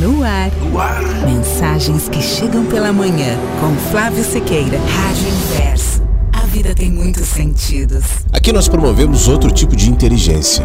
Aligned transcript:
No 0.00 0.22
ar. 0.22 0.50
no 0.62 0.78
ar. 0.78 1.02
Mensagens 1.26 2.08
que 2.08 2.20
chegam 2.20 2.64
pela 2.66 2.92
manhã 2.92 3.38
com 3.60 3.74
Flávio 3.90 4.24
Sequeira. 4.24 4.78
Rádio 4.78 5.28
Inverso. 5.28 6.02
A 6.32 6.46
vida 6.46 6.74
tem 6.74 6.90
muitos 6.90 7.26
sentidos. 7.28 8.04
Aqui 8.32 8.52
nós 8.52 8.68
promovemos 8.68 9.28
outro 9.28 9.50
tipo 9.50 9.74
de 9.74 9.90
inteligência 9.90 10.64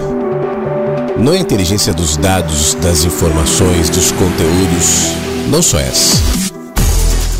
não 1.21 1.33
é 1.33 1.37
a 1.37 1.41
inteligência 1.41 1.93
dos 1.93 2.17
dados, 2.17 2.73
das 2.81 3.03
informações, 3.03 3.89
dos 3.89 4.11
conteúdos, 4.11 5.13
não 5.49 5.61
só 5.61 5.79
essa. 5.79 6.19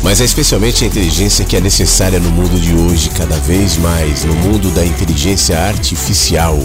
Mas 0.04 0.20
é 0.20 0.24
especialmente 0.24 0.84
a 0.84 0.86
inteligência 0.86 1.44
que 1.44 1.56
é 1.56 1.60
necessária 1.60 2.20
no 2.20 2.30
mundo 2.30 2.60
de 2.60 2.74
hoje, 2.74 3.10
cada 3.10 3.36
vez 3.38 3.76
mais, 3.78 4.24
no 4.24 4.34
mundo 4.34 4.70
da 4.70 4.84
inteligência 4.86 5.58
artificial. 5.58 6.56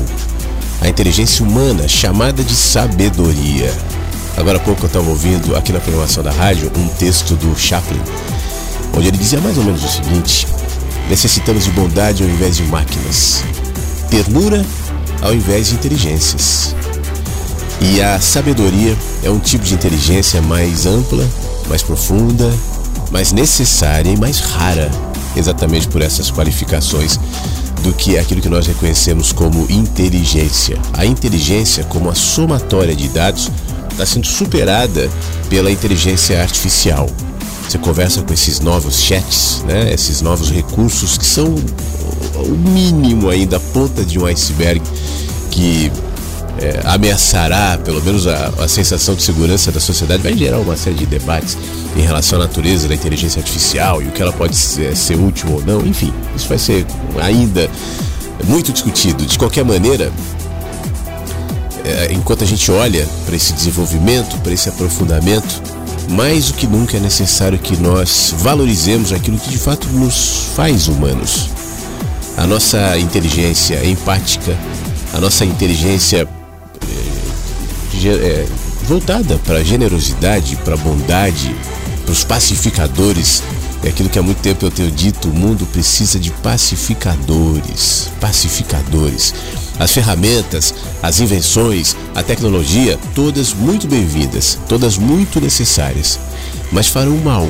A 0.80 0.88
inteligência 0.88 1.44
humana, 1.44 1.88
chamada 1.88 2.44
de 2.44 2.54
sabedoria. 2.56 3.74
Agora 4.38 4.58
há 4.58 4.62
pouco 4.62 4.84
eu 4.84 4.88
estava 4.88 5.10
ouvindo 5.10 5.56
aqui 5.56 5.74
na 5.74 5.80
programação 5.80 6.24
da 6.24 6.32
rádio 6.32 6.72
um 6.78 6.88
texto 6.90 7.36
do 7.36 7.58
Chaplin, 7.58 8.00
onde 8.96 9.08
ele 9.08 9.18
dizia 9.18 9.42
mais 9.42 9.58
ou 9.58 9.64
menos 9.64 9.84
o 9.84 9.88
seguinte: 9.90 10.48
necessitamos 11.10 11.64
de 11.64 11.72
bondade 11.72 12.22
ao 12.22 12.30
invés 12.30 12.58
de 12.58 12.64
máquinas, 12.64 13.44
ternura 14.12 14.64
ao 15.24 15.34
invés 15.34 15.70
de 15.70 15.74
inteligências. 15.74 16.76
E 17.82 18.00
a 18.00 18.20
sabedoria 18.20 18.96
é 19.24 19.30
um 19.30 19.40
tipo 19.40 19.66
de 19.66 19.74
inteligência 19.74 20.40
mais 20.40 20.86
ampla, 20.86 21.28
mais 21.68 21.82
profunda, 21.82 22.54
mais 23.12 23.32
necessária 23.32 24.12
e 24.12 24.18
mais 24.18 24.40
rara, 24.40 24.92
exatamente 25.36 25.88
por 25.88 26.02
essas 26.02 26.30
qualificações 26.30 27.20
do 27.82 27.92
que 27.94 28.18
aquilo 28.18 28.42
que 28.42 28.50
nós 28.50 28.68
reconhecemos 28.68 29.32
como 29.32 29.66
inteligência. 29.70 30.78
A 30.94 31.06
inteligência, 31.06 31.84
como 31.86 32.10
a 32.10 32.16
somatória 32.16 32.96
de 32.96 33.08
dados, 33.08 33.50
está 33.98 34.06
sendo 34.06 34.28
superada 34.28 35.10
pela 35.50 35.72
inteligência 35.72 36.40
artificial. 36.40 37.10
Você 37.68 37.78
conversa 37.80 38.22
com 38.22 38.32
esses 38.32 38.60
novos 38.60 39.02
chats, 39.02 39.64
né? 39.68 39.92
esses 39.92 40.22
novos 40.22 40.52
recursos 40.52 41.18
que 41.18 41.26
são 41.26 41.56
o 42.36 42.56
mínimo 42.56 43.30
ainda, 43.30 43.58
a 43.58 43.60
ponta 43.60 44.06
de 44.06 44.20
um 44.20 44.26
iceberg 44.26 44.82
que 45.50 45.92
é, 46.60 46.82
ameaçará, 46.86 47.78
pelo 47.84 48.02
menos, 48.02 48.28
a, 48.28 48.54
a, 48.60 48.68
sensação 48.68 49.16
de 49.16 49.24
segurança 49.24 49.72
da 49.72 49.80
sociedade, 49.80 50.24
vai 50.24 50.36
gerar 50.36 50.60
uma 50.60 50.78
série 50.78 50.96
de 50.96 51.06
debates 51.06 51.58
em 51.96 52.02
relação 52.02 52.40
à 52.40 52.44
natureza 52.44 52.88
da 52.88 52.96
inteligência 52.96 53.40
artificial 53.40 54.02
e 54.02 54.08
o 54.08 54.12
que 54.12 54.22
ela 54.22 54.34
pode 54.34 54.56
ser, 54.56 54.96
ser 54.96 55.16
útil 55.16 55.52
ou 55.52 55.64
não. 55.64 55.86
Enfim, 55.86 56.14
isso 56.36 56.48
vai 56.48 56.58
ser 56.58 56.86
ainda 57.20 57.70
muito 58.46 58.72
discutido. 58.72 59.26
De 59.26 59.38
qualquer 59.38 59.66
maneira, 59.66 60.12
é, 61.88 62.14
enquanto 62.14 62.44
a 62.44 62.48
gente 62.48 62.70
olha 62.72 63.08
para 63.26 63.36
esse 63.36 63.54
desenvolvimento, 63.54 64.38
para 64.42 64.52
esse 64.52 64.68
aprofundamento, 64.68 65.62
mais 66.10 66.48
do 66.48 66.54
que 66.54 66.68
nunca 66.68 66.98
é 66.98 67.00
necessário 67.00 67.58
que 67.58 67.78
nós 67.78 68.34
valorizemos 68.40 69.12
aquilo 69.12 69.38
que 69.38 69.50
de 69.50 69.58
fato 69.58 69.88
nos 69.88 70.50
faz 70.56 70.88
humanos. 70.88 71.50
A 72.38 72.46
nossa 72.46 72.98
inteligência 72.98 73.84
empática, 73.86 74.56
a 75.14 75.20
nossa 75.20 75.46
inteligência 75.46 76.28
é, 78.06 78.46
voltada 78.84 79.40
para 79.40 79.60
a 79.60 79.64
generosidade, 79.64 80.56
para 80.58 80.76
a 80.76 80.78
bondade, 80.78 81.56
para 82.04 82.12
os 82.12 82.24
pacificadores. 82.24 83.44
É 83.84 83.90
aquilo 83.90 84.10
que 84.10 84.20
há 84.20 84.24
muito 84.24 84.40
tempo 84.40 84.66
eu 84.66 84.72
tenho 84.72 84.92
dito: 84.92 85.30
o 85.30 85.34
mundo 85.34 85.66
precisa 85.66 86.20
de 86.20 86.32
pacificadores. 86.32 88.10
Pacificadores. 88.20 89.34
As 89.80 89.92
ferramentas, 89.92 90.74
as 91.04 91.20
invenções, 91.20 91.96
a 92.16 92.24
tecnologia, 92.24 92.98
todas 93.14 93.54
muito 93.54 93.88
bem-vindas, 93.88 94.58
todas 94.68 94.98
muito 94.98 95.40
necessárias, 95.40 96.20
mas 96.72 96.88
farão 96.88 97.18
mal 97.18 97.48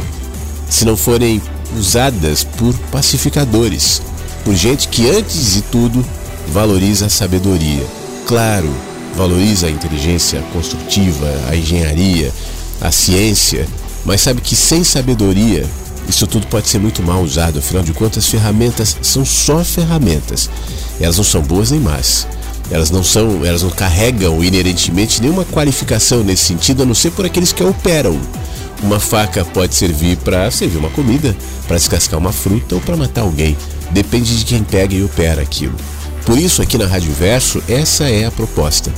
se 0.69 0.83
não 0.83 0.97
forem 0.97 1.41
usadas 1.77 2.43
por 2.43 2.73
pacificadores, 2.91 4.01
por 4.43 4.55
gente 4.55 4.87
que, 4.89 5.09
antes 5.09 5.53
de 5.53 5.61
tudo, 5.61 6.05
valoriza 6.49 7.05
a 7.05 7.09
sabedoria. 7.09 7.85
Claro, 8.25 8.69
valoriza 9.15 9.67
a 9.67 9.71
inteligência 9.71 10.41
construtiva, 10.51 11.27
a 11.49 11.55
engenharia, 11.55 12.33
a 12.81 12.91
ciência, 12.91 13.65
mas 14.05 14.21
sabe 14.21 14.41
que 14.41 14.55
sem 14.55 14.83
sabedoria 14.83 15.65
isso 16.07 16.25
tudo 16.25 16.47
pode 16.47 16.67
ser 16.67 16.79
muito 16.79 17.03
mal 17.03 17.21
usado, 17.21 17.59
afinal 17.59 17.83
de 17.83 17.93
contas, 17.93 18.23
as 18.23 18.29
ferramentas 18.29 18.97
são 19.01 19.25
só 19.25 19.63
ferramentas. 19.63 20.49
Elas 20.99 21.17
não 21.17 21.23
são 21.23 21.41
boas 21.41 21.71
nem 21.71 21.79
más. 21.79 22.27
Elas 22.69 22.91
não 22.91 23.03
são, 23.03 23.45
elas 23.45 23.63
não 23.63 23.69
carregam 23.69 24.43
inerentemente 24.43 25.21
nenhuma 25.21 25.45
qualificação 25.45 26.23
nesse 26.23 26.45
sentido, 26.45 26.83
a 26.83 26.85
não 26.85 26.93
ser 26.93 27.11
por 27.11 27.25
aqueles 27.25 27.51
que 27.51 27.63
a 27.63 27.67
operam. 27.67 28.19
Uma 28.83 28.99
faca 28.99 29.43
pode 29.43 29.73
servir 29.75 30.17
para 30.17 30.51
servir 30.51 30.77
uma 30.77 30.89
comida, 30.89 31.35
para 31.67 31.77
descascar 31.77 32.19
uma 32.19 32.31
fruta 32.31 32.75
ou 32.75 32.81
para 32.81 32.97
matar 32.97 33.21
alguém. 33.21 33.57
Depende 33.91 34.37
de 34.37 34.45
quem 34.45 34.63
pega 34.63 34.93
e 34.93 35.03
opera 35.03 35.41
aquilo. 35.41 35.75
Por 36.25 36.37
isso, 36.37 36.61
aqui 36.61 36.77
na 36.77 36.85
Rádio 36.85 37.11
Verso, 37.13 37.63
essa 37.69 38.09
é 38.09 38.25
a 38.25 38.31
proposta. 38.31 38.91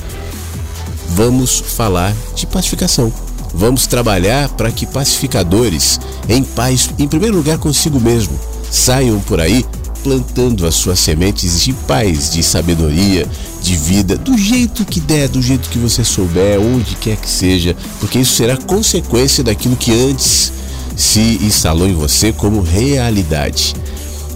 Vamos 1.10 1.60
falar 1.60 2.14
de 2.34 2.46
pacificação. 2.46 3.12
Vamos 3.52 3.86
trabalhar 3.86 4.48
para 4.50 4.70
que 4.70 4.86
pacificadores, 4.86 6.00
em 6.28 6.42
paz, 6.42 6.90
em 6.98 7.08
primeiro 7.08 7.36
lugar 7.36 7.58
consigo 7.58 8.00
mesmo, 8.00 8.38
saiam 8.70 9.20
por 9.20 9.40
aí 9.40 9.64
plantando 10.02 10.66
as 10.66 10.74
suas 10.74 10.98
sementes 10.98 11.60
de 11.62 11.72
paz, 11.72 12.30
de 12.32 12.42
sabedoria, 12.42 13.26
de 13.62 13.76
vida, 13.76 14.16
do 14.16 14.36
jeito 14.36 14.84
que 14.84 15.00
der, 15.00 15.28
do 15.28 15.42
jeito 15.42 15.68
que 15.68 15.78
você 15.78 16.02
souber, 16.02 16.58
onde 16.58 16.94
quer 16.96 17.16
que 17.16 17.28
seja, 17.28 17.76
porque 17.98 18.18
isso 18.18 18.34
será 18.34 18.56
consequência 18.56 19.44
daquilo 19.44 19.76
que 19.76 19.92
antes 19.92 20.52
se 20.96 21.38
instalou 21.42 21.88
em 21.88 21.94
você 21.94 22.32
como 22.32 22.62
realidade. 22.62 23.74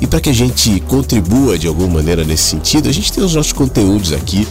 E 0.00 0.06
para 0.06 0.20
que 0.20 0.28
a 0.28 0.34
gente 0.34 0.81
contribua 0.81 1.58
de 1.58 1.67
alguma 1.67 1.94
maneira 1.94 2.25
nesse 2.25 2.44
sentido, 2.44 2.88
a 2.88 2.93
gente 2.93 3.12
tem 3.12 3.25
os 3.25 3.34
nossos 3.34 3.52
conteúdos 3.52 4.12
aqui, 4.12 4.46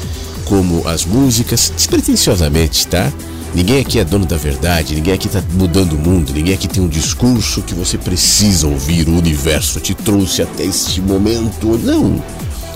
como 0.45 0.87
as 0.87 1.05
músicas, 1.05 1.71
despretensiosamente, 1.75 2.87
tá? 2.87 3.11
Ninguém 3.53 3.81
aqui 3.81 3.99
é 3.99 4.03
dono 4.03 4.25
da 4.25 4.35
verdade, 4.35 4.95
ninguém 4.95 5.13
aqui 5.13 5.27
está 5.27 5.43
mudando 5.53 5.93
o 5.93 5.97
mundo, 5.97 6.33
ninguém 6.33 6.55
aqui 6.55 6.67
tem 6.67 6.81
um 6.81 6.87
discurso 6.87 7.61
que 7.61 7.75
você 7.75 7.99
precisa 7.99 8.67
ouvir, 8.67 9.07
o 9.07 9.15
universo 9.15 9.79
te 9.79 9.93
trouxe 9.93 10.41
até 10.41 10.65
este 10.65 10.99
momento. 10.99 11.79
Não. 11.83 12.21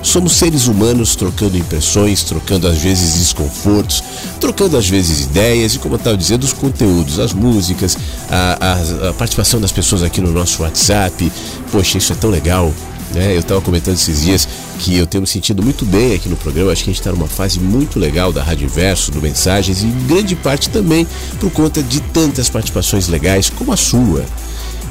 Somos 0.04 0.34
seres 0.34 0.68
humanos 0.68 1.16
trocando 1.16 1.58
impressões, 1.58 2.24
trocando 2.24 2.68
às 2.68 2.78
vezes 2.78 3.16
desconfortos, 3.16 4.04
trocando 4.40 4.78
às 4.78 4.88
vezes 4.88 5.22
ideias 5.22 5.74
e, 5.74 5.80
como 5.80 5.96
eu 5.96 5.98
estava 5.98 6.16
dizendo, 6.16 6.44
os 6.44 6.54
conteúdos, 6.54 7.20
as 7.20 7.34
músicas, 7.34 7.98
a, 8.30 8.58
a, 9.06 9.10
a 9.10 9.14
participação 9.14 9.60
das 9.60 9.72
pessoas 9.72 10.04
aqui 10.04 10.22
no 10.22 10.32
nosso 10.32 10.62
WhatsApp. 10.62 11.32
Poxa, 11.72 11.98
isso 11.98 12.14
é 12.14 12.16
tão 12.16 12.30
legal. 12.30 12.72
Né? 13.13 13.36
Eu 13.36 13.39
estava 13.39 13.62
comentando 13.62 13.95
esses 13.95 14.21
dias 14.21 14.48
que 14.80 14.95
eu 14.95 15.07
tenho 15.07 15.21
me 15.21 15.27
sentido 15.27 15.63
muito 15.63 15.86
bem 15.86 16.13
aqui 16.13 16.27
no 16.27 16.36
programa. 16.36 16.71
Acho 16.71 16.83
que 16.83 16.89
a 16.89 16.94
gente 16.94 17.01
está 17.01 17.12
numa 17.12 17.27
fase 17.27 17.59
muito 17.59 18.00
legal 18.00 18.31
da 18.33 18.44
Rádio 18.44 18.65
Inverso, 18.65 19.12
do 19.12 19.21
Mensagens, 19.21 19.81
e 19.81 19.86
grande 20.07 20.36
parte 20.36 20.69
também 20.69 21.07
por 21.39 21.51
conta 21.51 21.81
de 21.81 22.01
tantas 22.01 22.50
participações 22.50 23.07
legais 23.07 23.50
como 23.50 23.71
a 23.71 23.77
sua. 23.77 24.25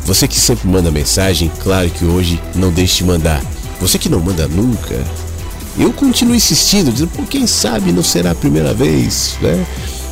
Você 0.05 0.29
que 0.29 0.39
sempre 0.39 0.69
manda 0.69 0.91
mensagem, 0.91 1.51
claro 1.63 1.91
que 1.91 2.05
hoje 2.05 2.41
não 2.55 2.73
deixe 2.73 2.99
de 2.99 3.05
mandar. 3.05 3.43
Você 3.81 3.99
que 3.99 4.09
não 4.09 4.21
manda 4.21 4.49
nunca, 4.49 4.95
eu 5.79 5.93
continuo 5.93 6.35
insistindo, 6.35 6.91
dizendo, 6.93 7.11
pô, 7.11 7.25
quem 7.25 7.47
sabe 7.47 7.93
não 7.93 8.03
será 8.03 8.31
a 8.31 8.35
primeira 8.35 8.73
vez, 8.73 9.37
né? 9.43 9.67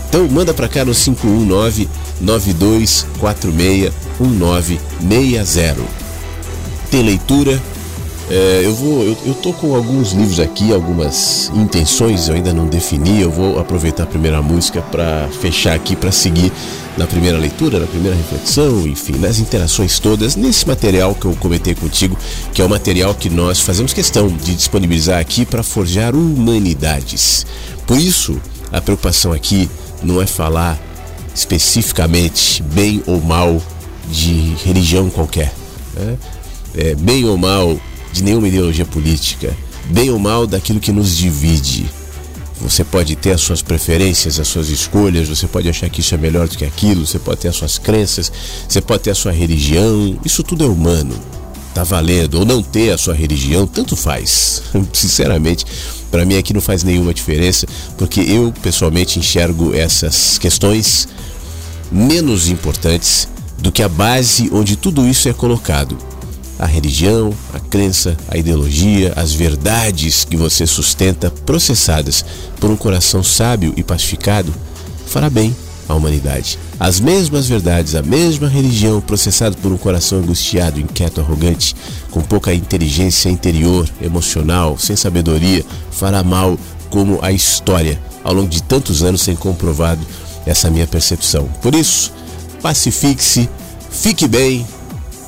Então 0.08 0.28
manda 0.28 0.52
para 0.52 0.68
cá 0.68 0.84
no 0.84 0.94
519 0.94 1.88
9246 2.20 3.92
1960. 4.20 5.80
Tem 6.90 7.02
leitura? 7.02 7.60
É, 8.30 8.62
eu 8.64 8.74
vou, 8.74 9.04
eu, 9.04 9.16
eu 9.26 9.34
tô 9.34 9.52
com 9.52 9.74
alguns 9.74 10.12
livros 10.12 10.40
aqui, 10.40 10.72
algumas 10.72 11.50
intenções 11.54 12.28
eu 12.28 12.34
ainda 12.34 12.52
não 12.52 12.66
defini. 12.66 13.20
Eu 13.20 13.30
vou 13.30 13.58
aproveitar 13.58 14.04
a 14.04 14.06
primeira 14.06 14.40
música 14.40 14.80
para 14.80 15.28
fechar 15.40 15.74
aqui, 15.74 15.94
para 15.94 16.10
seguir 16.10 16.50
na 16.96 17.06
primeira 17.06 17.36
leitura, 17.36 17.78
na 17.78 17.86
primeira 17.86 18.16
reflexão, 18.16 18.86
enfim, 18.86 19.16
nas 19.18 19.38
interações 19.38 19.98
todas, 19.98 20.36
nesse 20.36 20.66
material 20.66 21.14
que 21.14 21.26
eu 21.26 21.34
comentei 21.36 21.74
contigo, 21.74 22.16
que 22.52 22.62
é 22.62 22.64
o 22.64 22.68
material 22.68 23.14
que 23.14 23.28
nós 23.28 23.60
fazemos 23.60 23.92
questão 23.92 24.28
de 24.28 24.54
disponibilizar 24.54 25.18
aqui 25.20 25.44
para 25.44 25.62
forjar 25.62 26.14
humanidades. 26.14 27.44
Por 27.86 27.98
isso, 27.98 28.40
a 28.72 28.80
preocupação 28.80 29.32
aqui 29.32 29.68
não 30.02 30.22
é 30.22 30.26
falar 30.26 30.78
especificamente 31.34 32.62
bem 32.62 33.02
ou 33.06 33.20
mal 33.20 33.60
de 34.08 34.54
religião 34.64 35.10
qualquer, 35.10 35.52
né? 35.94 36.16
é, 36.76 36.94
bem 36.94 37.24
ou 37.24 37.36
mal 37.36 37.76
de 38.14 38.22
nenhuma 38.22 38.48
ideologia 38.48 38.86
política, 38.86 39.54
bem 39.86 40.08
ou 40.08 40.18
mal 40.18 40.46
daquilo 40.46 40.80
que 40.80 40.92
nos 40.92 41.16
divide 41.16 41.86
você 42.60 42.82
pode 42.82 43.14
ter 43.14 43.32
as 43.32 43.42
suas 43.42 43.60
preferências, 43.60 44.40
as 44.40 44.48
suas 44.48 44.70
escolhas, 44.70 45.28
você 45.28 45.46
pode 45.46 45.68
achar 45.68 45.90
que 45.90 46.00
isso 46.00 46.14
é 46.14 46.18
melhor 46.18 46.48
do 46.48 46.56
que 46.56 46.64
aquilo, 46.64 47.06
você 47.06 47.18
pode 47.18 47.40
ter 47.40 47.48
as 47.48 47.56
suas 47.56 47.76
crenças, 47.76 48.32
você 48.66 48.80
pode 48.80 49.02
ter 49.02 49.10
a 49.10 49.14
sua 49.14 49.32
religião, 49.32 50.18
isso 50.24 50.42
tudo 50.42 50.64
é 50.64 50.66
humano. 50.66 51.14
Tá 51.74 51.82
valendo, 51.82 52.38
ou 52.38 52.44
não 52.46 52.62
ter 52.62 52.90
a 52.90 52.96
sua 52.96 53.12
religião, 53.12 53.66
tanto 53.66 53.96
faz. 53.96 54.62
Sinceramente, 54.94 55.66
para 56.10 56.24
mim 56.24 56.38
aqui 56.38 56.54
não 56.54 56.60
faz 56.60 56.82
nenhuma 56.82 57.12
diferença, 57.12 57.66
porque 57.98 58.20
eu 58.20 58.50
pessoalmente 58.62 59.18
enxergo 59.18 59.74
essas 59.74 60.38
questões 60.38 61.06
menos 61.92 62.48
importantes 62.48 63.28
do 63.58 63.70
que 63.70 63.82
a 63.82 63.88
base 63.88 64.48
onde 64.52 64.76
tudo 64.76 65.06
isso 65.06 65.28
é 65.28 65.32
colocado 65.32 66.13
a 66.58 66.66
religião, 66.66 67.32
a 67.52 67.60
crença, 67.60 68.16
a 68.28 68.36
ideologia, 68.36 69.12
as 69.16 69.32
verdades 69.32 70.24
que 70.24 70.36
você 70.36 70.66
sustenta, 70.66 71.30
processadas 71.30 72.24
por 72.60 72.70
um 72.70 72.76
coração 72.76 73.22
sábio 73.22 73.74
e 73.76 73.82
pacificado, 73.82 74.52
fará 75.06 75.28
bem 75.28 75.54
à 75.88 75.94
humanidade. 75.94 76.58
As 76.78 77.00
mesmas 77.00 77.46
verdades, 77.46 77.94
a 77.94 78.02
mesma 78.02 78.48
religião 78.48 79.00
processada 79.00 79.56
por 79.60 79.72
um 79.72 79.76
coração 79.76 80.18
angustiado, 80.18 80.80
inquieto, 80.80 81.20
arrogante, 81.20 81.74
com 82.10 82.20
pouca 82.20 82.54
inteligência 82.54 83.28
interior, 83.28 83.88
emocional, 84.00 84.78
sem 84.78 84.96
sabedoria, 84.96 85.64
fará 85.90 86.22
mal 86.22 86.58
como 86.90 87.18
a 87.22 87.32
história 87.32 88.00
ao 88.22 88.32
longo 88.32 88.48
de 88.48 88.62
tantos 88.62 89.02
anos 89.02 89.24
tem 89.24 89.36
comprovado 89.36 90.04
essa 90.46 90.70
minha 90.70 90.86
percepção. 90.86 91.46
Por 91.60 91.74
isso, 91.74 92.12
pacifique-se, 92.62 93.48
fique 93.90 94.26
bem, 94.26 94.66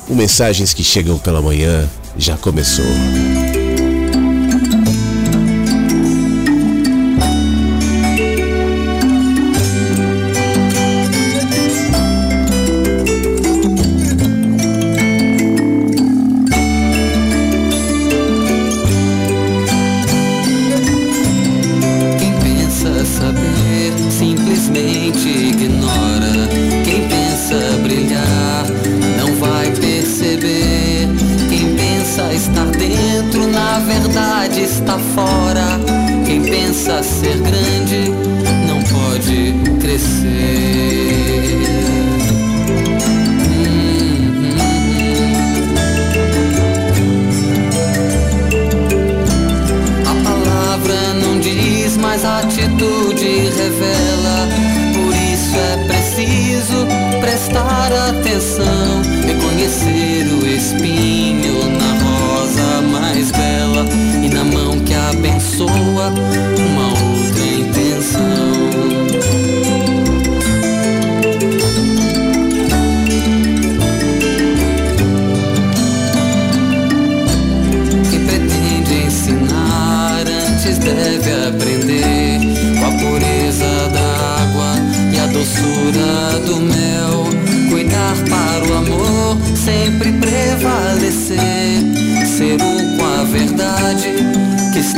o 0.09 0.15
Mensagens 0.15 0.73
que 0.73 0.83
Chegam 0.83 1.17
pela 1.17 1.41
Manhã 1.41 1.87
já 2.17 2.37
começou. 2.37 2.85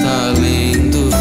Tá 0.01 0.29
além 0.29 0.89
do 0.89 1.09
véu. 1.09 1.19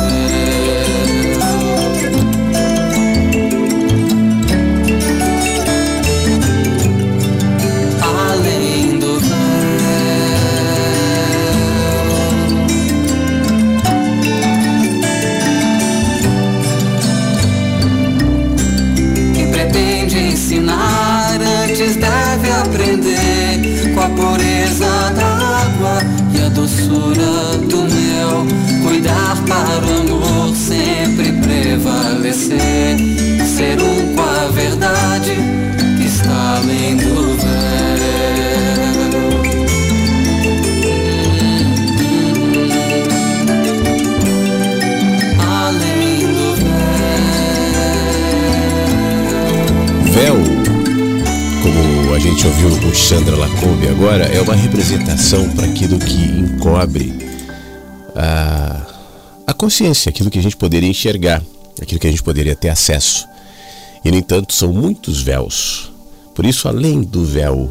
Além 8.00 8.98
tá 8.98 9.06
do 9.06 9.20
véu. 9.20 9.38
Quem 19.34 19.50
pretende 19.50 20.18
ensinar 20.18 21.38
antes 21.64 21.96
deve 21.96 22.50
aprender 22.52 23.94
com 23.94 24.00
a 24.00 24.08
pureza 24.10 25.10
da 25.16 25.26
água 25.62 26.02
e 26.32 26.40
a 26.44 26.48
doçura 26.48 27.58
do 27.68 27.87
Chandra 53.08 53.36
Lacombe 53.36 53.88
agora 53.88 54.24
é 54.24 54.38
uma 54.38 54.54
representação 54.54 55.48
para 55.50 55.64
aquilo 55.64 55.98
que 55.98 56.14
encobre 56.14 57.10
a, 58.14 58.82
a 59.46 59.54
consciência, 59.54 60.10
aquilo 60.10 60.28
que 60.30 60.38
a 60.38 60.42
gente 60.42 60.54
poderia 60.54 60.90
enxergar, 60.90 61.42
aquilo 61.80 62.00
que 62.00 62.06
a 62.06 62.10
gente 62.10 62.22
poderia 62.22 62.56
ter 62.56 62.68
acesso. 62.68 63.26
E, 64.04 64.10
no 64.10 64.16
entanto, 64.16 64.52
são 64.52 64.72
muitos 64.72 65.20
véus. 65.20 65.90
Por 66.34 66.46
isso, 66.46 66.68
além 66.68 67.02
do 67.02 67.24
véu, 67.24 67.70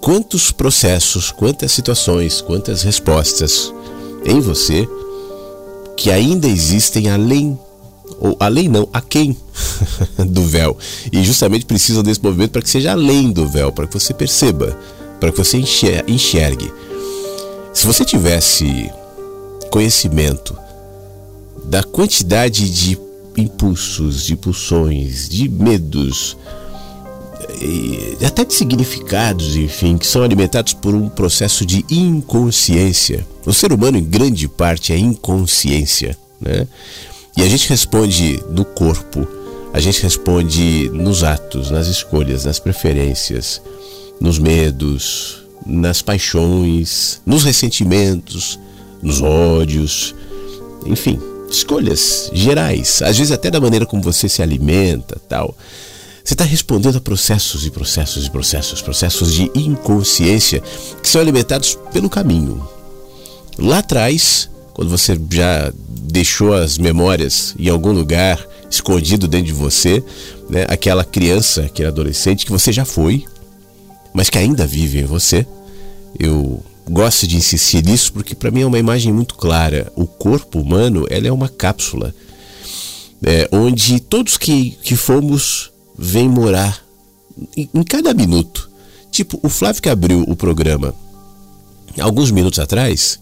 quantos 0.00 0.50
processos, 0.50 1.30
quantas 1.30 1.72
situações, 1.72 2.40
quantas 2.40 2.82
respostas 2.82 3.72
em 4.24 4.40
você 4.40 4.88
que 5.96 6.10
ainda 6.10 6.46
existem 6.46 7.08
além 7.08 7.58
ou 8.18 8.36
além 8.38 8.68
não, 8.68 8.88
a 8.92 9.00
quem 9.00 9.36
do 10.28 10.42
véu. 10.42 10.76
E 11.12 11.22
justamente 11.24 11.64
precisam 11.64 12.02
desse 12.02 12.22
movimento 12.22 12.52
para 12.52 12.62
que 12.62 12.70
seja 12.70 12.92
além 12.92 13.32
do 13.32 13.48
véu, 13.48 13.72
para 13.72 13.86
que 13.86 13.94
você 13.94 14.14
perceba, 14.14 14.78
para 15.18 15.30
que 15.30 15.38
você 15.38 15.58
enxergue. 15.58 16.72
Se 17.72 17.86
você 17.86 18.04
tivesse 18.04 18.90
conhecimento 19.70 20.56
da 21.64 21.82
quantidade 21.82 22.70
de 22.70 22.98
impulsos, 23.36 24.24
de 24.24 24.36
pulsões, 24.36 25.28
de 25.28 25.48
medos, 25.48 26.36
até 28.24 28.44
de 28.44 28.54
significados, 28.54 29.56
enfim, 29.56 29.96
que 29.98 30.06
são 30.06 30.22
alimentados 30.22 30.72
por 30.72 30.94
um 30.94 31.08
processo 31.08 31.64
de 31.64 31.84
inconsciência. 31.90 33.26
O 33.44 33.52
ser 33.52 33.72
humano, 33.72 33.98
em 33.98 34.04
grande 34.04 34.48
parte, 34.48 34.92
é 34.92 34.98
inconsciência, 34.98 36.16
né? 36.40 36.66
E 37.36 37.42
a 37.42 37.48
gente 37.48 37.68
responde 37.68 38.42
no 38.48 38.64
corpo, 38.64 39.26
a 39.72 39.80
gente 39.80 40.02
responde 40.02 40.88
nos 40.90 41.22
atos, 41.22 41.70
nas 41.70 41.86
escolhas, 41.86 42.46
nas 42.46 42.58
preferências, 42.58 43.60
nos 44.18 44.38
medos, 44.38 45.42
nas 45.66 46.00
paixões, 46.00 47.20
nos 47.26 47.44
ressentimentos, 47.44 48.58
nos 49.02 49.20
ódios, 49.20 50.14
enfim, 50.86 51.18
escolhas 51.50 52.30
gerais, 52.32 53.02
às 53.02 53.16
vezes 53.16 53.32
até 53.32 53.50
da 53.50 53.60
maneira 53.60 53.86
como 53.86 54.02
você 54.02 54.28
se 54.28 54.42
alimenta, 54.42 55.20
tal. 55.28 55.56
Você 56.24 56.34
está 56.34 56.44
respondendo 56.44 56.96
a 56.96 57.00
processos 57.00 57.64
e 57.64 57.70
processos 57.70 58.26
e 58.26 58.30
processos, 58.30 58.82
processos 58.82 59.32
de 59.32 59.50
inconsciência 59.54 60.60
que 61.00 61.08
são 61.08 61.20
alimentados 61.20 61.78
pelo 61.92 62.10
caminho. 62.10 62.68
Lá 63.56 63.78
atrás, 63.78 64.50
quando 64.74 64.90
você 64.90 65.18
já 65.30 65.72
deixou 65.88 66.52
as 66.52 66.78
memórias 66.78 67.54
em 67.58 67.68
algum 67.68 67.92
lugar 67.92 68.44
escondido 68.68 69.28
dentro 69.28 69.46
de 69.46 69.52
você, 69.52 70.02
né? 70.50 70.66
aquela 70.68 71.04
criança, 71.04 71.62
aquele 71.62 71.88
adolescente 71.88 72.44
que 72.44 72.52
você 72.52 72.72
já 72.72 72.84
foi, 72.84 73.24
mas 74.12 74.28
que 74.28 74.38
ainda 74.38 74.66
vive 74.66 74.98
em 74.98 75.04
você. 75.04 75.46
Eu 76.18 76.62
gosto 76.88 77.26
de 77.26 77.36
insistir 77.36 77.84
nisso 77.84 78.12
porque 78.12 78.34
para 78.34 78.50
mim 78.50 78.62
é 78.62 78.66
uma 78.66 78.78
imagem 78.78 79.12
muito 79.12 79.34
clara. 79.34 79.92
O 79.96 80.06
corpo 80.06 80.60
humano 80.60 81.06
ela 81.10 81.26
é 81.26 81.32
uma 81.32 81.48
cápsula 81.48 82.14
é, 83.24 83.48
onde 83.52 84.00
todos 84.00 84.36
que, 84.36 84.72
que 84.82 84.96
fomos 84.96 85.70
vêm 85.98 86.28
morar 86.28 86.84
em, 87.56 87.68
em 87.74 87.82
cada 87.82 88.12
minuto. 88.14 88.70
Tipo, 89.10 89.38
o 89.42 89.48
Flávio 89.48 89.82
que 89.82 89.88
abriu 89.88 90.24
o 90.26 90.36
programa 90.36 90.94
alguns 92.00 92.30
minutos 92.30 92.58
atrás, 92.58 93.18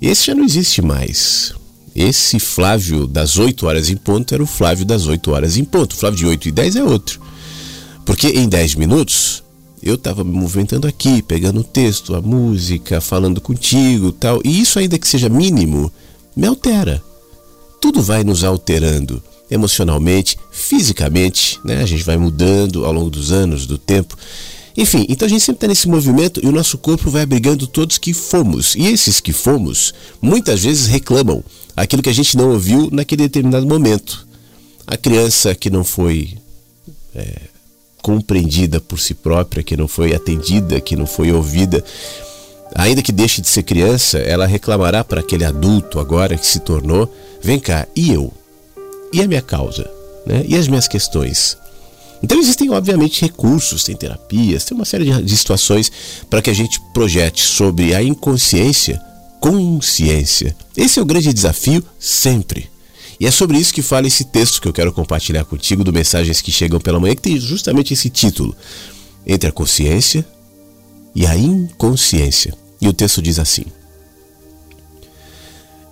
esse 0.00 0.26
já 0.26 0.34
não 0.34 0.44
existe 0.44 0.82
mais. 0.82 1.54
Esse 1.94 2.38
Flávio 2.38 3.06
das 3.06 3.38
8 3.38 3.66
horas 3.66 3.90
em 3.90 3.96
ponto 3.96 4.32
era 4.34 4.42
o 4.42 4.46
Flávio 4.46 4.84
das 4.84 5.06
8 5.06 5.30
horas 5.30 5.56
em 5.56 5.64
ponto. 5.64 5.92
O 5.92 5.96
Flávio 5.96 6.18
de 6.18 6.26
8 6.26 6.48
e 6.48 6.52
10 6.52 6.76
é 6.76 6.84
outro. 6.84 7.20
Porque 8.04 8.28
em 8.28 8.48
10 8.48 8.76
minutos 8.76 9.42
eu 9.82 9.94
estava 9.94 10.24
me 10.24 10.32
movimentando 10.32 10.86
aqui, 10.86 11.22
pegando 11.22 11.60
o 11.60 11.64
texto, 11.64 12.14
a 12.14 12.20
música, 12.20 13.00
falando 13.00 13.40
contigo 13.40 14.12
tal. 14.12 14.40
E 14.44 14.60
isso, 14.60 14.78
ainda 14.78 14.98
que 14.98 15.06
seja 15.06 15.28
mínimo, 15.28 15.90
me 16.36 16.46
altera. 16.46 17.02
Tudo 17.80 18.02
vai 18.02 18.24
nos 18.24 18.44
alterando 18.44 19.22
emocionalmente, 19.50 20.36
fisicamente, 20.50 21.58
né? 21.64 21.82
A 21.82 21.86
gente 21.86 22.02
vai 22.02 22.16
mudando 22.16 22.84
ao 22.84 22.92
longo 22.92 23.10
dos 23.10 23.32
anos, 23.32 23.66
do 23.66 23.78
tempo. 23.78 24.16
Enfim, 24.76 25.06
então 25.08 25.26
a 25.26 25.28
gente 25.28 25.40
sempre 25.40 25.56
está 25.56 25.66
nesse 25.66 25.88
movimento 25.88 26.40
e 26.42 26.46
o 26.46 26.52
nosso 26.52 26.78
corpo 26.78 27.10
vai 27.10 27.22
abrigando 27.22 27.66
todos 27.66 27.98
que 27.98 28.12
fomos. 28.12 28.74
E 28.76 28.86
esses 28.86 29.20
que 29.20 29.32
fomos, 29.32 29.92
muitas 30.20 30.62
vezes 30.62 30.86
reclamam 30.86 31.42
aquilo 31.74 32.02
que 32.02 32.08
a 32.08 32.14
gente 32.14 32.36
não 32.36 32.50
ouviu 32.52 32.88
naquele 32.92 33.22
determinado 33.22 33.66
momento. 33.66 34.26
A 34.86 34.96
criança 34.96 35.54
que 35.54 35.70
não 35.70 35.82
foi 35.82 36.38
é, 37.14 37.40
compreendida 38.02 38.80
por 38.80 38.98
si 38.98 39.14
própria, 39.14 39.62
que 39.62 39.76
não 39.76 39.88
foi 39.88 40.14
atendida, 40.14 40.80
que 40.80 40.96
não 40.96 41.06
foi 41.06 41.32
ouvida, 41.32 41.84
ainda 42.74 43.02
que 43.02 43.12
deixe 43.12 43.40
de 43.40 43.48
ser 43.48 43.62
criança, 43.62 44.18
ela 44.18 44.46
reclamará 44.46 45.04
para 45.04 45.20
aquele 45.20 45.44
adulto 45.44 45.98
agora 45.98 46.36
que 46.36 46.46
se 46.46 46.60
tornou: 46.60 47.12
vem 47.42 47.58
cá, 47.58 47.86
e 47.94 48.12
eu? 48.12 48.32
E 49.12 49.22
a 49.22 49.28
minha 49.28 49.42
causa? 49.42 49.90
Né? 50.26 50.44
E 50.46 50.56
as 50.56 50.68
minhas 50.68 50.86
questões? 50.86 51.56
Então 52.22 52.38
existem, 52.38 52.70
obviamente, 52.70 53.22
recursos, 53.22 53.84
tem 53.84 53.94
terapias, 53.94 54.64
tem 54.64 54.76
uma 54.76 54.84
série 54.84 55.04
de, 55.22 55.36
situações 55.36 55.90
para 56.28 56.42
que 56.42 56.50
a 56.50 56.54
gente 56.54 56.80
projete 56.92 57.42
sobre 57.42 57.94
a 57.94 58.02
inconsciência 58.02 59.00
consciência. 59.40 60.54
Esse 60.76 60.98
é 60.98 61.02
o 61.02 61.06
grande 61.06 61.32
desafio 61.32 61.84
sempre. 61.98 62.68
E 63.20 63.26
é 63.26 63.30
sobre 63.30 63.58
isso 63.58 63.74
que 63.74 63.82
fala 63.82 64.06
esse 64.06 64.24
texto 64.24 64.60
que 64.60 64.68
eu 64.68 64.72
quero 64.72 64.92
compartilhar 64.92 65.44
contigo 65.44 65.82
do 65.82 65.92
Mensagens 65.92 66.40
que 66.40 66.52
Chegam 66.52 66.80
pela 66.80 67.00
Manhã, 67.00 67.16
que 67.16 67.22
tem 67.22 67.38
justamente 67.38 67.92
esse 67.92 68.08
título: 68.08 68.56
Entre 69.26 69.48
a 69.48 69.52
consciência 69.52 70.24
e 71.14 71.26
a 71.26 71.36
inconsciência. 71.36 72.54
E 72.80 72.86
o 72.86 72.92
texto 72.92 73.20
diz 73.20 73.38
assim: 73.38 73.64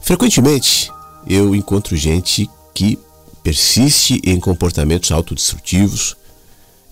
Frequentemente 0.01 0.91
eu 1.27 1.55
encontro 1.55 1.97
gente 1.97 2.49
que 2.73 2.97
persiste 3.43 4.21
em 4.25 4.39
comportamentos 4.39 5.11
autodestrutivos, 5.11 6.17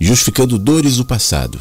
justificando 0.01 0.59
dores 0.59 0.97
do 0.97 1.05
passado. 1.05 1.61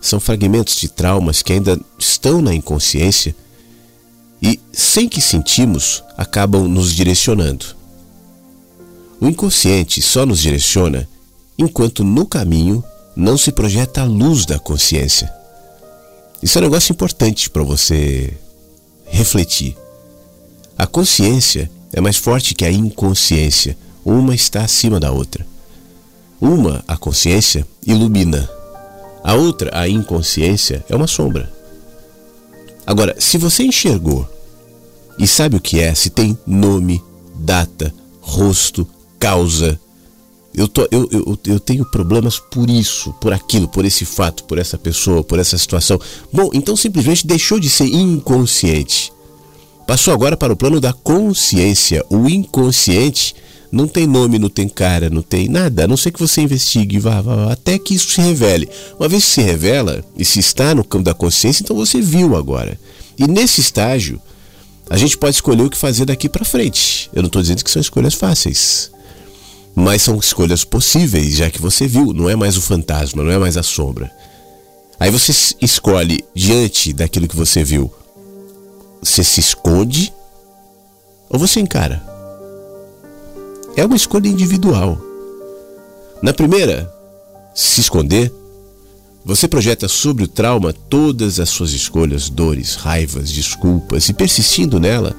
São 0.00 0.18
fragmentos 0.18 0.76
de 0.76 0.88
traumas 0.88 1.42
que 1.42 1.52
ainda 1.52 1.78
estão 1.98 2.40
na 2.40 2.54
inconsciência 2.54 3.36
e, 4.42 4.58
sem 4.72 5.08
que 5.08 5.20
sentimos, 5.20 6.02
acabam 6.16 6.66
nos 6.68 6.94
direcionando. 6.94 7.66
O 9.20 9.28
inconsciente 9.28 10.00
só 10.00 10.24
nos 10.24 10.40
direciona 10.40 11.06
enquanto 11.58 12.02
no 12.02 12.24
caminho 12.24 12.82
não 13.14 13.36
se 13.36 13.52
projeta 13.52 14.00
a 14.00 14.04
luz 14.04 14.46
da 14.46 14.58
consciência. 14.58 15.30
Isso 16.42 16.56
é 16.56 16.60
um 16.60 16.64
negócio 16.64 16.92
importante 16.92 17.50
para 17.50 17.62
você 17.62 18.32
refletir. 19.04 19.76
A 20.78 20.86
consciência 20.86 21.70
é 21.92 22.00
mais 22.00 22.16
forte 22.16 22.54
que 22.54 22.64
a 22.64 22.72
inconsciência, 22.72 23.76
uma 24.02 24.34
está 24.34 24.64
acima 24.64 24.98
da 24.98 25.12
outra. 25.12 25.46
Uma, 26.40 26.82
a 26.88 26.96
consciência, 26.96 27.66
ilumina. 27.86 28.48
A 29.22 29.34
outra, 29.34 29.78
a 29.78 29.86
inconsciência, 29.86 30.82
é 30.88 30.96
uma 30.96 31.06
sombra. 31.06 31.52
Agora, 32.86 33.14
se 33.18 33.38
você 33.38 33.62
enxergou 33.62 34.28
e 35.18 35.26
sabe 35.26 35.56
o 35.56 35.60
que 35.60 35.80
é, 35.80 35.94
se 35.94 36.10
tem 36.10 36.38
nome, 36.46 37.02
data, 37.36 37.92
rosto, 38.20 38.86
causa, 39.18 39.78
eu, 40.54 40.66
tô, 40.66 40.88
eu, 40.90 41.08
eu, 41.12 41.38
eu 41.46 41.60
tenho 41.60 41.84
problemas 41.84 42.38
por 42.38 42.68
isso, 42.68 43.12
por 43.20 43.32
aquilo, 43.32 43.68
por 43.68 43.84
esse 43.84 44.04
fato, 44.04 44.44
por 44.44 44.58
essa 44.58 44.76
pessoa, 44.76 45.22
por 45.22 45.38
essa 45.38 45.56
situação. 45.56 46.00
Bom, 46.32 46.50
então 46.52 46.76
simplesmente 46.76 47.26
deixou 47.26 47.60
de 47.60 47.70
ser 47.70 47.86
inconsciente. 47.86 49.12
Passou 49.86 50.12
agora 50.12 50.36
para 50.36 50.52
o 50.52 50.56
plano 50.56 50.80
da 50.80 50.92
consciência. 50.92 52.04
O 52.08 52.28
inconsciente 52.28 53.34
não 53.72 53.86
tem 53.86 54.06
nome, 54.06 54.38
não 54.38 54.48
tem 54.48 54.68
cara, 54.68 55.08
não 55.08 55.22
tem 55.22 55.48
nada, 55.48 55.84
a 55.84 55.88
não 55.88 55.96
ser 55.96 56.10
que 56.10 56.18
você 56.18 56.40
investigue, 56.40 56.98
vá, 56.98 57.20
vá, 57.20 57.52
até 57.52 57.78
que 57.78 57.94
isso 57.94 58.10
se 58.10 58.20
revele. 58.20 58.68
Uma 58.98 59.08
vez 59.08 59.24
que 59.24 59.30
se 59.30 59.42
revela 59.42 60.04
e 60.16 60.24
se 60.24 60.40
está 60.40 60.74
no 60.74 60.84
campo 60.84 61.04
da 61.04 61.14
consciência, 61.14 61.62
então 61.62 61.76
você 61.76 62.00
viu 62.00 62.36
agora. 62.36 62.78
E 63.16 63.26
nesse 63.28 63.60
estágio, 63.60 64.20
a 64.88 64.96
gente 64.96 65.16
pode 65.16 65.36
escolher 65.36 65.62
o 65.62 65.70
que 65.70 65.76
fazer 65.76 66.04
daqui 66.04 66.28
para 66.28 66.44
frente. 66.44 67.08
Eu 67.12 67.22
não 67.22 67.28
estou 67.28 67.40
dizendo 67.40 67.62
que 67.62 67.70
são 67.70 67.80
escolhas 67.80 68.14
fáceis, 68.14 68.90
mas 69.74 70.02
são 70.02 70.18
escolhas 70.18 70.64
possíveis, 70.64 71.36
já 71.36 71.48
que 71.48 71.62
você 71.62 71.86
viu, 71.86 72.12
não 72.12 72.28
é 72.28 72.34
mais 72.34 72.56
o 72.56 72.60
fantasma, 72.60 73.22
não 73.22 73.30
é 73.30 73.38
mais 73.38 73.56
a 73.56 73.62
sombra. 73.62 74.10
Aí 74.98 75.10
você 75.10 75.32
escolhe 75.62 76.24
diante 76.34 76.92
daquilo 76.92 77.28
que 77.28 77.36
você 77.36 77.62
viu. 77.62 77.90
Você 79.00 79.24
se 79.24 79.40
esconde 79.40 80.12
ou 81.30 81.38
você 81.38 81.60
encara? 81.60 82.19
É 83.80 83.84
uma 83.86 83.96
escolha 83.96 84.28
individual. 84.28 85.00
Na 86.20 86.34
primeira, 86.34 86.92
se 87.54 87.80
esconder, 87.80 88.30
você 89.24 89.48
projeta 89.48 89.88
sobre 89.88 90.22
o 90.22 90.28
trauma 90.28 90.70
todas 90.70 91.40
as 91.40 91.48
suas 91.48 91.72
escolhas, 91.72 92.28
dores, 92.28 92.74
raivas, 92.74 93.32
desculpas, 93.32 94.06
e 94.10 94.12
persistindo 94.12 94.78
nela, 94.78 95.16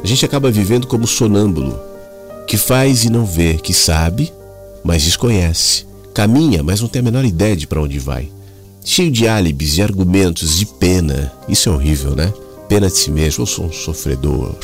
a 0.00 0.06
gente 0.06 0.24
acaba 0.24 0.52
vivendo 0.52 0.86
como 0.86 1.04
sonâmbulo, 1.04 1.76
que 2.46 2.56
faz 2.56 3.02
e 3.04 3.10
não 3.10 3.26
vê, 3.26 3.54
que 3.54 3.74
sabe, 3.74 4.32
mas 4.84 5.02
desconhece, 5.02 5.84
caminha, 6.14 6.62
mas 6.62 6.80
não 6.80 6.88
tem 6.88 7.00
a 7.00 7.06
menor 7.06 7.24
ideia 7.24 7.56
de 7.56 7.66
para 7.66 7.82
onde 7.82 7.98
vai. 7.98 8.30
Cheio 8.84 9.10
de 9.10 9.26
álibis, 9.26 9.72
de 9.72 9.82
argumentos, 9.82 10.56
de 10.56 10.64
pena. 10.64 11.32
Isso 11.48 11.68
é 11.68 11.72
horrível, 11.72 12.14
né? 12.14 12.32
Pena 12.68 12.86
de 12.86 12.96
si 12.98 13.10
mesmo, 13.10 13.42
eu 13.42 13.46
sou 13.46 13.64
um 13.64 13.72
sofredor. 13.72 14.54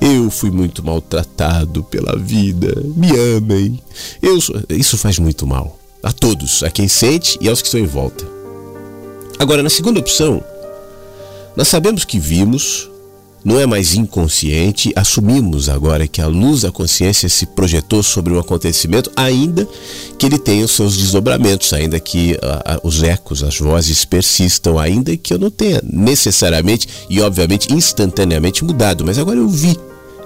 Eu 0.00 0.30
fui 0.30 0.50
muito 0.50 0.84
maltratado 0.84 1.82
pela 1.84 2.16
vida. 2.16 2.82
Me 2.96 3.10
amem. 3.36 3.80
Eu. 4.22 4.38
Isso 4.68 4.96
faz 4.96 5.18
muito 5.18 5.46
mal. 5.46 5.78
A 6.02 6.12
todos, 6.12 6.62
a 6.62 6.70
quem 6.70 6.86
sente 6.86 7.36
e 7.40 7.48
aos 7.48 7.60
que 7.60 7.66
estão 7.66 7.80
em 7.80 7.86
volta. 7.86 8.24
Agora, 9.38 9.62
na 9.62 9.70
segunda 9.70 9.98
opção, 9.98 10.42
nós 11.56 11.66
sabemos 11.66 12.04
que 12.04 12.20
vimos, 12.20 12.88
não 13.44 13.58
é 13.58 13.66
mais 13.66 13.94
inconsciente, 13.94 14.92
assumimos 14.96 15.68
agora 15.68 16.06
que 16.06 16.20
a 16.20 16.26
luz 16.26 16.62
da 16.62 16.72
consciência 16.72 17.28
se 17.28 17.46
projetou 17.46 18.02
sobre 18.02 18.32
o 18.32 18.38
acontecimento, 18.38 19.10
ainda 19.16 19.66
que 20.18 20.26
ele 20.26 20.38
tenha 20.38 20.64
os 20.64 20.72
seus 20.72 20.96
desdobramentos, 20.96 21.72
ainda 21.72 22.00
que 22.00 22.36
a, 22.42 22.74
a, 22.74 22.80
os 22.82 23.02
ecos, 23.02 23.42
as 23.42 23.58
vozes 23.58 24.04
persistam, 24.04 24.78
ainda 24.78 25.16
que 25.16 25.32
eu 25.32 25.38
não 25.38 25.50
tenha 25.50 25.80
necessariamente 25.84 26.88
e 27.08 27.20
obviamente 27.20 27.72
instantaneamente 27.72 28.64
mudado, 28.64 29.04
mas 29.04 29.18
agora 29.18 29.38
eu 29.38 29.48
vi, 29.48 29.76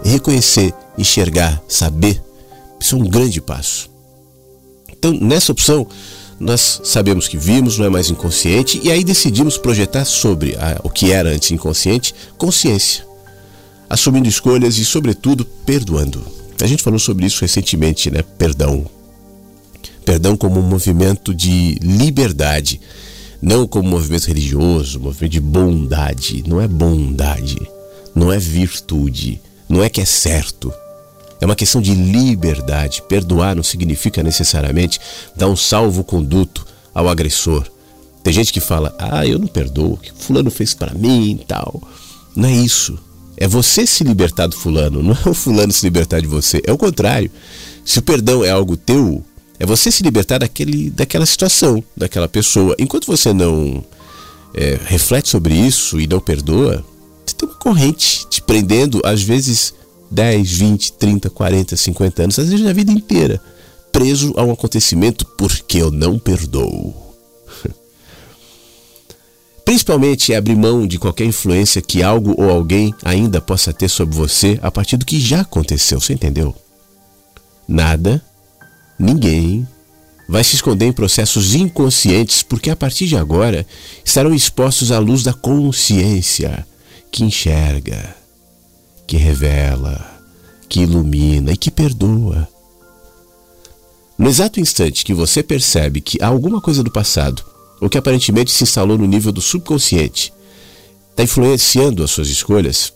reconhecer, 0.02 0.72
enxergar, 0.96 1.62
saber, 1.68 2.20
isso 2.80 2.96
é 2.96 2.98
um 2.98 3.04
grande 3.04 3.40
passo. 3.40 3.90
Então, 4.90 5.12
nessa 5.12 5.52
opção, 5.52 5.86
nós 6.42 6.80
sabemos 6.82 7.28
que 7.28 7.36
vimos, 7.36 7.78
não 7.78 7.86
é 7.86 7.88
mais 7.88 8.10
inconsciente, 8.10 8.80
e 8.82 8.90
aí 8.90 9.04
decidimos 9.04 9.56
projetar 9.56 10.04
sobre 10.04 10.56
a, 10.56 10.80
o 10.82 10.90
que 10.90 11.12
era 11.12 11.30
antes 11.30 11.52
inconsciente, 11.52 12.14
consciência. 12.36 13.06
Assumindo 13.88 14.28
escolhas 14.28 14.76
e, 14.78 14.84
sobretudo, 14.84 15.44
perdoando. 15.44 16.24
A 16.60 16.66
gente 16.66 16.82
falou 16.82 16.98
sobre 16.98 17.26
isso 17.26 17.40
recentemente, 17.42 18.10
né? 18.10 18.22
Perdão. 18.36 18.86
Perdão 20.04 20.36
como 20.36 20.58
um 20.58 20.62
movimento 20.62 21.32
de 21.32 21.78
liberdade, 21.80 22.80
não 23.40 23.66
como 23.66 23.86
um 23.86 23.90
movimento 23.92 24.26
religioso, 24.26 24.98
um 24.98 25.02
movimento 25.02 25.32
de 25.32 25.40
bondade. 25.40 26.42
Não 26.46 26.60
é 26.60 26.66
bondade, 26.66 27.58
não 28.14 28.32
é 28.32 28.38
virtude, 28.38 29.40
não 29.68 29.82
é 29.82 29.88
que 29.88 30.00
é 30.00 30.04
certo, 30.04 30.72
é 31.42 31.44
uma 31.44 31.56
questão 31.56 31.82
de 31.82 31.92
liberdade. 31.92 33.02
Perdoar 33.08 33.56
não 33.56 33.64
significa 33.64 34.22
necessariamente 34.22 35.00
dar 35.36 35.48
um 35.48 35.56
salvo-conduto 35.56 36.64
ao 36.94 37.08
agressor. 37.08 37.66
Tem 38.22 38.32
gente 38.32 38.52
que 38.52 38.60
fala, 38.60 38.94
ah, 38.96 39.26
eu 39.26 39.40
não 39.40 39.48
perdoo, 39.48 39.94
o 39.94 39.96
que 39.96 40.12
fulano 40.14 40.52
fez 40.52 40.72
para 40.72 40.94
mim 40.94 41.32
e 41.32 41.44
tal. 41.44 41.82
Não 42.36 42.48
é 42.48 42.52
isso. 42.52 42.96
É 43.36 43.48
você 43.48 43.84
se 43.84 44.04
libertar 44.04 44.46
do 44.46 44.54
fulano, 44.54 45.02
não 45.02 45.18
é 45.26 45.28
o 45.28 45.34
fulano 45.34 45.72
se 45.72 45.84
libertar 45.84 46.20
de 46.20 46.28
você. 46.28 46.62
É 46.64 46.72
o 46.72 46.78
contrário. 46.78 47.28
Se 47.84 47.98
o 47.98 48.02
perdão 48.02 48.44
é 48.44 48.50
algo 48.50 48.76
teu, 48.76 49.20
é 49.58 49.66
você 49.66 49.90
se 49.90 50.04
libertar 50.04 50.38
daquele, 50.38 50.90
daquela 50.90 51.26
situação, 51.26 51.82
daquela 51.96 52.28
pessoa. 52.28 52.76
Enquanto 52.78 53.08
você 53.08 53.32
não 53.32 53.84
é, 54.54 54.78
reflete 54.84 55.28
sobre 55.28 55.54
isso 55.54 56.00
e 56.00 56.06
não 56.06 56.20
perdoa, 56.20 56.84
você 57.26 57.34
tem 57.34 57.48
uma 57.48 57.58
corrente 57.58 58.28
te 58.28 58.40
prendendo, 58.40 59.02
às 59.04 59.24
vezes 59.24 59.74
10, 60.12 60.52
20, 60.52 60.92
30, 60.92 61.30
40, 61.30 61.76
50 61.76 62.22
anos, 62.22 62.38
às 62.38 62.50
vezes 62.50 62.66
a 62.66 62.72
vida 62.72 62.92
inteira, 62.92 63.40
preso 63.90 64.34
a 64.36 64.44
um 64.44 64.52
acontecimento 64.52 65.24
porque 65.38 65.78
eu 65.78 65.90
não 65.90 66.18
perdoo. 66.18 66.94
Principalmente 69.64 70.34
é 70.34 70.36
abrir 70.36 70.54
mão 70.54 70.86
de 70.86 70.98
qualquer 70.98 71.24
influência 71.24 71.80
que 71.80 72.02
algo 72.02 72.34
ou 72.36 72.50
alguém 72.50 72.94
ainda 73.02 73.40
possa 73.40 73.72
ter 73.72 73.88
sobre 73.88 74.14
você 74.14 74.58
a 74.62 74.70
partir 74.70 74.98
do 74.98 75.06
que 75.06 75.18
já 75.18 75.40
aconteceu, 75.40 75.98
você 75.98 76.12
entendeu? 76.12 76.54
Nada, 77.66 78.22
ninguém 78.98 79.66
vai 80.28 80.44
se 80.44 80.56
esconder 80.56 80.86
em 80.86 80.92
processos 80.92 81.54
inconscientes 81.54 82.42
porque 82.42 82.68
a 82.68 82.76
partir 82.76 83.06
de 83.06 83.16
agora 83.16 83.66
estarão 84.04 84.34
expostos 84.34 84.92
à 84.92 84.98
luz 84.98 85.22
da 85.22 85.32
consciência 85.32 86.66
que 87.10 87.24
enxerga 87.24 88.21
que 89.06 89.16
revela, 89.16 90.04
que 90.68 90.80
ilumina 90.80 91.52
e 91.52 91.56
que 91.56 91.70
perdoa. 91.70 92.48
No 94.18 94.28
exato 94.28 94.60
instante 94.60 95.04
que 95.04 95.14
você 95.14 95.42
percebe 95.42 96.00
que 96.00 96.22
há 96.22 96.28
alguma 96.28 96.60
coisa 96.60 96.82
do 96.82 96.90
passado, 96.90 97.44
ou 97.80 97.88
que 97.88 97.98
aparentemente 97.98 98.50
se 98.50 98.62
instalou 98.62 98.96
no 98.96 99.06
nível 99.06 99.32
do 99.32 99.40
subconsciente, 99.40 100.32
está 101.10 101.22
influenciando 101.22 102.02
as 102.02 102.10
suas 102.10 102.28
escolhas, 102.28 102.92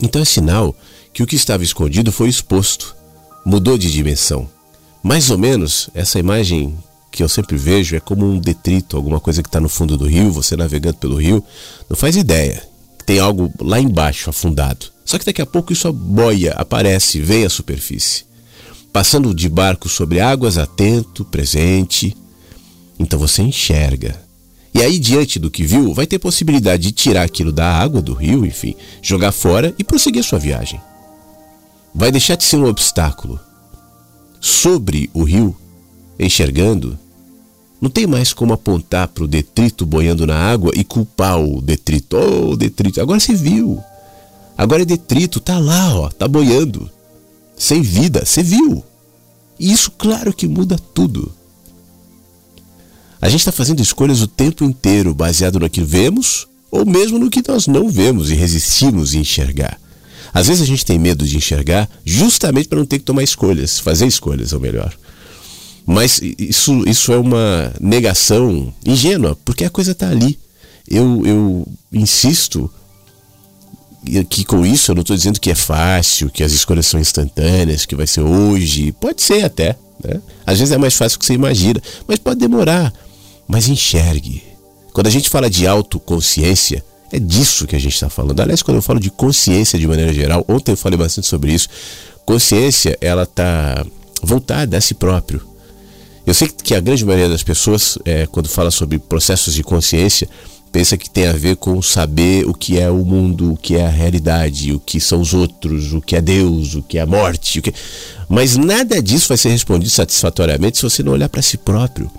então 0.00 0.22
é 0.22 0.24
sinal 0.24 0.74
que 1.12 1.22
o 1.22 1.26
que 1.26 1.36
estava 1.36 1.62
escondido 1.62 2.10
foi 2.10 2.28
exposto, 2.28 2.96
mudou 3.44 3.78
de 3.78 3.90
dimensão. 3.90 4.48
Mais 5.02 5.30
ou 5.30 5.38
menos, 5.38 5.88
essa 5.94 6.18
imagem 6.18 6.76
que 7.10 7.22
eu 7.22 7.28
sempre 7.28 7.56
vejo 7.56 7.94
é 7.94 8.00
como 8.00 8.26
um 8.26 8.38
detrito, 8.38 8.96
alguma 8.96 9.20
coisa 9.20 9.42
que 9.42 9.48
está 9.48 9.60
no 9.60 9.68
fundo 9.68 9.96
do 9.96 10.06
rio, 10.06 10.32
você 10.32 10.56
navegando 10.56 10.96
pelo 10.96 11.16
rio, 11.16 11.44
não 11.88 11.96
faz 11.96 12.16
ideia. 12.16 12.66
Tem 13.06 13.20
algo 13.20 13.52
lá 13.60 13.78
embaixo, 13.78 14.30
afundado. 14.30 14.86
Só 15.04 15.18
que 15.18 15.26
daqui 15.26 15.42
a 15.42 15.46
pouco 15.46 15.72
isso 15.72 15.92
boia, 15.92 16.52
aparece, 16.52 17.20
vem 17.20 17.44
à 17.44 17.50
superfície. 17.50 18.24
Passando 18.92 19.34
de 19.34 19.48
barco 19.48 19.88
sobre 19.88 20.20
águas, 20.20 20.56
atento, 20.56 21.24
presente. 21.24 22.16
Então 22.98 23.18
você 23.18 23.42
enxerga. 23.42 24.22
E 24.72 24.82
aí, 24.82 24.98
diante 24.98 25.38
do 25.38 25.50
que 25.50 25.62
viu, 25.62 25.94
vai 25.94 26.06
ter 26.06 26.18
possibilidade 26.18 26.84
de 26.84 26.92
tirar 26.92 27.22
aquilo 27.22 27.52
da 27.52 27.70
água, 27.70 28.02
do 28.02 28.12
rio, 28.12 28.44
enfim, 28.44 28.74
jogar 29.00 29.30
fora 29.30 29.72
e 29.78 29.84
prosseguir 29.84 30.24
sua 30.24 30.38
viagem. 30.38 30.80
Vai 31.94 32.10
deixar 32.10 32.34
de 32.34 32.42
ser 32.42 32.56
um 32.56 32.66
obstáculo. 32.66 33.38
Sobre 34.40 35.08
o 35.14 35.22
rio, 35.22 35.56
enxergando, 36.18 36.98
não 37.80 37.88
tem 37.88 38.06
mais 38.06 38.32
como 38.32 38.52
apontar 38.52 39.08
para 39.08 39.24
o 39.24 39.28
detrito 39.28 39.86
boiando 39.86 40.26
na 40.26 40.36
água 40.36 40.72
e 40.74 40.82
culpar 40.82 41.38
o 41.38 41.60
detrito. 41.60 42.16
Oh, 42.16 42.56
detrito. 42.56 43.00
Agora 43.00 43.20
você 43.20 43.34
viu. 43.34 43.82
Agora 44.56 44.82
é 44.82 44.86
detrito, 44.86 45.40
tá 45.40 45.58
lá, 45.58 45.94
ó, 45.98 46.08
tá 46.08 46.28
boiando. 46.28 46.90
Sem 47.56 47.82
vida, 47.82 48.24
você 48.24 48.42
viu. 48.42 48.84
E 49.58 49.72
isso, 49.72 49.90
claro 49.90 50.32
que 50.32 50.46
muda 50.46 50.78
tudo. 50.92 51.32
A 53.20 53.28
gente 53.28 53.40
está 53.40 53.52
fazendo 53.52 53.80
escolhas 53.80 54.20
o 54.20 54.26
tempo 54.26 54.64
inteiro 54.64 55.14
baseado 55.14 55.58
no 55.58 55.70
que 55.70 55.80
vemos 55.80 56.46
ou 56.70 56.84
mesmo 56.84 57.18
no 57.18 57.30
que 57.30 57.42
nós 57.46 57.66
não 57.66 57.88
vemos 57.88 58.30
e 58.30 58.34
resistimos 58.34 59.14
em 59.14 59.20
enxergar. 59.20 59.80
Às 60.32 60.48
vezes 60.48 60.62
a 60.62 60.66
gente 60.66 60.84
tem 60.84 60.98
medo 60.98 61.24
de 61.24 61.36
enxergar 61.36 61.88
justamente 62.04 62.68
para 62.68 62.78
não 62.78 62.86
ter 62.86 62.98
que 62.98 63.04
tomar 63.04 63.22
escolhas, 63.22 63.78
fazer 63.78 64.06
escolhas, 64.06 64.52
ou 64.52 64.58
melhor. 64.58 64.92
Mas 65.86 66.20
isso, 66.38 66.82
isso 66.88 67.12
é 67.12 67.16
uma 67.16 67.72
negação 67.80 68.74
ingênua, 68.84 69.38
porque 69.44 69.64
a 69.64 69.70
coisa 69.70 69.92
está 69.92 70.08
ali. 70.08 70.38
Eu, 70.88 71.22
eu 71.24 71.68
insisto 71.92 72.70
que 74.28 74.44
com 74.44 74.64
isso 74.64 74.90
eu 74.90 74.94
não 74.94 75.02
estou 75.02 75.16
dizendo 75.16 75.40
que 75.40 75.50
é 75.50 75.54
fácil, 75.54 76.30
que 76.30 76.42
as 76.42 76.52
escolhas 76.52 76.86
são 76.86 77.00
instantâneas, 77.00 77.86
que 77.86 77.96
vai 77.96 78.06
ser 78.06 78.20
hoje. 78.20 78.92
Pode 78.92 79.22
ser 79.22 79.44
até. 79.44 79.76
Né? 80.02 80.20
Às 80.46 80.58
vezes 80.58 80.72
é 80.72 80.78
mais 80.78 80.94
fácil 80.94 81.18
do 81.18 81.20
que 81.20 81.26
você 81.26 81.34
imagina, 81.34 81.80
mas 82.06 82.18
pode 82.18 82.40
demorar. 82.40 82.92
Mas 83.48 83.68
enxergue. 83.68 84.42
Quando 84.92 85.06
a 85.06 85.10
gente 85.10 85.28
fala 85.28 85.50
de 85.50 85.66
autoconsciência, 85.66 86.84
é 87.10 87.18
disso 87.18 87.66
que 87.66 87.76
a 87.76 87.78
gente 87.78 87.94
está 87.94 88.08
falando. 88.08 88.40
Aliás, 88.40 88.62
quando 88.62 88.76
eu 88.76 88.82
falo 88.82 89.00
de 89.00 89.10
consciência 89.10 89.78
de 89.78 89.86
maneira 89.86 90.12
geral, 90.12 90.44
ontem 90.48 90.72
eu 90.72 90.76
falei 90.76 90.98
bastante 90.98 91.26
sobre 91.26 91.52
isso. 91.52 91.68
Consciência, 92.24 92.96
ela 93.00 93.24
está 93.24 93.84
voltada 94.22 94.76
a 94.76 94.80
si 94.80 94.94
próprio. 94.94 95.40
Eu 96.26 96.32
sei 96.32 96.48
que 96.48 96.74
a 96.74 96.80
grande 96.80 97.04
maioria 97.04 97.28
das 97.28 97.42
pessoas, 97.42 97.98
é, 98.04 98.26
quando 98.26 98.48
fala 98.48 98.70
sobre 98.70 98.98
processos 98.98 99.54
de 99.54 99.62
consciência, 99.62 100.28
pensa 100.74 100.98
que 100.98 101.08
tem 101.08 101.28
a 101.28 101.32
ver 101.32 101.54
com 101.54 101.80
saber 101.80 102.48
o 102.48 102.52
que 102.52 102.80
é 102.80 102.90
o 102.90 103.04
mundo, 103.04 103.52
o 103.52 103.56
que 103.56 103.76
é 103.76 103.86
a 103.86 103.88
realidade, 103.88 104.72
o 104.72 104.80
que 104.80 104.98
são 104.98 105.20
os 105.20 105.32
outros, 105.32 105.92
o 105.92 106.00
que 106.00 106.16
é 106.16 106.20
Deus, 106.20 106.74
o 106.74 106.82
que 106.82 106.98
é 106.98 107.02
a 107.02 107.06
morte. 107.06 107.62
Que... 107.62 107.72
Mas 108.28 108.56
nada 108.56 109.00
disso 109.00 109.28
vai 109.28 109.36
ser 109.36 109.50
respondido 109.50 109.88
satisfatoriamente 109.88 110.78
se 110.78 110.82
você 110.82 111.00
não 111.00 111.12
olhar 111.12 111.28
para 111.28 111.42
si 111.42 111.56
próprio. 111.56 112.10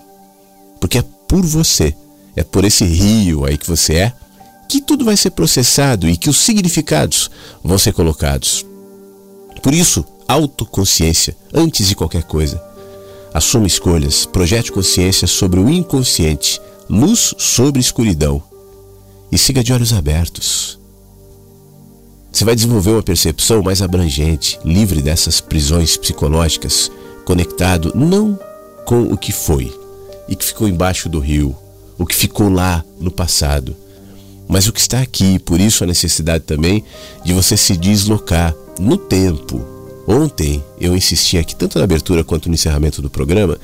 Porque 0.80 1.00
é 1.00 1.04
por 1.28 1.46
você, 1.46 1.94
é 2.34 2.46
por 2.46 2.64
esse 2.64 2.86
rio 2.86 3.44
aí 3.44 3.58
que 3.58 3.68
você 3.68 3.96
é, 3.96 4.14
que 4.70 4.80
tudo 4.80 5.04
vai 5.04 5.18
ser 5.18 5.32
processado 5.32 6.08
e 6.08 6.16
que 6.16 6.30
os 6.30 6.38
significados 6.38 7.30
vão 7.62 7.78
ser 7.78 7.92
colocados. 7.92 8.66
Por 9.62 9.74
isso, 9.74 10.06
autoconsciência, 10.30 11.36
antes 11.54 11.90
de 11.90 11.96
qualquer 11.96 12.24
coisa. 12.24 12.64
Assuma 13.34 13.68
escolhas, 13.68 14.26
projete 14.26 14.72
consciência 14.72 15.28
sobre 15.28 15.60
o 15.60 15.70
inconsciente 15.70 16.62
luz 16.90 17.34
sobre 17.38 17.80
escuridão 17.80 18.42
e 19.32 19.38
siga 19.38 19.64
de 19.64 19.74
olhos 19.74 19.94
abertos. 19.94 20.80
Você 22.32 22.44
vai 22.44 22.56
desenvolver 22.56 22.92
uma 22.92 23.04
percepção 23.04 23.64
mais 23.64 23.82
abrangente, 23.82 24.60
livre 24.64 25.02
dessas 25.02 25.40
prisões 25.40 25.96
psicológicas, 25.96 26.92
conectado 27.24 27.94
não 27.96 28.38
com 28.86 29.04
o 29.04 29.18
que 29.18 29.32
foi 29.32 29.74
e 30.28 30.36
que 30.36 30.46
ficou 30.46 30.68
embaixo 30.68 31.08
do 31.08 31.20
rio, 31.20 31.56
o 31.98 32.06
que 32.06 32.16
ficou 32.16 32.50
lá 32.50 32.84
no 33.00 33.10
passado, 33.10 33.76
mas 34.48 34.68
o 34.68 34.74
que 34.74 34.80
está 34.80 35.00
aqui. 35.00 35.40
Por 35.40 35.60
isso 35.60 35.84
a 35.84 35.88
necessidade 35.88 36.44
também 36.44 36.84
de 37.24 37.34
você 37.34 37.56
se 37.56 37.76
deslocar 37.78 38.54
no 38.80 38.98
tempo. 38.98 39.66
Ontem 40.08 40.64
eu 40.80 40.96
insisti 40.96 41.38
aqui 41.38 41.56
tanto 41.56 41.80
na 41.80 41.84
abertura 41.84 42.24
quanto 42.24 42.48
no 42.48 42.56
encerramento 42.56 43.02
do 43.02 43.10
programa, 43.10 43.58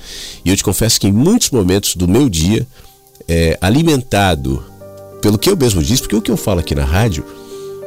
e 0.44 0.50
eu 0.50 0.58
te 0.58 0.64
confesso 0.64 1.00
que 1.00 1.08
em 1.08 1.12
muitos 1.12 1.52
momentos 1.52 1.96
do 1.96 2.08
meu 2.08 2.28
dia 2.28 2.66
é, 3.32 3.58
alimentado 3.62 4.62
pelo 5.22 5.38
que 5.38 5.50
eu 5.50 5.56
mesmo 5.56 5.82
disse, 5.82 6.02
porque 6.02 6.16
o 6.18 6.22
que 6.22 6.30
eu 6.30 6.36
falo 6.36 6.60
aqui 6.60 6.76
na 6.76 6.84
rádio 6.84 7.24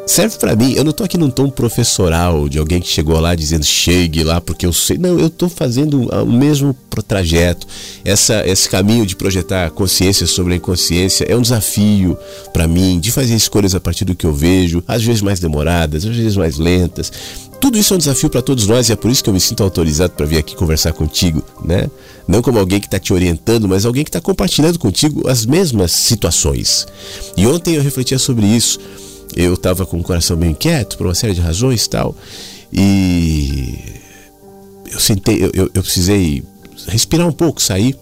serve 0.06 0.38
para 0.38 0.56
mim. 0.56 0.72
Eu 0.72 0.84
não 0.84 0.92
tô 0.92 1.04
aqui 1.04 1.18
num 1.18 1.28
tom 1.28 1.50
professoral 1.50 2.48
de 2.48 2.58
alguém 2.58 2.80
que 2.80 2.88
chegou 2.88 3.20
lá 3.20 3.34
dizendo 3.34 3.62
chegue 3.62 4.24
lá 4.24 4.40
porque 4.40 4.64
eu 4.64 4.72
sei. 4.72 4.96
Não, 4.96 5.18
eu 5.18 5.28
tô 5.28 5.50
fazendo 5.50 6.08
o 6.08 6.32
mesmo 6.32 6.74
trajeto. 7.06 7.66
Essa, 8.04 8.46
esse 8.46 8.70
caminho 8.70 9.04
de 9.04 9.16
projetar 9.16 9.70
consciência 9.70 10.26
sobre 10.26 10.54
a 10.54 10.56
inconsciência 10.56 11.26
é 11.28 11.36
um 11.36 11.42
desafio 11.42 12.16
para 12.50 12.66
mim 12.66 12.98
de 12.98 13.12
fazer 13.12 13.34
escolhas 13.34 13.74
a 13.74 13.80
partir 13.80 14.06
do 14.06 14.14
que 14.14 14.24
eu 14.24 14.32
vejo, 14.32 14.82
às 14.88 15.04
vezes 15.04 15.20
mais 15.20 15.40
demoradas, 15.40 16.06
às 16.06 16.16
vezes 16.16 16.36
mais 16.36 16.56
lentas. 16.56 17.12
Tudo 17.64 17.78
isso 17.78 17.94
é 17.94 17.96
um 17.96 17.98
desafio 17.98 18.28
para 18.28 18.42
todos 18.42 18.66
nós 18.66 18.90
e 18.90 18.92
é 18.92 18.96
por 18.96 19.10
isso 19.10 19.24
que 19.24 19.30
eu 19.30 19.32
me 19.32 19.40
sinto 19.40 19.62
autorizado 19.62 20.12
para 20.12 20.26
vir 20.26 20.36
aqui 20.36 20.54
conversar 20.54 20.92
contigo, 20.92 21.42
né? 21.64 21.88
Não 22.28 22.42
como 22.42 22.58
alguém 22.58 22.78
que 22.78 22.86
está 22.86 22.98
te 22.98 23.10
orientando, 23.10 23.66
mas 23.66 23.86
alguém 23.86 24.04
que 24.04 24.10
está 24.10 24.20
compartilhando 24.20 24.78
contigo 24.78 25.26
as 25.26 25.46
mesmas 25.46 25.90
situações. 25.90 26.86
E 27.38 27.46
ontem 27.46 27.76
eu 27.76 27.82
refletia 27.82 28.18
sobre 28.18 28.44
isso 28.44 28.78
eu 29.34 29.54
estava 29.54 29.86
com 29.86 29.98
o 29.98 30.02
coração 30.02 30.36
meio 30.36 30.52
inquieto 30.52 30.98
por 30.98 31.06
uma 31.06 31.14
série 31.14 31.32
de 31.32 31.40
razões 31.40 31.86
e 31.86 31.88
tal. 31.88 32.14
E 32.70 33.78
eu 34.92 35.00
sentei, 35.00 35.42
eu, 35.42 35.50
eu, 35.54 35.70
eu, 35.72 35.82
precisei 35.82 36.44
respirar 36.86 37.26
um 37.26 37.32
pouco, 37.32 37.62
sair. 37.62 37.98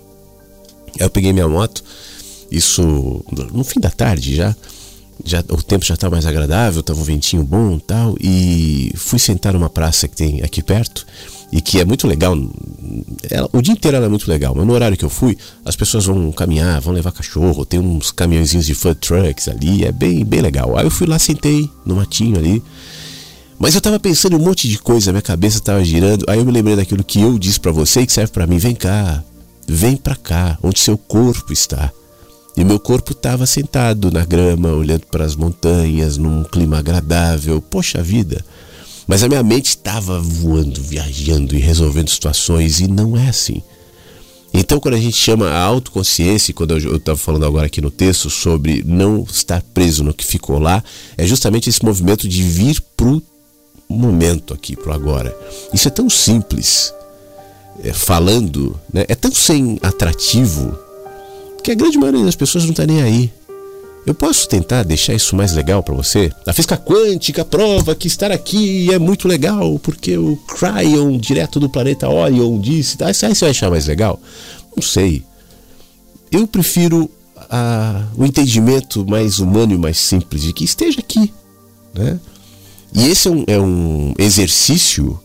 Aí 0.99 1.07
eu 1.07 1.11
peguei 1.11 1.33
minha 1.33 1.47
moto, 1.47 1.85
isso 2.51 2.83
no 3.33 3.63
fim 3.63 3.79
da 3.79 3.91
tarde 3.91 4.35
já. 4.35 4.57
Já, 5.25 5.41
o 5.41 5.63
tempo 5.63 5.85
já 5.85 5.95
estava 5.95 6.17
mais 6.17 6.27
agradável, 6.27 6.81
estava 6.81 7.01
um 7.01 7.05
ventinho 7.05 7.45
bom 7.45 7.79
tal, 7.79 8.17
e 8.21 8.93
fui 8.97 9.19
sentar 9.19 9.53
numa 9.53 9.71
praça 9.71 10.09
que 10.09 10.17
tem 10.17 10.43
aqui 10.43 10.63
perto 10.63 11.07
e 11.53 11.61
que 11.61 11.79
é 11.79 11.85
muito 11.85 12.09
legal. 12.09 12.35
Ela, 13.31 13.49
o 13.53 13.61
dia 13.61 13.75
inteiro 13.75 13.97
ela 13.97 14.07
é 14.07 14.09
muito 14.09 14.29
legal, 14.29 14.55
mas 14.57 14.67
no 14.67 14.73
horário 14.73 14.97
que 14.97 15.05
eu 15.05 15.11
fui, 15.11 15.37
as 15.65 15.77
pessoas 15.77 16.07
vão 16.07 16.33
caminhar, 16.33 16.81
vão 16.81 16.95
levar 16.95 17.13
cachorro, 17.13 17.67
tem 17.67 17.79
uns 17.79 18.11
caminhõezinhos 18.11 18.67
de 18.67 18.75
food 18.75 18.99
trucks 18.99 19.49
ali, 19.49 19.85
é 19.85 19.93
bem, 19.93 20.25
bem 20.25 20.41
legal. 20.41 20.77
Aí 20.79 20.87
eu 20.87 20.91
fui 20.91 21.07
lá, 21.07 21.19
sentei 21.19 21.71
no 21.85 21.97
matinho 21.97 22.39
ali. 22.39 22.63
Mas 23.59 23.75
eu 23.75 23.81
tava 23.81 24.01
pensando 24.01 24.37
um 24.37 24.41
monte 24.41 24.67
de 24.67 24.79
coisa, 24.79 25.13
minha 25.13 25.23
cabeça 25.23 25.61
tava 25.61 25.85
girando. 25.85 26.25
Aí 26.27 26.39
eu 26.39 26.45
me 26.45 26.51
lembrei 26.51 26.75
daquilo 26.75 27.05
que 27.05 27.21
eu 27.21 27.39
disse 27.39 27.61
para 27.61 27.71
você 27.71 28.01
e 28.01 28.07
que 28.07 28.13
serve 28.13 28.33
para 28.33 28.47
mim. 28.47 28.57
Vem 28.59 28.75
cá, 28.75 29.23
vem 29.69 29.97
para 29.97 30.17
cá, 30.17 30.59
onde 30.63 30.81
seu 30.81 30.97
corpo 30.97 31.53
está. 31.53 31.93
E 32.57 32.65
meu 32.65 32.79
corpo 32.79 33.13
estava 33.13 33.47
sentado 33.47 34.11
na 34.11 34.25
grama, 34.25 34.73
olhando 34.73 35.07
para 35.07 35.25
as 35.25 35.35
montanhas, 35.35 36.19
num 36.19 36.45
clima 36.45 36.79
agradável. 36.79 37.63
Poxa 37.63 38.03
vida, 38.03 38.45
mas 39.07 39.23
a 39.23 39.29
minha 39.29 39.43
mente 39.43 39.69
estava 39.69 40.21
voando, 40.21 40.83
viajando 40.83 41.57
e 41.57 41.59
resolvendo 41.59 42.11
situações 42.11 42.81
e 42.81 42.87
não 42.87 43.17
é 43.17 43.29
assim. 43.29 43.63
Então, 44.55 44.79
quando 44.79 44.95
a 44.95 45.01
gente 45.01 45.17
chama 45.17 45.49
a 45.49 45.63
autoconsciência, 45.63 46.53
quando 46.53 46.77
eu 46.77 46.97
estava 46.97 47.17
falando 47.17 47.47
agora 47.47 47.67
aqui 47.67 47.81
no 47.81 47.91
texto 47.91 48.29
sobre 48.29 48.83
não 48.87 49.25
estar 49.31 49.63
preso 49.73 50.05
no 50.05 50.13
que 50.13 50.25
ficou 50.25 50.59
lá, 50.59 50.85
é 51.17 51.27
justamente 51.27 51.71
esse 51.71 51.83
movimento 51.83 52.29
de 52.29 52.43
vir 52.43 52.83
pro 52.95 53.23
momento 53.89 54.53
aqui, 54.53 54.77
pro 54.77 54.93
agora. 54.93 55.35
Isso 55.73 55.89
é 55.89 55.91
tão 55.91 56.11
simples, 56.11 56.93
é, 57.83 57.95
falando, 57.95 58.79
né? 58.93 59.07
é 59.09 59.15
tão 59.15 59.33
sem 59.33 59.79
atrativo, 59.83 60.79
que 61.63 61.71
a 61.71 61.75
grande 61.75 61.99
maioria 61.99 62.25
das 62.25 62.37
pessoas 62.37 62.65
não 62.65 62.73
está 62.73 62.85
nem 62.85 63.03
aí. 63.03 63.33
Eu 64.05 64.15
posso 64.15 64.49
tentar 64.49 64.83
deixar 64.83 65.15
isso 65.15 65.37
mais 65.37 65.53
legal 65.53 65.81
para 65.81 65.95
você? 65.95 66.33
A 66.45 66.53
física 66.53 66.77
quântica 66.77 67.45
prova 67.45 67.95
que 67.95 68.09
estar 68.09 68.33
aqui 68.33 68.93
é 68.93 68.99
muito 68.99 69.29
legal, 69.29 69.79
porque 69.79 70.19
o 70.19 70.37
Cryon, 70.37 71.17
direto 71.19 71.61
do 71.61 71.69
planeta 71.69 72.09
Orion, 72.09 72.61
disse. 72.61 72.97
Ah, 73.01 73.07
aí 73.07 73.15
você 73.15 73.45
vai 73.45 73.51
achar 73.51 73.71
mais 73.71 73.87
legal? 73.87 74.21
Não 74.75 74.83
sei. 74.83 75.23
Eu 76.33 76.49
prefiro 76.49 77.09
a, 77.49 78.05
o 78.17 78.25
entendimento 78.25 79.07
mais 79.09 79.39
humano 79.39 79.73
e 79.73 79.79
mais 79.79 79.99
simples 79.99 80.43
de 80.43 80.53
que 80.53 80.65
esteja 80.65 80.99
aqui. 80.99 81.33
Né? 81.95 82.19
E 82.93 83.07
esse 83.09 83.29
é 83.29 83.31
um, 83.31 83.45
é 83.47 83.61
um 83.61 84.15
exercício 84.19 85.19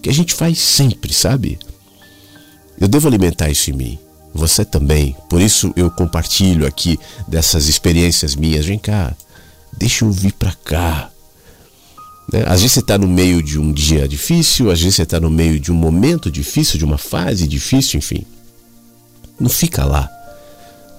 que 0.00 0.08
a 0.08 0.14
gente 0.14 0.34
faz 0.34 0.58
sempre, 0.58 1.12
sabe? 1.12 1.58
Eu 2.80 2.86
devo 2.86 3.08
alimentar 3.08 3.50
isso 3.50 3.70
em 3.70 3.74
mim. 3.74 3.98
Você 4.32 4.64
também. 4.64 5.16
Por 5.28 5.40
isso 5.40 5.72
eu 5.76 5.90
compartilho 5.90 6.66
aqui 6.66 6.98
dessas 7.26 7.68
experiências 7.68 8.34
minhas. 8.34 8.64
Vem 8.64 8.78
cá, 8.78 9.14
deixa 9.76 10.04
eu 10.04 10.12
vir 10.12 10.32
para 10.32 10.52
cá. 10.64 11.10
Né? 12.32 12.44
Às 12.46 12.60
vezes 12.60 12.72
você 12.72 12.80
está 12.80 12.96
no 12.96 13.08
meio 13.08 13.42
de 13.42 13.58
um 13.58 13.72
dia 13.72 14.06
difícil, 14.06 14.70
às 14.70 14.80
vezes 14.80 14.96
você 14.96 15.02
está 15.02 15.18
no 15.18 15.30
meio 15.30 15.58
de 15.58 15.72
um 15.72 15.74
momento 15.74 16.30
difícil, 16.30 16.78
de 16.78 16.84
uma 16.84 16.98
fase 16.98 17.46
difícil, 17.48 17.98
enfim. 17.98 18.24
Não 19.38 19.48
fica 19.48 19.84
lá. 19.84 20.08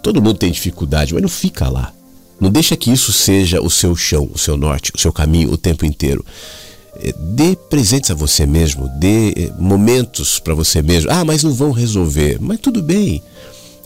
Todo 0.04 0.22
mundo 0.22 0.38
tem 0.38 0.52
dificuldade, 0.52 1.13
mas 1.13 1.22
não 1.22 1.30
fica 1.30 1.70
lá. 1.70 1.94
Não 2.39 2.50
deixa 2.50 2.76
que 2.76 2.91
isso 2.91 3.13
seja 3.13 3.62
o 3.62 3.70
seu 3.70 3.96
chão, 3.96 4.30
o 4.34 4.38
seu 4.38 4.58
norte, 4.58 4.91
o 4.96 5.00
seu 5.00 5.13
caminho 5.13 5.52
o 5.52 5.58
tempo 5.58 5.86
inteiro. 5.86 6.26
É, 7.04 7.14
dê 7.18 7.56
presentes 7.70 8.12
a 8.12 8.16
você 8.16 8.46
mesmo, 8.46 8.88
dê 9.00 9.32
é, 9.32 9.52
momentos 9.60 10.40
para 10.40 10.54
você 10.54 10.82
mesmo. 10.82 11.10
Ah, 11.12 11.26
mas 11.26 11.44
não 11.44 11.54
vão 11.54 11.72
resolver. 11.72 12.38
Mas 12.40 12.60
tudo 12.60 12.82
bem. 12.82 13.22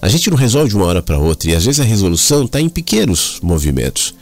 A 0.01 0.10
gente 0.10 0.30
não 0.30 0.38
resolve 0.38 0.69
de 0.69 0.75
uma 0.75 0.86
hora 0.86 1.01
para 1.01 1.17
outra 1.17 1.49
e 1.49 1.56
às 1.56 1.65
vezes 1.65 1.80
a 1.80 1.84
resolução 1.84 2.45
está 2.45 2.60
em 2.60 2.69
pequenos 2.69 3.39
movimentos. 3.41 4.13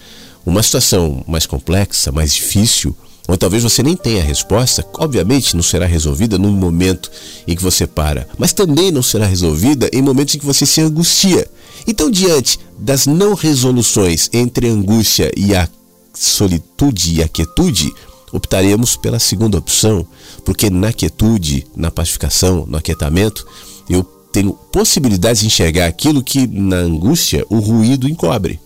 Uma 0.45 0.62
situação 0.62 1.23
mais 1.27 1.45
complexa, 1.45 2.12
mais 2.12 2.34
difícil, 2.34 2.95
ou 3.27 3.38
talvez 3.38 3.63
você 3.63 3.82
nem 3.82 3.95
tenha 3.95 4.21
a 4.21 4.25
resposta, 4.25 4.86
obviamente 4.97 5.56
não 5.56 5.63
será 5.63 5.86
resolvida 5.86 6.38
num 6.38 6.51
momento 6.51 7.10
em 7.47 7.56
que 7.56 7.63
você 7.63 7.88
para, 7.88 8.27
mas 8.38 8.51
também 8.51 8.91
não 8.91 9.01
será 9.01 9.25
resolvida 9.25 9.89
em 9.93 10.01
momentos 10.01 10.36
em 10.36 10.39
que 10.39 10.45
você 10.45 10.65
se 10.65 10.82
angustia. 10.82 11.47
Então, 11.88 12.12
diante 12.12 12.60
das 12.77 13.06
não 13.06 13.34
resoluções 13.34 14.29
entre 14.34 14.67
a 14.67 14.71
angústia 14.71 15.32
e 15.36 15.56
a 15.56 15.67
solitude 16.13 17.15
e 17.15 17.23
a 17.23 17.27
quietude, 17.27 17.91
optaremos 18.33 18.97
pela 18.97 19.19
segunda 19.19 19.57
opção, 19.57 20.05
porque 20.43 20.69
na 20.69 20.91
quietude, 20.91 21.65
na 21.75 21.91
pacificação, 21.91 22.65
no 22.65 22.77
aquietamento, 22.77 23.47
eu 23.87 24.03
tenho 24.03 24.53
possibilidade 24.53 25.41
de 25.41 25.45
enxergar 25.45 25.85
aquilo 25.85 26.23
que 26.23 26.47
na 26.47 26.77
angústia 26.77 27.45
o 27.49 27.59
ruído 27.59 28.09
encobre. 28.09 28.59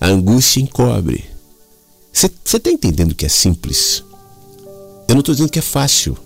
A 0.00 0.06
angústia 0.06 0.62
encobre. 0.62 1.26
Você 2.10 2.26
está 2.26 2.70
entendendo 2.70 3.14
que 3.14 3.26
é 3.26 3.28
simples? 3.28 4.02
Eu 5.06 5.14
não 5.14 5.20
estou 5.20 5.34
dizendo 5.34 5.50
que 5.50 5.58
é 5.58 5.62
fácil. 5.62 6.16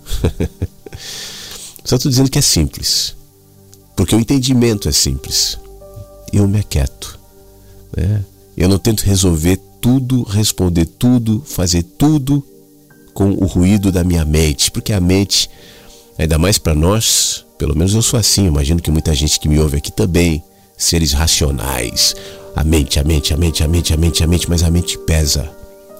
Só 1.83 1.97
estou 1.97 2.09
dizendo 2.09 2.31
que 2.31 2.39
é 2.39 2.41
simples. 2.41 3.15
Porque 3.95 4.15
o 4.15 4.19
entendimento 4.19 4.87
é 4.87 4.91
simples. 4.93 5.59
Eu 6.31 6.47
me 6.47 6.59
aquieto. 6.59 7.19
Né? 7.95 8.23
Eu 8.55 8.69
não 8.69 8.79
tento 8.79 9.01
resolver 9.01 9.59
tudo, 9.85 10.23
responder 10.23 10.87
tudo, 10.87 11.43
fazer 11.45 11.83
tudo 11.83 12.43
com 13.13 13.33
o 13.33 13.45
ruído 13.45 13.91
da 13.91 14.03
minha 14.03 14.25
mente, 14.25 14.71
porque 14.71 14.91
a 14.91 14.99
mente, 14.99 15.47
ainda 16.17 16.39
mais 16.39 16.57
para 16.57 16.73
nós, 16.73 17.45
pelo 17.55 17.77
menos 17.77 17.93
eu 17.93 18.01
sou 18.01 18.19
assim, 18.19 18.47
imagino 18.47 18.81
que 18.81 18.89
muita 18.89 19.13
gente 19.13 19.39
que 19.39 19.47
me 19.47 19.59
ouve 19.59 19.77
aqui 19.77 19.91
também, 19.91 20.43
seres 20.75 21.11
racionais. 21.11 22.15
A 22.55 22.63
mente, 22.63 22.99
a 22.99 23.03
mente, 23.03 23.31
a 23.31 23.37
mente, 23.37 23.63
a 23.63 23.67
mente, 23.67 23.93
a 23.93 23.97
mente, 23.97 24.23
a 24.23 24.27
mente, 24.27 24.49
mas 24.49 24.63
a 24.63 24.71
mente 24.71 24.97
pesa, 24.97 25.51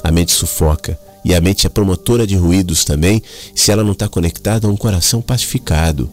a 0.03 0.11
mente 0.11 0.31
sufoca. 0.31 0.97
E 1.23 1.35
a 1.35 1.39
mente 1.39 1.67
é 1.67 1.69
promotora 1.69 2.25
de 2.25 2.35
ruídos 2.35 2.85
também, 2.85 3.21
se 3.53 3.71
ela 3.71 3.83
não 3.83 3.91
está 3.91 4.09
conectada 4.09 4.65
a 4.65 4.71
um 4.71 4.75
coração 4.75 5.21
pacificado. 5.21 6.09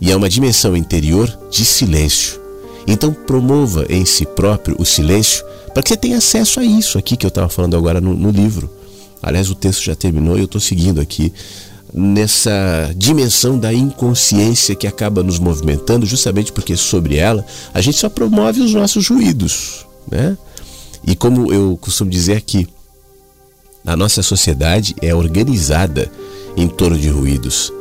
E 0.00 0.12
é 0.12 0.16
uma 0.16 0.28
dimensão 0.28 0.76
interior 0.76 1.36
de 1.50 1.64
silêncio. 1.64 2.40
Então 2.86 3.12
promova 3.12 3.86
em 3.88 4.04
si 4.04 4.24
próprio 4.24 4.76
o 4.78 4.84
silêncio 4.84 5.44
para 5.72 5.82
que 5.82 5.88
você 5.88 5.96
tenha 5.96 6.18
acesso 6.18 6.60
a 6.60 6.64
isso 6.64 6.98
aqui 6.98 7.16
que 7.16 7.24
eu 7.24 7.28
estava 7.28 7.48
falando 7.48 7.76
agora 7.76 8.00
no, 8.00 8.14
no, 8.14 8.30
livro. 8.30 8.70
Aliás, 9.22 9.50
o 9.50 9.54
texto 9.54 9.82
já 9.82 9.94
terminou 9.94 10.36
e 10.36 10.40
eu 10.40 10.44
estou 10.44 10.60
seguindo 10.60 11.00
aqui 11.00 11.32
nessa 11.94 12.92
dimensão 12.96 13.58
da 13.58 13.72
inconsciência 13.72 14.74
que 14.74 14.86
acaba 14.86 15.22
nos 15.22 15.38
movimentando, 15.38 16.06
justamente 16.06 16.52
porque 16.52 16.76
sobre 16.76 17.16
ela 17.16 17.44
a 17.72 17.80
gente 17.80 17.98
só 17.98 18.08
promove 18.08 18.60
os 18.60 18.72
nossos 18.72 19.08
ruídos, 19.08 19.86
né? 20.10 20.36
E 21.06 21.14
como 21.14 21.52
eu 21.52 21.76
costumo 21.80 22.10
dizer 22.10 22.36
aqui, 22.36 22.66
a 23.84 23.96
nossa 23.96 24.22
sociedade 24.22 24.94
é 25.02 25.14
organizada 25.14 26.10
em 26.56 26.68
torno 26.68 26.96
de 26.96 27.08
ruídos. 27.08 27.72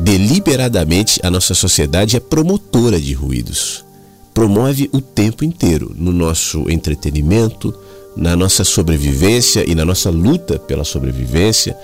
Deliberadamente, 0.00 1.18
a 1.22 1.30
nossa 1.30 1.54
sociedade 1.54 2.16
é 2.16 2.20
promotora 2.20 3.00
de 3.00 3.12
ruídos 3.12 3.84
promove 4.32 4.88
o 4.92 5.00
tempo 5.00 5.44
inteiro 5.44 5.94
no 5.96 6.12
nosso 6.12 6.70
entretenimento, 6.70 7.74
na 8.16 8.36
nossa 8.36 8.64
sobrevivência 8.64 9.68
e 9.68 9.74
na 9.74 9.84
nossa 9.84 10.10
luta 10.10 10.58
pela 10.58 10.84
sobrevivência, 10.84 11.76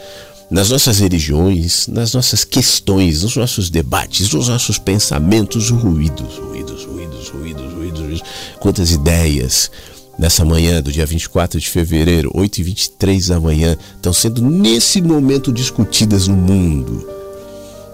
nas 0.51 0.71
nossas 0.71 0.99
religiões, 1.01 1.89
nas 1.89 2.15
nossas 2.15 2.45
questões, 2.45 3.23
nos 3.23 3.37
nossos 3.37 3.69
debates, 3.69 4.33
nos 4.33 4.49
nossos 4.49 4.79
pensamentos, 4.79 5.71
ruídos, 5.71 6.37
ruídos, 6.39 6.85
ruídos, 6.85 7.29
ruídos, 7.29 7.73
ruídos, 7.73 8.01
ruídos. 8.01 8.23
Quantas 8.61 8.93
ideias 8.93 9.71
nessa 10.19 10.45
manhã 10.45 10.81
do 10.81 10.93
dia 10.93 11.05
24 11.05 11.61
de 11.61 11.69
fevereiro, 11.69 12.31
8 12.33 12.59
e 12.59 12.63
23 12.63 13.27
da 13.29 13.41
manhã, 13.41 13.77
estão 13.97 14.13
sendo 14.13 14.41
nesse 14.41 15.03
momento 15.03 15.53
discutidas 15.53 16.29
no 16.29 16.37
mundo. 16.37 17.07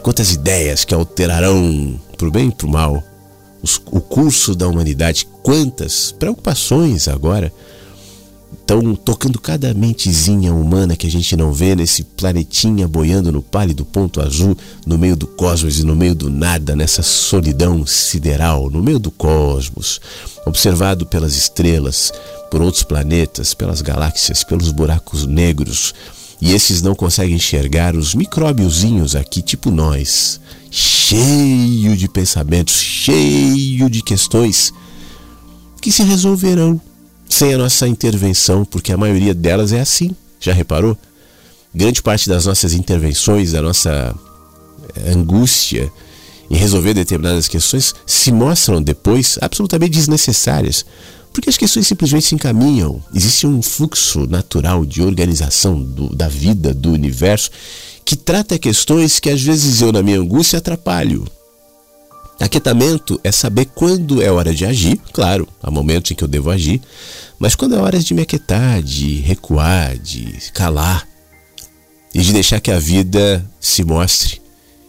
Quantas 0.03 0.33
ideias 0.33 0.85
que 0.85 0.93
alterarão 0.93 1.99
para 2.19 2.29
o 2.29 2.31
bem 2.31 2.49
e 2.49 2.53
para 2.53 2.67
o 2.67 2.71
mal 2.71 3.03
os, 3.62 3.81
o 3.87 4.01
curso 4.01 4.55
da 4.55 4.66
humanidade, 4.66 5.27
quantas 5.42 6.12
preocupações 6.12 7.09
agora 7.09 7.53
estão 8.61 8.94
tocando 8.94 9.40
cada 9.40 9.72
mentezinha 9.75 10.53
humana 10.55 10.96
que 10.96 11.07
a 11.07 11.11
gente 11.11 11.37
não 11.37 11.53
vê 11.53 11.75
nesse 11.75 12.05
planetinha 12.05 12.87
boiando 12.87 13.33
no 13.33 13.42
pálido 13.42 13.85
ponto 13.85 14.20
azul, 14.20 14.57
no 14.87 14.98
meio 14.98 15.16
do 15.16 15.27
cosmos 15.27 15.79
e 15.79 15.85
no 15.85 15.96
meio 15.96 16.14
do 16.14 16.31
nada, 16.31 16.77
nessa 16.77 17.03
solidão 17.03 17.87
sideral, 17.87 18.70
no 18.70 18.83
meio 18.83 18.98
do 18.98 19.11
cosmos, 19.11 20.01
observado 20.46 21.07
pelas 21.07 21.35
estrelas, 21.35 22.12
por 22.51 22.61
outros 22.61 22.83
planetas, 22.83 23.55
pelas 23.55 23.81
galáxias, 23.81 24.44
pelos 24.44 24.70
buracos 24.70 25.27
negros. 25.27 25.94
E 26.40 26.53
esses 26.53 26.83
não 26.83 26.94
conseguem 26.94 27.37
enxergar 27.37 27.94
os 27.96 28.14
micróbiozinhos 28.14 29.14
aqui, 29.14 29.40
tipo 29.40 29.70
nós, 29.70 30.40
cheio 31.12 31.94
de 31.94 32.09
pensamentos, 32.09 32.75
cheio 32.75 33.90
de 33.90 34.03
questões 34.03 34.72
que 35.79 35.92
se 35.92 36.03
resolverão 36.03 36.81
sem 37.29 37.53
a 37.53 37.59
nossa 37.59 37.87
intervenção, 37.87 38.64
porque 38.64 38.92
a 38.92 38.96
maioria 38.96 39.35
delas 39.35 39.75
é 39.75 39.81
assim. 39.81 40.16
Já 40.40 40.55
reparou? 40.55 40.96
Grande 41.75 42.03
parte 42.03 42.31
das 42.31 42.46
nossas 42.46 42.72
intervenções, 42.72 43.53
da 43.53 43.61
nossa 43.61 44.14
eh, 44.96 45.11
angústia 45.11 45.92
em 46.51 46.57
resolver 46.57 46.94
determinadas 46.94 47.46
questões 47.46 47.94
se 48.07 48.33
mostram 48.33 48.83
depois 48.83 49.38
absolutamente 49.42 49.92
desnecessárias, 49.92 50.85
porque 51.31 51.51
as 51.51 51.59
questões 51.59 51.87
simplesmente 51.87 52.27
se 52.27 52.35
encaminham. 52.35 53.03
Existe 53.14 53.46
um 53.46 53.61
fluxo 53.61 54.27
natural 54.27 54.87
de 54.87 55.03
organização 55.03 55.79
do, 55.79 56.14
da 56.14 56.29
vida, 56.29 56.72
do 56.72 56.90
universo, 56.92 57.51
que 58.05 58.17
trata 58.17 58.59
questões 58.59 59.21
que 59.21 59.31
às 59.31 59.43
vezes 59.43 59.81
eu, 59.81 59.93
na 59.93 60.03
minha 60.03 60.19
angústia, 60.19 60.59
atrapalho. 60.59 61.27
Aquietamento 62.41 63.21
é 63.23 63.31
saber 63.31 63.67
quando 63.67 64.21
é 64.21 64.31
hora 64.31 64.53
de 64.53 64.67
agir, 64.67 65.01
claro, 65.12 65.47
há 65.62 65.71
momentos 65.71 66.11
em 66.11 66.15
que 66.15 66.25
eu 66.25 66.29
devo 66.29 66.51
agir, 66.51 66.81
mas 67.38 67.55
quando 67.55 67.77
é 67.77 67.79
hora 67.79 67.99
de 67.99 68.12
me 68.15 68.23
aquietar, 68.23 68.83
de 68.83 69.21
recuar, 69.21 69.97
de 69.97 70.51
calar 70.53 71.07
e 72.12 72.21
de 72.21 72.33
deixar 72.33 72.61
que 72.61 72.71
a 72.71 72.79
vida 72.79 73.49
se 73.61 73.85
mostre 73.85 74.43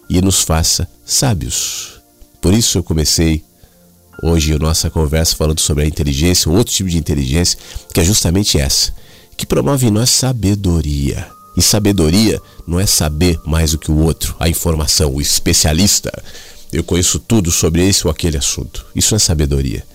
e 0.09 0.21
nos 0.21 0.41
faça 0.41 0.89
sábios. 1.05 2.01
Por 2.41 2.53
isso 2.53 2.77
eu 2.77 2.83
comecei 2.83 3.43
hoje 4.21 4.53
a 4.53 4.59
nossa 4.59 4.89
conversa 4.89 5.35
falando 5.35 5.59
sobre 5.59 5.83
a 5.83 5.87
inteligência, 5.87 6.49
um 6.51 6.55
outro 6.55 6.73
tipo 6.73 6.89
de 6.89 6.97
inteligência, 6.97 7.57
que 7.93 7.99
é 7.99 8.03
justamente 8.03 8.59
essa, 8.59 8.93
que 9.37 9.45
promove 9.45 9.87
em 9.87 9.91
nós 9.91 10.09
sabedoria. 10.09 11.27
E 11.55 11.61
sabedoria 11.61 12.41
não 12.65 12.79
é 12.79 12.85
saber 12.85 13.39
mais 13.45 13.71
do 13.71 13.77
que 13.77 13.91
o 13.91 13.97
outro, 13.97 14.35
a 14.39 14.49
informação, 14.49 15.13
o 15.13 15.21
especialista 15.21 16.11
eu 16.73 16.83
conheço 16.83 17.19
tudo 17.19 17.51
sobre 17.51 17.87
esse 17.87 18.05
ou 18.07 18.11
aquele 18.11 18.35
assunto. 18.35 18.83
Isso 18.95 19.13
é 19.13 19.19
sabedoria. 19.19 19.85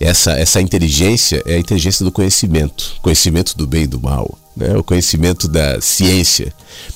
Essa, 0.00 0.32
essa 0.32 0.60
inteligência 0.60 1.40
é 1.46 1.54
a 1.54 1.58
inteligência 1.58 2.04
do 2.04 2.10
conhecimento, 2.10 2.96
conhecimento 3.00 3.56
do 3.56 3.68
bem 3.68 3.84
e 3.84 3.86
do 3.86 4.00
mal, 4.00 4.36
né? 4.56 4.76
o 4.76 4.82
conhecimento 4.82 5.46
da 5.46 5.80
ciência. 5.80 6.52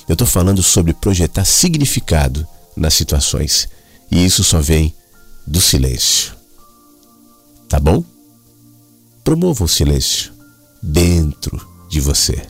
Eu 0.09 0.13
estou 0.13 0.27
falando 0.27 0.61
sobre 0.61 0.93
projetar 0.93 1.45
significado 1.45 2.45
nas 2.75 2.93
situações 2.95 3.69
e 4.11 4.25
isso 4.25 4.43
só 4.43 4.59
vem 4.59 4.93
do 5.45 5.61
silêncio. 5.61 6.33
Tá 7.69 7.79
bom? 7.79 8.03
Promova 9.23 9.63
o 9.63 9.69
silêncio 9.69 10.33
dentro 10.83 11.65
de 11.89 12.01
você. 12.01 12.45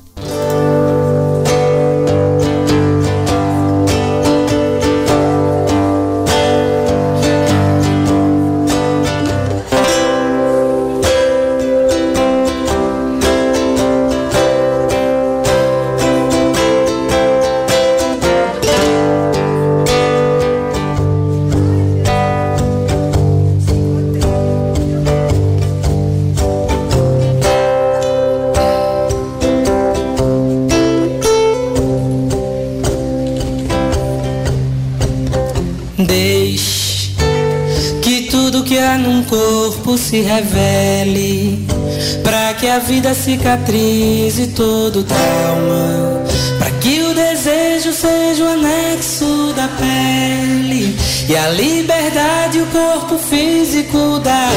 A 42.78 42.80
vida 42.80 43.12
cicatrize 43.16 44.48
todo 44.56 45.04
trauma, 45.04 46.24
para 46.60 46.70
que 46.80 47.02
o 47.02 47.14
desejo 47.16 47.92
seja 47.92 48.44
o 48.44 48.48
anexo 48.50 49.52
da 49.56 49.68
pele 49.68 50.96
e 51.28 51.36
a 51.36 51.50
liberdade 51.50 52.62
o 52.62 52.68
corpo 52.68 53.18
físico 53.18 54.20
da 54.20 54.50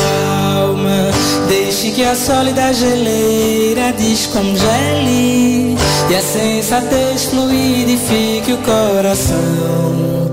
alma. 0.59 1.11
Deixe 1.49 1.93
que 1.93 2.05
a 2.05 2.15
sólida 2.15 2.75
geleira 2.75 3.91
descongele 3.93 5.79
e 6.11 6.15
a 6.15 6.21
sensatez 6.21 7.25
fluidifique 7.25 8.53
o 8.53 8.59
coração. 8.59 10.30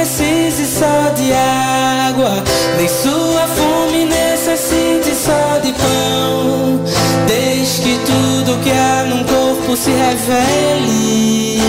Precise 0.00 0.64
só 0.64 1.10
de 1.10 1.30
água 1.30 2.42
nem 2.78 2.88
sua 2.88 3.46
fome 3.48 4.06
necessite 4.06 5.14
só 5.14 5.58
de 5.58 5.74
pão. 5.74 6.80
Desde 7.28 7.82
que 7.82 7.98
tudo 8.06 8.58
que 8.62 8.70
há 8.70 9.04
num 9.04 9.22
corpo 9.24 9.76
se 9.76 9.90
revele. 9.90 11.60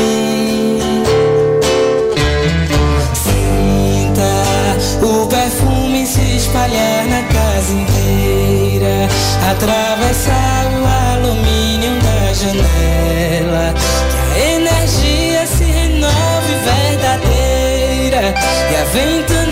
Sinta 3.14 5.06
o 5.06 5.28
perfume 5.28 6.08
se 6.08 6.38
espalhar 6.38 7.08
na 7.08 7.24
casa 7.24 7.74
inteira. 7.74 9.10
Atravessar 9.52 10.72
o 10.80 10.81
E 18.72 18.76
a 18.76 18.84
ventania 18.86 19.52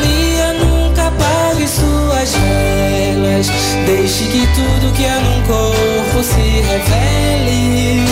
suas 1.70 2.34
velas. 2.34 3.48
Deixe 3.86 4.26
que 4.26 4.48
tudo 4.48 4.94
que 4.94 5.06
há 5.06 5.20
num 5.20 5.42
corpo 5.44 6.24
se 6.24 6.62
revele. 6.62 8.06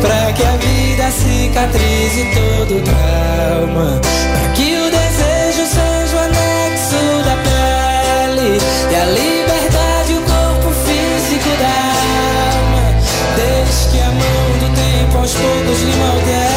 Pra 0.00 0.32
que 0.32 0.42
a 0.44 0.56
vida 0.56 1.10
cicatrize 1.10 2.24
todo 2.34 2.78
o 2.78 2.82
trauma. 2.82 4.00
Pra 4.00 4.52
que 4.54 4.76
o 4.76 4.90
desejo 4.90 5.66
seja 5.66 6.16
o 6.16 6.20
anexo 6.20 7.02
da 7.24 7.36
pele. 7.46 8.58
E 8.90 8.94
a 8.94 9.04
liberdade, 9.04 10.14
o 10.14 10.22
corpo 10.22 10.70
físico 10.84 11.50
da 11.58 11.76
alma. 12.56 12.84
Deixe 13.36 13.88
que 13.90 14.00
a 14.00 14.10
mão 14.10 14.58
do 14.60 14.68
tempo 14.74 15.18
aos 15.18 15.32
poucos 15.32 15.82
lhe 15.82 15.96
modele. 15.96 16.51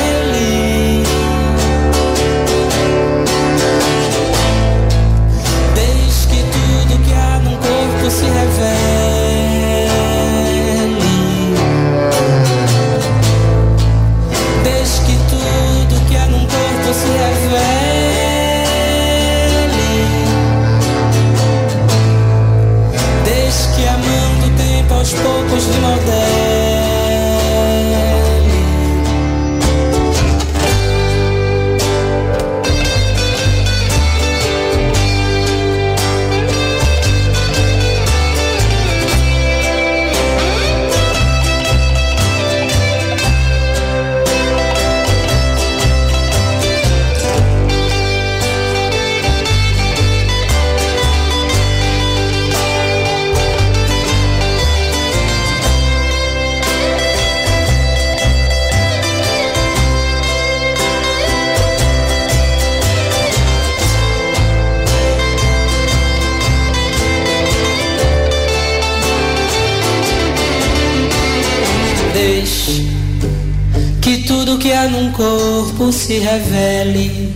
Se 76.06 76.20
revele, 76.20 77.34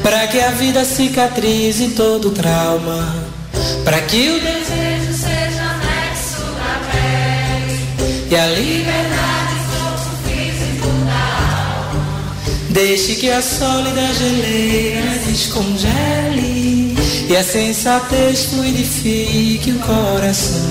para 0.00 0.28
que 0.28 0.40
a 0.40 0.52
vida 0.52 0.84
cicatrize 0.84 1.88
todo 1.88 2.30
trauma, 2.30 3.16
para 3.84 4.00
que 4.02 4.30
o 4.30 4.34
desejo 4.34 5.12
seja 5.12 5.60
anexo 5.60 6.42
da 6.54 6.80
pele 6.92 8.30
e 8.30 8.36
a 8.36 8.46
liberdade 8.46 9.56
corpo 9.72 10.10
físico 10.22 10.86
da 11.04 11.88
alma. 11.88 12.32
Deixe 12.68 13.16
que 13.16 13.28
a 13.28 13.42
sólida 13.42 14.06
geleira 14.14 15.18
descongele 15.26 16.94
e 17.28 17.36
a 17.36 17.42
sensatez 17.42 18.44
fluidifique 18.44 19.72
o 19.72 19.80
coração. 19.80 20.69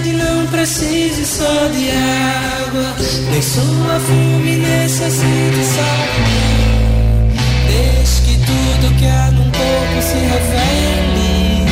Sede 0.00 0.12
não 0.12 0.46
precise 0.46 1.26
só 1.26 1.68
de 1.68 1.90
água, 1.90 2.96
nem 3.30 3.42
sua 3.42 4.00
fome 4.00 4.56
necessite 4.56 5.62
só 5.62 5.82
de 6.24 6.40
Deixe 7.68 8.22
que 8.22 8.38
tudo 8.46 8.94
que 8.98 9.06
há 9.06 9.30
num 9.30 9.50
corpo 9.50 10.00
se 10.00 10.14
revele. 10.14 11.66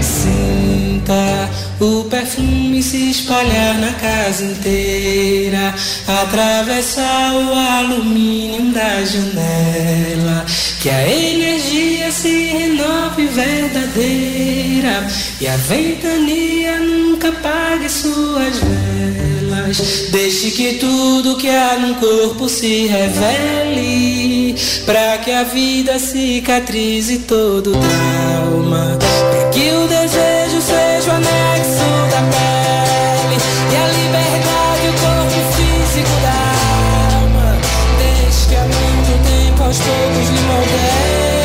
Sinta 0.00 1.50
o 1.80 2.04
perfume 2.04 2.82
se 2.82 3.10
espalhar 3.10 3.78
na 3.78 3.92
casa 3.92 4.42
inteira, 4.42 5.74
atravessar 6.08 7.34
o 7.34 7.52
alumínio 7.52 8.72
da 8.72 9.04
janela, 9.04 10.46
que 10.80 10.88
a 10.88 10.96
renove 10.96 11.35
verdadeira 13.36 15.06
e 15.38 15.46
a 15.46 15.56
ventania 15.58 16.78
nunca 16.78 17.28
apague 17.28 17.86
suas 17.90 18.58
velas. 18.58 20.08
Deixe 20.10 20.52
que 20.52 20.74
tudo 20.78 21.36
que 21.36 21.50
há 21.50 21.78
no 21.78 21.96
corpo 21.96 22.48
se 22.48 22.86
revele, 22.86 24.56
para 24.86 25.18
que 25.18 25.32
a 25.32 25.42
vida 25.42 25.98
cicatrize 25.98 27.18
todo 27.20 27.72
trauma, 27.72 28.96
para 28.98 29.50
que 29.50 29.70
o 29.70 29.86
desejo 29.86 30.62
seja 30.62 31.12
anexo 31.12 31.90
da 32.10 32.22
pele 32.32 33.36
e 33.70 33.76
a 33.76 33.86
liberdade, 33.98 34.88
o 34.88 34.94
corpo 35.02 35.40
físico 35.56 36.16
da 36.22 36.38
alma. 37.18 37.58
Deixe 37.98 38.48
que 38.48 38.56
mão 38.56 38.96
do 39.04 39.14
tempo 39.28 39.62
aos 39.62 39.76
poucos 39.76 40.30
lhe 40.30 40.40
moldeie. 40.40 41.35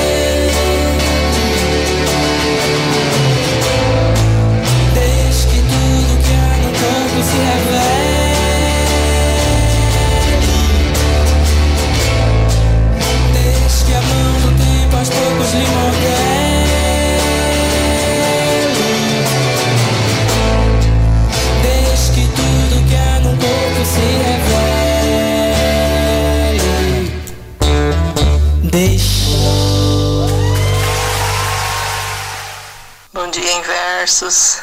Em 34.11 34.19
versos. 34.19 34.61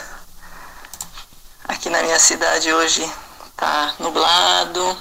Aqui 1.67 1.89
na 1.89 2.03
minha 2.03 2.19
cidade 2.19 2.71
hoje 2.71 3.11
tá 3.57 3.95
nublado, 3.99 4.97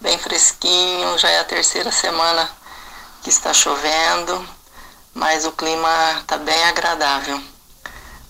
bem 0.00 0.18
fresquinho, 0.18 1.16
já 1.18 1.30
é 1.30 1.40
a 1.40 1.44
terceira 1.44 1.90
semana 1.90 2.50
que 3.22 3.30
está 3.30 3.54
chovendo, 3.54 4.46
mas 5.14 5.46
o 5.46 5.52
clima 5.52 5.88
tá 6.26 6.36
bem 6.36 6.64
agradável. 6.64 7.42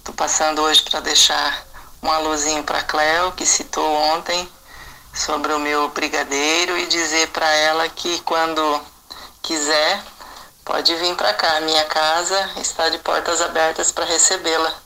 Tô 0.04 0.12
passando 0.12 0.62
hoje 0.62 0.82
para 0.82 1.00
deixar 1.00 1.66
um 2.00 2.12
alôzinho 2.12 2.62
para 2.62 2.82
Cleo, 2.82 3.32
que 3.32 3.44
citou 3.44 3.92
ontem 4.14 4.48
sobre 5.12 5.52
o 5.52 5.58
meu 5.58 5.88
brigadeiro 5.88 6.78
e 6.78 6.86
dizer 6.86 7.28
para 7.28 7.50
ela 7.50 7.88
que 7.88 8.20
quando 8.20 8.80
quiser 9.42 10.00
pode 10.64 10.94
vir 10.94 11.16
para 11.16 11.34
cá. 11.34 11.60
Minha 11.60 11.84
casa 11.86 12.50
está 12.58 12.88
de 12.88 12.98
portas 12.98 13.40
abertas 13.40 13.90
para 13.90 14.04
recebê-la. 14.04 14.85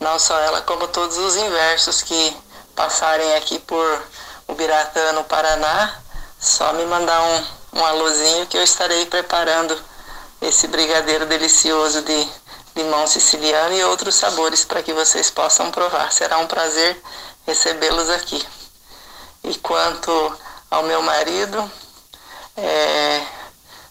Não 0.00 0.18
só 0.18 0.38
ela, 0.40 0.62
como 0.62 0.88
todos 0.88 1.16
os 1.16 1.36
inversos 1.36 2.02
que 2.02 2.36
passarem 2.74 3.34
aqui 3.36 3.58
por 3.60 4.02
Ubiratã, 4.48 5.12
no 5.12 5.24
Paraná. 5.24 5.98
Só 6.38 6.72
me 6.74 6.84
mandar 6.84 7.22
um, 7.22 7.80
um 7.80 7.84
alôzinho 7.84 8.46
que 8.46 8.56
eu 8.56 8.62
estarei 8.62 9.06
preparando 9.06 9.78
esse 10.42 10.66
brigadeiro 10.66 11.26
delicioso 11.26 12.02
de 12.02 12.28
limão 12.76 13.06
siciliano 13.06 13.74
e 13.74 13.84
outros 13.84 14.16
sabores 14.16 14.64
para 14.64 14.82
que 14.82 14.92
vocês 14.92 15.30
possam 15.30 15.70
provar. 15.70 16.12
Será 16.12 16.38
um 16.38 16.46
prazer 16.46 17.00
recebê-los 17.46 18.10
aqui. 18.10 18.44
E 19.44 19.54
quanto 19.58 20.38
ao 20.70 20.82
meu 20.82 21.00
marido, 21.02 21.70
é, 22.56 23.22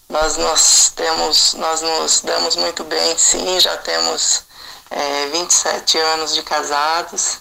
nós 0.10 0.38
nos 0.38 0.92
temos, 0.96 1.54
nós 1.54 1.82
nos 1.82 2.22
damos 2.22 2.56
muito 2.56 2.84
bem, 2.84 3.18
sim, 3.18 3.60
já 3.60 3.78
temos 3.78 4.44
é, 4.94 5.28
27 5.28 5.98
anos 5.98 6.34
de 6.36 6.44
casados 6.44 7.40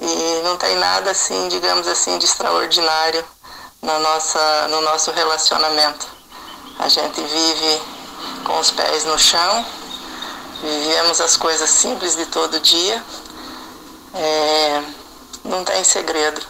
e 0.00 0.42
não 0.42 0.56
tem 0.56 0.76
nada 0.76 1.10
assim, 1.10 1.48
digamos 1.48 1.86
assim, 1.86 2.18
de 2.18 2.24
extraordinário 2.24 3.24
na 3.82 3.98
nossa, 3.98 4.68
no 4.68 4.80
nosso 4.80 5.10
relacionamento. 5.10 6.06
A 6.78 6.88
gente 6.88 7.20
vive 7.20 7.82
com 8.44 8.58
os 8.58 8.70
pés 8.70 9.04
no 9.04 9.18
chão, 9.18 9.66
vivemos 10.62 11.20
as 11.20 11.36
coisas 11.36 11.68
simples 11.68 12.16
de 12.16 12.26
todo 12.26 12.58
dia, 12.60 13.04
é, 14.14 14.82
não 15.44 15.64
tem 15.64 15.84
segredo, 15.84 16.40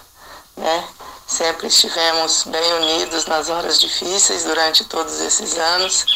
né? 0.56 0.88
Sempre 1.28 1.66
estivemos 1.66 2.44
bem 2.44 2.72
unidos 2.72 3.26
nas 3.26 3.50
horas 3.50 3.78
difíceis 3.78 4.44
durante 4.44 4.82
todos 4.84 5.20
esses 5.20 5.58
anos 5.58 6.06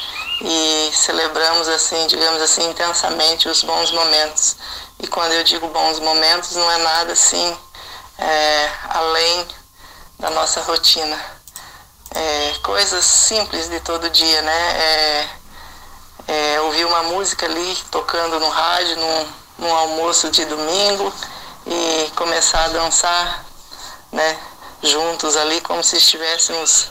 e 0.41 0.91
celebramos 0.95 1.69
assim, 1.69 2.07
digamos 2.07 2.41
assim, 2.41 2.67
intensamente 2.71 3.47
os 3.47 3.63
bons 3.63 3.91
momentos. 3.91 4.57
E 4.99 5.07
quando 5.07 5.33
eu 5.33 5.45
digo 5.45 5.69
bons 5.69 6.01
momentos, 6.01 6.57
não 6.57 6.71
é 6.71 6.79
nada 6.79 7.13
assim 7.13 7.59
é, 8.19 8.71
além 8.89 9.47
da 10.19 10.31
nossa 10.31 10.63
rotina. 10.63 11.21
É, 12.15 12.55
coisas 12.63 13.05
simples 13.05 13.69
de 13.69 13.81
todo 13.81 14.09
dia, 14.09 14.41
né? 14.41 14.81
É, 14.81 15.29
é, 16.29 16.61
ouvir 16.63 16.87
uma 16.87 17.03
música 17.03 17.45
ali 17.45 17.77
tocando 17.91 18.41
no 18.41 18.49
rádio, 18.49 18.97
num, 18.97 19.29
num 19.59 19.75
almoço 19.75 20.31
de 20.31 20.47
domingo 20.47 21.13
e 21.67 22.11
começar 22.17 22.65
a 22.65 22.69
dançar, 22.69 23.45
né? 24.11 24.52
Juntos 24.83 25.37
ali, 25.37 25.61
como 25.61 25.83
se 25.83 25.97
estivéssemos 25.97 26.89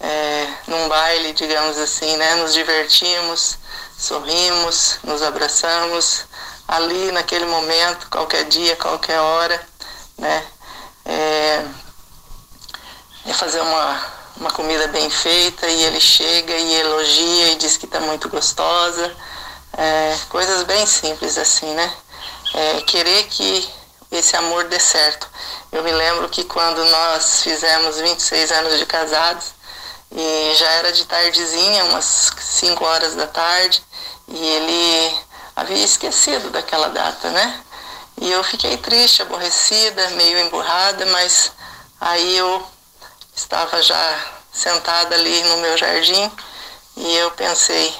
é, 0.00 0.46
num 0.66 0.88
baile, 0.88 1.32
digamos 1.32 1.78
assim, 1.78 2.16
né? 2.16 2.34
Nos 2.36 2.52
divertimos, 2.52 3.58
sorrimos, 3.96 4.98
nos 5.04 5.22
abraçamos 5.22 6.24
ali 6.66 7.10
naquele 7.12 7.46
momento, 7.46 8.08
qualquer 8.10 8.44
dia, 8.44 8.76
qualquer 8.76 9.18
hora, 9.20 9.66
né? 10.18 10.46
É, 11.04 11.64
é 13.26 13.32
fazer 13.32 13.60
uma, 13.60 14.04
uma 14.36 14.50
comida 14.50 14.86
bem 14.88 15.08
feita 15.08 15.66
e 15.66 15.84
ele 15.84 16.00
chega 16.00 16.54
e 16.54 16.74
elogia 16.74 17.52
e 17.52 17.56
diz 17.56 17.76
que 17.76 17.86
está 17.86 18.00
muito 18.00 18.28
gostosa. 18.28 19.16
É, 19.76 20.16
coisas 20.28 20.64
bem 20.64 20.86
simples 20.86 21.38
assim, 21.38 21.72
né? 21.74 21.92
É, 22.54 22.80
querer 22.82 23.24
que 23.24 23.77
esse 24.10 24.36
amor 24.36 24.64
dê 24.64 24.80
certo. 24.80 25.28
Eu 25.70 25.82
me 25.82 25.92
lembro 25.92 26.28
que 26.28 26.44
quando 26.44 26.84
nós 26.84 27.42
fizemos 27.42 27.98
26 27.98 28.52
anos 28.52 28.78
de 28.78 28.86
casados, 28.86 29.52
e 30.10 30.54
já 30.56 30.70
era 30.72 30.92
de 30.92 31.04
tardezinha, 31.04 31.84
umas 31.84 32.32
5 32.40 32.84
horas 32.84 33.14
da 33.14 33.26
tarde, 33.26 33.82
e 34.26 34.38
ele 34.38 35.18
havia 35.54 35.84
esquecido 35.84 36.50
daquela 36.50 36.88
data, 36.88 37.30
né? 37.30 37.60
E 38.20 38.30
eu 38.30 38.42
fiquei 38.42 38.76
triste, 38.78 39.22
aborrecida, 39.22 40.10
meio 40.10 40.38
emburrada, 40.40 41.04
mas 41.06 41.52
aí 42.00 42.36
eu 42.36 42.66
estava 43.34 43.80
já 43.82 44.26
sentada 44.52 45.14
ali 45.14 45.42
no 45.44 45.58
meu 45.58 45.76
jardim 45.76 46.30
e 46.96 47.16
eu 47.16 47.30
pensei, 47.32 47.94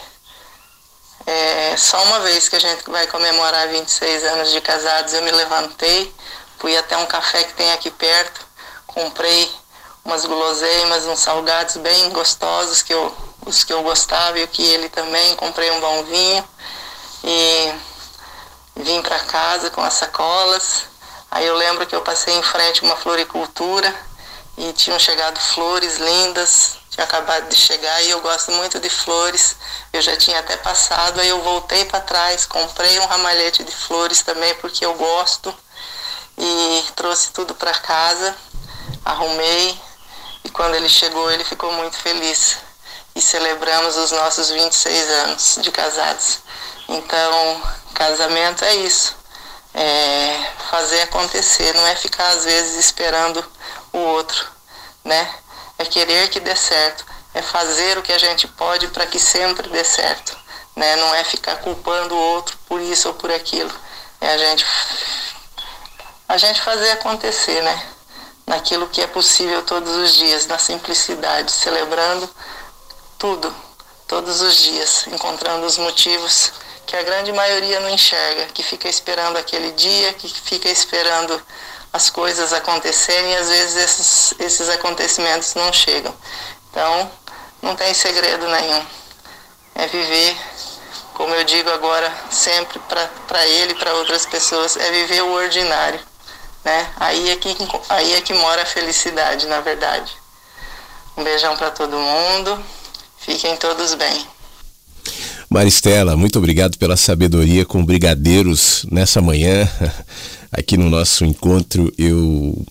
é, 1.31 1.77
só 1.77 2.03
uma 2.05 2.21
vez 2.21 2.49
que 2.49 2.57
a 2.57 2.61
gente 2.61 2.89
vai 2.91 3.07
comemorar 3.07 3.69
26 3.69 4.25
anos 4.25 4.51
de 4.51 4.61
casados, 4.61 5.13
eu 5.13 5.23
me 5.23 5.31
levantei, 5.31 6.15
fui 6.59 6.77
até 6.77 6.97
um 6.97 7.07
café 7.07 7.45
que 7.45 7.55
tem 7.55 7.73
aqui 7.73 7.91
perto, 7.91 8.41
comprei 8.87 9.51
umas 10.05 10.25
guloseimas, 10.25 11.05
uns 11.05 11.21
salgados 11.21 11.77
bem 11.77 12.11
gostosos, 12.11 12.83
que 12.83 12.95
eu, 12.95 13.15
os 13.45 13.63
que 13.63 13.73
eu 13.73 13.83
gostava 13.83 14.39
e 14.39 14.45
o 14.45 14.49
que 14.49 14.63
ele 14.63 14.89
também, 14.89 15.37
comprei 15.37 15.71
um 15.71 15.81
bom 15.81 16.05
vinho 16.05 16.49
e 17.25 17.75
vim 18.77 19.03
para 19.03 19.19
casa 19.21 19.71
com 19.71 19.83
as 19.83 19.95
sacolas, 19.95 20.89
Aí 21.31 21.47
eu 21.47 21.55
lembro 21.55 21.87
que 21.87 21.95
eu 21.95 22.01
passei 22.01 22.35
em 22.35 22.43
frente 22.43 22.83
a 22.83 22.87
uma 22.87 22.97
floricultura 22.97 23.95
e 24.57 24.73
tinham 24.73 24.99
chegado 24.99 25.39
flores 25.39 25.99
lindas, 25.99 26.77
tinha 26.99 27.05
acabado 27.05 27.49
de 27.49 27.55
chegar 27.55 28.03
e 28.03 28.11
eu 28.11 28.21
gosto 28.21 28.51
muito 28.51 28.81
de 28.81 28.91
flores. 28.91 29.55
Eu 29.93 30.03
já 30.03 30.17
tinha 30.17 30.41
até 30.41 30.57
passado, 30.57 31.21
aí 31.21 31.29
eu 31.29 31.41
voltei 31.43 31.85
para 31.85 32.01
trás, 32.01 32.45
comprei 32.45 32.99
um 32.99 33.07
ramalhete 33.07 33.63
de 33.63 33.71
flores 33.71 34.23
também 34.23 34.53
porque 34.57 34.85
eu 34.85 34.95
gosto 34.95 35.55
e 36.37 36.85
trouxe 36.97 37.31
tudo 37.31 37.55
para 37.55 37.73
casa, 37.73 38.35
arrumei 39.05 39.81
e 40.43 40.51
quando 40.51 40.75
ele 40.75 40.89
chegou 40.89 41.31
ele 41.31 41.45
ficou 41.45 41.73
muito 41.73 41.97
feliz 41.97 42.57
e 43.15 43.23
celebramos 43.23 43.97
os 43.97 44.11
nossos 44.11 44.51
26 44.51 45.11
anos 45.11 45.59
de 45.61 45.71
casados. 45.71 46.41
Então, 46.89 47.63
casamento 47.95 48.65
é 48.65 48.75
isso, 48.75 49.15
é 49.73 50.51
fazer 50.69 51.03
acontecer, 51.03 51.73
não 51.75 51.87
é 51.87 51.95
ficar 51.95 52.31
às 52.31 52.45
vezes 52.45 52.77
esperando 52.77 53.45
o 53.93 53.99
outro, 53.99 54.49
né? 55.05 55.33
É 55.79 55.85
querer 55.85 56.29
que 56.29 56.41
dê 56.41 56.57
certo, 56.57 57.07
é 57.33 57.41
fazer 57.41 57.97
o 57.97 58.03
que 58.03 58.13
a 58.13 58.19
gente 58.19 58.49
pode 58.49 58.89
para 58.89 59.07
que 59.07 59.19
sempre 59.19 59.69
dê 59.69 59.85
certo, 59.85 60.37
né? 60.75 60.97
Não 60.97 61.15
é 61.15 61.23
ficar 61.25 61.57
culpando 61.57 62.15
o 62.15 62.19
outro 62.19 62.59
por 62.67 62.81
isso 62.81 63.09
ou 63.09 63.15
por 63.15 63.31
aquilo, 63.31 63.73
é 64.21 64.29
a 64.29 64.39
gente 64.39 64.67
a 66.29 66.37
gente 66.37 66.61
fazer 66.61 66.91
acontecer, 66.91 67.63
né? 67.63 67.87
Naquilo 68.47 68.89
que 68.89 69.01
é 69.01 69.07
possível 69.07 69.63
todos 69.63 69.97
os 69.97 70.15
dias, 70.15 70.47
na 70.47 70.59
simplicidade, 70.59 71.51
celebrando 71.51 72.29
tudo, 73.19 73.55
todos 74.07 74.43
os 74.43 74.57
dias, 74.57 75.07
encontrando 75.07 75.65
os 75.65 75.79
motivos 75.79 76.53
que 76.87 76.97
a 76.97 77.03
grande 77.03 77.33
maioria 77.33 77.81
não 77.81 77.91
enxerga, 77.91 78.47
que 78.47 78.63
fica 78.63 78.89
esperando 78.89 79.37
aquele 79.37 79.73
dia, 79.73 80.13
que 80.15 80.29
fica 80.29 80.69
esperando 80.69 81.41
as 81.93 82.11
coisas 82.11 82.53
acontecerem 82.53 83.33
e 83.33 83.37
às 83.37 83.49
vezes 83.49 83.77
esses, 83.77 84.35
esses 84.39 84.69
acontecimentos 84.69 85.55
não 85.55 85.73
chegam. 85.73 86.15
Então, 86.71 87.11
não 87.63 87.75
tem 87.75 87.93
segredo 87.95 88.47
nenhum. 88.49 88.83
É 89.75 89.87
viver, 89.87 90.37
como 91.15 91.35
eu 91.35 91.45
digo 91.45 91.71
agora 91.71 92.13
sempre 92.31 92.79
para 93.27 93.47
ele 93.47 93.73
e 93.73 93.77
para 93.77 93.95
outras 93.95 94.27
pessoas, 94.27 94.77
é 94.77 94.91
viver 94.91 95.23
o 95.23 95.33
ordinário. 95.33 96.01
Né? 96.65 96.87
Aí, 96.99 97.31
é 97.31 97.37
que, 97.37 97.57
aí 97.89 98.15
é 98.15 98.21
que 98.21 98.35
mora 98.35 98.63
a 98.63 98.67
felicidade, 98.67 99.47
na 99.47 99.61
verdade. 99.61 100.13
Um 101.17 101.25
beijão 101.25 101.57
para 101.57 101.71
todo 101.71 101.97
mundo. 101.97 102.63
Fiquem 103.19 103.57
todos 103.57 103.95
bem. 103.95 104.27
Maristela, 105.51 106.17
muito 106.17 106.39
obrigado 106.39 106.77
pela 106.77 106.97
sabedoria 106.97 107.65
com 107.65 107.85
brigadeiros 107.85 108.85
nessa 108.91 109.23
manhã. 109.23 109.69
Aqui 110.51 110.77
no 110.77 110.89
nosso 110.89 111.25
encontro, 111.25 111.93
eu 111.99 112.65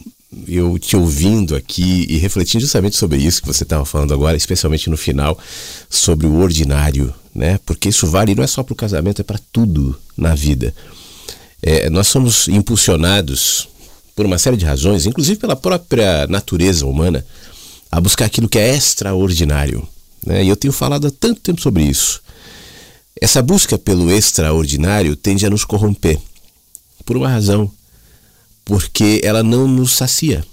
eu 0.47 0.77
te 0.77 0.95
ouvindo 0.95 1.55
aqui 1.55 2.05
e 2.09 2.17
refletindo 2.17 2.61
justamente 2.61 2.97
sobre 2.97 3.17
isso 3.17 3.41
que 3.41 3.47
você 3.47 3.63
estava 3.63 3.85
falando 3.85 4.13
agora, 4.13 4.35
especialmente 4.35 4.89
no 4.89 4.97
final, 4.97 5.39
sobre 5.89 6.27
o 6.27 6.35
ordinário, 6.35 7.13
né? 7.33 7.59
Porque 7.65 7.89
isso 7.89 8.07
vale 8.07 8.35
não 8.35 8.43
é 8.43 8.47
só 8.47 8.61
para 8.61 8.73
o 8.73 8.75
casamento, 8.75 9.21
é 9.21 9.23
para 9.23 9.39
tudo 9.51 9.97
na 10.17 10.35
vida. 10.35 10.75
É, 11.61 11.89
nós 11.89 12.07
somos 12.07 12.47
impulsionados 12.47 13.67
por 14.15 14.25
uma 14.25 14.37
série 14.37 14.57
de 14.57 14.65
razões, 14.65 15.05
inclusive 15.05 15.39
pela 15.39 15.55
própria 15.55 16.27
natureza 16.27 16.85
humana, 16.85 17.25
a 17.91 18.01
buscar 18.01 18.25
aquilo 18.25 18.49
que 18.49 18.59
é 18.59 18.75
extraordinário. 18.75 19.87
Né? 20.25 20.43
E 20.43 20.49
eu 20.49 20.55
tenho 20.55 20.73
falado 20.73 21.07
há 21.07 21.11
tanto 21.11 21.39
tempo 21.39 21.61
sobre 21.61 21.83
isso. 21.83 22.21
Essa 23.19 23.41
busca 23.41 23.77
pelo 23.77 24.11
extraordinário 24.11 25.15
tende 25.15 25.45
a 25.45 25.49
nos 25.49 25.63
corromper, 25.63 26.19
por 27.07 27.15
uma 27.15 27.29
razão, 27.29 27.71
porque 28.65 29.21
ela 29.23 29.41
não 29.41 29.65
nos 29.65 29.93
sacia. 29.93 30.43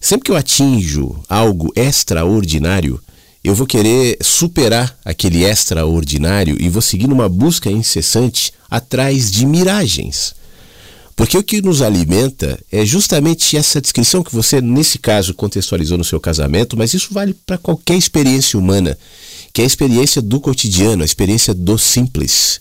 Sempre 0.00 0.26
que 0.26 0.30
eu 0.30 0.36
atinjo 0.36 1.20
algo 1.28 1.72
extraordinário, 1.74 3.02
eu 3.42 3.56
vou 3.56 3.66
querer 3.66 4.16
superar 4.22 4.96
aquele 5.04 5.44
extraordinário 5.44 6.56
e 6.60 6.68
vou 6.68 6.80
seguir 6.80 7.08
numa 7.08 7.28
busca 7.28 7.68
incessante 7.68 8.52
atrás 8.70 9.32
de 9.32 9.44
miragens. 9.44 10.32
Porque 11.16 11.36
o 11.36 11.42
que 11.42 11.60
nos 11.60 11.82
alimenta 11.82 12.58
é 12.70 12.86
justamente 12.86 13.56
essa 13.56 13.80
descrição 13.80 14.22
que 14.22 14.34
você, 14.34 14.60
nesse 14.60 14.96
caso, 14.96 15.34
contextualizou 15.34 15.98
no 15.98 16.04
seu 16.04 16.20
casamento, 16.20 16.76
mas 16.76 16.94
isso 16.94 17.12
vale 17.12 17.34
para 17.34 17.58
qualquer 17.58 17.96
experiência 17.96 18.58
humana, 18.58 18.96
que 19.52 19.60
é 19.60 19.64
a 19.64 19.66
experiência 19.66 20.22
do 20.22 20.40
cotidiano, 20.40 21.02
a 21.02 21.04
experiência 21.04 21.52
do 21.52 21.76
simples. 21.76 22.60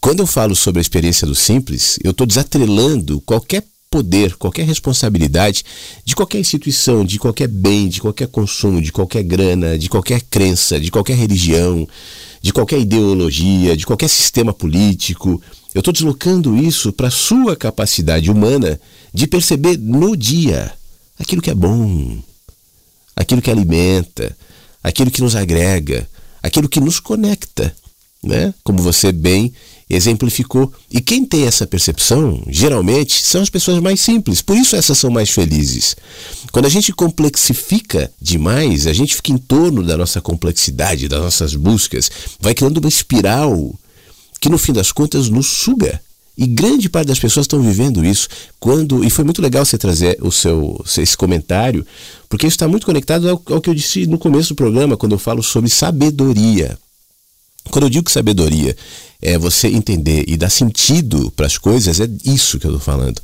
Quando 0.00 0.20
eu 0.20 0.26
falo 0.26 0.56
sobre 0.56 0.80
a 0.80 0.82
experiência 0.82 1.26
do 1.26 1.34
simples, 1.34 1.98
eu 2.02 2.12
estou 2.12 2.26
desatrelando 2.26 3.20
qualquer 3.20 3.62
poder, 3.90 4.34
qualquer 4.36 4.64
responsabilidade 4.64 5.62
de 6.04 6.14
qualquer 6.14 6.38
instituição, 6.38 7.04
de 7.04 7.18
qualquer 7.18 7.48
bem, 7.48 7.88
de 7.88 8.00
qualquer 8.00 8.28
consumo, 8.28 8.80
de 8.80 8.92
qualquer 8.92 9.22
grana, 9.22 9.76
de 9.76 9.90
qualquer 9.90 10.22
crença, 10.22 10.80
de 10.80 10.90
qualquer 10.90 11.16
religião, 11.16 11.86
de 12.40 12.50
qualquer 12.50 12.78
ideologia, 12.78 13.76
de 13.76 13.84
qualquer 13.84 14.08
sistema 14.08 14.54
político. 14.54 15.42
Eu 15.74 15.80
estou 15.80 15.92
deslocando 15.92 16.56
isso 16.56 16.92
para 16.92 17.08
a 17.08 17.12
sua 17.12 17.54
capacidade 17.54 18.30
humana 18.30 18.80
de 19.12 19.26
perceber 19.26 19.76
no 19.76 20.16
dia 20.16 20.72
aquilo 21.18 21.42
que 21.42 21.50
é 21.50 21.54
bom, 21.54 22.22
aquilo 23.14 23.42
que 23.42 23.50
alimenta, 23.50 24.34
aquilo 24.82 25.10
que 25.10 25.20
nos 25.20 25.36
agrega, 25.36 26.08
aquilo 26.42 26.70
que 26.70 26.80
nos 26.80 27.00
conecta, 27.00 27.74
né? 28.22 28.54
Como 28.62 28.82
você 28.82 29.12
bem 29.12 29.52
exemplificou. 29.90 30.72
E 30.88 31.00
quem 31.00 31.24
tem 31.24 31.44
essa 31.44 31.66
percepção, 31.66 32.42
geralmente, 32.46 33.22
são 33.24 33.42
as 33.42 33.50
pessoas 33.50 33.82
mais 33.82 34.00
simples. 34.00 34.40
Por 34.40 34.56
isso 34.56 34.76
essas 34.76 34.96
são 34.96 35.10
mais 35.10 35.30
felizes. 35.30 35.96
Quando 36.52 36.66
a 36.66 36.70
gente 36.70 36.92
complexifica 36.92 38.10
demais, 38.22 38.86
a 38.86 38.92
gente 38.92 39.16
fica 39.16 39.32
em 39.32 39.38
torno 39.38 39.82
da 39.82 39.96
nossa 39.96 40.20
complexidade, 40.20 41.08
das 41.08 41.20
nossas 41.20 41.54
buscas, 41.56 42.10
vai 42.40 42.54
criando 42.54 42.78
uma 42.78 42.88
espiral 42.88 43.74
que 44.40 44.48
no 44.48 44.56
fim 44.56 44.72
das 44.72 44.92
contas 44.92 45.28
nos 45.28 45.46
suga. 45.46 46.00
E 46.38 46.46
grande 46.46 46.88
parte 46.88 47.08
das 47.08 47.18
pessoas 47.18 47.44
estão 47.44 47.60
vivendo 47.60 48.04
isso. 48.04 48.28
Quando 48.58 49.04
e 49.04 49.10
foi 49.10 49.24
muito 49.24 49.42
legal 49.42 49.64
você 49.64 49.76
trazer 49.76 50.16
o 50.22 50.30
seu 50.30 50.82
esse 50.96 51.16
comentário, 51.16 51.84
porque 52.28 52.46
isso 52.46 52.54
está 52.54 52.66
muito 52.66 52.86
conectado 52.86 53.28
ao, 53.28 53.42
ao 53.50 53.60
que 53.60 53.68
eu 53.68 53.74
disse 53.74 54.06
no 54.06 54.18
começo 54.18 54.50
do 54.50 54.54
programa, 54.54 54.96
quando 54.96 55.12
eu 55.12 55.18
falo 55.18 55.42
sobre 55.42 55.68
sabedoria. 55.68 56.78
Quando 57.70 57.84
eu 57.84 57.90
digo 57.90 58.04
que 58.04 58.12
sabedoria 58.12 58.76
é 59.20 59.36
você 59.36 59.68
entender 59.68 60.24
e 60.26 60.36
dar 60.36 60.50
sentido 60.50 61.30
para 61.32 61.46
as 61.46 61.58
coisas, 61.58 62.00
é 62.00 62.08
isso 62.24 62.58
que 62.58 62.66
eu 62.66 62.70
estou 62.70 62.84
falando. 62.84 63.20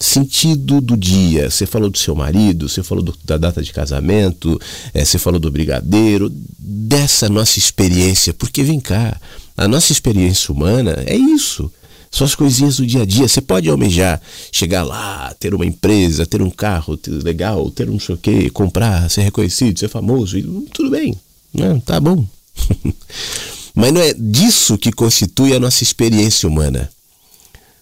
Sentido 0.00 0.80
do 0.80 0.96
dia. 0.96 1.50
Você 1.50 1.66
falou 1.66 1.90
do 1.90 1.98
seu 1.98 2.14
marido, 2.14 2.68
você 2.68 2.82
falou 2.82 3.02
do, 3.02 3.14
da 3.24 3.36
data 3.36 3.62
de 3.62 3.72
casamento, 3.72 4.60
é, 4.94 5.04
você 5.04 5.18
falou 5.18 5.40
do 5.40 5.50
brigadeiro, 5.50 6.30
dessa 6.58 7.28
nossa 7.28 7.58
experiência. 7.58 8.32
Porque 8.32 8.62
vem 8.62 8.80
cá, 8.80 9.20
a 9.56 9.66
nossa 9.66 9.92
experiência 9.92 10.52
humana 10.52 11.02
é 11.06 11.16
isso. 11.16 11.70
São 12.10 12.26
as 12.26 12.34
coisinhas 12.34 12.76
do 12.76 12.86
dia 12.86 13.02
a 13.02 13.04
dia. 13.04 13.28
Você 13.28 13.40
pode 13.40 13.68
almejar 13.68 14.20
chegar 14.52 14.82
lá, 14.82 15.34
ter 15.38 15.54
uma 15.54 15.66
empresa, 15.66 16.26
ter 16.26 16.42
um 16.42 16.50
carro 16.50 16.98
legal, 17.06 17.70
ter 17.70 17.88
um 17.88 17.94
não 17.94 18.00
sei 18.00 18.14
o 18.14 18.18
quê, 18.18 18.50
comprar, 18.50 19.10
ser 19.10 19.22
reconhecido, 19.22 19.78
ser 19.78 19.88
famoso, 19.88 20.38
e, 20.38 20.42
tudo 20.72 20.90
bem. 20.90 21.16
Né? 21.52 21.82
Tá 21.84 22.00
bom. 22.00 22.24
Mas 23.78 23.92
não 23.92 24.00
é 24.00 24.12
disso 24.12 24.76
que 24.76 24.90
constitui 24.90 25.54
a 25.54 25.60
nossa 25.60 25.84
experiência 25.84 26.48
humana. 26.48 26.90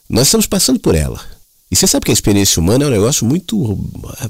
Nós 0.07 0.27
estamos 0.29 0.47
passando 0.47 0.79
por 0.79 0.95
ela. 0.95 1.19
E 1.71 1.75
você 1.75 1.87
sabe 1.87 2.05
que 2.05 2.11
a 2.11 2.13
experiência 2.13 2.61
humana 2.61 2.85
é 2.85 2.89
um 2.89 2.91
negócio 2.91 3.25
muito 3.25 3.75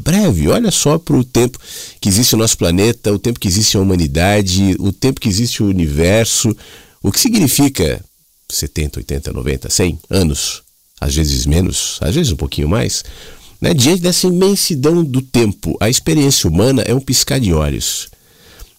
breve. 0.00 0.46
Olha 0.46 0.70
só 0.70 0.96
para 0.96 1.16
o 1.16 1.24
tempo 1.24 1.58
que 2.00 2.08
existe 2.08 2.36
o 2.36 2.38
nosso 2.38 2.56
planeta, 2.56 3.12
o 3.12 3.18
tempo 3.18 3.40
que 3.40 3.48
existe 3.48 3.76
a 3.76 3.80
humanidade, 3.80 4.76
o 4.78 4.92
tempo 4.92 5.20
que 5.20 5.28
existe 5.28 5.60
o 5.60 5.66
universo, 5.66 6.56
o 7.02 7.10
que 7.10 7.18
significa 7.18 8.00
70, 8.48 9.00
80, 9.00 9.32
90, 9.32 9.68
100 9.68 9.98
anos, 10.08 10.62
às 11.00 11.16
vezes 11.16 11.46
menos, 11.46 11.98
às 12.00 12.14
vezes 12.14 12.30
um 12.30 12.36
pouquinho 12.36 12.68
mais. 12.68 13.02
Né? 13.60 13.74
Diante 13.74 14.02
dessa 14.02 14.28
imensidão 14.28 15.02
do 15.02 15.20
tempo, 15.20 15.76
a 15.80 15.90
experiência 15.90 16.48
humana 16.48 16.82
é 16.82 16.94
um 16.94 17.00
piscar 17.00 17.40
de 17.40 17.52
olhos. 17.52 18.08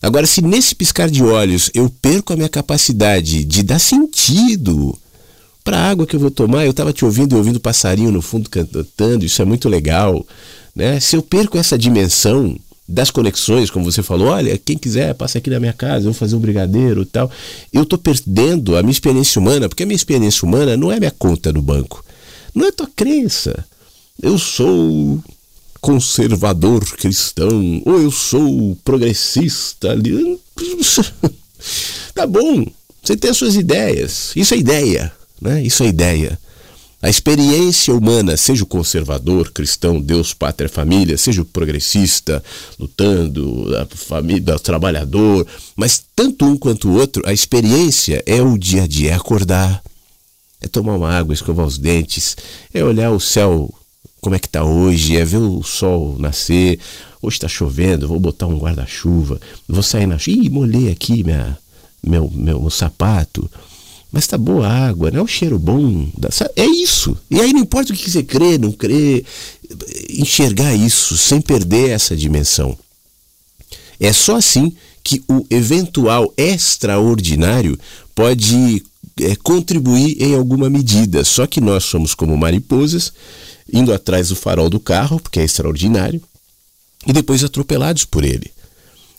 Agora, 0.01 0.27
se 0.27 0.41
nesse 0.41 0.75
piscar 0.75 1.09
de 1.09 1.23
olhos 1.23 1.71
eu 1.73 1.89
perco 2.01 2.33
a 2.33 2.35
minha 2.35 2.49
capacidade 2.49 3.43
de 3.43 3.63
dar 3.63 3.79
sentido 3.79 4.97
para 5.63 5.77
a 5.77 5.89
água 5.89 6.05
que 6.07 6.15
eu 6.15 6.19
vou 6.19 6.31
tomar, 6.31 6.65
eu 6.65 6.71
estava 6.71 6.93
te 6.93 7.03
ouvindo 7.03 7.35
e 7.35 7.37
ouvindo 7.37 7.59
passarinho 7.59 8.11
no 8.11 8.21
fundo 8.21 8.49
cantando, 8.49 9.25
isso 9.25 9.41
é 9.41 9.45
muito 9.45 9.67
legal. 9.67 10.25
Né? 10.75 10.99
Se 10.99 11.15
eu 11.15 11.21
perco 11.21 11.57
essa 11.57 11.77
dimensão 11.77 12.57
das 12.87 13.11
conexões, 13.11 13.69
como 13.69 13.83
você 13.83 14.01
falou, 14.01 14.29
olha, 14.29 14.57
quem 14.57 14.77
quiser, 14.77 15.13
passa 15.13 15.39
aqui 15.39 15.49
na 15.49 15.59
minha 15.59 15.73
casa, 15.73 16.05
eu 16.05 16.11
vou 16.11 16.13
fazer 16.13 16.35
um 16.35 16.39
brigadeiro 16.39 17.01
e 17.01 17.05
tal. 17.05 17.29
Eu 17.73 17.83
estou 17.83 17.99
perdendo 17.99 18.77
a 18.77 18.81
minha 18.81 18.91
experiência 18.91 19.41
humana, 19.41 19.67
porque 19.67 19.83
a 19.83 19.85
minha 19.85 19.95
experiência 19.95 20.47
humana 20.47 20.77
não 20.77 20.89
é 20.91 20.99
minha 20.99 21.11
conta 21.11 21.51
no 21.51 21.61
banco. 21.61 22.03
Não 22.55 22.65
é 22.65 22.71
tua 22.71 22.89
crença. 22.95 23.65
Eu 24.21 24.37
sou 24.37 25.21
conservador 25.87 26.83
cristão, 26.97 27.81
ou 27.85 28.01
eu 28.01 28.11
sou 28.11 28.77
progressista. 28.83 29.95
tá 32.13 32.27
bom, 32.27 32.65
você 33.01 33.15
tem 33.15 33.31
as 33.31 33.37
suas 33.37 33.55
ideias. 33.55 34.33
Isso 34.35 34.53
é 34.53 34.57
ideia. 34.57 35.13
Né? 35.41 35.63
Isso 35.63 35.83
é 35.83 35.87
ideia. 35.87 36.37
A 37.01 37.09
experiência 37.09 37.95
humana, 37.95 38.35
seja 38.35 38.63
o 38.63 38.67
conservador, 38.67 39.49
cristão, 39.53 40.01
Deus, 40.01 40.33
pátria, 40.33 40.67
família, 40.67 41.17
seja 41.17 41.41
o 41.41 41.45
progressista, 41.45 42.43
lutando, 42.77 43.73
a 43.77 43.85
família, 43.95 44.57
o 44.57 44.59
trabalhador, 44.59 45.47
mas 45.73 46.03
tanto 46.13 46.43
um 46.43 46.57
quanto 46.57 46.89
o 46.89 46.95
outro, 46.95 47.23
a 47.25 47.31
experiência 47.31 48.21
é 48.25 48.41
o 48.41 48.57
dia 48.57 48.83
a 48.83 48.87
dia, 48.87 49.11
é 49.11 49.13
acordar, 49.13 49.81
é 50.59 50.67
tomar 50.67 50.95
uma 50.95 51.13
água, 51.13 51.33
escovar 51.33 51.65
os 51.65 51.77
dentes, 51.77 52.35
é 52.73 52.83
olhar 52.83 53.11
o 53.11 53.21
céu 53.21 53.73
como 54.27 54.35
é 54.35 54.39
que 54.39 54.49
tá 54.49 54.61
hoje, 54.61 55.15
é 55.15 55.23
ver 55.23 55.37
o 55.37 55.63
sol 55.63 56.17
nascer. 56.19 56.77
Hoje 57.21 57.37
está 57.37 57.47
chovendo, 57.47 58.09
vou 58.09 58.19
botar 58.19 58.45
um 58.45 58.57
guarda-chuva, 58.57 59.39
vou 59.65 59.81
sair 59.81 60.05
na 60.05 60.17
chuva. 60.17 60.37
Ih, 60.37 60.49
molhei 60.49 60.91
aqui 60.91 61.23
minha, 61.23 61.57
meu, 62.03 62.29
meu, 62.35 62.59
meu 62.59 62.69
sapato. 62.69 63.49
Mas 64.11 64.27
tá 64.27 64.37
boa 64.37 64.67
a 64.67 64.87
água, 64.89 65.11
não 65.11 65.21
é 65.21 65.23
o 65.23 65.27
cheiro 65.27 65.57
bom. 65.57 66.09
É 66.57 66.65
isso. 66.65 67.17
E 67.31 67.39
aí 67.39 67.53
não 67.53 67.61
importa 67.61 67.93
o 67.93 67.95
que 67.95 68.11
você 68.11 68.21
crê, 68.21 68.57
não 68.57 68.73
crê, 68.73 69.23
enxergar 70.09 70.75
isso 70.75 71.17
sem 71.17 71.39
perder 71.39 71.91
essa 71.91 72.13
dimensão. 72.13 72.77
É 73.97 74.11
só 74.11 74.35
assim 74.35 74.73
que 75.05 75.23
o 75.29 75.45
eventual 75.49 76.33
extraordinário 76.35 77.79
pode 78.13 78.83
é, 79.21 79.37
contribuir 79.37 80.21
em 80.21 80.35
alguma 80.35 80.69
medida. 80.69 81.23
Só 81.23 81.47
que 81.47 81.61
nós 81.61 81.85
somos 81.85 82.13
como 82.13 82.35
mariposas, 82.35 83.13
indo 83.71 83.93
atrás 83.93 84.29
do 84.29 84.35
farol 84.35 84.69
do 84.69 84.79
carro, 84.79 85.19
porque 85.19 85.39
é 85.39 85.43
extraordinário, 85.43 86.21
e 87.05 87.13
depois 87.13 87.43
atropelados 87.43 88.05
por 88.05 88.23
ele. 88.23 88.51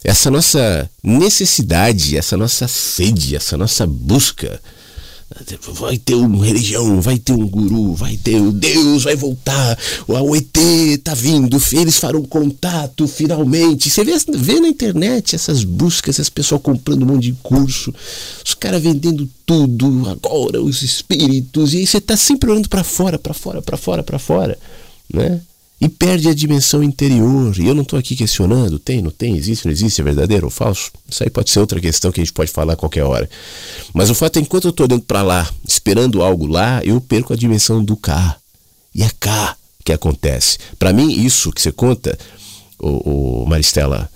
Essa 0.05 0.30
nossa 0.30 0.88
necessidade, 1.03 2.16
essa 2.16 2.36
nossa 2.36 2.68
sede, 2.68 3.34
essa 3.34 3.57
nossa 3.57 3.86
busca 3.86 4.61
Vai 5.74 5.97
ter 5.97 6.14
uma 6.14 6.45
religião, 6.45 7.01
vai 7.01 7.18
ter 7.18 7.32
um 7.32 7.47
guru, 7.47 7.95
vai 7.95 8.16
ter 8.16 8.41
o 8.41 8.51
Deus, 8.51 9.05
vai 9.05 9.14
voltar, 9.14 9.78
o 10.07 10.36
ET 10.36 10.59
tá 11.05 11.14
vindo, 11.14 11.61
eles 11.72 11.99
farão 11.99 12.22
contato 12.22 13.07
finalmente. 13.07 13.89
Você 13.89 14.05
vê, 14.05 14.12
vê 14.36 14.61
na 14.61 14.68
internet 14.68 15.34
essas 15.36 15.62
buscas, 15.62 16.16
essas 16.16 16.28
pessoas 16.28 16.61
comprando 16.61 17.03
um 17.03 17.07
monte 17.07 17.24
de 17.24 17.39
curso, 17.43 17.95
os 18.45 18.55
caras 18.55 18.82
vendendo 18.82 19.28
tudo, 19.47 20.09
agora 20.09 20.61
os 20.61 20.82
espíritos, 20.82 21.72
e 21.72 21.78
aí 21.78 21.86
você 21.86 22.01
tá 22.01 22.16
sempre 22.16 22.51
olhando 22.51 22.68
para 22.68 22.82
fora, 22.82 23.18
para 23.18 23.32
fora, 23.32 23.62
para 23.62 23.76
fora, 23.76 24.03
para 24.03 24.18
fora, 24.18 24.59
né? 25.12 25.41
E 25.80 25.88
perde 25.88 26.28
a 26.28 26.34
dimensão 26.34 26.82
interior. 26.82 27.56
E 27.58 27.66
eu 27.66 27.74
não 27.74 27.82
estou 27.82 27.98
aqui 27.98 28.16
questionando, 28.16 28.78
tem, 28.78 29.00
não 29.00 29.10
tem, 29.10 29.36
existe, 29.36 29.64
não 29.64 29.72
existe, 29.72 30.00
é 30.00 30.04
verdadeiro 30.04 30.46
ou 30.46 30.50
falso. 30.50 30.90
Isso 31.08 31.22
aí 31.22 31.30
pode 31.30 31.50
ser 31.50 31.60
outra 31.60 31.80
questão 31.80 32.10
que 32.10 32.20
a 32.20 32.24
gente 32.24 32.32
pode 32.32 32.50
falar 32.50 32.72
a 32.72 32.76
qualquer 32.76 33.04
hora. 33.04 33.28
Mas 33.94 34.10
o 34.10 34.14
fato 34.14 34.38
é 34.38 34.42
enquanto 34.42 34.64
eu 34.64 34.70
estou 34.70 34.86
olhando 34.86 35.02
para 35.02 35.22
lá, 35.22 35.48
esperando 35.66 36.22
algo 36.22 36.46
lá, 36.46 36.82
eu 36.84 37.00
perco 37.00 37.32
a 37.32 37.36
dimensão 37.36 37.82
do 37.82 37.96
cá. 37.96 38.36
E 38.94 39.02
é 39.02 39.10
cá 39.20 39.56
que 39.84 39.92
acontece. 39.92 40.58
Para 40.78 40.92
mim, 40.92 41.10
isso 41.24 41.52
que 41.52 41.62
você 41.62 41.70
conta, 41.70 42.18
o, 42.78 43.42
o 43.42 43.46
Maristela, 43.46 44.10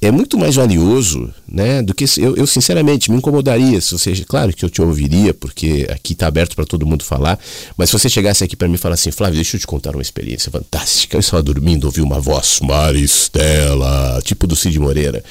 é 0.00 0.10
muito 0.10 0.36
mais 0.36 0.56
valioso, 0.56 1.32
né, 1.48 1.80
do 1.80 1.94
que 1.94 2.04
eu, 2.18 2.36
eu, 2.36 2.46
sinceramente 2.46 3.10
me 3.10 3.16
incomodaria 3.16 3.80
se 3.80 3.92
você, 3.92 4.14
claro 4.26 4.52
que 4.52 4.62
eu 4.62 4.68
te 4.68 4.82
ouviria 4.82 5.32
porque 5.32 5.86
aqui 5.90 6.12
está 6.12 6.26
aberto 6.26 6.54
para 6.54 6.66
todo 6.66 6.86
mundo 6.86 7.02
falar, 7.02 7.38
mas 7.78 7.88
se 7.88 7.98
você 7.98 8.08
chegasse 8.08 8.44
aqui 8.44 8.54
para 8.54 8.68
mim 8.68 8.74
e 8.74 8.78
falar 8.78 8.94
assim, 8.94 9.10
Flávio, 9.10 9.36
deixa 9.36 9.56
eu 9.56 9.60
te 9.60 9.66
contar 9.66 9.96
uma 9.96 10.02
experiência 10.02 10.50
fantástica. 10.50 11.16
Eu 11.16 11.20
estava 11.20 11.42
dormindo, 11.42 11.84
ouvi 11.84 12.02
uma 12.02 12.20
voz, 12.20 12.60
Maristela, 12.62 14.20
tipo 14.22 14.46
do 14.46 14.54
Cid 14.54 14.78
Moreira. 14.78 15.24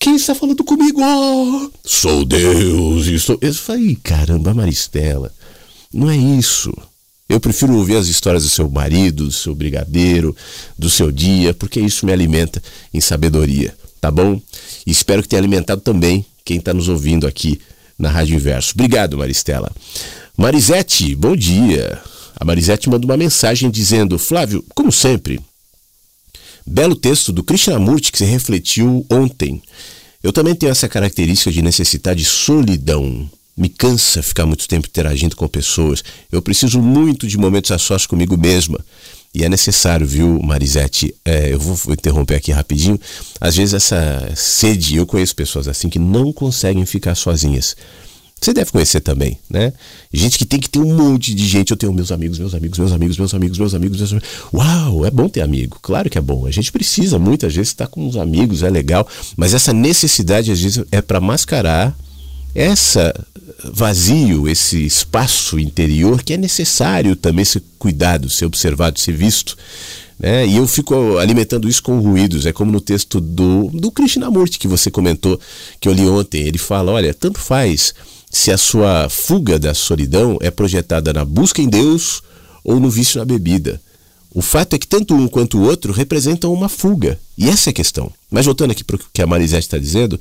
Quem 0.00 0.16
está 0.16 0.34
falando 0.34 0.64
comigo? 0.64 1.00
Oh, 1.00 1.70
sou 1.84 2.24
Deus. 2.24 3.06
E 3.06 3.20
sou... 3.20 3.38
Eu 3.40 3.54
falei, 3.54 3.96
caramba, 4.02 4.52
Maristela, 4.52 5.32
não 5.92 6.10
é 6.10 6.16
isso. 6.16 6.72
Eu 7.28 7.38
prefiro 7.38 7.74
ouvir 7.76 7.96
as 7.96 8.08
histórias 8.08 8.42
do 8.42 8.50
seu 8.50 8.68
marido, 8.68 9.26
do 9.26 9.32
seu 9.32 9.54
brigadeiro, 9.54 10.36
do 10.76 10.90
seu 10.90 11.12
dia, 11.12 11.54
porque 11.54 11.80
isso 11.80 12.04
me 12.04 12.12
alimenta 12.12 12.60
em 12.92 13.00
sabedoria 13.00 13.74
tá 14.02 14.10
bom? 14.10 14.42
E 14.84 14.90
espero 14.90 15.22
que 15.22 15.28
tenha 15.28 15.40
alimentado 15.40 15.80
também 15.80 16.26
quem 16.44 16.58
está 16.58 16.74
nos 16.74 16.88
ouvindo 16.88 17.24
aqui 17.24 17.60
na 17.96 18.10
Rádio 18.10 18.34
Inverso. 18.34 18.72
Obrigado, 18.74 19.16
Maristela. 19.16 19.70
Marisete, 20.36 21.14
bom 21.14 21.36
dia. 21.36 22.02
A 22.34 22.44
Marisete 22.44 22.90
manda 22.90 23.06
uma 23.06 23.16
mensagem 23.16 23.70
dizendo: 23.70 24.18
Flávio, 24.18 24.64
como 24.74 24.90
sempre, 24.90 25.40
belo 26.66 26.96
texto 26.96 27.32
do 27.32 27.44
Krishnamurti 27.44 28.10
que 28.10 28.18
se 28.18 28.24
refletiu 28.24 29.06
ontem. 29.08 29.62
Eu 30.20 30.32
também 30.32 30.54
tenho 30.54 30.72
essa 30.72 30.88
característica 30.88 31.52
de 31.52 31.62
necessitar 31.62 32.16
de 32.16 32.24
solidão. 32.24 33.30
Me 33.56 33.68
cansa 33.68 34.20
ficar 34.20 34.46
muito 34.46 34.66
tempo 34.66 34.88
interagindo 34.88 35.36
com 35.36 35.46
pessoas. 35.46 36.02
Eu 36.30 36.42
preciso 36.42 36.80
muito 36.80 37.28
de 37.28 37.38
momentos 37.38 37.70
a 37.70 37.78
sós 37.78 38.04
comigo 38.04 38.36
mesma. 38.36 38.84
E 39.34 39.44
é 39.44 39.48
necessário, 39.48 40.06
viu, 40.06 40.38
Marisete? 40.42 41.14
É, 41.24 41.52
eu 41.52 41.58
vou 41.58 41.94
interromper 41.94 42.34
aqui 42.34 42.52
rapidinho. 42.52 43.00
Às 43.40 43.56
vezes 43.56 43.72
essa 43.72 44.30
sede, 44.36 44.96
eu 44.96 45.06
conheço 45.06 45.34
pessoas 45.34 45.66
assim 45.66 45.88
que 45.88 45.98
não 45.98 46.32
conseguem 46.32 46.84
ficar 46.84 47.14
sozinhas. 47.14 47.74
Você 48.42 48.52
deve 48.52 48.72
conhecer 48.72 49.00
também, 49.00 49.38
né? 49.48 49.72
Gente 50.12 50.36
que 50.36 50.44
tem 50.44 50.58
que 50.58 50.68
ter 50.68 50.80
um 50.80 50.96
monte 50.96 51.32
de 51.32 51.46
gente. 51.46 51.70
Eu 51.70 51.76
tenho 51.76 51.92
meus 51.92 52.10
amigos, 52.10 52.40
meus 52.40 52.52
amigos, 52.52 52.76
meus 52.76 52.92
amigos, 52.92 53.16
meus 53.16 53.32
amigos, 53.32 53.56
meus 53.56 53.72
amigos, 53.72 53.98
meus 53.98 54.12
amigos. 54.12 54.28
Uau, 54.52 55.06
é 55.06 55.10
bom 55.12 55.28
ter 55.28 55.42
amigo. 55.42 55.78
Claro 55.80 56.10
que 56.10 56.18
é 56.18 56.20
bom. 56.20 56.44
A 56.44 56.50
gente 56.50 56.72
precisa 56.72 57.20
muitas 57.20 57.54
vezes 57.54 57.68
estar 57.68 57.86
com 57.86 58.06
os 58.06 58.16
amigos, 58.16 58.64
é 58.64 58.68
legal. 58.68 59.06
Mas 59.36 59.54
essa 59.54 59.72
necessidade, 59.72 60.50
às 60.50 60.60
vezes, 60.60 60.84
é 60.90 61.00
para 61.00 61.20
mascarar 61.20 61.96
essa 62.52 63.14
vazio, 63.64 64.48
esse 64.48 64.84
espaço 64.84 65.58
interior 65.58 66.22
que 66.22 66.32
é 66.32 66.36
necessário 66.36 67.14
também 67.16 67.44
ser 67.44 67.62
cuidado, 67.78 68.28
ser 68.28 68.46
observado, 68.46 68.98
ser 68.98 69.12
visto. 69.12 69.56
Né? 70.18 70.46
E 70.46 70.56
eu 70.56 70.66
fico 70.66 71.18
alimentando 71.18 71.68
isso 71.68 71.82
com 71.82 71.98
ruídos. 71.98 72.46
É 72.46 72.52
como 72.52 72.70
no 72.70 72.80
texto 72.80 73.20
do, 73.20 73.68
do 73.72 73.90
Krishnamurti 73.90 74.58
que 74.58 74.68
você 74.68 74.90
comentou, 74.90 75.38
que 75.80 75.88
eu 75.88 75.92
li 75.92 76.06
ontem. 76.06 76.42
Ele 76.42 76.58
fala: 76.58 76.92
olha, 76.92 77.12
tanto 77.12 77.40
faz 77.40 77.94
se 78.30 78.50
a 78.50 78.56
sua 78.56 79.08
fuga 79.08 79.58
da 79.58 79.74
solidão 79.74 80.38
é 80.40 80.50
projetada 80.50 81.12
na 81.12 81.24
busca 81.24 81.60
em 81.60 81.68
Deus 81.68 82.22
ou 82.64 82.80
no 82.80 82.88
vício 82.88 83.18
na 83.18 83.24
bebida. 83.24 83.80
O 84.34 84.40
fato 84.40 84.74
é 84.74 84.78
que 84.78 84.86
tanto 84.86 85.14
um 85.14 85.28
quanto 85.28 85.58
o 85.58 85.62
outro 85.62 85.92
representam 85.92 86.52
uma 86.52 86.68
fuga. 86.68 87.20
E 87.36 87.48
essa 87.48 87.68
é 87.68 87.72
a 87.72 87.74
questão. 87.74 88.10
Mas 88.30 88.46
voltando 88.46 88.70
aqui 88.70 88.82
para 88.82 88.96
o 88.96 89.00
que 89.12 89.20
a 89.20 89.26
Marisete 89.26 89.66
está 89.66 89.76
dizendo, 89.76 90.18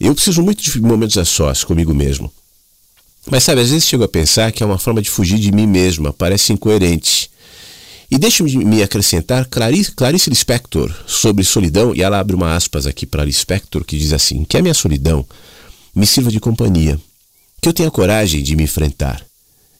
eu 0.00 0.14
preciso 0.14 0.42
muito 0.42 0.62
de 0.62 0.80
momentos 0.80 1.16
a 1.18 1.24
sós 1.24 1.64
comigo 1.64 1.94
mesmo. 1.94 2.32
Mas 3.30 3.44
sabe, 3.44 3.60
às 3.60 3.70
vezes 3.70 3.86
chego 3.86 4.04
a 4.04 4.08
pensar 4.08 4.52
que 4.52 4.62
é 4.62 4.66
uma 4.66 4.78
forma 4.78 5.00
de 5.00 5.10
fugir 5.10 5.38
de 5.38 5.50
mim 5.50 5.66
mesma, 5.66 6.12
parece 6.12 6.52
incoerente. 6.52 7.30
E 8.10 8.18
deixe-me 8.18 8.82
acrescentar 8.82 9.46
Clarice, 9.46 9.92
Clarice 9.92 10.28
Lispector 10.28 10.94
sobre 11.06 11.42
solidão, 11.42 11.94
e 11.94 12.02
ela 12.02 12.20
abre 12.20 12.36
uma 12.36 12.54
aspas 12.54 12.86
aqui 12.86 13.06
para 13.06 13.24
Lispector 13.24 13.84
que 13.84 13.96
diz 13.96 14.12
assim: 14.12 14.44
que 14.44 14.58
a 14.58 14.62
minha 14.62 14.74
solidão 14.74 15.26
me 15.94 16.06
sirva 16.06 16.30
de 16.30 16.38
companhia, 16.38 17.00
que 17.62 17.68
eu 17.68 17.72
tenha 17.72 17.90
coragem 17.90 18.42
de 18.42 18.54
me 18.54 18.64
enfrentar, 18.64 19.24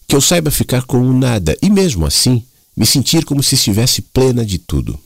que 0.09 0.17
eu 0.17 0.21
saiba 0.21 0.51
ficar 0.51 0.83
com 0.85 0.99
o 0.99 1.12
nada 1.12 1.57
e 1.61 1.69
mesmo 1.69 2.07
assim 2.07 2.43
me 2.77 2.87
sentir 2.87 3.25
como 3.25 3.43
se 3.43 3.55
estivesse 3.55 4.01
plena 4.01 4.45
de 4.45 4.59
tudo. 4.59 4.99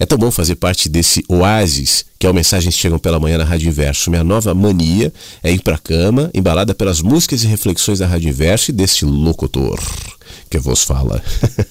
É 0.00 0.06
tão 0.06 0.16
bom 0.16 0.30
fazer 0.30 0.54
parte 0.54 0.88
desse 0.88 1.22
oásis 1.28 2.06
que 2.18 2.26
é 2.26 2.30
o 2.30 2.32
Mensagens 2.34 2.74
Chegam 2.74 2.98
pela 2.98 3.20
Manhã 3.20 3.36
na 3.36 3.44
Rádio 3.44 3.68
Inverso. 3.68 4.10
Minha 4.10 4.24
nova 4.24 4.54
mania 4.54 5.12
é 5.42 5.52
ir 5.52 5.60
para 5.60 5.74
a 5.74 5.78
cama, 5.78 6.30
embalada 6.32 6.74
pelas 6.74 7.02
músicas 7.02 7.44
e 7.44 7.46
reflexões 7.46 7.98
da 7.98 8.06
Rádio 8.06 8.30
Inverso 8.30 8.70
e 8.70 8.74
deste 8.74 9.04
locutor 9.04 9.78
que 10.48 10.58
vos 10.58 10.82
fala. 10.82 11.22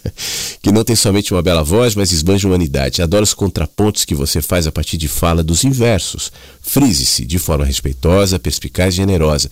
que 0.62 0.72
não 0.72 0.84
tem 0.84 0.96
somente 0.96 1.34
uma 1.34 1.42
bela 1.42 1.64
voz, 1.64 1.96
mas 1.96 2.12
esbanja 2.12 2.48
humanidade. 2.48 3.02
Adoro 3.02 3.24
os 3.24 3.34
contrapontos 3.34 4.06
que 4.06 4.16
você 4.16 4.42
faz 4.42 4.68
a 4.68 4.72
partir 4.72 4.98
de 4.98 5.08
fala 5.08 5.44
dos 5.44 5.64
inversos. 5.64 6.32
Frise-se 6.62 7.26
de 7.26 7.40
forma 7.40 7.66
respeitosa, 7.66 8.40
perspicaz 8.40 8.94
e 8.94 8.98
generosa 8.98 9.50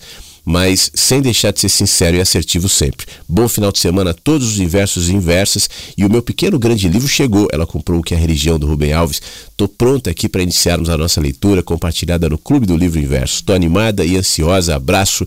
mas 0.48 0.90
sem 0.94 1.20
deixar 1.20 1.52
de 1.52 1.60
ser 1.60 1.68
sincero 1.68 2.16
e 2.16 2.22
assertivo 2.22 2.70
sempre. 2.70 3.06
Bom 3.28 3.46
final 3.46 3.70
de 3.70 3.78
semana 3.78 4.12
a 4.12 4.14
todos 4.14 4.52
os 4.52 4.58
inversos 4.58 5.10
e 5.10 5.12
inversas. 5.12 5.68
E 5.94 6.06
o 6.06 6.10
meu 6.10 6.22
pequeno 6.22 6.58
grande 6.58 6.88
livro 6.88 7.06
chegou. 7.06 7.48
Ela 7.52 7.66
comprou 7.66 8.00
o 8.00 8.02
que 8.02 8.14
é 8.14 8.16
a 8.16 8.20
religião 8.20 8.58
do 8.58 8.66
Rubem 8.66 8.94
Alves. 8.94 9.20
Estou 9.50 9.68
pronta 9.68 10.08
aqui 10.08 10.26
para 10.26 10.42
iniciarmos 10.42 10.88
a 10.88 10.96
nossa 10.96 11.20
leitura 11.20 11.62
compartilhada 11.62 12.30
no 12.30 12.38
Clube 12.38 12.64
do 12.64 12.78
Livro 12.78 12.98
Inverso. 12.98 13.34
Estou 13.34 13.54
animada 13.54 14.06
e 14.06 14.16
ansiosa. 14.16 14.74
Abraço. 14.74 15.26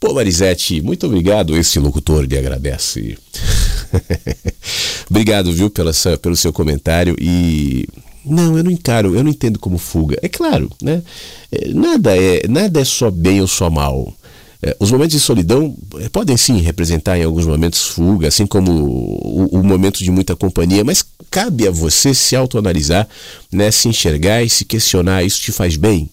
Pô, 0.00 0.14
Marisete, 0.14 0.80
muito 0.80 1.04
obrigado. 1.08 1.54
Esse 1.58 1.78
locutor 1.78 2.24
lhe 2.24 2.38
agradece. 2.38 3.18
obrigado, 5.10 5.52
viu, 5.52 5.68
pela, 5.68 5.92
pelo 6.22 6.36
seu 6.36 6.54
comentário 6.54 7.14
e 7.20 7.86
não, 8.24 8.56
eu 8.56 8.64
não 8.64 8.70
encaro, 8.70 9.14
eu 9.14 9.22
não 9.22 9.30
entendo 9.30 9.58
como 9.58 9.76
fuga. 9.76 10.16
É 10.22 10.28
claro, 10.28 10.70
né? 10.80 11.02
É, 11.52 11.68
nada 11.68 12.16
é, 12.16 12.48
nada 12.48 12.80
é 12.80 12.84
só 12.84 13.10
bem 13.10 13.42
ou 13.42 13.46
só 13.46 13.68
mal. 13.68 14.14
É, 14.64 14.74
os 14.80 14.90
momentos 14.90 15.12
de 15.12 15.20
solidão 15.20 15.76
é, 16.00 16.08
podem 16.08 16.38
sim 16.38 16.58
representar 16.62 17.18
em 17.18 17.22
alguns 17.22 17.44
momentos 17.44 17.86
fuga, 17.88 18.28
assim 18.28 18.46
como 18.46 18.72
o, 18.72 19.58
o, 19.58 19.62
momento 19.62 20.02
de 20.02 20.10
muita 20.10 20.34
companhia, 20.34 20.82
mas 20.82 21.04
cabe 21.30 21.68
a 21.68 21.70
você 21.70 22.14
se 22.14 22.34
autoanalisar, 22.34 23.06
né, 23.52 23.70
se 23.70 23.88
enxergar 23.88 24.42
e 24.42 24.48
se 24.48 24.64
questionar: 24.64 25.22
isso 25.22 25.38
te 25.38 25.52
faz 25.52 25.76
bem? 25.76 26.08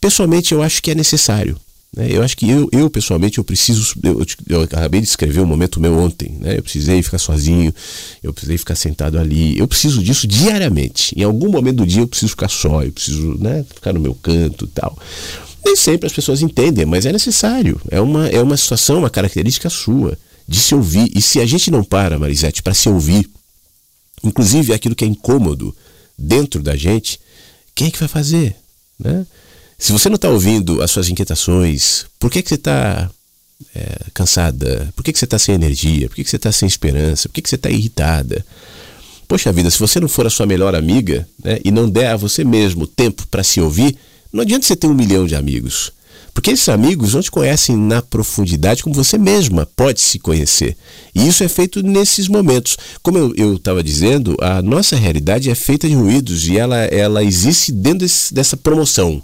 Pessoalmente, 0.00 0.54
eu 0.54 0.62
acho 0.62 0.80
que 0.80 0.92
é 0.92 0.94
necessário. 0.94 1.58
Né? 1.96 2.06
Eu 2.08 2.22
acho 2.22 2.36
que 2.36 2.48
eu, 2.48 2.68
eu 2.70 2.88
pessoalmente, 2.88 3.38
eu 3.38 3.44
preciso. 3.44 3.92
Eu, 4.00 4.24
eu, 4.48 4.62
acabei 4.62 5.00
de 5.00 5.08
escrever 5.08 5.40
um 5.40 5.46
momento 5.46 5.80
meu 5.80 5.98
ontem. 5.98 6.36
Né? 6.38 6.56
Eu 6.56 6.62
precisei 6.62 7.02
ficar 7.02 7.18
sozinho, 7.18 7.74
eu 8.22 8.32
precisei 8.32 8.58
ficar 8.58 8.76
sentado 8.76 9.18
ali. 9.18 9.58
Eu 9.58 9.66
preciso 9.66 10.00
disso 10.04 10.28
diariamente. 10.28 11.18
Em 11.18 11.24
algum 11.24 11.50
momento 11.50 11.78
do 11.78 11.86
dia 11.86 12.02
eu 12.02 12.06
preciso 12.06 12.30
ficar 12.30 12.48
só, 12.48 12.84
eu 12.84 12.92
preciso 12.92 13.36
né, 13.40 13.64
ficar 13.74 13.92
no 13.92 13.98
meu 13.98 14.14
canto 14.14 14.66
e 14.66 14.68
tal. 14.68 14.96
Nem 15.64 15.76
sempre 15.76 16.06
as 16.06 16.12
pessoas 16.12 16.42
entendem, 16.42 16.86
mas 16.86 17.06
é 17.06 17.12
necessário. 17.12 17.80
É 17.90 18.00
uma, 18.00 18.28
é 18.28 18.40
uma 18.40 18.56
situação, 18.56 18.98
uma 18.98 19.10
característica 19.10 19.68
sua 19.68 20.16
de 20.46 20.58
se 20.58 20.74
ouvir. 20.74 21.10
E 21.14 21.20
se 21.20 21.40
a 21.40 21.46
gente 21.46 21.70
não 21.70 21.84
para, 21.84 22.18
Marisete, 22.18 22.62
para 22.62 22.74
se 22.74 22.88
ouvir, 22.88 23.28
inclusive 24.22 24.72
aquilo 24.72 24.94
que 24.94 25.04
é 25.04 25.08
incômodo 25.08 25.76
dentro 26.16 26.62
da 26.62 26.74
gente, 26.74 27.20
quem 27.74 27.88
é 27.88 27.90
que 27.90 27.98
vai 27.98 28.08
fazer? 28.08 28.56
Né? 28.98 29.26
Se 29.78 29.92
você 29.92 30.08
não 30.08 30.16
está 30.16 30.28
ouvindo 30.28 30.82
as 30.82 30.90
suas 30.90 31.08
inquietações, 31.08 32.06
por 32.18 32.30
que, 32.30 32.42
que 32.42 32.48
você 32.48 32.56
está 32.56 33.10
é, 33.74 34.06
cansada? 34.12 34.92
Por 34.96 35.04
que, 35.04 35.12
que 35.12 35.18
você 35.18 35.24
está 35.24 35.38
sem 35.38 35.54
energia? 35.54 36.08
Por 36.08 36.16
que, 36.16 36.24
que 36.24 36.30
você 36.30 36.36
está 36.36 36.50
sem 36.50 36.66
esperança? 36.66 37.28
Por 37.28 37.34
que, 37.34 37.42
que 37.42 37.48
você 37.48 37.54
está 37.54 37.70
irritada? 37.70 38.44
Poxa 39.28 39.52
vida, 39.52 39.70
se 39.70 39.78
você 39.78 40.00
não 40.00 40.08
for 40.08 40.26
a 40.26 40.30
sua 40.30 40.46
melhor 40.46 40.74
amiga 40.74 41.28
né, 41.44 41.58
e 41.62 41.70
não 41.70 41.88
der 41.88 42.08
a 42.08 42.16
você 42.16 42.42
mesmo 42.42 42.86
tempo 42.86 43.26
para 43.26 43.44
se 43.44 43.60
ouvir, 43.60 43.96
não 44.32 44.42
adianta 44.42 44.66
você 44.66 44.76
ter 44.76 44.86
um 44.86 44.94
milhão 44.94 45.26
de 45.26 45.34
amigos. 45.34 45.92
Porque 46.34 46.50
esses 46.50 46.68
amigos 46.68 47.14
não 47.14 47.20
te 47.20 47.30
conhecem 47.30 47.76
na 47.76 48.00
profundidade 48.00 48.82
como 48.82 48.94
você 48.94 49.18
mesma 49.18 49.66
pode 49.74 50.00
se 50.00 50.20
conhecer. 50.20 50.76
E 51.14 51.26
isso 51.26 51.42
é 51.42 51.48
feito 51.48 51.82
nesses 51.82 52.28
momentos. 52.28 52.76
Como 53.02 53.18
eu 53.36 53.54
estava 53.54 53.82
dizendo, 53.82 54.36
a 54.40 54.62
nossa 54.62 54.94
realidade 54.94 55.50
é 55.50 55.54
feita 55.54 55.88
de 55.88 55.94
ruídos 55.94 56.46
e 56.46 56.56
ela, 56.56 56.76
ela 56.76 57.24
existe 57.24 57.72
dentro 57.72 58.00
desse, 58.00 58.32
dessa 58.32 58.56
promoção 58.56 59.20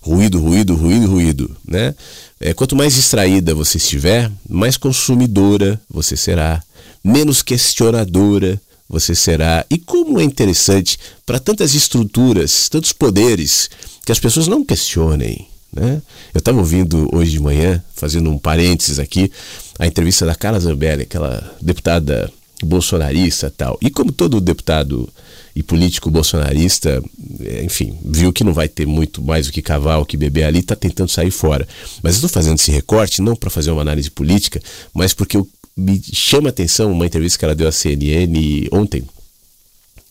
ruído, 0.00 0.40
ruído, 0.40 0.74
ruído, 0.74 1.06
ruído, 1.06 1.56
né? 1.66 1.94
É, 2.40 2.54
quanto 2.54 2.76
mais 2.76 2.94
distraída 2.94 3.54
você 3.54 3.78
estiver, 3.78 4.30
mais 4.48 4.76
consumidora 4.76 5.80
você 5.90 6.16
será, 6.16 6.62
menos 7.04 7.42
questionadora 7.42 8.60
você 8.88 9.14
será. 9.14 9.64
E 9.70 9.78
como 9.78 10.18
é 10.18 10.24
interessante 10.24 10.98
para 11.26 11.38
tantas 11.38 11.74
estruturas, 11.74 12.68
tantos 12.68 12.92
poderes, 12.92 13.68
que 14.04 14.12
as 14.12 14.18
pessoas 14.18 14.46
não 14.46 14.64
questionem. 14.64 15.46
Né? 15.72 16.00
Eu 16.32 16.38
estava 16.38 16.58
ouvindo 16.58 17.08
hoje 17.12 17.32
de 17.32 17.40
manhã, 17.40 17.82
fazendo 17.94 18.30
um 18.30 18.38
parênteses 18.38 18.98
aqui, 18.98 19.30
a 19.78 19.86
entrevista 19.86 20.24
da 20.24 20.34
Carla 20.34 20.58
Zambelli, 20.58 21.02
aquela 21.02 21.56
deputada 21.60 22.32
bolsonarista 22.64 23.52
tal. 23.54 23.78
E 23.80 23.90
como 23.90 24.10
todo 24.10 24.40
deputado 24.40 25.08
e 25.54 25.62
político 25.62 26.10
bolsonarista, 26.10 27.02
é, 27.40 27.64
enfim, 27.64 27.98
viu 28.04 28.32
que 28.32 28.44
não 28.44 28.52
vai 28.52 28.68
ter 28.68 28.86
muito 28.86 29.22
mais 29.22 29.46
do 29.46 29.52
que 29.52 29.62
cavar, 29.62 30.00
o 30.00 30.06
que 30.06 30.16
beber 30.16 30.44
ali, 30.44 30.60
está 30.60 30.76
tentando 30.76 31.10
sair 31.10 31.30
fora. 31.30 31.66
Mas 32.02 32.14
eu 32.14 32.18
estou 32.18 32.30
fazendo 32.30 32.58
esse 32.58 32.70
recorte 32.70 33.20
não 33.20 33.36
para 33.36 33.50
fazer 33.50 33.70
uma 33.70 33.82
análise 33.82 34.10
política, 34.10 34.60
mas 34.94 35.12
porque 35.12 35.36
eu, 35.36 35.48
me 35.78 36.02
chama 36.12 36.48
a 36.48 36.50
atenção 36.50 36.90
uma 36.90 37.06
entrevista 37.06 37.38
que 37.38 37.44
ela 37.44 37.54
deu 37.54 37.68
à 37.68 37.72
CNN 37.72 38.68
ontem, 38.72 39.04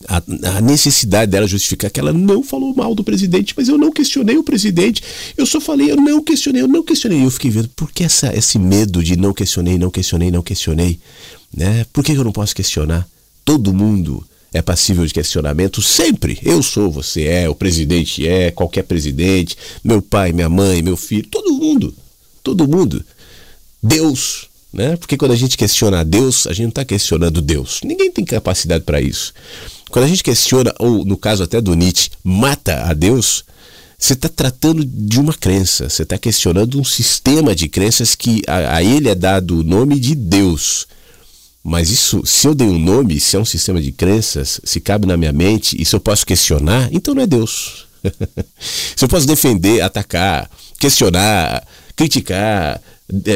a, 0.06 0.22
a, 0.56 0.60
necessidade 0.62 1.30
dela 1.30 1.46
justificar 1.46 1.90
que 1.90 2.00
ela 2.00 2.12
não 2.12 2.42
falou 2.42 2.74
mal 2.74 2.94
do 2.94 3.04
presidente, 3.04 3.52
mas 3.54 3.68
eu 3.68 3.76
não 3.76 3.92
questionei 3.92 4.38
o 4.38 4.42
presidente, 4.42 5.02
eu 5.36 5.44
só 5.44 5.60
falei, 5.60 5.90
eu 5.90 5.96
não 5.96 6.22
questionei, 6.22 6.62
eu 6.62 6.68
não 6.68 6.82
questionei. 6.82 7.22
Eu 7.22 7.30
fiquei 7.30 7.50
vendo, 7.50 7.68
por 7.70 7.92
que 7.92 8.02
essa, 8.02 8.34
esse 8.34 8.58
medo 8.58 9.02
de 9.02 9.16
não 9.16 9.34
questionei, 9.34 9.76
não 9.76 9.90
questionei, 9.90 10.30
não 10.30 10.42
questionei? 10.42 10.98
Né? 11.54 11.84
Por 11.92 12.02
que 12.02 12.12
eu 12.12 12.24
não 12.24 12.32
posso 12.32 12.54
questionar? 12.54 13.06
Todo 13.44 13.74
mundo 13.74 14.24
é 14.54 14.62
passível 14.62 15.04
de 15.04 15.12
questionamento 15.12 15.82
sempre. 15.82 16.38
Eu 16.42 16.62
sou, 16.62 16.90
você 16.90 17.24
é, 17.24 17.48
o 17.48 17.54
presidente 17.54 18.26
é, 18.26 18.50
qualquer 18.50 18.84
presidente, 18.84 19.56
meu 19.84 20.00
pai, 20.00 20.32
minha 20.32 20.48
mãe, 20.48 20.80
meu 20.80 20.96
filho, 20.96 21.26
todo 21.28 21.52
mundo. 21.52 21.94
Todo 22.42 22.68
mundo. 22.68 23.04
Deus, 23.82 24.47
né? 24.72 24.96
Porque 24.96 25.16
quando 25.16 25.32
a 25.32 25.36
gente 25.36 25.56
questiona 25.56 26.00
a 26.00 26.04
Deus, 26.04 26.46
a 26.46 26.50
gente 26.50 26.62
não 26.62 26.68
está 26.70 26.84
questionando 26.84 27.40
Deus. 27.40 27.80
Ninguém 27.84 28.10
tem 28.10 28.24
capacidade 28.24 28.84
para 28.84 29.00
isso. 29.00 29.32
Quando 29.90 30.04
a 30.04 30.08
gente 30.08 30.22
questiona, 30.22 30.74
ou 30.78 31.04
no 31.04 31.16
caso 31.16 31.42
até 31.42 31.60
do 31.60 31.74
Nietzsche, 31.74 32.10
mata 32.22 32.84
a 32.84 32.92
Deus, 32.92 33.44
você 33.98 34.12
está 34.12 34.28
tratando 34.28 34.84
de 34.84 35.18
uma 35.18 35.34
crença, 35.34 35.88
você 35.88 36.02
está 36.02 36.18
questionando 36.18 36.78
um 36.78 36.84
sistema 36.84 37.54
de 37.54 37.68
crenças 37.68 38.14
que 38.14 38.42
a, 38.46 38.76
a 38.76 38.82
ele 38.82 39.08
é 39.08 39.14
dado 39.14 39.60
o 39.60 39.64
nome 39.64 39.98
de 39.98 40.14
Deus. 40.14 40.86
Mas 41.64 41.90
isso, 41.90 42.24
se 42.24 42.46
eu 42.46 42.54
dei 42.54 42.68
um 42.68 42.78
nome, 42.78 43.18
se 43.18 43.36
é 43.36 43.38
um 43.40 43.44
sistema 43.44 43.82
de 43.82 43.90
crenças, 43.90 44.60
se 44.62 44.80
cabe 44.80 45.06
na 45.06 45.16
minha 45.16 45.32
mente 45.32 45.76
e 45.80 45.84
se 45.84 45.96
eu 45.96 46.00
posso 46.00 46.24
questionar, 46.24 46.88
então 46.92 47.14
não 47.14 47.22
é 47.22 47.26
Deus. 47.26 47.86
se 48.96 49.04
eu 49.04 49.08
posso 49.08 49.26
defender, 49.26 49.80
atacar, 49.80 50.48
questionar, 50.78 51.66
criticar, 51.96 52.80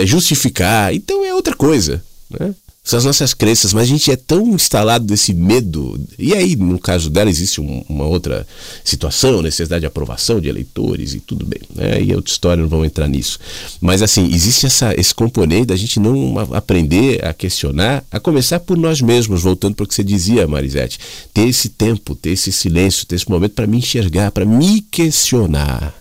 justificar, 0.05 0.95
então 0.95 1.25
é 1.25 1.35
outra 1.35 1.55
coisa. 1.55 2.03
Né? 2.31 2.55
são 2.85 2.99
as 2.99 3.05
nossas 3.05 3.33
crenças, 3.33 3.73
mas 3.73 3.85
a 3.85 3.87
gente 3.87 4.11
é 4.11 4.17
tão 4.17 4.49
instalado 4.49 5.05
desse 5.05 5.33
medo. 5.33 6.01
E 6.19 6.35
aí, 6.35 6.57
no 6.57 6.81
caso 6.81 7.09
dela, 7.09 7.31
existe 7.31 7.61
um, 7.61 7.85
uma 7.89 8.05
outra 8.05 8.45
situação, 8.83 9.41
necessidade 9.41 9.83
de 9.83 9.87
aprovação 9.87 10.41
de 10.41 10.49
eleitores 10.49 11.15
e 11.15 11.21
tudo 11.21 11.47
bem. 11.47 11.61
Né? 11.73 12.03
E 12.03 12.11
é 12.13 12.17
outra 12.17 12.33
história, 12.33 12.61
não 12.61 12.69
vamos 12.69 12.87
entrar 12.87 13.07
nisso. 13.07 13.39
Mas 13.81 14.03
assim, 14.03 14.29
existe 14.35 14.67
essa, 14.67 14.93
esse 14.99 15.15
componente 15.15 15.67
da 15.67 15.77
gente 15.77 16.01
não 16.01 16.37
aprender 16.57 17.25
a 17.25 17.33
questionar, 17.33 18.05
a 18.11 18.19
começar 18.19 18.59
por 18.59 18.77
nós 18.77 19.01
mesmos, 19.01 19.43
voltando 19.43 19.77
para 19.77 19.85
o 19.85 19.87
que 19.87 19.95
você 19.95 20.03
dizia, 20.03 20.49
Marisete. 20.49 20.99
Ter 21.33 21.49
esse 21.49 21.69
tempo, 21.69 22.17
ter 22.17 22.31
esse 22.31 22.51
silêncio, 22.51 23.07
ter 23.07 23.15
esse 23.15 23.31
momento 23.31 23.53
para 23.53 23.67
me 23.67 23.79
enxergar, 23.79 24.33
para 24.33 24.45
me 24.45 24.81
questionar. 24.81 25.95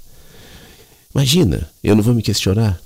Imagina, 1.13 1.69
eu 1.83 1.95
não 1.95 2.01
vou 2.01 2.15
me 2.15 2.23
questionar. 2.23 2.81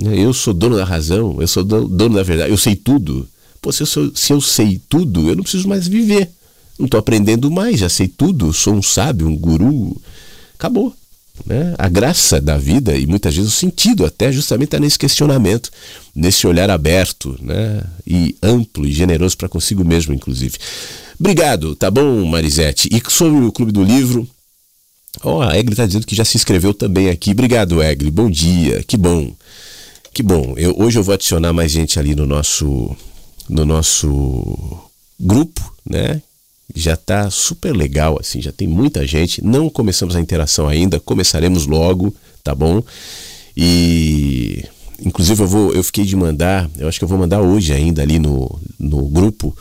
Eu 0.00 0.32
sou 0.32 0.54
dono 0.54 0.76
da 0.76 0.84
razão, 0.84 1.36
eu 1.40 1.48
sou 1.48 1.64
dono 1.64 2.14
da 2.14 2.22
verdade, 2.22 2.50
eu 2.50 2.58
sei 2.58 2.76
tudo. 2.76 3.28
Pô, 3.60 3.72
se 3.72 3.82
eu, 3.82 3.86
sou, 3.86 4.12
se 4.14 4.32
eu 4.32 4.40
sei 4.40 4.80
tudo, 4.88 5.28
eu 5.28 5.34
não 5.34 5.42
preciso 5.42 5.68
mais 5.68 5.88
viver. 5.88 6.30
Não 6.78 6.86
estou 6.86 7.00
aprendendo 7.00 7.50
mais, 7.50 7.80
já 7.80 7.88
sei 7.88 8.06
tudo, 8.06 8.52
sou 8.52 8.74
um 8.74 8.82
sábio, 8.82 9.26
um 9.26 9.36
guru. 9.36 10.00
Acabou. 10.54 10.94
Né? 11.44 11.74
A 11.78 11.88
graça 11.88 12.40
da 12.40 12.56
vida 12.56 12.96
e 12.96 13.06
muitas 13.06 13.34
vezes 13.34 13.52
o 13.52 13.56
sentido 13.56 14.04
até 14.04 14.30
justamente 14.32 14.68
está 14.68 14.80
nesse 14.80 14.98
questionamento, 14.98 15.70
nesse 16.14 16.46
olhar 16.46 16.70
aberto 16.70 17.36
né? 17.40 17.82
e 18.06 18.36
amplo 18.42 18.86
e 18.86 18.92
generoso 18.92 19.36
para 19.36 19.48
consigo 19.48 19.84
mesmo, 19.84 20.14
inclusive. 20.14 20.56
Obrigado, 21.18 21.74
tá 21.74 21.90
bom, 21.90 22.24
Marisete? 22.24 22.88
E 22.92 23.02
sobre 23.10 23.44
o 23.44 23.52
Clube 23.52 23.72
do 23.72 23.82
Livro, 23.82 24.28
oh, 25.22 25.40
a 25.40 25.58
Egli 25.58 25.72
está 25.72 25.86
dizendo 25.86 26.06
que 26.06 26.14
já 26.14 26.24
se 26.24 26.36
inscreveu 26.36 26.72
também 26.72 27.08
aqui. 27.08 27.32
Obrigado, 27.32 27.82
Egli. 27.82 28.10
Bom 28.10 28.30
dia, 28.30 28.84
que 28.84 28.96
bom. 28.96 29.32
Que 30.18 30.22
bom. 30.24 30.54
Eu, 30.56 30.74
hoje 30.76 30.98
eu 30.98 31.04
vou 31.04 31.14
adicionar 31.14 31.52
mais 31.52 31.70
gente 31.70 31.96
ali 31.96 32.12
no 32.12 32.26
nosso 32.26 32.90
no 33.48 33.64
nosso 33.64 34.76
grupo, 35.16 35.72
né? 35.88 36.20
Já 36.74 36.94
está 36.94 37.30
super 37.30 37.70
legal, 37.70 38.18
assim, 38.18 38.42
já 38.42 38.50
tem 38.50 38.66
muita 38.66 39.06
gente. 39.06 39.44
Não 39.44 39.70
começamos 39.70 40.16
a 40.16 40.20
interação 40.20 40.66
ainda, 40.66 40.98
começaremos 40.98 41.66
logo, 41.66 42.12
tá 42.42 42.52
bom? 42.52 42.82
E 43.56 44.64
inclusive 45.00 45.40
eu 45.40 45.46
vou, 45.46 45.72
eu 45.72 45.84
fiquei 45.84 46.04
de 46.04 46.16
mandar, 46.16 46.68
eu 46.76 46.88
acho 46.88 46.98
que 46.98 47.04
eu 47.04 47.08
vou 47.08 47.16
mandar 47.16 47.40
hoje 47.40 47.72
ainda 47.72 48.02
ali 48.02 48.18
no, 48.18 48.60
no 48.76 49.04
grupo 49.04 49.56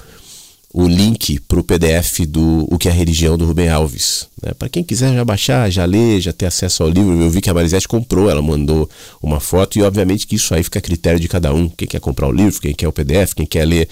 o 0.79 0.87
link 0.87 1.39
para 1.39 1.59
o 1.59 1.63
PDF 1.63 2.19
do 2.27 2.67
O 2.69 2.77
que 2.77 2.87
é 2.87 2.91
a 2.91 2.93
Religião 2.93 3.35
do 3.35 3.45
Rubem 3.45 3.67
Alves. 3.67 4.27
Né? 4.39 4.53
Para 4.53 4.69
quem 4.69 4.83
quiser 4.83 5.11
já 5.11 5.25
baixar, 5.25 5.71
já 5.71 5.83
ler, 5.85 6.21
já 6.21 6.31
ter 6.31 6.45
acesso 6.45 6.83
ao 6.83 6.89
livro, 6.89 7.19
eu 7.19 7.31
vi 7.31 7.41
que 7.41 7.49
a 7.49 7.53
Marisete 7.53 7.87
comprou, 7.87 8.29
ela 8.29 8.43
mandou 8.43 8.87
uma 9.19 9.39
foto 9.39 9.79
e 9.79 9.81
obviamente 9.81 10.27
que 10.27 10.35
isso 10.35 10.53
aí 10.53 10.61
fica 10.61 10.77
a 10.77 10.81
critério 10.81 11.19
de 11.19 11.27
cada 11.27 11.51
um. 11.51 11.67
Quem 11.67 11.87
quer 11.87 11.99
comprar 11.99 12.27
o 12.27 12.31
livro, 12.31 12.61
quem 12.61 12.75
quer 12.75 12.87
o 12.87 12.91
PDF, 12.91 13.33
quem 13.33 13.47
quer 13.47 13.65
ler 13.65 13.89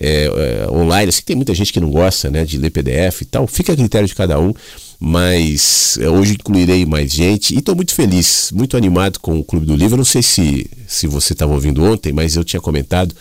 é, 0.00 0.64
é, 0.64 0.70
online. 0.72 1.10
Assim, 1.10 1.20
tem 1.22 1.36
muita 1.36 1.54
gente 1.54 1.70
que 1.70 1.78
não 1.78 1.90
gosta 1.90 2.30
né, 2.30 2.46
de 2.46 2.56
ler 2.56 2.70
PDF 2.70 3.20
e 3.20 3.24
tal, 3.26 3.46
fica 3.46 3.74
a 3.74 3.76
critério 3.76 4.08
de 4.08 4.14
cada 4.14 4.40
um. 4.40 4.54
Mas 4.98 5.98
é, 6.00 6.08
hoje 6.08 6.34
incluirei 6.34 6.86
mais 6.86 7.12
gente 7.12 7.54
e 7.54 7.58
estou 7.58 7.74
muito 7.74 7.92
feliz, 7.92 8.50
muito 8.54 8.76
animado 8.76 9.18
com 9.18 9.38
o 9.38 9.44
Clube 9.44 9.66
do 9.66 9.74
Livro. 9.74 9.94
Eu 9.94 9.98
não 9.98 10.04
sei 10.04 10.22
se, 10.22 10.70
se 10.86 11.06
você 11.06 11.34
estava 11.34 11.52
ouvindo 11.52 11.84
ontem, 11.84 12.12
mas 12.12 12.36
eu 12.36 12.44
tinha 12.44 12.60
comentado 12.60 13.14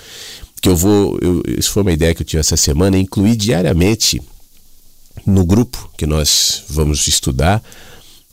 que 0.62 0.70
eu 0.70 0.76
vou. 0.76 1.18
Eu, 1.22 1.42
isso 1.48 1.72
foi 1.72 1.82
uma 1.82 1.92
ideia 1.92 2.14
que 2.14 2.22
eu 2.22 2.26
tive 2.26 2.40
essa 2.40 2.56
semana, 2.56 2.98
incluir 2.98 3.36
diariamente 3.36 4.22
no 5.26 5.44
grupo 5.46 5.90
que 5.98 6.06
nós 6.06 6.64
vamos 6.70 7.08
estudar 7.08 7.62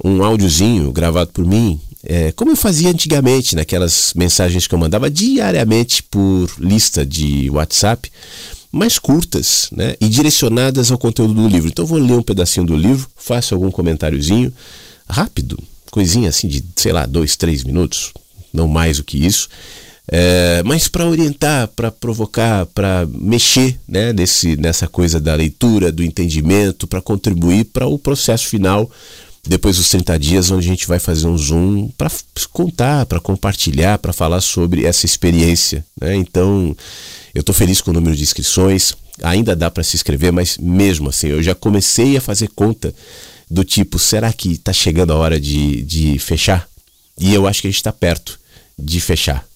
um 0.03 0.22
áudiozinho 0.22 0.93
gravado 0.93 1.31
por 1.33 1.45
mim, 1.45 1.81
é, 2.05 2.31
como 2.33 2.53
eu 2.53 2.57
fazia 2.57 2.91
antigamente, 2.91 3.57
naquelas 3.57 4.12
mensagens 4.14 4.66
que 4.66 4.74
eu 4.74 4.79
mandava 4.79 5.11
diariamente 5.11 6.03
por 6.05 6.49
lista 6.59 7.05
de 7.05 7.51
WhatsApp, 7.51 8.11
mais 8.70 8.99
curtas 8.99 9.68
né, 9.72 9.97
e 10.01 10.09
direcionadas 10.09 10.93
ao 10.93 10.99
conteúdo 10.99 11.35
do 11.35 11.49
livro. 11.49 11.68
Então 11.68 11.83
eu 11.83 11.89
vou 11.89 11.99
ler 11.99 12.14
um 12.14 12.22
pedacinho 12.22 12.66
do 12.66 12.76
livro, 12.76 13.09
faço 13.16 13.55
algum 13.55 13.70
comentáriozinho, 13.70 14.53
rápido, 15.09 15.59
coisinha 15.91 16.29
assim 16.29 16.47
de, 16.47 16.62
sei 16.76 16.93
lá, 16.93 17.07
dois, 17.07 17.35
três 17.35 17.64
minutos, 17.64 18.12
não 18.53 18.68
mais 18.68 18.99
do 18.99 19.05
que 19.05 19.24
isso. 19.24 19.49
É, 20.11 20.62
mas 20.64 20.88
para 20.88 21.06
orientar, 21.06 21.68
para 21.68 21.90
provocar, 21.90 22.64
para 22.66 23.06
mexer 23.06 23.78
né, 23.86 24.12
nesse, 24.12 24.56
nessa 24.56 24.88
coisa 24.88 25.20
da 25.20 25.34
leitura, 25.34 25.92
do 25.92 26.02
entendimento, 26.02 26.86
para 26.86 27.02
contribuir 27.02 27.66
para 27.66 27.86
o 27.86 27.98
processo 27.98 28.46
final 28.46 28.90
depois 29.46 29.76
dos 29.76 29.88
30 29.88 30.18
dias, 30.18 30.50
onde 30.50 30.66
a 30.66 30.70
gente 30.70 30.86
vai 30.86 30.98
fazer 30.98 31.26
um 31.26 31.36
zoom 31.36 31.88
para 31.96 32.11
contar, 32.52 33.06
para 33.06 33.20
compartilhar, 33.20 33.98
para 33.98 34.12
falar 34.12 34.40
sobre 34.40 34.84
essa 34.84 35.06
experiência. 35.06 35.84
Né? 35.98 36.16
Então, 36.16 36.76
eu 37.34 37.40
estou 37.40 37.54
feliz 37.54 37.80
com 37.80 37.90
o 37.90 37.94
número 37.94 38.14
de 38.14 38.22
inscrições, 38.22 38.94
ainda 39.22 39.56
dá 39.56 39.70
para 39.70 39.82
se 39.82 39.96
inscrever, 39.96 40.32
mas 40.32 40.59
mesmo 40.59 41.09
assim, 41.09 41.28
eu 41.28 41.42
já 41.42 41.54
comecei 41.54 42.16
a 42.16 42.20
fazer 42.20 42.48
conta 42.54 42.94
do 43.50 43.64
tipo: 43.64 43.98
será 43.98 44.32
que 44.32 44.52
está 44.52 44.72
chegando 44.72 45.12
a 45.12 45.16
hora 45.16 45.40
de, 45.40 45.82
de 45.82 46.18
fechar? 46.18 46.68
E 47.18 47.32
eu 47.32 47.46
acho 47.46 47.62
que 47.62 47.68
a 47.68 47.70
gente 47.70 47.78
está 47.78 47.92
perto 47.92 48.38
de 48.78 49.00
fechar. 49.00 49.47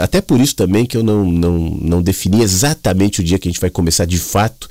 Até 0.00 0.20
por 0.20 0.40
isso 0.40 0.56
também 0.56 0.84
que 0.84 0.96
eu 0.96 1.02
não, 1.02 1.24
não, 1.24 1.58
não 1.58 2.02
defini 2.02 2.42
exatamente 2.42 3.20
o 3.20 3.24
dia 3.24 3.38
que 3.38 3.48
a 3.48 3.50
gente 3.50 3.60
vai 3.60 3.70
começar 3.70 4.04
de 4.04 4.18
fato. 4.18 4.68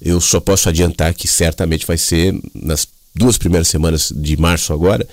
Eu 0.00 0.20
só 0.20 0.40
posso 0.40 0.68
adiantar 0.68 1.14
que 1.14 1.26
certamente 1.26 1.86
vai 1.86 1.96
ser 1.96 2.38
nas 2.54 2.86
duas 3.14 3.36
primeiras 3.36 3.68
semanas 3.68 4.12
de 4.14 4.36
março 4.36 4.72
agora, 4.72 5.06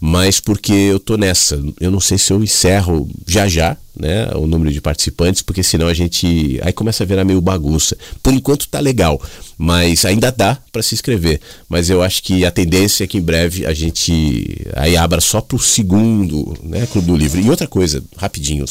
mas 0.00 0.40
porque 0.40 0.72
eu 0.72 0.98
tô 0.98 1.16
nessa. 1.16 1.62
Eu 1.80 1.90
não 1.90 2.00
sei 2.00 2.18
se 2.18 2.32
eu 2.32 2.42
encerro 2.42 3.08
já 3.26 3.48
já, 3.48 3.76
né, 3.96 4.28
o 4.34 4.46
número 4.46 4.72
de 4.72 4.80
participantes, 4.80 5.40
porque 5.40 5.62
senão 5.62 5.86
a 5.86 5.94
gente 5.94 6.60
aí 6.62 6.72
começa 6.72 7.04
a 7.04 7.06
virar 7.06 7.24
meio 7.24 7.40
bagunça. 7.40 7.96
Por 8.22 8.34
enquanto 8.34 8.68
tá 8.68 8.80
legal, 8.80 9.22
mas 9.56 10.04
ainda 10.04 10.32
dá 10.32 10.58
para 10.72 10.82
se 10.82 10.94
inscrever. 10.94 11.40
Mas 11.68 11.88
eu 11.88 12.02
acho 12.02 12.22
que 12.24 12.44
a 12.44 12.50
tendência 12.50 13.04
é 13.04 13.06
que 13.06 13.18
em 13.18 13.22
breve 13.22 13.64
a 13.64 13.72
gente 13.72 14.66
aí 14.74 14.96
abra 14.96 15.20
só 15.20 15.40
pro 15.40 15.58
segundo, 15.58 16.58
né, 16.62 16.86
Clube 16.90 17.06
do 17.06 17.16
Livro. 17.16 17.40
E 17.40 17.48
outra 17.48 17.68
coisa, 17.68 18.02
rapidinho, 18.16 18.64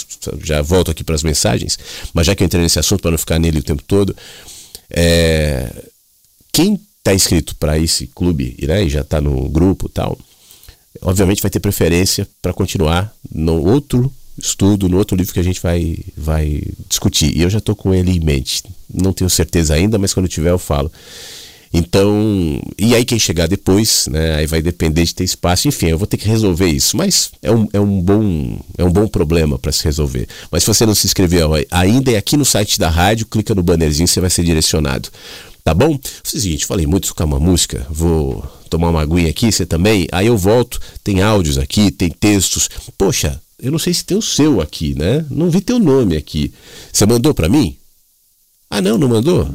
já 0.43 0.61
volto 0.61 0.91
aqui 0.91 1.05
para 1.05 1.15
as 1.15 1.23
mensagens, 1.23 1.79
mas 2.13 2.27
já 2.27 2.35
que 2.35 2.43
eu 2.43 2.45
entrei 2.45 2.61
nesse 2.61 2.79
assunto 2.79 3.01
para 3.01 3.11
não 3.11 3.17
ficar 3.17 3.39
nele 3.39 3.59
o 3.59 3.63
tempo 3.63 3.81
todo, 3.87 4.13
é 4.89 5.71
quem 6.51 6.79
está 7.03 7.13
inscrito 7.13 7.53
para 7.57 7.77
esse 7.77 8.07
clube 8.07 8.55
né, 8.61 8.85
e 8.85 8.89
já 8.89 9.01
está 9.01 9.19
no 9.19 9.49
grupo 9.49 9.89
tal, 9.89 10.17
obviamente 11.01 11.41
vai 11.41 11.51
ter 11.51 11.59
preferência 11.59 12.25
para 12.41 12.53
continuar 12.53 13.13
no 13.29 13.61
outro 13.61 14.11
estudo, 14.37 14.87
no 14.87 14.97
outro 14.97 15.17
livro 15.17 15.33
que 15.33 15.39
a 15.39 15.43
gente 15.43 15.61
vai, 15.61 15.97
vai 16.15 16.63
discutir. 16.87 17.37
E 17.37 17.41
eu 17.41 17.49
já 17.49 17.59
estou 17.59 17.75
com 17.75 17.93
ele 17.93 18.11
em 18.11 18.19
mente. 18.19 18.63
Não 18.91 19.13
tenho 19.13 19.29
certeza 19.29 19.75
ainda, 19.75 19.99
mas 19.99 20.13
quando 20.13 20.27
tiver 20.27 20.49
eu 20.49 20.57
falo. 20.57 20.91
Então, 21.71 22.61
e 22.79 22.95
aí 22.95 23.03
quem 23.03 23.19
chegar 23.19 23.47
depois, 23.47 24.07
né, 24.09 24.35
aí 24.35 24.47
vai 24.47 24.61
depender 24.61 25.03
de 25.03 25.13
ter 25.13 25.23
espaço. 25.23 25.67
Enfim, 25.67 25.87
eu 25.87 25.97
vou 25.97 26.07
ter 26.07 26.17
que 26.17 26.27
resolver 26.27 26.67
isso. 26.67 26.95
Mas 26.95 27.31
é 27.41 27.51
um, 27.51 27.67
é 27.73 27.79
um, 27.79 28.01
bom, 28.01 28.59
é 28.77 28.83
um 28.83 28.91
bom 28.91 29.07
problema 29.07 29.59
para 29.59 29.71
se 29.71 29.83
resolver. 29.83 30.27
Mas 30.51 30.63
se 30.63 30.67
você 30.67 30.85
não 30.85 30.95
se 30.95 31.05
inscreveu 31.05 31.51
ainda, 31.69 32.11
é 32.11 32.17
aqui 32.17 32.37
no 32.37 32.45
site 32.45 32.79
da 32.79 32.89
rádio, 32.89 33.25
clica 33.25 33.53
no 33.53 33.61
bannerzinho, 33.61 34.07
você 34.07 34.21
vai 34.21 34.29
ser 34.29 34.43
direcionado. 34.43 35.09
Tá 35.63 35.73
bom? 35.73 35.95
É 35.95 35.99
seguinte, 36.27 36.65
falei 36.65 36.85
muito 36.85 37.15
com 37.15 37.23
uma 37.23 37.39
música, 37.39 37.87
vou 37.89 38.45
tomar 38.69 38.89
uma 38.89 39.01
aguinha 39.01 39.29
aqui, 39.29 39.49
você 39.51 39.65
também. 39.65 40.07
Aí 40.11 40.27
eu 40.27 40.37
volto, 40.37 40.79
tem 41.03 41.21
áudios 41.21 41.57
aqui, 41.57 41.89
tem 41.89 42.09
textos. 42.09 42.69
Poxa, 42.97 43.41
eu 43.61 43.71
não 43.71 43.79
sei 43.79 43.93
se 43.93 44.03
tem 44.03 44.17
o 44.17 44.21
seu 44.21 44.59
aqui, 44.59 44.93
né? 44.93 45.25
Não 45.29 45.49
vi 45.49 45.61
teu 45.61 45.79
nome 45.79 46.17
aqui. 46.17 46.53
Você 46.91 47.05
mandou 47.05 47.33
para 47.33 47.47
mim? 47.47 47.77
Ah, 48.69 48.81
não, 48.81 48.97
não 48.97 49.07
mandou? 49.07 49.47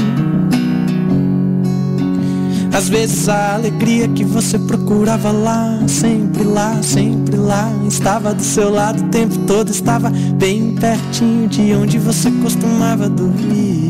Às 2.70 2.90
vezes 2.90 3.30
a 3.30 3.54
alegria 3.54 4.08
que 4.08 4.26
você 4.26 4.58
procurava 4.58 5.32
lá, 5.32 5.80
sempre 5.88 6.44
lá, 6.44 6.78
sempre 6.82 7.36
lá, 7.36 7.72
estava 7.88 8.34
do 8.34 8.42
seu 8.42 8.68
lado 8.68 9.04
o 9.04 9.08
tempo 9.08 9.38
todo, 9.46 9.70
estava 9.70 10.10
bem 10.10 10.74
pertinho 10.74 11.48
de 11.48 11.72
onde 11.72 11.98
você 11.98 12.30
costumava 12.30 13.08
dormir 13.08 13.87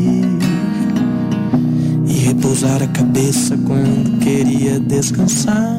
repousar 2.39 2.81
a 2.81 2.87
cabeça 2.87 3.57
quando 3.65 4.17
queria 4.19 4.79
descansar. 4.79 5.77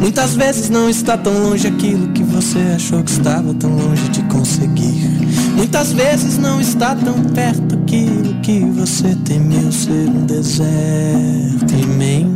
Muitas 0.00 0.36
vezes 0.36 0.70
não 0.70 0.88
está 0.88 1.18
tão 1.18 1.32
longe 1.42 1.66
aquilo 1.66 2.08
que 2.12 2.22
você 2.22 2.58
achou 2.76 3.02
que 3.02 3.10
estava 3.10 3.52
tão 3.54 3.74
longe 3.74 4.08
de 4.10 4.22
conseguir. 4.24 5.10
Muitas 5.56 5.92
vezes 5.92 6.38
não 6.38 6.60
está 6.60 6.94
tão 6.94 7.20
perto 7.34 7.74
aquilo 7.74 8.34
que 8.40 8.60
você 8.60 9.16
temeu 9.24 9.72
ser 9.72 10.08
um 10.08 10.24
deserto 10.24 11.74
imenso. 11.74 12.30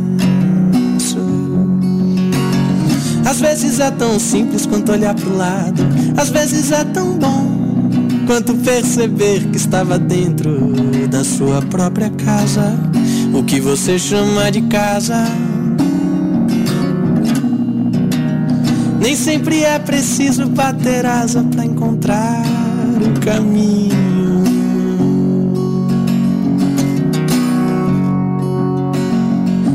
Às 3.25 3.39
vezes 3.39 3.79
é 3.79 3.91
tão 3.91 4.19
simples 4.19 4.65
quanto 4.65 4.91
olhar 4.91 5.15
pro 5.15 5.35
lado, 5.35 5.81
às 6.17 6.29
vezes 6.29 6.71
é 6.71 6.83
tão 6.83 7.17
bom 7.17 7.64
quanto 8.25 8.55
perceber 8.55 9.45
que 9.51 9.57
estava 9.57 9.99
dentro 9.99 10.71
da 11.09 11.23
sua 11.23 11.61
própria 11.61 12.09
casa, 12.09 12.77
o 13.33 13.43
que 13.43 13.59
você 13.59 13.99
chama 13.99 14.51
de 14.51 14.61
casa. 14.63 15.25
Nem 18.99 19.15
sempre 19.15 19.63
é 19.63 19.77
preciso 19.77 20.47
bater 20.47 21.05
asa 21.05 21.43
para 21.43 21.65
encontrar 21.65 22.43
o 22.99 23.19
caminho. 23.19 23.93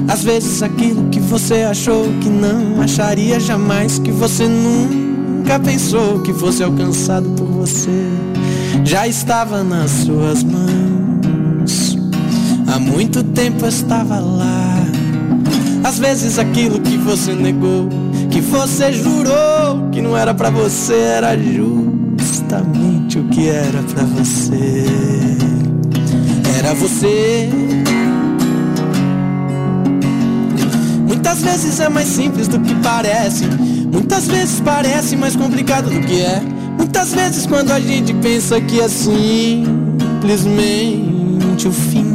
Às 0.08 0.24
vezes 0.24 0.62
aquilo 0.62 1.08
que 1.08 1.20
você 1.20 1.62
achou 1.62 2.04
que 2.20 2.28
não 2.28 2.82
acharia 2.82 3.38
jamais, 3.38 4.00
que 4.00 4.10
você 4.10 4.48
nunca 4.48 5.58
pensou 5.60 6.20
que 6.20 6.34
fosse 6.34 6.64
alcançado 6.64 7.28
por 7.30 7.46
você 7.46 8.10
já 8.84 9.06
estava 9.06 9.62
nas 9.62 9.90
suas 9.90 10.42
mãos. 10.42 11.96
Há 12.66 12.78
muito 12.78 13.22
tempo 13.22 13.66
estava 13.66 14.18
lá. 14.18 14.76
Às 15.82 15.98
vezes 15.98 16.38
aquilo 16.38 16.80
que 16.80 16.96
você 16.96 17.32
negou, 17.32 17.88
que 18.30 18.40
você 18.40 18.92
jurou 18.92 19.88
que 19.90 20.00
não 20.00 20.16
era 20.16 20.32
para 20.32 20.50
você, 20.50 20.94
era 20.94 21.36
justamente 21.36 23.18
o 23.18 23.24
que 23.28 23.48
era 23.48 23.82
para 23.82 24.04
você. 24.04 24.84
Era 26.58 26.74
você. 26.74 27.50
Muitas 31.06 31.42
vezes 31.42 31.80
é 31.80 31.88
mais 31.88 32.08
simples 32.08 32.46
do 32.46 32.60
que 32.60 32.74
parece. 32.76 33.46
Muitas 33.92 34.28
vezes 34.28 34.60
parece 34.60 35.16
mais 35.16 35.34
complicado 35.34 35.90
do 35.90 36.00
que 36.06 36.20
é. 36.20 36.42
Muitas 36.80 37.12
vezes 37.12 37.44
quando 37.44 37.72
a 37.72 37.78
gente 37.78 38.14
pensa 38.14 38.58
que 38.58 38.80
é 38.80 38.88
simplesmente 38.88 39.68
o 41.68 41.72
fim 41.72 42.06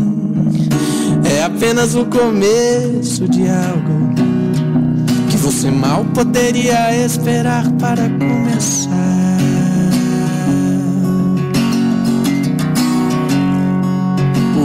é 1.23 1.43
apenas 1.43 1.93
o 1.93 2.03
começo 2.05 3.29
de 3.29 3.47
algo 3.47 4.09
que 5.29 5.37
você 5.37 5.69
mal 5.69 6.03
poderia 6.15 6.97
esperar 7.05 7.71
para 7.73 8.09
começar. 8.09 8.89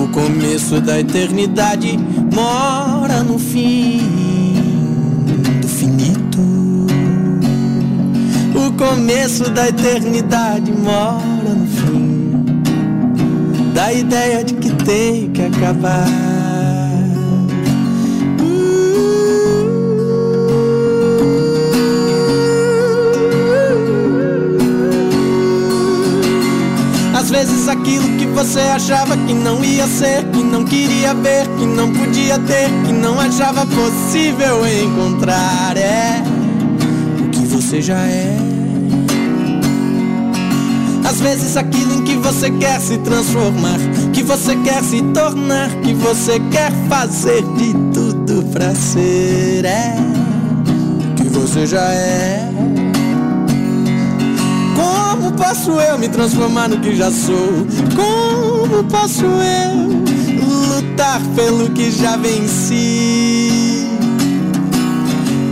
O 0.03 0.09
começo 0.09 0.81
da 0.81 0.99
eternidade 0.99 1.99
mora 2.33 3.23
no 3.23 3.39
fim 3.39 4.30
começo 8.81 9.51
da 9.51 9.69
eternidade 9.69 10.73
mora 10.73 11.51
no 11.55 11.67
fim 11.67 12.31
da 13.75 13.93
ideia 13.93 14.43
de 14.43 14.55
que 14.55 14.71
tem 14.73 15.31
que 15.31 15.43
acabar. 15.43 16.07
Às 27.15 27.29
vezes 27.29 27.69
aquilo 27.69 28.17
que 28.17 28.25
você 28.29 28.61
achava 28.61 29.15
que 29.15 29.35
não 29.35 29.63
ia 29.63 29.87
ser, 29.87 30.25
que 30.33 30.43
não 30.43 30.65
queria 30.65 31.13
ver, 31.13 31.47
que 31.59 31.67
não 31.67 31.93
podia 31.93 32.39
ter, 32.39 32.71
que 32.87 32.93
não 32.95 33.21
achava 33.21 33.67
possível 33.67 34.67
encontrar, 34.67 35.77
é 35.77 36.23
o 37.27 37.29
que 37.29 37.45
você 37.45 37.83
já 37.83 37.99
é. 37.99 38.50
Às 41.11 41.21
vezes 41.21 41.57
aquilo 41.57 41.95
em 41.95 42.05
que 42.05 42.15
você 42.15 42.49
quer 42.53 42.81
se 42.81 42.97
transformar, 42.99 43.81
que 44.13 44.23
você 44.23 44.55
quer 44.63 44.81
se 44.85 45.03
tornar, 45.13 45.69
que 45.83 45.93
você 45.93 46.39
quer 46.53 46.71
fazer 46.89 47.43
de 47.57 47.73
tudo 47.93 48.45
pra 48.53 48.73
ser 48.77 49.65
é 49.65 49.97
o 51.11 51.15
que 51.17 51.25
você 51.25 51.67
já 51.67 51.83
é. 51.83 52.49
Como 54.77 55.33
posso 55.33 55.81
eu 55.81 55.99
me 55.99 56.09
transformar 56.09 56.69
no 56.69 56.79
que 56.79 56.95
já 56.95 57.11
sou? 57.11 57.67
Como 57.97 58.85
posso 58.85 59.25
eu 59.25 59.91
lutar 60.77 61.21
pelo 61.35 61.71
que 61.71 61.91
já 61.91 62.17
venci? 62.17 63.89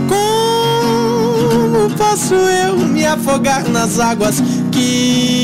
Como 0.07 1.89
posso 1.97 2.33
eu 2.33 2.77
me 2.77 3.05
afogar 3.05 3.67
nas 3.67 3.99
águas 3.99 4.41
que 4.71 5.38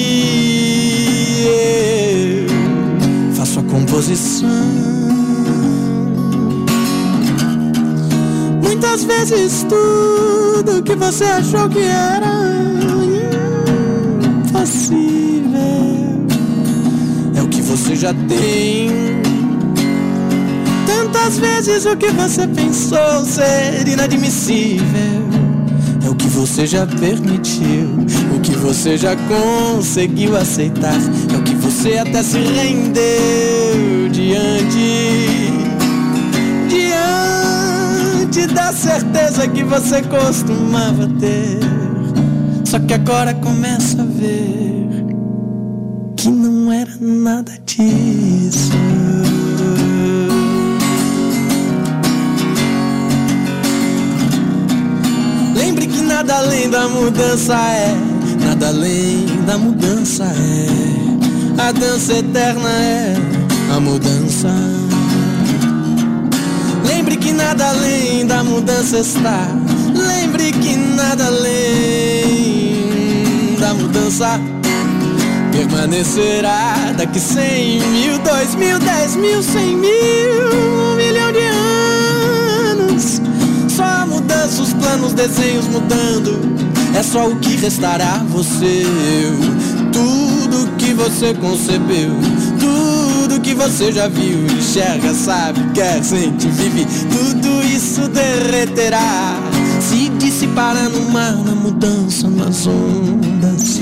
eu 1.45 3.33
faço 3.35 3.59
a 3.59 3.63
composição? 3.63 4.49
Muitas 8.63 9.03
vezes 9.03 9.65
tudo 9.69 10.81
que 10.83 10.95
você 10.95 11.23
achou 11.25 11.69
que 11.69 11.79
era 11.79 12.65
impossível 14.45 16.25
é 17.35 17.41
o 17.41 17.47
que 17.47 17.61
você 17.61 17.95
já 17.95 18.13
tem. 18.13 18.89
Tantas 20.85 21.37
vezes 21.37 21.85
o 21.85 21.95
que 21.95 22.09
você 22.09 22.47
pensou 22.47 23.23
ser 23.25 23.87
inadmissível 23.87 25.24
que 26.25 26.29
você 26.31 26.65
já 26.65 26.87
permitiu, 26.87 27.87
o 28.35 28.39
que 28.41 28.51
você 28.55 28.97
já 28.97 29.15
conseguiu 29.15 30.35
aceitar, 30.35 30.95
é 31.31 31.37
o 31.37 31.43
que 31.43 31.53
você 31.53 31.99
até 31.99 32.23
se 32.23 32.39
rendeu 32.39 34.09
diante 34.11 35.53
diante 36.67 38.47
da 38.47 38.73
certeza 38.73 39.47
que 39.47 39.63
você 39.63 40.01
costumava 40.01 41.07
ter. 41.19 41.59
Só 42.65 42.79
que 42.79 42.95
agora 42.95 43.35
começa 43.35 44.01
a 44.01 44.05
ver 44.05 45.05
que 46.17 46.29
não 46.29 46.73
era 46.73 46.91
nada 46.99 47.51
disso. 47.65 48.71
Nada 56.15 56.37
além 56.37 56.69
da 56.69 56.87
mudança 56.87 57.53
é, 57.55 57.93
nada 58.39 58.69
além 58.69 59.25
da 59.45 59.57
mudança 59.57 60.23
é. 60.23 60.65
A 61.61 61.73
dança 61.73 62.13
eterna 62.13 62.69
é 62.69 63.17
a 63.75 63.81
mudança. 63.81 64.47
Lembre 66.87 67.17
que 67.17 67.33
nada 67.33 67.67
além 67.67 68.25
da 68.25 68.45
mudança 68.45 68.99
está. 68.99 69.49
Lembre 69.93 70.53
que 70.53 70.77
nada 70.77 71.25
além 71.25 72.77
da 73.59 73.73
mudança 73.73 74.39
permanecerá 75.51 76.93
daqui 76.95 77.19
cem 77.19 77.81
mil, 77.89 78.17
dois 78.19 78.55
mil, 78.55 78.79
dez 78.79 79.17
mil, 79.17 79.43
cem 79.43 79.75
mil, 79.75 79.91
planos, 84.85 85.13
desenhos 85.13 85.67
mudando. 85.67 86.39
É 86.95 87.01
só 87.01 87.27
o 87.27 87.35
que 87.37 87.55
restará 87.55 88.23
você, 88.29 88.83
eu, 88.85 89.91
tudo 89.91 90.77
que 90.77 90.93
você 90.93 91.33
concebeu, 91.33 92.11
tudo 92.59 93.41
que 93.41 93.53
você 93.53 93.91
já 93.91 94.07
viu, 94.07 94.45
enxerga, 94.45 95.13
sabe, 95.13 95.59
quer, 95.73 96.03
sente, 96.03 96.47
vive, 96.47 96.85
tudo 97.11 97.65
isso 97.65 98.07
derreterá, 98.07 99.35
se 99.81 100.09
dissipará 100.09 100.87
no 100.87 101.09
mar, 101.11 101.33
na 101.33 101.53
mudança, 101.53 102.29
nas 102.29 102.65
ondas. 102.67 103.81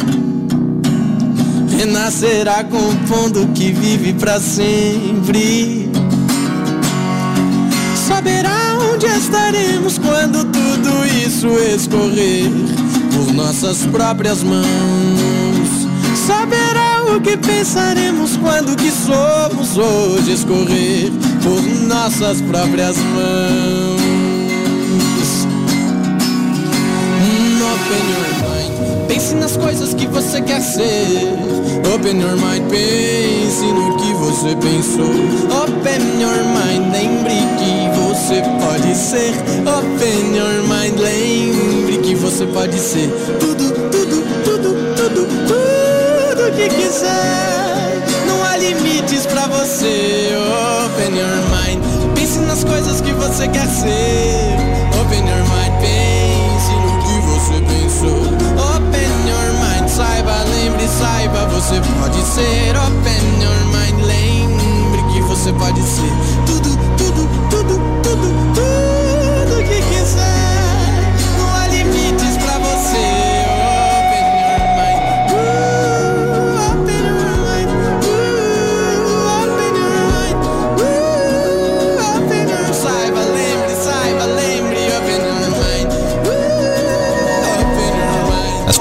Renascerá 1.78 2.64
compondo 2.64 3.48
que 3.54 3.72
vive 3.72 4.14
para 4.14 4.40
sempre. 4.40 5.92
Saberá 8.08 8.63
onde 9.04 9.18
estaremos 9.18 9.98
quando 9.98 10.46
tudo 10.46 11.06
isso 11.26 11.48
escorrer 11.76 12.50
por 13.14 13.34
nossas 13.34 13.86
próprias 13.88 14.42
mãos. 14.44 14.64
Saberá 16.26 17.04
o 17.14 17.20
que 17.20 17.36
pensaremos 17.36 18.38
quando 18.38 18.76
que 18.78 18.90
somos 18.92 19.78
hoje 19.78 20.32
escorrer 20.32 21.12
por 21.44 21.62
nossas 21.88 22.42
próprias 22.42 22.96
mãos. 22.98 24.04
Open 27.74 28.10
your 28.10 28.28
mind, 28.40 29.08
pense 29.08 29.36
nas 29.36 29.58
coisas 29.58 29.94
que 29.94 30.08
você 30.08 30.42
quer 30.42 30.62
ser. 30.62 31.28
Open 31.94 32.22
your 32.22 32.38
mind, 32.38 32.70
pense 32.70 33.66
no 33.66 33.98
que 33.98 34.14
você 34.14 34.56
pensou. 34.56 35.12
Open 35.64 36.22
your 36.22 36.44
mind, 36.56 36.94
lembre 36.94 37.43
você 38.34 38.42
pode 38.42 38.96
ser. 38.96 39.34
Open 39.68 40.36
your 40.36 40.64
mind, 40.68 40.98
lembre 41.00 41.98
que 42.00 42.16
você 42.16 42.48
pode 42.48 42.80
ser 42.80 43.08
tudo, 43.40 43.72
tudo, 43.92 44.24
tudo, 44.44 44.76
tudo, 44.96 45.28
tudo 45.48 46.52
que 46.56 46.68
quiser. 46.70 48.02
Não 48.28 48.44
há 48.44 48.58
limites 48.58 49.28
pra 49.28 49.46
você. 49.48 50.32
Open 50.86 51.16
your 51.16 51.38
mind, 51.52 51.84
pense 52.16 52.40
nas 52.40 52.64
coisas 52.64 53.02
que 53.02 53.12
você 53.14 53.48
quer 53.50 53.68
ser. 53.68 54.58
Open 55.00 55.20
your 55.20 55.44
mind, 55.54 55.74
pense 55.80 56.72
no 56.82 56.94
que 57.04 57.20
você 57.28 57.62
pensou. 57.62 58.22
Open 58.76 59.14
your 59.30 59.54
mind, 59.60 59.88
saiba, 59.88 60.34
lembre, 60.50 60.88
saiba, 60.88 61.46
você 61.50 61.80
pode 62.00 62.22
ser. 62.24 62.76
Open 62.78 63.44
your 63.44 63.66
mind, 63.68 64.06
lembre 64.08 65.14
que 65.14 65.22
você 65.22 65.54
pode 65.54 65.82
ser 65.84 66.12
tudo, 66.48 66.78
tudo, 66.98 67.33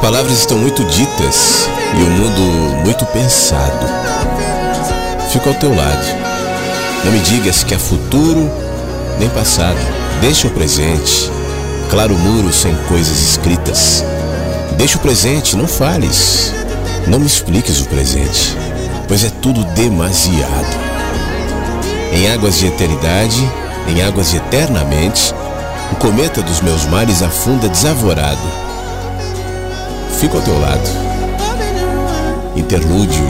palavras 0.02 0.40
estão 0.40 0.58
muito 0.58 0.84
ditas 0.84 1.68
e 1.96 2.02
o 2.02 2.10
mundo 2.10 2.84
muito 2.84 3.06
pensado. 3.06 3.86
Fico 5.30 5.48
ao 5.48 5.54
teu 5.54 5.74
lado. 5.74 6.06
Não 7.04 7.12
me 7.12 7.20
digas 7.20 7.62
que 7.62 7.72
é 7.72 7.78
futuro 7.78 8.50
nem 9.18 9.28
passado. 9.30 9.78
Deixa 10.20 10.46
o 10.48 10.50
presente. 10.50 11.30
Claro 11.90 12.14
muro 12.16 12.52
sem 12.52 12.74
coisas 12.88 13.20
escritas. 13.20 14.04
Deixa 14.76 14.96
o 14.96 15.00
presente, 15.00 15.56
não 15.56 15.68
fales. 15.68 16.52
Não 17.06 17.18
me 17.18 17.26
expliques 17.26 17.80
o 17.80 17.86
presente, 17.86 18.56
pois 19.08 19.24
é 19.24 19.30
tudo 19.42 19.64
demasiado. 19.74 20.92
Em 22.12 22.30
águas 22.30 22.58
de 22.58 22.66
eternidade, 22.66 23.50
em 23.88 24.02
águas 24.02 24.30
de 24.30 24.36
eternamente, 24.36 25.34
o 25.90 25.96
cometa 25.96 26.40
dos 26.42 26.60
meus 26.60 26.84
mares 26.86 27.22
afunda 27.22 27.68
desavorado. 27.68 28.40
Fico 30.20 30.36
ao 30.36 30.42
teu 30.42 30.58
lado. 30.60 30.88
Interlúdio, 32.54 33.24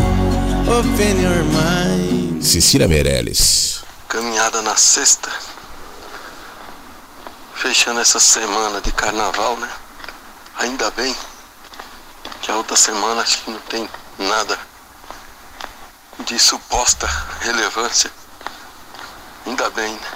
Open 0.67 1.23
your 1.23 1.45
mind. 1.45 2.43
Cecília 2.43 2.87
Meirelles. 2.89 3.81
caminhada 4.09 4.61
na 4.63 4.77
sexta, 4.77 5.31
fechando 7.63 8.01
essa 8.01 8.19
semana 8.19 8.81
de 8.81 8.91
carnaval, 8.91 9.57
né? 9.57 9.71
Ainda 10.59 10.91
bem 10.91 11.17
que 12.41 12.51
a 12.51 12.57
outra 12.57 12.77
semana 12.77 13.23
acho 13.23 13.39
que 13.39 13.53
não 13.53 13.61
tem 13.61 13.89
nada 14.19 14.59
de 16.25 16.37
suposta 16.41 17.07
relevância. 17.41 18.11
Ainda 19.47 19.71
bem, 19.71 19.95
né? 19.95 20.11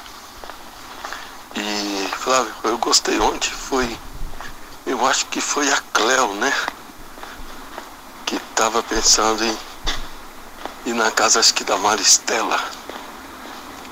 E 1.54 2.10
Flávio, 2.18 2.52
eu 2.64 2.78
gostei 2.78 3.16
ontem, 3.20 3.48
foi. 3.52 3.96
Eu 4.84 5.06
acho 5.06 5.26
que 5.26 5.40
foi 5.40 5.72
a 5.72 5.80
Cleo, 5.92 6.34
né? 6.34 6.52
Que 8.26 8.40
tava 8.56 8.82
pensando 8.82 9.44
em 9.44 9.58
ir 10.84 10.94
na 10.94 11.12
casa 11.12 11.38
acho 11.38 11.54
que 11.54 11.62
da 11.62 11.76
Maristela 11.76 12.60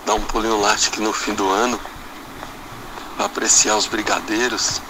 dar 0.05 0.15
um 0.15 0.23
pulinho 0.23 0.61
lá, 0.61 0.73
acho 0.73 0.91
que 0.91 1.01
no 1.01 1.13
fim 1.13 1.35
do 1.35 1.49
ano, 1.49 1.81
apreciar 3.19 3.77
os 3.77 3.87
brigadeiros 3.87 4.81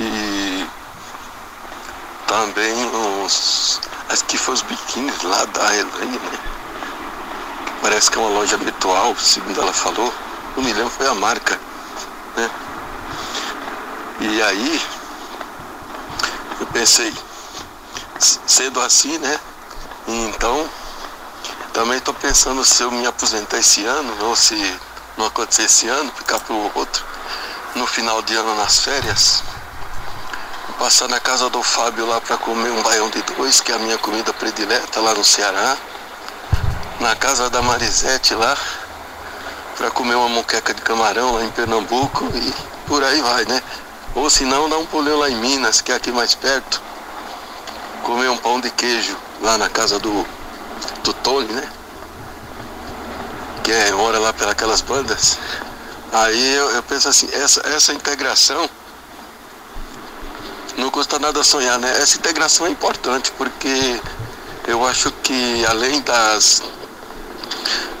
e 0.00 0.66
também 2.26 2.74
os. 3.24 3.80
Acho 4.08 4.24
que 4.24 4.38
foi 4.38 4.54
os 4.54 4.62
biquínis 4.62 5.22
lá 5.22 5.44
da 5.46 5.76
Elaine, 5.76 6.18
né? 6.18 6.38
Parece 7.82 8.10
que 8.10 8.18
é 8.18 8.20
uma 8.20 8.30
loja 8.30 8.56
habitual, 8.56 9.14
segundo 9.16 9.60
ela 9.60 9.72
falou. 9.72 10.12
Não 10.56 10.64
me 10.64 10.72
lembro, 10.72 10.90
foi 10.90 11.06
a 11.06 11.14
marca, 11.14 11.58
né? 12.36 12.50
E 14.20 14.42
aí 14.42 14.82
eu 16.60 16.66
pensei, 16.66 17.14
sendo 18.18 18.80
assim, 18.80 19.18
né? 19.18 19.38
Então 20.06 20.68
também 21.72 21.98
estou 21.98 22.14
pensando 22.14 22.64
se 22.64 22.82
eu 22.82 22.90
me 22.90 23.06
aposentar 23.06 23.58
esse 23.58 23.84
ano, 23.84 24.24
ou 24.24 24.34
se 24.34 24.56
não 25.18 25.26
acontecer 25.26 25.64
esse 25.64 25.88
ano, 25.88 26.12
ficar 26.16 26.38
para 26.38 26.54
o 26.54 26.70
outro, 26.76 27.04
no 27.74 27.86
final 27.86 28.22
de 28.22 28.34
ano 28.36 28.54
nas 28.54 28.78
férias, 28.78 29.42
passar 30.78 31.08
na 31.08 31.18
casa 31.18 31.50
do 31.50 31.60
Fábio 31.60 32.06
lá 32.06 32.20
para 32.20 32.36
comer 32.36 32.70
um 32.70 32.82
baião 32.82 33.10
de 33.10 33.20
dois, 33.22 33.60
que 33.60 33.72
é 33.72 33.74
a 33.74 33.78
minha 33.80 33.98
comida 33.98 34.32
predileta 34.32 35.00
lá 35.00 35.12
no 35.12 35.24
Ceará. 35.24 35.76
Na 37.00 37.14
casa 37.14 37.50
da 37.50 37.60
Marisete 37.62 38.34
lá, 38.34 38.56
para 39.76 39.90
comer 39.90 40.14
uma 40.14 40.28
moqueca 40.28 40.72
de 40.72 40.82
camarão 40.82 41.34
lá 41.34 41.44
em 41.44 41.50
Pernambuco 41.50 42.24
e 42.34 42.54
por 42.86 43.02
aí 43.04 43.20
vai, 43.20 43.44
né? 43.44 43.62
Ou 44.14 44.30
se 44.30 44.44
não, 44.44 44.68
dá 44.68 44.78
um 44.78 44.86
pulinho 44.86 45.18
lá 45.18 45.28
em 45.28 45.36
Minas, 45.36 45.80
que 45.80 45.92
é 45.92 45.94
aqui 45.94 46.10
mais 46.10 46.34
perto. 46.34 46.80
Comer 48.02 48.28
um 48.30 48.36
pão 48.36 48.60
de 48.60 48.70
queijo 48.70 49.16
lá 49.40 49.58
na 49.58 49.68
casa 49.68 49.98
do, 49.98 50.26
do 51.04 51.12
Tony, 51.12 51.52
né? 51.52 51.77
Que 53.68 53.74
é 53.74 53.94
hora 53.94 54.18
lá 54.18 54.32
pelas 54.32 54.80
bandas. 54.80 55.38
Aí 56.10 56.54
eu, 56.54 56.70
eu 56.70 56.82
penso 56.84 57.06
assim, 57.06 57.28
essa, 57.34 57.60
essa 57.68 57.92
integração 57.92 58.66
não 60.78 60.90
custa 60.90 61.18
nada 61.18 61.44
sonhar, 61.44 61.78
né? 61.78 62.00
Essa 62.00 62.16
integração 62.16 62.66
é 62.66 62.70
importante 62.70 63.30
porque 63.32 64.00
eu 64.66 64.86
acho 64.86 65.12
que 65.22 65.66
além 65.66 66.00
das, 66.00 66.62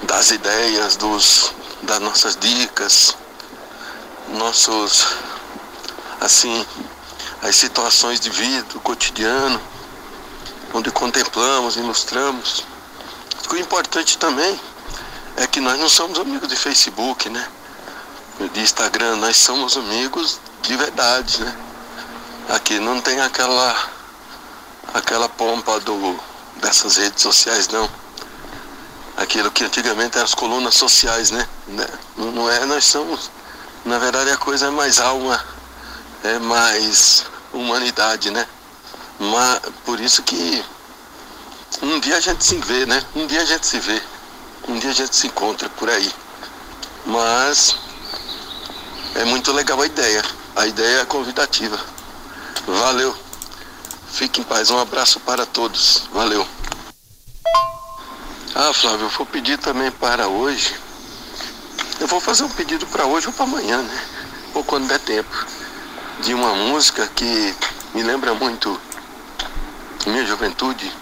das 0.04 0.30
ideias, 0.30 0.96
dos, 0.96 1.52
das 1.82 2.00
nossas 2.00 2.34
dicas, 2.34 3.14
nossos 4.28 5.06
assim, 6.18 6.66
as 7.42 7.54
situações 7.56 8.18
de 8.18 8.30
vida, 8.30 8.62
do 8.72 8.80
cotidiano, 8.80 9.60
onde 10.72 10.90
contemplamos, 10.90 11.76
ilustramos. 11.76 12.64
O 13.50 13.56
importante 13.56 14.16
também 14.16 14.58
é 15.38 15.46
que 15.46 15.60
nós 15.60 15.78
não 15.78 15.88
somos 15.88 16.18
amigos 16.18 16.48
de 16.48 16.56
Facebook, 16.56 17.28
né? 17.28 17.48
De 18.52 18.60
Instagram, 18.60 19.16
nós 19.16 19.36
somos 19.36 19.76
amigos 19.76 20.40
de 20.62 20.76
verdade, 20.76 21.42
né? 21.42 21.56
Aqui 22.48 22.78
não 22.80 23.00
tem 23.00 23.20
aquela 23.20 23.90
aquela 24.94 25.28
pompa 25.28 25.78
do, 25.80 26.18
dessas 26.56 26.96
redes 26.96 27.22
sociais 27.22 27.68
não. 27.68 27.88
Aquilo 29.16 29.50
que 29.50 29.64
antigamente 29.64 30.16
eram 30.16 30.24
as 30.24 30.34
colunas 30.34 30.74
sociais, 30.74 31.30
né? 31.30 31.48
né? 31.68 31.86
Não, 32.16 32.50
é, 32.50 32.64
nós 32.64 32.84
somos. 32.84 33.30
Na 33.84 33.98
verdade 33.98 34.30
a 34.30 34.36
coisa 34.36 34.66
é 34.66 34.70
mais 34.70 34.98
alma, 34.98 35.44
é 36.24 36.38
mais 36.38 37.26
humanidade, 37.52 38.30
né? 38.30 38.46
Mas, 39.20 39.60
por 39.84 40.00
isso 40.00 40.22
que 40.22 40.64
um 41.82 42.00
dia 42.00 42.16
a 42.16 42.20
gente 42.20 42.44
se 42.44 42.56
vê, 42.56 42.86
né? 42.86 43.04
Um 43.14 43.26
dia 43.26 43.42
a 43.42 43.44
gente 43.44 43.66
se 43.66 43.78
vê. 43.78 44.02
Um 44.68 44.78
dia 44.78 44.90
a 44.90 44.94
gente 44.94 45.16
se 45.16 45.26
encontra 45.26 45.68
por 45.70 45.88
aí. 45.88 46.12
Mas 47.06 47.74
é 49.14 49.24
muito 49.24 49.50
legal 49.50 49.80
a 49.80 49.86
ideia. 49.86 50.22
A 50.54 50.66
ideia 50.66 51.00
é 51.00 51.04
convidativa. 51.06 51.80
Valeu. 52.66 53.16
Fique 54.12 54.40
em 54.40 54.44
paz. 54.44 54.70
Um 54.70 54.78
abraço 54.78 55.18
para 55.20 55.46
todos. 55.46 56.06
Valeu. 56.12 56.46
Ah, 58.54 58.72
Flávio, 58.74 59.06
eu 59.06 59.10
vou 59.10 59.24
pedir 59.24 59.56
também 59.58 59.90
para 59.90 60.28
hoje. 60.28 60.76
Eu 61.98 62.06
vou 62.06 62.20
fazer 62.20 62.44
um 62.44 62.50
pedido 62.50 62.86
para 62.88 63.06
hoje 63.06 63.26
ou 63.26 63.32
para 63.32 63.44
amanhã, 63.44 63.80
né? 63.80 64.06
Ou 64.52 64.62
quando 64.62 64.86
der 64.86 65.00
tempo. 65.00 65.46
De 66.20 66.34
uma 66.34 66.54
música 66.54 67.06
que 67.06 67.54
me 67.94 68.02
lembra 68.02 68.34
muito 68.34 68.78
minha 70.06 70.26
juventude, 70.26 70.92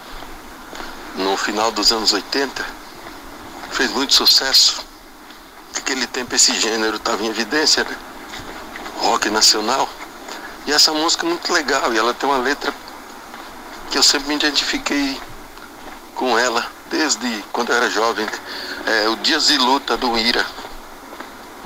no 1.15 1.35
final 1.35 1.71
dos 1.71 1.91
anos 1.91 2.13
80. 2.13 2.86
Fez 3.71 3.91
muito 3.91 4.13
sucesso. 4.13 4.85
Naquele 5.75 6.07
tempo 6.07 6.35
esse 6.35 6.53
gênero 6.59 6.97
estava 6.97 7.23
em 7.23 7.27
evidência, 7.27 7.83
né? 7.83 7.95
Rock 8.97 9.29
nacional. 9.29 9.87
E 10.65 10.73
essa 10.73 10.91
música 10.91 11.25
é 11.25 11.29
muito 11.29 11.53
legal 11.53 11.93
e 11.93 11.97
ela 11.97 12.13
tem 12.13 12.27
uma 12.29 12.39
letra 12.39 12.73
que 13.89 13.97
eu 13.97 14.03
sempre 14.03 14.27
me 14.27 14.35
identifiquei 14.35 15.19
com 16.15 16.37
ela, 16.37 16.65
desde 16.89 17.43
quando 17.53 17.69
eu 17.69 17.77
era 17.77 17.89
jovem. 17.89 18.25
Né? 18.25 18.31
É 19.03 19.09
o 19.09 19.15
Dias 19.17 19.47
de 19.47 19.57
Luta 19.57 19.95
do 19.95 20.17
Ira. 20.17 20.45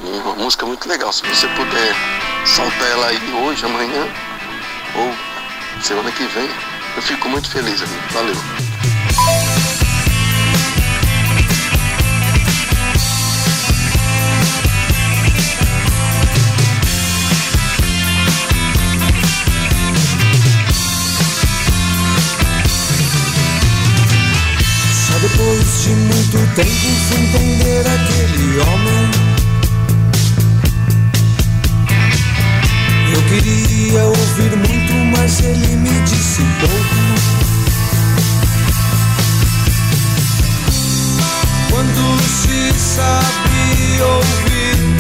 Uma 0.03 0.35
música 0.35 0.65
muito 0.65 0.87
legal. 0.87 1.11
Se 1.13 1.25
você 1.25 1.47
puder 1.49 1.95
saltar 2.45 2.87
ela 2.91 3.07
aí 3.07 3.33
hoje, 3.33 3.65
amanhã 3.65 4.07
ou 4.95 5.81
semana 5.83 6.11
que 6.11 6.23
vem, 6.25 6.49
eu 6.95 7.01
fico 7.01 7.29
muito 7.29 7.49
feliz, 7.49 7.81
amigo. 7.81 8.03
Valeu. 8.11 8.70
Muito 26.31 26.55
tempo 26.55 26.69
fui 26.69 27.17
entender 27.19 27.83
aquele 27.87 28.59
homem. 28.59 29.11
Eu 33.13 33.21
queria 33.23 34.03
ouvir 34.05 34.55
muito, 34.55 34.93
mas 35.17 35.39
ele 35.41 35.75
me 35.75 36.01
disse 36.01 36.41
pouco. 36.59 36.95
Quando 41.69 42.21
se 42.21 42.79
sabe 42.79 44.01
ouvir, 44.01 44.90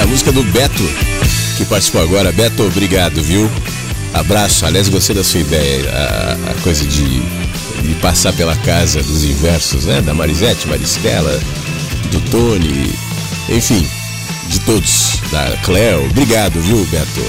a 0.00 0.06
música 0.06 0.30
do 0.32 0.42
Beto, 0.44 0.82
que 1.56 1.64
participou 1.64 2.02
agora. 2.02 2.32
Beto, 2.32 2.62
obrigado, 2.64 3.22
viu? 3.22 3.50
Abraço, 4.12 4.66
aliás, 4.66 4.88
gostei 4.88 5.14
da 5.14 5.24
sua 5.24 5.40
ideia, 5.40 5.90
a, 5.90 6.50
a 6.50 6.54
coisa 6.62 6.84
de, 6.84 7.20
de, 7.82 7.94
passar 8.00 8.32
pela 8.32 8.54
casa 8.56 9.02
dos 9.02 9.24
inversos, 9.24 9.84
né? 9.86 10.00
Da 10.02 10.12
Marisete, 10.12 10.68
Maristela, 10.68 11.40
do 12.10 12.20
Tony, 12.30 12.92
enfim, 13.48 13.86
de 14.48 14.60
todos, 14.60 15.20
da 15.30 15.56
Cleo. 15.62 16.06
Obrigado, 16.06 16.60
viu, 16.60 16.84
Beto? 16.86 17.24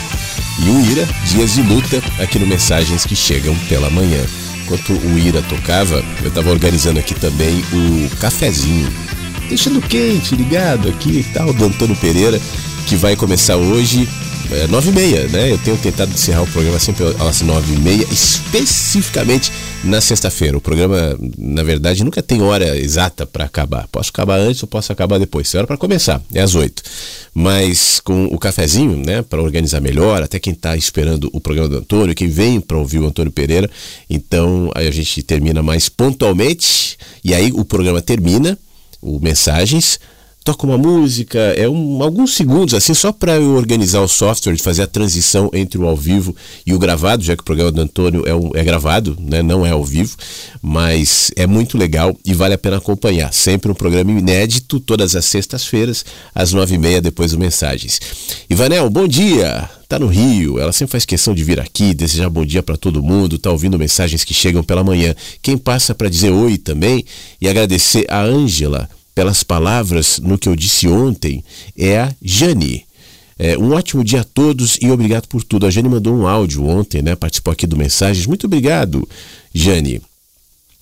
E 0.65 0.69
o 0.69 0.81
Ira, 0.91 1.07
dias 1.25 1.53
de 1.53 1.61
luta, 1.61 2.01
aqui 2.19 2.39
no 2.39 2.47
Mensagens 2.47 3.05
que 3.05 3.15
Chegam 3.15 3.55
pela 3.69 3.89
Manhã. 3.89 4.25
Enquanto 4.63 4.93
o 4.93 5.17
Ira 5.17 5.41
tocava, 5.43 6.03
eu 6.21 6.27
estava 6.27 6.49
organizando 6.49 6.99
aqui 6.99 7.13
também 7.15 7.63
o 7.71 8.09
cafezinho. 8.17 8.91
Deixando 9.49 9.81
quente, 9.81 10.35
ligado 10.35 10.89
aqui 10.89 11.19
e 11.19 11.23
tal, 11.33 11.53
do 11.53 11.65
Antônio 11.65 11.95
Pereira, 11.95 12.39
que 12.85 12.95
vai 12.95 13.15
começar 13.15 13.55
hoje 13.55 14.07
é, 14.51 14.67
9 14.67 14.89
e 14.89 14.93
meia, 14.93 15.27
né? 15.27 15.51
Eu 15.51 15.57
tenho 15.57 15.77
tentado 15.77 16.11
encerrar 16.11 16.43
o 16.43 16.47
programa 16.47 16.79
sempre 16.79 17.05
às 17.19 17.41
9 17.41 17.73
e 17.73 17.79
meia, 17.79 18.05
especificamente 18.11 19.51
na 19.83 20.01
sexta-feira. 20.01 20.57
O 20.57 20.61
programa, 20.61 21.17
na 21.37 21.63
verdade, 21.63 22.03
nunca 22.03 22.21
tem 22.21 22.41
hora 22.41 22.77
exata 22.77 23.25
para 23.25 23.45
acabar. 23.45 23.87
Posso 23.87 24.09
acabar 24.09 24.39
antes 24.39 24.61
ou 24.63 24.67
posso 24.67 24.91
acabar 24.91 25.17
depois. 25.19 25.49
Tem 25.49 25.59
hora 25.59 25.67
para 25.67 25.77
começar, 25.77 26.21
é 26.33 26.41
às 26.41 26.55
8. 26.55 26.81
Mas 27.33 27.99
com 27.99 28.25
o 28.25 28.37
cafezinho, 28.37 28.97
né, 29.05 29.21
para 29.21 29.41
organizar 29.41 29.79
melhor, 29.81 30.23
até 30.23 30.39
quem 30.39 30.53
está 30.53 30.75
esperando 30.75 31.29
o 31.33 31.39
programa 31.39 31.69
do 31.69 31.77
Antônio, 31.77 32.15
quem 32.15 32.29
vem 32.29 32.59
para 32.59 32.77
ouvir 32.77 32.99
o 32.99 33.07
Antônio 33.07 33.31
Pereira, 33.31 33.69
então 34.09 34.71
aí 34.75 34.87
a 34.87 34.91
gente 34.91 35.21
termina 35.23 35.61
mais 35.61 35.89
pontualmente 35.89 36.97
e 37.23 37.33
aí 37.33 37.51
o 37.53 37.63
programa 37.63 38.01
termina, 38.01 38.57
o 39.01 39.19
mensagens 39.19 39.99
toca 40.47 40.65
uma 40.65 40.77
música, 40.77 41.37
é 41.37 41.67
um, 41.67 42.01
alguns 42.01 42.33
segundos 42.33 42.73
assim, 42.73 42.93
só 42.93 43.11
para 43.11 43.35
eu 43.35 43.51
organizar 43.55 43.99
o 43.99 44.07
software, 44.07 44.53
de 44.53 44.63
fazer 44.63 44.83
a 44.83 44.87
transição 44.87 45.51
entre 45.51 45.77
o 45.77 45.85
ao 45.85 45.97
vivo 45.97 46.33
e 46.65 46.73
o 46.73 46.79
gravado, 46.79 47.21
já 47.21 47.35
que 47.35 47.41
o 47.41 47.45
programa 47.45 47.69
do 47.69 47.81
Antônio 47.81 48.23
é, 48.25 48.33
um, 48.33 48.51
é 48.53 48.63
gravado, 48.63 49.17
né, 49.19 49.41
não 49.41 49.65
é 49.65 49.71
ao 49.71 49.83
vivo, 49.83 50.15
mas 50.61 51.31
é 51.35 51.45
muito 51.45 51.77
legal 51.77 52.15
e 52.23 52.33
vale 52.33 52.53
a 52.53 52.57
pena 52.57 52.77
acompanhar. 52.77 53.33
Sempre 53.33 53.69
um 53.69 53.75
programa 53.75 54.09
inédito, 54.09 54.79
todas 54.79 55.17
as 55.17 55.25
sextas-feiras, 55.25 56.05
às 56.33 56.53
nove 56.53 56.75
e 56.75 56.77
meia, 56.77 57.01
depois 57.01 57.31
do 57.31 57.37
Mensagens. 57.37 57.99
Ivanel, 58.49 58.89
bom 58.89 59.05
dia! 59.05 59.69
Tá 59.89 59.99
no 59.99 60.07
Rio, 60.07 60.59
ela 60.59 60.71
sempre 60.71 60.93
faz 60.93 61.03
questão 61.03 61.35
de 61.35 61.43
vir 61.43 61.59
aqui, 61.59 61.93
desejar 61.93 62.29
bom 62.29 62.45
dia 62.45 62.63
para 62.63 62.77
todo 62.77 63.03
mundo, 63.03 63.37
tá 63.37 63.51
ouvindo 63.51 63.77
mensagens 63.77 64.23
que 64.23 64.33
chegam 64.33 64.63
pela 64.63 64.83
manhã. 64.83 65.13
Quem 65.41 65.57
passa 65.57 65.93
para 65.93 66.09
dizer 66.09 66.29
oi 66.29 66.57
também 66.57 67.05
e 67.41 67.47
agradecer 67.49 68.05
a 68.09 68.21
Ângela 68.21 68.89
pelas 69.17 69.41
palavras 69.41 70.19
no 70.19 70.37
que 70.37 70.47
eu 70.47 70.55
disse 70.55 70.87
ontem 70.87 71.43
é 71.75 72.01
a 72.01 72.13
Jane. 72.21 72.85
É, 73.39 73.57
um 73.57 73.71
ótimo 73.71 74.03
dia 74.03 74.21
a 74.21 74.23
todos 74.23 74.77
e 74.79 74.91
obrigado 74.91 75.27
por 75.27 75.43
tudo. 75.43 75.65
A 75.65 75.71
Jane 75.71 75.89
mandou 75.89 76.15
um 76.15 76.27
áudio 76.27 76.63
ontem, 76.63 77.01
né? 77.01 77.15
Participou 77.15 77.51
aqui 77.51 77.65
do 77.65 77.75
Mensagens. 77.75 78.27
Muito 78.27 78.45
obrigado, 78.45 79.09
Jane. 79.51 80.03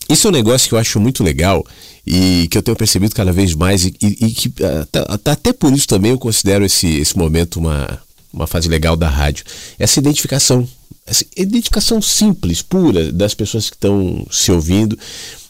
Isso 0.10 0.28
é 0.28 0.30
um 0.30 0.34
negócio 0.34 0.68
que 0.68 0.76
eu 0.76 0.78
acho 0.78 1.00
muito 1.00 1.24
legal 1.24 1.66
e 2.06 2.50
que 2.52 2.58
eu 2.58 2.62
tenho 2.62 2.76
percebido 2.76 3.16
cada 3.16 3.32
vez 3.32 3.56
mais 3.56 3.86
e, 3.86 3.96
e, 4.02 4.26
e 4.26 4.32
que 4.32 4.50
uh, 4.50 4.86
tá, 4.92 5.18
tá, 5.18 5.32
até 5.32 5.54
por 5.54 5.72
isso 5.72 5.88
também 5.88 6.12
eu 6.12 6.20
considero 6.20 6.66
esse, 6.66 6.88
esse 6.88 7.18
momento 7.18 7.56
uma, 7.56 8.02
uma 8.34 8.48
fase 8.48 8.68
legal 8.68 8.98
da 8.98 9.08
rádio. 9.08 9.46
Essa 9.80 9.98
identificação, 9.98 10.68
essa 11.08 11.24
identificação 11.38 12.02
simples, 12.02 12.62
pura 12.62 13.14
das 13.14 13.34
pessoas 13.34 13.70
que 13.70 13.78
estão 13.78 14.28
se 14.30 14.52
ouvindo 14.52 15.00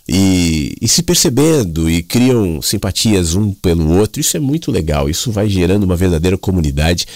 e, 0.07 0.75
e, 0.79 0.87
se 0.87 1.01
percebendo 1.01 1.89
e 1.89 2.03
criam 2.03 2.61
simpatias 2.61 3.33
um 3.33 3.51
pelo 3.51 3.97
outro. 3.97 4.21
Isso 4.21 4.37
é 4.37 4.39
muito 4.39 4.71
legal. 4.71 5.09
Isso 5.09 5.31
vai 5.31 5.49
gerando 5.49 5.83
uma 5.83 5.95
verdadeira 5.95 6.37
comunidade. 6.37 7.07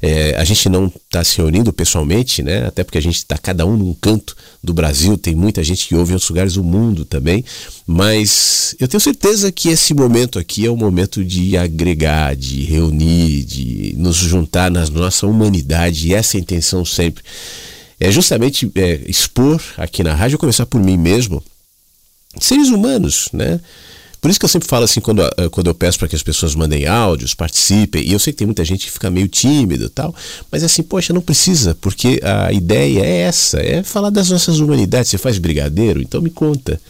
É, 0.00 0.36
a 0.36 0.44
gente 0.44 0.68
não 0.68 0.86
está 0.86 1.24
se 1.24 1.38
reunindo 1.38 1.72
pessoalmente, 1.72 2.44
né? 2.44 2.66
Até 2.66 2.84
porque 2.84 2.98
a 2.98 3.02
gente 3.02 3.16
está 3.16 3.36
cada 3.36 3.66
um 3.66 3.76
num 3.76 3.92
canto 3.94 4.36
do 4.62 4.72
Brasil. 4.72 5.18
Tem 5.18 5.34
muita 5.34 5.64
gente 5.64 5.88
que 5.88 5.96
ouve 5.96 6.12
em 6.12 6.14
outros 6.14 6.30
lugares 6.30 6.52
do 6.52 6.62
mundo 6.62 7.04
também. 7.04 7.44
Mas 7.84 8.76
eu 8.78 8.86
tenho 8.86 9.00
certeza 9.00 9.50
que 9.50 9.68
esse 9.68 9.92
momento 9.92 10.38
aqui 10.38 10.64
é 10.64 10.70
o 10.70 10.76
momento 10.76 11.24
de 11.24 11.56
agregar, 11.56 12.36
de 12.36 12.62
reunir, 12.62 13.42
de 13.42 13.94
nos 13.98 14.14
juntar 14.14 14.70
na 14.70 14.88
nossa 14.88 15.26
humanidade. 15.26 16.08
E 16.08 16.14
essa 16.14 16.36
é 16.36 16.38
a 16.38 16.42
intenção 16.42 16.84
sempre. 16.84 17.24
É 17.98 18.12
justamente 18.12 18.70
é, 18.76 19.00
expor 19.08 19.60
aqui 19.76 20.04
na 20.04 20.14
rádio, 20.14 20.38
começar 20.38 20.66
por 20.66 20.80
mim 20.80 20.96
mesmo 20.96 21.42
seres 22.40 22.68
humanos, 22.68 23.28
né? 23.32 23.60
Por 24.20 24.30
isso 24.30 24.40
que 24.40 24.44
eu 24.44 24.48
sempre 24.48 24.68
falo 24.68 24.84
assim, 24.84 25.00
quando, 25.00 25.22
eh, 25.22 25.48
quando 25.50 25.68
eu 25.68 25.74
peço 25.74 25.98
para 25.98 26.08
que 26.08 26.16
as 26.16 26.22
pessoas 26.22 26.54
mandem 26.54 26.86
áudios, 26.86 27.32
participem, 27.32 28.02
e 28.02 28.12
eu 28.12 28.18
sei 28.18 28.32
que 28.32 28.38
tem 28.38 28.46
muita 28.46 28.64
gente 28.64 28.86
que 28.86 28.90
fica 28.90 29.08
meio 29.08 29.28
tímido 29.28 29.88
tal, 29.88 30.12
mas 30.50 30.64
assim, 30.64 30.82
poxa, 30.82 31.12
não 31.12 31.20
precisa, 31.20 31.76
porque 31.76 32.20
a 32.24 32.52
ideia 32.52 33.04
é 33.04 33.18
essa, 33.18 33.60
é 33.60 33.82
falar 33.82 34.10
das 34.10 34.30
nossas 34.30 34.58
humanidades. 34.58 35.10
Você 35.10 35.18
faz 35.18 35.38
brigadeiro? 35.38 36.02
Então 36.02 36.20
me 36.20 36.30
conta. 36.30 36.80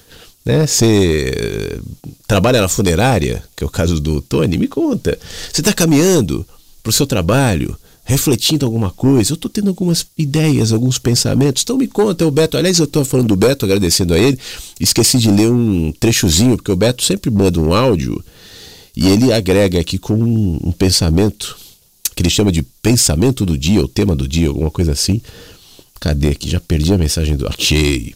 Né? 0.45 0.67
Você 0.67 1.33
eh, 1.37 1.79
trabalha 2.27 2.61
na 2.61 2.69
funerária, 2.69 3.43
que 3.55 3.65
é 3.65 3.67
o 3.67 3.71
caso 3.71 4.01
do 4.01 4.23
Tony, 4.23 4.57
me 4.57 4.69
conta. 4.69 5.19
Você 5.53 5.61
está 5.61 5.73
caminhando 5.73 6.47
para 6.83 6.91
o 6.91 6.93
seu 6.93 7.07
trabalho, 7.07 7.77
refletindo 8.07 8.65
alguma 8.65 8.89
coisa, 8.89 9.33
eu 9.33 9.35
estou 9.35 9.51
tendo 9.51 9.69
algumas 9.69 10.07
ideias, 10.17 10.73
alguns 10.73 10.97
pensamentos. 10.97 11.65
Então 11.65 11.77
me 11.77 11.89
conta, 11.89 12.23
é 12.23 12.27
o 12.27 12.31
Beto. 12.31 12.57
Aliás, 12.57 12.79
eu 12.79 12.85
estou 12.85 13.05
falando 13.05 13.27
do 13.27 13.37
Beto, 13.37 13.65
agradecendo 13.65 14.15
a 14.15 14.19
ele. 14.19 14.39
Esqueci 14.79 15.19
de 15.19 15.29
ler 15.29 15.51
um 15.51 15.93
trechozinho, 15.99 16.57
porque 16.57 16.71
o 16.71 16.77
Beto 16.77 17.03
sempre 17.03 17.33
manda 17.33 17.61
um 17.61 17.75
áudio 17.75 18.25
e 18.97 19.09
ele 19.09 19.33
agrega 19.33 19.81
aqui 19.81 19.99
com 19.99 20.15
um, 20.15 20.59
um 20.63 20.73
pensamento 20.73 21.59
que 22.15 22.23
ele 22.23 22.31
chama 22.31 22.53
de 22.53 22.63
pensamento 22.63 23.45
do 23.45 23.59
dia, 23.59 23.83
o 23.83 23.89
tema 23.89 24.15
do 24.15 24.27
dia, 24.29 24.49
alguma 24.49 24.71
coisa 24.71 24.93
assim. 24.93 25.21
Cadê 25.99 26.29
aqui? 26.29 26.49
Já 26.49 26.61
perdi 26.61 26.95
a 26.95 26.99
mensagem 26.99 27.37
do. 27.37 27.49
Achei. 27.49 28.15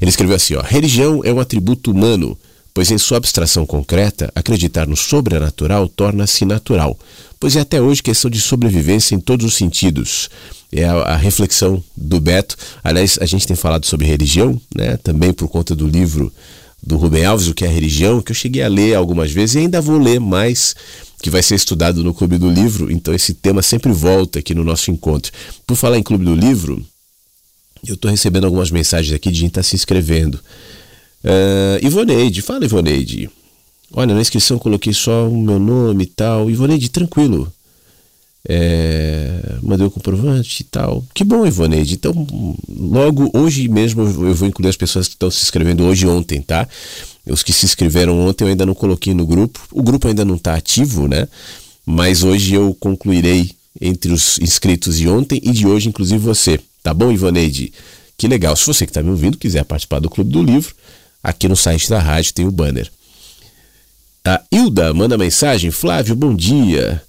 Ele 0.00 0.08
escreveu 0.08 0.34
assim: 0.34 0.54
ó, 0.54 0.62
religião 0.62 1.20
é 1.22 1.32
um 1.32 1.40
atributo 1.40 1.90
humano, 1.90 2.38
pois 2.76 2.90
em 2.90 2.98
sua 2.98 3.16
abstração 3.16 3.64
concreta, 3.64 4.30
acreditar 4.34 4.86
no 4.86 4.98
sobrenatural 4.98 5.88
torna-se 5.88 6.44
natural 6.44 6.98
pois 7.40 7.56
é 7.56 7.60
até 7.60 7.80
hoje 7.80 8.02
questão 8.02 8.30
de 8.30 8.38
sobrevivência 8.38 9.14
em 9.14 9.20
todos 9.20 9.46
os 9.46 9.54
sentidos. 9.54 10.28
É 10.70 10.84
a, 10.84 10.94
a, 10.94 11.16
reflexão 11.16 11.82
do 11.96 12.20
Beto. 12.20 12.56
Aliás, 12.82 13.18
a 13.20 13.26
gente 13.26 13.46
tem 13.46 13.56
falado 13.56 13.86
sobre 13.86 14.06
religião, 14.06 14.60
né? 14.74 14.96
também 14.98 15.32
por 15.32 15.48
conta 15.48 15.74
do 15.74 15.86
livro 15.86 16.32
do 16.82 16.96
Rubem 16.96 17.24
Alves, 17.24 17.48
O 17.48 17.54
que 17.54 17.64
é 17.64 17.68
religião, 17.68 18.20
que 18.20 18.30
eu 18.30 18.36
cheguei 18.36 18.62
a 18.62 18.68
ler 18.68 18.94
algumas 18.94 19.32
vezes 19.32 19.56
e 19.56 19.58
ainda 19.60 19.80
vou 19.80 19.98
ler 19.98 20.20
mais, 20.20 20.74
que 21.22 21.30
vai 21.30 21.42
ser 21.42 21.54
estudado 21.54 22.04
no 22.04 22.12
Clube 22.12 22.38
do 22.38 22.50
Livro, 22.50 22.92
então 22.92 23.14
esse 23.14 23.34
tema 23.34 23.62
sempre 23.62 23.92
volta 23.92 24.38
aqui 24.38 24.54
no 24.54 24.62
nosso 24.62 24.90
encontro. 24.90 25.32
Por 25.66 25.76
falar 25.76 25.98
em 25.98 26.02
Clube 26.02 26.24
do 26.24 26.34
Livro, 26.34 26.84
eu 27.86 27.94
estou 27.94 28.10
recebendo 28.10 28.44
algumas 28.44 28.70
mensagens 28.70 29.14
aqui 29.14 29.30
de 29.30 29.38
gente 29.40 29.50
está 29.50 29.62
se 29.62 29.74
inscrevendo. 29.74 30.38
Uh, 31.24 31.84
Ivoneide, 31.84 32.42
fala 32.42 32.64
Ivoneide. 32.64 33.30
Olha, 33.92 34.14
na 34.14 34.20
inscrição 34.20 34.58
coloquei 34.58 34.92
só 34.92 35.28
o 35.28 35.36
meu 35.36 35.58
nome 35.58 36.04
e 36.04 36.06
tal. 36.06 36.50
Ivoneide, 36.50 36.88
tranquilo. 36.88 37.52
É, 38.48 39.56
mandei 39.60 39.86
o 39.86 39.90
comprovante 39.90 40.62
e 40.62 40.64
tal. 40.64 41.04
Que 41.12 41.24
bom, 41.24 41.46
Ivoneide. 41.46 41.94
Então, 41.94 42.26
logo 42.68 43.30
hoje 43.34 43.68
mesmo 43.68 44.02
eu 44.02 44.34
vou 44.34 44.48
incluir 44.48 44.68
as 44.68 44.76
pessoas 44.76 45.08
que 45.08 45.14
estão 45.14 45.30
se 45.30 45.42
inscrevendo 45.42 45.84
hoje 45.84 46.06
e 46.06 46.08
ontem, 46.08 46.40
tá? 46.40 46.68
Os 47.26 47.42
que 47.42 47.52
se 47.52 47.64
inscreveram 47.64 48.20
ontem 48.20 48.44
eu 48.44 48.48
ainda 48.48 48.64
não 48.64 48.74
coloquei 48.74 49.14
no 49.14 49.26
grupo. 49.26 49.60
O 49.72 49.82
grupo 49.82 50.06
ainda 50.06 50.24
não 50.24 50.36
está 50.36 50.54
ativo, 50.54 51.08
né? 51.08 51.26
Mas 51.84 52.22
hoje 52.22 52.54
eu 52.54 52.76
concluirei 52.78 53.50
entre 53.80 54.12
os 54.12 54.38
inscritos 54.38 54.98
de 54.98 55.08
ontem 55.08 55.40
e 55.42 55.50
de 55.50 55.66
hoje, 55.66 55.88
inclusive 55.88 56.18
você. 56.18 56.60
Tá 56.82 56.94
bom, 56.94 57.10
Ivaneide? 57.10 57.72
Que 58.16 58.28
legal. 58.28 58.54
Se 58.56 58.66
você 58.66 58.86
que 58.86 58.90
está 58.90 59.02
me 59.02 59.10
ouvindo 59.10 59.36
quiser 59.36 59.64
participar 59.64 59.98
do 59.98 60.08
Clube 60.08 60.30
do 60.30 60.42
Livro, 60.42 60.74
aqui 61.26 61.48
no 61.48 61.56
site 61.56 61.90
da 61.90 61.98
rádio 61.98 62.32
tem 62.32 62.46
o 62.46 62.52
banner. 62.52 62.88
A 64.24 64.40
Hilda 64.50 64.94
manda 64.94 65.18
mensagem. 65.18 65.72
Flávio, 65.72 66.14
bom 66.14 66.32
dia. 66.32 67.02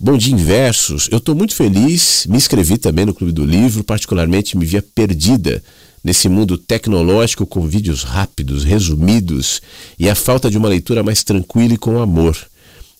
Bom 0.00 0.16
dia, 0.16 0.32
Inversos. 0.32 1.06
Eu 1.12 1.18
estou 1.18 1.34
muito 1.34 1.54
feliz. 1.54 2.26
Me 2.26 2.38
inscrevi 2.38 2.78
também 2.78 3.04
no 3.04 3.12
Clube 3.12 3.30
do 3.30 3.44
Livro, 3.44 3.84
particularmente 3.84 4.56
me 4.56 4.64
via 4.64 4.80
perdida 4.82 5.62
nesse 6.02 6.30
mundo 6.30 6.56
tecnológico 6.56 7.44
com 7.44 7.68
vídeos 7.68 8.04
rápidos, 8.04 8.64
resumidos 8.64 9.60
e 9.98 10.08
a 10.08 10.14
falta 10.14 10.50
de 10.50 10.56
uma 10.56 10.68
leitura 10.68 11.02
mais 11.02 11.22
tranquila 11.22 11.74
e 11.74 11.78
com 11.78 12.00
amor. 12.00 12.36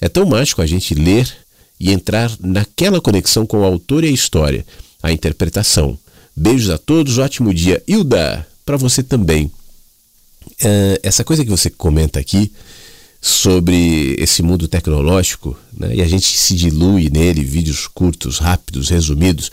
É 0.03 0.09
tão 0.09 0.27
mágico 0.27 0.61
a 0.61 0.67
gente 0.67 0.95
ler 0.95 1.35
e 1.81 1.91
entrar 1.91 2.31
naquela 2.39 3.01
conexão 3.01 3.47
com 3.47 3.61
o 3.61 3.65
autor 3.65 4.05
e 4.05 4.09
a 4.09 4.11
história, 4.11 4.67
a 5.03 5.11
interpretação. 5.11 5.99
Beijos 6.37 6.69
a 6.69 6.77
todos, 6.77 7.17
ótimo 7.17 7.55
dia. 7.55 7.83
Hilda, 7.89 8.47
para 8.67 8.77
você 8.77 9.03
também. 9.03 9.51
Uh, 10.63 10.99
essa 11.03 11.25
coisa 11.25 11.45
que 11.45 11.51
você 11.51 11.69
comenta 11.69 12.21
aqui 12.21 12.53
sobre 13.21 14.17
esse 14.19 14.43
mundo 14.43 14.67
tecnológico, 14.67 15.57
né, 15.73 15.95
e 15.95 16.03
a 16.03 16.09
gente 16.09 16.37
se 16.37 16.55
dilui 16.55 17.09
nele, 17.09 17.45
vídeos 17.45 17.87
curtos, 17.87 18.39
rápidos, 18.39 18.89
resumidos. 18.89 19.51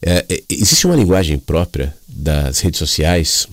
É, 0.00 0.24
é, 0.28 0.42
existe 0.48 0.84
uma 0.86 0.96
linguagem 0.96 1.38
própria 1.38 1.94
das 2.08 2.58
redes 2.58 2.78
sociais 2.78 3.46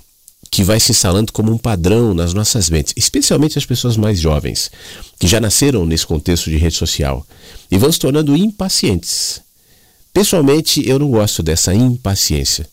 que 0.50 0.64
vai 0.64 0.80
se 0.80 0.92
instalando 0.92 1.32
como 1.32 1.52
um 1.52 1.60
padrão 1.60 2.14
nas 2.16 2.34
nossas 2.34 2.72
mentes, 2.72 2.94
especialmente 2.98 3.58
as 3.58 3.66
pessoas 3.66 3.96
mais 3.96 4.20
jovens, 4.20 4.72
que 5.20 5.28
já 5.28 5.40
nasceram 5.40 5.86
nesse 5.86 6.08
contexto 6.08 6.50
de 6.50 6.58
rede 6.58 6.76
social 6.76 7.26
e 7.70 7.78
vão 7.78 7.92
se 7.92 8.00
tornando 8.00 8.36
impacientes. 8.36 9.42
Pessoalmente, 10.12 10.88
eu 10.90 10.98
não 10.98 11.12
gosto 11.12 11.44
dessa 11.44 11.72
impaciência. 11.72 12.68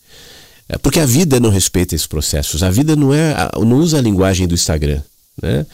É, 0.69 0.77
porque 0.79 1.01
a 1.01 1.07
vida 1.07 1.39
não 1.39 1.51
respeita 1.51 1.95
esses 1.95 2.07
processos. 2.07 2.63
A 2.63 2.71
vida 2.71 2.97
não 2.97 3.15
é, 3.15 3.35
não 3.59 3.77
usa 3.77 3.99
a 3.99 4.01
linguagem 4.01 4.47
do 4.49 4.55
Instagram, 4.55 5.01
né? 5.41 5.67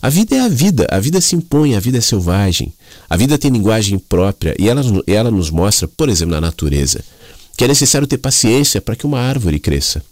A 0.00 0.08
vida 0.08 0.36
é 0.36 0.40
a 0.40 0.48
vida, 0.48 0.86
a 0.90 1.00
vida 1.00 1.20
se 1.20 1.34
impõe, 1.34 1.74
a 1.74 1.80
vida 1.80 1.98
é 1.98 2.00
selvagem. 2.00 2.72
A 3.08 3.16
vida 3.16 3.38
tem 3.38 3.50
linguagem 3.50 3.98
própria 3.98 4.54
e 4.58 4.68
ela, 4.68 4.82
ela 5.06 5.30
nos 5.30 5.50
mostra, 5.50 5.88
por 5.88 6.08
exemplo, 6.08 6.34
na 6.34 6.40
natureza, 6.40 7.02
que 7.56 7.64
é 7.64 7.68
necessário 7.68 8.06
ter 8.06 8.18
paciência 8.18 8.80
para 8.80 8.94
que 8.94 9.06
uma 9.06 9.18
árvore 9.18 9.58
cresça. 9.58 10.02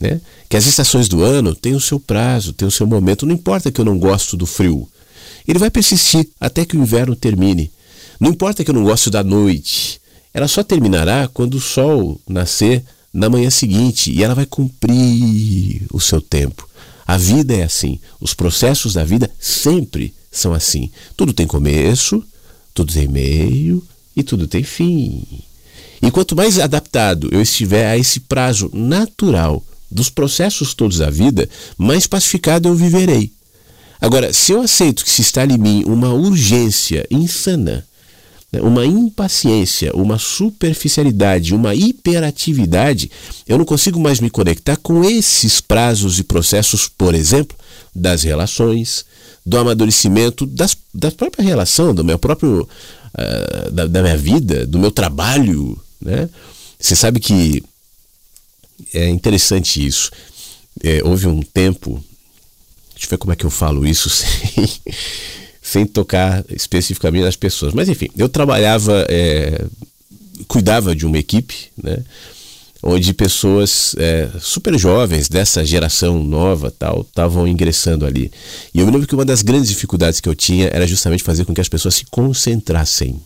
Né? 0.00 0.20
Que 0.48 0.56
as 0.56 0.66
estações 0.66 1.08
do 1.08 1.22
ano 1.22 1.54
têm 1.54 1.74
o 1.74 1.80
seu 1.80 2.00
prazo, 2.00 2.52
têm 2.52 2.66
o 2.66 2.70
seu 2.70 2.86
momento. 2.86 3.26
Não 3.26 3.34
importa 3.34 3.70
que 3.70 3.80
eu 3.80 3.84
não 3.84 3.98
gosto 3.98 4.36
do 4.36 4.46
frio, 4.46 4.88
ele 5.46 5.58
vai 5.58 5.70
persistir 5.70 6.26
até 6.40 6.64
que 6.64 6.76
o 6.76 6.80
inverno 6.80 7.14
termine. 7.14 7.70
Não 8.18 8.30
importa 8.30 8.64
que 8.64 8.70
eu 8.70 8.74
não 8.74 8.84
gosto 8.84 9.10
da 9.10 9.22
noite, 9.22 10.00
ela 10.32 10.48
só 10.48 10.64
terminará 10.64 11.28
quando 11.32 11.54
o 11.54 11.60
sol 11.60 12.20
nascer 12.28 12.82
na 13.14 13.30
manhã 13.30 13.48
seguinte 13.48 14.10
e 14.10 14.24
ela 14.24 14.34
vai 14.34 14.44
cumprir 14.44 15.82
o 15.92 16.00
seu 16.00 16.20
tempo. 16.20 16.68
A 17.06 17.16
vida 17.16 17.54
é 17.54 17.62
assim. 17.62 18.00
Os 18.20 18.34
processos 18.34 18.94
da 18.94 19.04
vida 19.04 19.30
sempre 19.38 20.12
são 20.32 20.52
assim. 20.52 20.90
Tudo 21.16 21.32
tem 21.32 21.46
começo, 21.46 22.22
tudo 22.74 22.92
tem 22.92 23.06
meio 23.06 23.86
e 24.16 24.24
tudo 24.24 24.48
tem 24.48 24.64
fim. 24.64 25.24
E 26.02 26.10
quanto 26.10 26.34
mais 26.34 26.58
adaptado 26.58 27.28
eu 27.30 27.40
estiver 27.40 27.86
a 27.86 27.96
esse 27.96 28.20
prazo 28.20 28.68
natural 28.74 29.64
dos 29.88 30.10
processos 30.10 30.74
todos 30.74 30.98
da 30.98 31.08
vida, 31.08 31.48
mais 31.78 32.06
pacificado 32.06 32.68
eu 32.68 32.74
viverei. 32.74 33.32
Agora, 34.00 34.32
se 34.32 34.52
eu 34.52 34.60
aceito 34.60 35.04
que 35.04 35.10
se 35.10 35.22
está 35.22 35.46
em 35.46 35.56
mim 35.56 35.84
uma 35.86 36.12
urgência 36.12 37.06
insana, 37.10 37.86
uma 38.62 38.84
impaciência, 38.84 39.92
uma 39.94 40.18
superficialidade, 40.18 41.54
uma 41.54 41.74
hiperatividade, 41.74 43.10
eu 43.46 43.58
não 43.58 43.64
consigo 43.64 43.98
mais 43.98 44.20
me 44.20 44.30
conectar 44.30 44.76
com 44.76 45.04
esses 45.04 45.60
prazos 45.60 46.18
e 46.18 46.24
processos, 46.24 46.88
por 46.88 47.14
exemplo, 47.14 47.56
das 47.94 48.22
relações, 48.22 49.04
do 49.44 49.58
amadurecimento, 49.58 50.46
das, 50.46 50.76
da 50.92 51.10
própria 51.10 51.44
relação, 51.44 51.94
do 51.94 52.04
meu 52.04 52.18
próprio, 52.18 52.62
uh, 52.62 53.70
da, 53.70 53.86
da 53.86 54.02
minha 54.02 54.16
vida, 54.16 54.66
do 54.66 54.78
meu 54.78 54.90
trabalho, 54.90 55.78
né? 56.00 56.28
Você 56.78 56.96
sabe 56.96 57.20
que 57.20 57.62
é 58.92 59.08
interessante 59.08 59.84
isso. 59.84 60.10
É, 60.82 61.02
houve 61.04 61.26
um 61.26 61.40
tempo, 61.40 62.02
deixa 62.92 63.06
eu 63.06 63.10
ver 63.10 63.18
como 63.18 63.32
é 63.32 63.36
que 63.36 63.44
eu 63.44 63.50
falo 63.50 63.86
isso 63.86 64.10
sem, 64.10 64.68
sem 65.64 65.86
tocar 65.86 66.44
especificamente 66.50 67.24
nas 67.24 67.36
pessoas. 67.36 67.72
Mas 67.72 67.88
enfim, 67.88 68.10
eu 68.16 68.28
trabalhava, 68.28 69.06
é, 69.08 69.64
cuidava 70.46 70.94
de 70.94 71.06
uma 71.06 71.18
equipe, 71.18 71.70
né? 71.82 72.04
onde 72.82 73.14
pessoas 73.14 73.96
é, 73.98 74.28
super 74.38 74.78
jovens 74.78 75.26
dessa 75.26 75.64
geração 75.64 76.22
nova 76.22 76.70
tal 76.70 77.00
estavam 77.00 77.48
ingressando 77.48 78.04
ali. 78.04 78.30
E 78.74 78.80
eu 78.80 78.84
me 78.84 78.92
lembro 78.92 79.08
que 79.08 79.14
uma 79.14 79.24
das 79.24 79.40
grandes 79.40 79.70
dificuldades 79.70 80.20
que 80.20 80.28
eu 80.28 80.34
tinha 80.34 80.68
era 80.68 80.86
justamente 80.86 81.24
fazer 81.24 81.46
com 81.46 81.54
que 81.54 81.62
as 81.62 81.68
pessoas 81.68 81.94
se 81.94 82.04
concentrassem. 82.10 83.18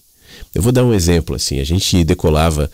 Eu 0.54 0.62
vou 0.62 0.70
dar 0.70 0.84
um 0.84 0.94
exemplo 0.94 1.34
assim. 1.34 1.58
A 1.58 1.64
gente 1.64 2.04
decolava 2.04 2.70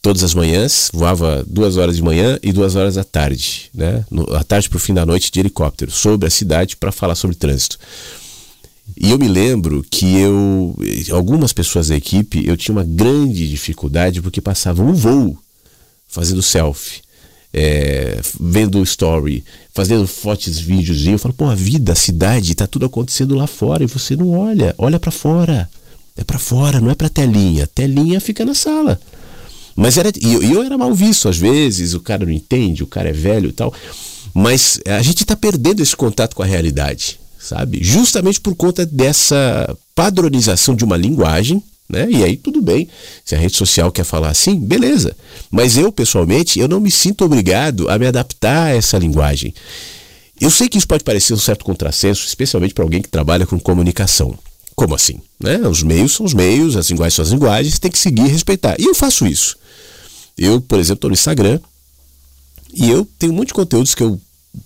todas 0.00 0.24
as 0.24 0.32
manhãs, 0.32 0.88
voava 0.90 1.44
duas 1.46 1.76
horas 1.76 1.96
de 1.96 2.02
manhã 2.02 2.38
e 2.42 2.50
duas 2.50 2.76
horas 2.76 2.94
da 2.94 3.04
tarde, 3.04 3.68
né? 3.74 4.02
No, 4.10 4.22
à 4.34 4.42
tarde 4.42 4.70
para 4.70 4.76
o 4.76 4.80
fim 4.80 4.94
da 4.94 5.04
noite 5.04 5.30
de 5.30 5.38
helicóptero, 5.38 5.90
sobre 5.90 6.26
a 6.28 6.30
cidade 6.30 6.76
para 6.76 6.90
falar 6.90 7.14
sobre 7.14 7.36
trânsito. 7.36 7.78
E 8.94 9.10
eu 9.10 9.18
me 9.18 9.26
lembro 9.26 9.84
que 9.90 10.16
eu, 10.18 10.76
algumas 11.12 11.52
pessoas 11.52 11.88
da 11.88 11.96
equipe, 11.96 12.46
eu 12.46 12.56
tinha 12.56 12.74
uma 12.74 12.84
grande 12.84 13.48
dificuldade 13.48 14.20
porque 14.20 14.40
passavam 14.40 14.88
um 14.88 14.92
voo 14.92 15.36
fazendo 16.06 16.42
selfie, 16.42 17.00
é, 17.52 18.20
vendo 18.38 18.82
story, 18.82 19.44
fazendo 19.74 20.06
fotos, 20.06 20.58
vídeos. 20.58 21.02
E 21.02 21.10
eu 21.10 21.18
falo, 21.18 21.34
pô, 21.34 21.46
a 21.46 21.54
vida, 21.54 21.92
a 21.92 21.96
cidade, 21.96 22.54
tá 22.54 22.66
tudo 22.66 22.86
acontecendo 22.86 23.34
lá 23.34 23.46
fora 23.46 23.82
e 23.82 23.86
você 23.86 24.14
não 24.14 24.30
olha, 24.38 24.74
olha 24.78 25.00
para 25.00 25.10
fora. 25.10 25.68
É 26.16 26.24
para 26.24 26.38
fora, 26.38 26.80
não 26.80 26.90
é 26.90 26.94
para 26.94 27.10
telinha. 27.10 27.66
Telinha 27.66 28.20
fica 28.20 28.44
na 28.44 28.54
sala. 28.54 28.98
Mas 29.74 29.98
era 29.98 30.10
e 30.18 30.32
eu, 30.32 30.42
eu 30.42 30.62
era 30.62 30.78
mal 30.78 30.94
visto 30.94 31.28
às 31.28 31.36
vezes, 31.36 31.92
o 31.92 32.00
cara 32.00 32.24
não 32.24 32.32
entende, 32.32 32.82
o 32.82 32.86
cara 32.86 33.10
é 33.10 33.12
velho 33.12 33.50
e 33.50 33.52
tal. 33.52 33.74
Mas 34.32 34.80
a 34.86 35.02
gente 35.02 35.22
está 35.22 35.36
perdendo 35.36 35.82
esse 35.82 35.94
contato 35.94 36.34
com 36.34 36.42
a 36.42 36.46
realidade, 36.46 37.18
sabe? 37.46 37.78
Justamente 37.82 38.40
por 38.40 38.54
conta 38.54 38.84
dessa 38.84 39.76
padronização 39.94 40.74
de 40.74 40.84
uma 40.84 40.96
linguagem, 40.96 41.62
né? 41.88 42.08
E 42.10 42.24
aí 42.24 42.36
tudo 42.36 42.60
bem, 42.60 42.88
se 43.24 43.34
a 43.34 43.38
rede 43.38 43.56
social 43.56 43.92
quer 43.92 44.04
falar 44.04 44.30
assim, 44.30 44.58
beleza. 44.58 45.16
Mas 45.50 45.76
eu 45.76 45.92
pessoalmente, 45.92 46.58
eu 46.58 46.66
não 46.66 46.80
me 46.80 46.90
sinto 46.90 47.24
obrigado 47.24 47.88
a 47.88 47.98
me 47.98 48.06
adaptar 48.06 48.66
a 48.66 48.74
essa 48.74 48.98
linguagem. 48.98 49.54
Eu 50.40 50.50
sei 50.50 50.68
que 50.68 50.76
isso 50.76 50.88
pode 50.88 51.04
parecer 51.04 51.32
um 51.32 51.38
certo 51.38 51.64
contrassenso, 51.64 52.26
especialmente 52.26 52.74
para 52.74 52.84
alguém 52.84 53.00
que 53.00 53.08
trabalha 53.08 53.46
com 53.46 53.58
comunicação. 53.58 54.36
Como 54.74 54.94
assim? 54.94 55.20
Né? 55.40 55.58
Os 55.66 55.82
meios 55.82 56.12
são 56.12 56.26
os 56.26 56.34
meios, 56.34 56.76
as 56.76 56.90
linguagens 56.90 57.14
são 57.14 57.22
as 57.22 57.30
linguagens, 57.30 57.78
tem 57.78 57.90
que 57.90 57.98
seguir 57.98 58.26
e 58.26 58.28
respeitar. 58.28 58.76
E 58.78 58.84
eu 58.84 58.94
faço 58.94 59.26
isso. 59.26 59.56
Eu, 60.36 60.60
por 60.60 60.78
exemplo, 60.78 60.96
estou 60.96 61.10
no 61.10 61.14
Instagram 61.14 61.58
e 62.74 62.90
eu 62.90 63.08
tenho 63.18 63.42
de 63.44 63.54
conteúdos 63.54 63.94
que 63.94 64.02
eu 64.02 64.20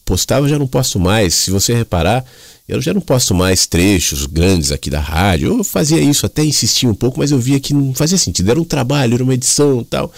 postava 0.04 0.48
já 0.48 0.58
não 0.58 0.66
posto 0.66 0.98
mais. 0.98 1.34
Se 1.34 1.50
você 1.52 1.72
reparar, 1.72 2.24
eu 2.70 2.80
já 2.80 2.94
não 2.94 3.00
posto 3.00 3.34
mais 3.34 3.66
trechos 3.66 4.26
grandes 4.26 4.70
aqui 4.70 4.88
da 4.88 5.00
rádio. 5.00 5.58
Eu 5.58 5.64
fazia 5.64 6.00
isso, 6.00 6.24
até 6.24 6.44
insistia 6.44 6.88
um 6.88 6.94
pouco, 6.94 7.18
mas 7.18 7.32
eu 7.32 7.38
via 7.38 7.58
que 7.58 7.74
não 7.74 7.92
fazia 7.92 8.16
sentido. 8.16 8.50
Era 8.50 8.60
um 8.60 8.64
trabalho, 8.64 9.14
era 9.14 9.24
uma 9.24 9.34
edição 9.34 9.82
tal. 9.82 10.12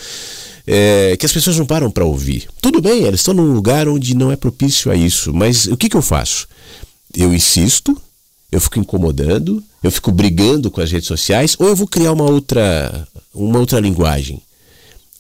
É, 0.66 1.16
que 1.16 1.26
as 1.26 1.32
pessoas 1.32 1.58
não 1.58 1.66
param 1.66 1.90
para 1.90 2.04
ouvir. 2.04 2.48
Tudo 2.60 2.80
bem, 2.80 3.04
elas 3.04 3.20
estão 3.20 3.34
num 3.34 3.52
lugar 3.52 3.88
onde 3.88 4.14
não 4.14 4.30
é 4.30 4.36
propício 4.36 4.92
a 4.92 4.94
isso, 4.94 5.32
mas 5.34 5.66
o 5.66 5.76
que, 5.76 5.88
que 5.88 5.96
eu 5.96 6.02
faço? 6.02 6.46
Eu 7.12 7.34
insisto, 7.34 8.00
eu 8.50 8.60
fico 8.60 8.78
incomodando, 8.78 9.62
eu 9.82 9.90
fico 9.90 10.12
brigando 10.12 10.70
com 10.70 10.80
as 10.80 10.92
redes 10.92 11.08
sociais, 11.08 11.56
ou 11.58 11.66
eu 11.66 11.74
vou 11.74 11.88
criar 11.88 12.12
uma 12.12 12.24
outra, 12.24 13.08
uma 13.34 13.58
outra 13.58 13.80
linguagem. 13.80 14.40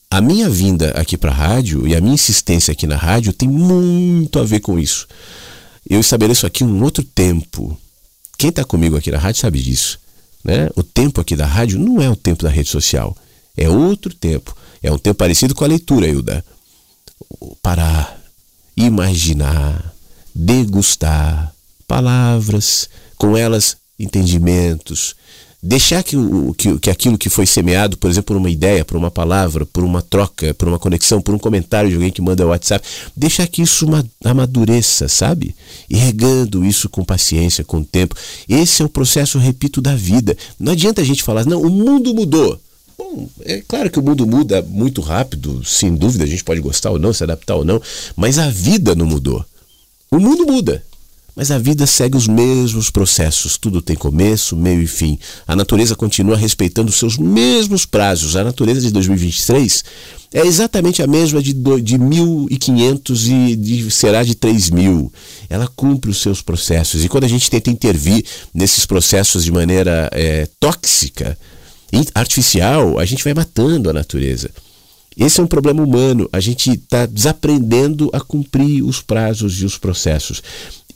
A 0.08 0.20
minha 0.20 0.48
vinda 0.48 0.90
aqui 0.90 1.16
para 1.16 1.30
a 1.30 1.34
rádio 1.34 1.88
e 1.88 1.96
a 1.96 2.00
minha 2.00 2.14
insistência 2.14 2.70
aqui 2.70 2.86
na 2.86 2.96
rádio 2.96 3.32
tem 3.32 3.48
muito 3.48 4.38
a 4.38 4.44
ver 4.44 4.60
com 4.60 4.78
isso. 4.78 5.08
Eu 5.88 6.00
estabeleço 6.00 6.46
aqui 6.46 6.64
um 6.64 6.82
outro 6.82 7.02
tempo. 7.02 7.78
Quem 8.38 8.50
está 8.50 8.64
comigo 8.64 8.96
aqui 8.96 9.10
na 9.10 9.18
rádio 9.18 9.40
sabe 9.40 9.60
disso. 9.60 9.98
Né? 10.44 10.68
O 10.74 10.82
tempo 10.82 11.20
aqui 11.20 11.36
da 11.36 11.46
rádio 11.46 11.78
não 11.78 12.00
é 12.00 12.08
o 12.10 12.16
tempo 12.16 12.42
da 12.42 12.50
rede 12.50 12.68
social. 12.68 13.16
É 13.56 13.68
outro 13.68 14.14
tempo. 14.14 14.56
É 14.82 14.90
um 14.90 14.98
tempo 14.98 15.16
parecido 15.16 15.54
com 15.54 15.64
a 15.64 15.68
leitura, 15.68 16.08
Hilda. 16.08 16.44
Parar, 17.60 18.20
imaginar, 18.76 19.94
degustar 20.34 21.52
palavras, 21.86 22.88
com 23.16 23.36
elas 23.36 23.76
entendimentos, 23.98 25.14
deixar 25.62 26.02
que, 26.02 26.16
o, 26.16 26.52
que, 26.54 26.76
que 26.78 26.90
aquilo 26.90 27.16
que 27.16 27.30
foi 27.30 27.46
semeado, 27.46 27.96
por 27.96 28.10
exemplo, 28.10 28.34
por 28.34 28.36
uma 28.36 28.50
ideia, 28.50 28.84
por 28.84 28.96
uma 28.96 29.10
palavra, 29.10 29.64
por 29.64 29.84
uma 29.84 30.02
troca, 30.02 30.52
por 30.54 30.66
uma 30.66 30.78
conexão, 30.78 31.22
por 31.22 31.34
um 31.34 31.38
comentário 31.38 31.88
de 31.88 31.94
alguém 31.94 32.10
que 32.10 32.20
manda 32.20 32.44
o 32.44 32.48
WhatsApp, 32.48 32.84
deixar 33.16 33.46
que 33.46 33.62
isso 33.62 33.86
amadureça, 34.24 35.08
sabe? 35.08 35.54
E 35.88 35.96
regando 35.96 36.64
isso 36.64 36.88
com 36.88 37.04
paciência, 37.04 37.62
com 37.62 37.82
tempo. 37.84 38.16
Esse 38.48 38.82
é 38.82 38.84
o 38.84 38.88
processo, 38.88 39.38
repito, 39.38 39.80
da 39.80 39.94
vida. 39.94 40.36
Não 40.58 40.72
adianta 40.72 41.00
a 41.00 41.04
gente 41.04 41.22
falar, 41.22 41.46
não, 41.46 41.62
o 41.62 41.70
mundo 41.70 42.12
mudou. 42.12 42.60
Bom, 42.98 43.28
é 43.40 43.62
claro 43.66 43.90
que 43.90 43.98
o 43.98 44.02
mundo 44.02 44.26
muda 44.26 44.62
muito 44.62 45.00
rápido, 45.00 45.64
sem 45.64 45.94
dúvida, 45.94 46.24
a 46.24 46.26
gente 46.26 46.44
pode 46.44 46.60
gostar 46.60 46.90
ou 46.90 46.98
não, 46.98 47.12
se 47.12 47.22
adaptar 47.22 47.54
ou 47.54 47.64
não, 47.64 47.80
mas 48.16 48.38
a 48.38 48.48
vida 48.48 48.94
não 48.94 49.06
mudou. 49.06 49.44
O 50.10 50.18
mundo 50.18 50.44
muda. 50.44 50.84
Mas 51.34 51.50
a 51.50 51.58
vida 51.58 51.86
segue 51.86 52.16
os 52.16 52.26
mesmos 52.26 52.90
processos. 52.90 53.56
Tudo 53.56 53.80
tem 53.80 53.96
começo, 53.96 54.54
meio 54.54 54.82
e 54.82 54.86
fim. 54.86 55.18
A 55.46 55.56
natureza 55.56 55.96
continua 55.96 56.36
respeitando 56.36 56.90
os 56.90 56.96
seus 56.96 57.16
mesmos 57.16 57.86
prazos. 57.86 58.36
A 58.36 58.44
natureza 58.44 58.80
de 58.82 58.90
2023 58.90 59.84
é 60.34 60.46
exatamente 60.46 61.02
a 61.02 61.06
mesma 61.06 61.42
de, 61.42 61.54
de 61.82 61.98
1500 61.98 63.28
e 63.28 63.56
de, 63.56 63.90
será 63.90 64.22
de 64.22 64.34
3000. 64.34 65.10
Ela 65.48 65.66
cumpre 65.74 66.10
os 66.10 66.20
seus 66.20 66.42
processos. 66.42 67.02
E 67.02 67.08
quando 67.08 67.24
a 67.24 67.28
gente 67.28 67.50
tenta 67.50 67.70
intervir 67.70 68.24
nesses 68.52 68.84
processos 68.84 69.42
de 69.42 69.50
maneira 69.50 70.10
é, 70.12 70.46
tóxica, 70.60 71.38
artificial, 72.14 72.98
a 72.98 73.04
gente 73.04 73.24
vai 73.24 73.32
matando 73.32 73.88
a 73.88 73.92
natureza. 73.92 74.50
Esse 75.16 75.40
é 75.40 75.42
um 75.42 75.46
problema 75.46 75.82
humano. 75.82 76.28
A 76.32 76.40
gente 76.40 76.70
está 76.70 77.06
desaprendendo 77.06 78.10
a 78.12 78.20
cumprir 78.20 78.82
os 78.82 79.00
prazos 79.00 79.60
e 79.60 79.64
os 79.64 79.76
processos. 79.76 80.42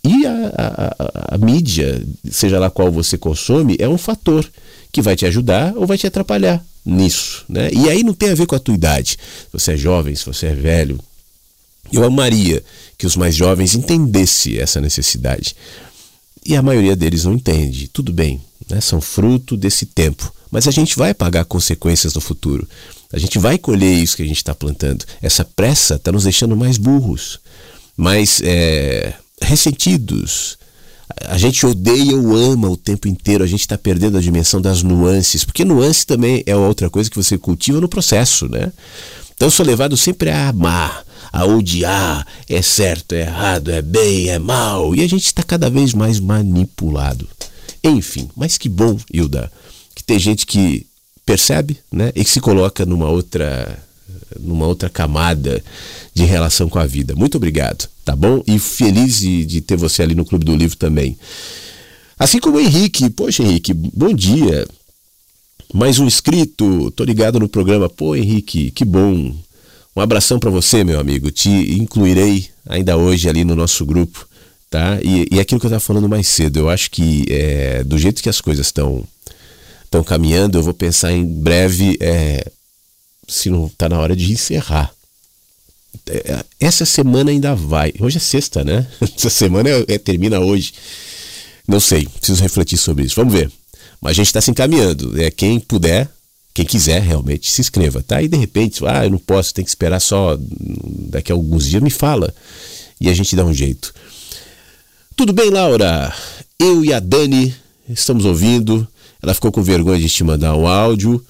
E 0.07 0.25
a, 0.25 0.53
a, 0.57 1.35
a, 1.35 1.39
mídia, 1.39 2.01
seja 2.31 2.61
lá 2.61 2.71
qual 2.71 2.93
você 2.93 3.19
consome, 3.19 3.77
é 3.81 3.89
um 3.89 3.99
fator 3.99 4.49
que 4.93 5.03
vai 5.03 5.17
te 5.17 5.27
ajudar 5.27 5.77
ou 5.77 5.85
vai 5.85 5.99
te 5.99 6.07
atrapalhar 6.07 6.65
nisso. 6.85 7.45
Né? 7.49 7.71
E 7.73 7.91
aí 7.91 8.05
não 8.05 8.15
tem 8.15 8.31
a 8.31 8.35
ver 8.35 8.47
com 8.47 8.55
a 8.55 8.61
tua 8.61 8.75
idade. 8.75 9.11
Se 9.11 9.53
você 9.53 9.73
é 9.73 9.77
jovem, 9.77 10.15
se 10.15 10.25
você 10.25 10.47
é 10.47 10.55
velho. 10.55 11.01
Eu 11.93 12.05
amaria 12.05 12.63
que 12.97 13.07
os 13.07 13.17
mais 13.17 13.35
jovens 13.35 13.75
entendessem 13.75 14.59
essa 14.59 14.81
necessidade. 14.81 15.57
E 16.45 16.55
a 16.55 16.63
maioria 16.63 16.95
deles 16.95 17.25
não 17.25 17.35
entende. 17.35 17.89
Tudo 17.89 18.13
bem, 18.13 18.41
né? 18.71 18.81
são 18.81 19.01
fruto 19.01 19.57
desse 19.57 19.87
tempo. 19.87 20.33
Mas 20.51 20.69
a 20.69 20.71
gente 20.71 20.97
vai 20.97 21.13
pagar 21.13 21.45
consequências 21.45 22.15
no 22.15 22.21
futuro. 22.21 22.69
A 23.13 23.19
gente 23.19 23.39
vai 23.39 23.59
colher 23.59 23.93
isso 23.93 24.17
que 24.17 24.23
a 24.23 24.27
gente 24.27 24.37
está 24.37 24.55
plantando. 24.55 25.05
Essa 25.21 25.45
pressa 25.45 25.97
está 25.97 26.13
nos 26.13 26.25
deixando 26.25 26.57
mais 26.57 26.77
burros, 26.79 27.41
mais 27.97 28.41
é, 28.45 29.15
ressentidos. 29.43 30.59
A 31.27 31.39
gente 31.39 31.65
odeia 31.65 32.17
ou 32.17 32.37
ama 32.37 32.69
o 32.69 32.77
tempo 32.77 33.09
inteiro, 33.09 33.45
a 33.45 33.47
gente 33.47 33.61
está 33.61 33.79
perdendo 33.79 34.19
a 34.19 34.21
dimensão 34.21 34.61
das 34.61 34.83
nuances, 34.83 35.45
porque 35.45 35.65
nuance 35.65 36.05
também 36.05 36.43
é 36.47 36.57
outra 36.57 36.91
coisa 36.91 37.09
que 37.09 37.17
você 37.17 37.39
cultiva 37.39 37.81
no 37.81 37.89
processo, 37.89 38.49
né? 38.49 38.73
Então 39.35 39.47
eu 39.47 39.53
sou 39.53 39.65
levado 39.65 39.97
sempre 39.97 40.31
a 40.31 40.49
amar, 40.49 41.05
a 41.33 41.45
odiar, 41.45 42.27
é 42.49 42.61
certo, 42.61 43.15
é 43.15 43.21
errado, 43.21 43.71
é 43.71 43.81
bem, 43.81 44.29
é 44.29 44.39
mal, 44.39 44.95
e 44.95 45.03
a 45.03 45.09
gente 45.09 45.27
está 45.27 45.43
cada 45.43 45.71
vez 45.71 45.95
mais 45.95 46.19
manipulado. 46.19 47.29
Enfim, 47.85 48.29
mas 48.35 48.59
que 48.59 48.69
bom, 48.69 48.99
Hilda, 49.13 49.51
que 49.95 50.03
tem 50.03 50.19
gente 50.19 50.45
que 50.45 50.87
percebe, 51.25 51.79
né, 51.93 52.11
e 52.15 52.25
que 52.25 52.31
se 52.31 52.41
coloca 52.41 52.85
numa 52.85 53.09
outra 53.09 53.79
numa 54.39 54.67
outra 54.67 54.89
camada 54.89 55.63
de 56.15 56.25
relação 56.25 56.69
com 56.69 56.79
a 56.79 56.87
vida. 56.87 57.15
Muito 57.15 57.37
obrigado, 57.37 57.89
tá 58.05 58.15
bom? 58.17 58.43
E 58.47 58.59
feliz 58.59 59.19
de, 59.19 59.45
de 59.45 59.61
ter 59.61 59.77
você 59.77 60.03
ali 60.03 60.15
no 60.15 60.25
Clube 60.25 60.45
do 60.45 60.57
Livro 60.57 60.77
também. 60.77 61.17
Assim 62.19 62.39
como 62.39 62.57
o 62.57 62.61
Henrique. 62.61 63.11
Poxa, 63.11 63.43
Henrique, 63.43 63.75
bom 63.75 64.13
dia. 64.13 64.67
Mais 65.75 65.99
um 65.99 66.07
inscrito, 66.07 66.91
tô 66.93 67.05
ligado 67.05 67.39
no 67.39 67.49
programa. 67.49 67.89
Pô, 67.89 68.17
Henrique, 68.17 68.71
que 68.71 68.85
bom. 68.85 69.35
Um 69.95 70.01
abração 70.01 70.39
para 70.39 70.51
você, 70.51 70.85
meu 70.85 70.99
amigo. 70.99 71.31
Te 71.31 71.49
incluirei 71.49 72.49
ainda 72.67 72.97
hoje 72.97 73.29
ali 73.29 73.45
no 73.45 73.55
nosso 73.55 73.85
grupo, 73.85 74.27
tá? 74.71 74.99
E, 75.03 75.27
e 75.31 75.41
aquilo 75.41 75.61
que 75.61 75.67
eu 75.67 75.69
estava 75.69 75.81
falando 75.81 76.09
mais 76.09 76.27
cedo, 76.29 76.59
eu 76.59 76.69
acho 76.69 76.91
que 76.91 77.25
é, 77.29 77.85
do 77.85 77.99
jeito 77.99 78.23
que 78.23 78.29
as 78.29 78.41
coisas 78.41 78.67
estão 78.67 79.05
estão 79.85 80.03
caminhando, 80.03 80.59
eu 80.59 80.63
vou 80.63 80.75
pensar 80.75 81.13
em 81.13 81.25
breve 81.25 81.97
é, 82.01 82.51
se 83.27 83.51
não 83.51 83.67
está 83.67 83.89
na 83.89 83.99
hora 83.99 84.15
de 84.15 84.33
encerrar. 84.33 84.93
É, 86.09 86.45
essa 86.61 86.85
semana 86.85 87.31
ainda 87.31 87.55
vai. 87.55 87.93
Hoje 87.99 88.19
é 88.19 88.21
sexta, 88.21 88.63
né? 88.63 88.87
Essa 89.01 89.31
semana 89.31 89.69
é, 89.69 89.85
é, 89.89 89.99
termina 89.99 90.39
hoje. 90.39 90.73
Não 91.67 91.81
sei, 91.81 92.07
preciso 92.07 92.43
refletir 92.43 92.79
sobre 92.79 93.05
isso. 93.05 93.17
Vamos 93.17 93.33
ver. 93.33 93.51
Mas 94.01 94.11
a 94.11 94.15
gente 94.15 94.27
está 94.27 94.41
se 94.41 94.51
encaminhando. 94.51 95.21
É, 95.21 95.31
quem 95.31 95.59
puder, 95.59 96.09
quem 96.55 96.65
quiser 96.65 97.03
realmente, 97.03 97.51
se 97.51 97.61
inscreva, 97.61 98.03
tá? 98.03 98.23
E 98.23 98.29
de 98.29 98.37
repente, 98.37 98.85
ah, 98.87 99.05
eu 99.05 99.11
não 99.11 99.19
posso, 99.19 99.53
tem 99.53 99.65
que 99.65 99.71
esperar 99.71 100.01
só 100.01 100.39
daqui 101.11 101.33
a 101.33 101.35
alguns 101.35 101.67
dias, 101.67 101.83
me 101.83 101.91
fala. 101.91 102.33
E 103.01 103.09
a 103.09 103.15
gente 103.15 103.35
dá 103.35 103.45
um 103.45 103.53
jeito. 103.53 103.93
Tudo 105.17 105.33
bem, 105.33 105.51
Laura? 105.51 106.15
Eu 106.59 106.85
e 106.85 106.93
a 106.93 107.01
Dani 107.01 107.55
estamos 107.89 108.25
ouvindo. 108.25 108.87
Ela 109.23 109.35
ficou 109.35 109.51
com 109.51 109.63
vergonha 109.63 109.99
de 109.99 110.09
te 110.09 110.23
mandar 110.23 110.55
um 110.55 110.67
áudio. 110.67 111.25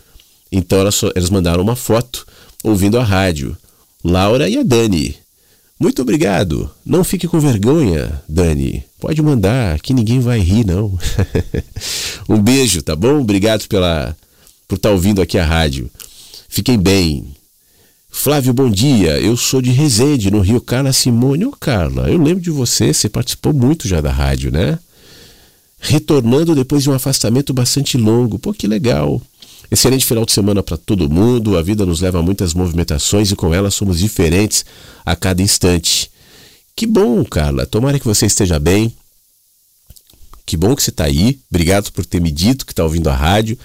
Então 0.57 0.79
elas, 0.79 0.99
elas 1.15 1.29
mandaram 1.29 1.63
uma 1.63 1.77
foto 1.77 2.27
ouvindo 2.65 2.99
a 2.99 3.05
rádio. 3.05 3.55
Laura 4.03 4.49
e 4.49 4.57
a 4.57 4.63
Dani. 4.63 5.15
Muito 5.79 6.01
obrigado. 6.01 6.71
Não 6.85 7.05
fique 7.05 7.29
com 7.29 7.39
vergonha, 7.39 8.23
Dani. 8.27 8.83
Pode 8.99 9.21
mandar, 9.21 9.79
que 9.81 9.93
ninguém 9.93 10.19
vai 10.19 10.41
rir, 10.41 10.65
não. 10.65 10.99
um 12.27 12.41
beijo, 12.41 12.81
tá 12.81 12.97
bom? 12.97 13.21
Obrigado 13.21 13.69
pela, 13.69 14.17
por 14.67 14.77
estar 14.77 14.89
tá 14.89 14.95
ouvindo 14.95 15.21
aqui 15.21 15.37
a 15.37 15.45
rádio. 15.45 15.91
Fiquem 16.49 16.79
bem. 16.79 17.27
Flávio, 18.11 18.55
bom 18.55 18.71
dia. 18.71 19.21
Eu 19.21 19.37
sou 19.37 19.61
de 19.61 19.71
Resende, 19.71 20.31
no 20.31 20.41
Rio 20.41 20.63
Carla 20.63 20.95
Simone. 20.95 21.45
Ô, 21.45 21.53
Carla, 21.53 22.09
eu 22.09 22.17
lembro 22.17 22.43
de 22.43 22.51
você, 22.51 22.95
você 22.95 23.11
participou 23.11 23.53
muito 23.53 23.87
já 23.87 24.01
da 24.01 24.11
rádio, 24.11 24.51
né? 24.51 24.79
Retornando 25.79 26.55
depois 26.55 26.83
de 26.83 26.89
um 26.89 26.95
afastamento 26.95 27.53
bastante 27.53 27.99
longo. 27.99 28.39
Pô, 28.39 28.55
que 28.55 28.67
legal. 28.67 29.21
Excelente 29.71 30.05
final 30.07 30.25
de 30.25 30.33
semana 30.33 30.63
para 30.63 30.77
todo 30.77 31.09
mundo. 31.09 31.57
A 31.57 31.63
vida 31.63 31.85
nos 31.85 32.01
leva 32.01 32.19
a 32.19 32.23
muitas 32.23 32.55
movimentações 32.55 33.31
e 33.31 33.37
com 33.37 33.53
elas 33.53 33.75
somos 33.75 33.99
diferentes 33.99 34.65
a 35.05 35.17
cada 35.17 35.43
instante. 35.43 36.11
Que 36.75 36.87
bom, 36.87 37.25
Carla. 37.25 37.67
Tomara 37.67 37.99
que 37.99 38.07
você 38.07 38.27
esteja 38.27 38.59
bem. 38.59 38.95
Que 40.45 40.57
bom 40.57 40.77
que 40.77 40.83
você 40.83 40.91
está 40.91 41.05
aí. 41.05 41.41
Obrigado 41.51 41.91
por 41.91 42.07
ter 42.07 42.21
me 42.21 42.31
dito 42.31 42.65
que 42.65 42.73
está 42.73 42.85
ouvindo 42.85 43.09
a 43.09 43.15
rádio. 43.15 43.59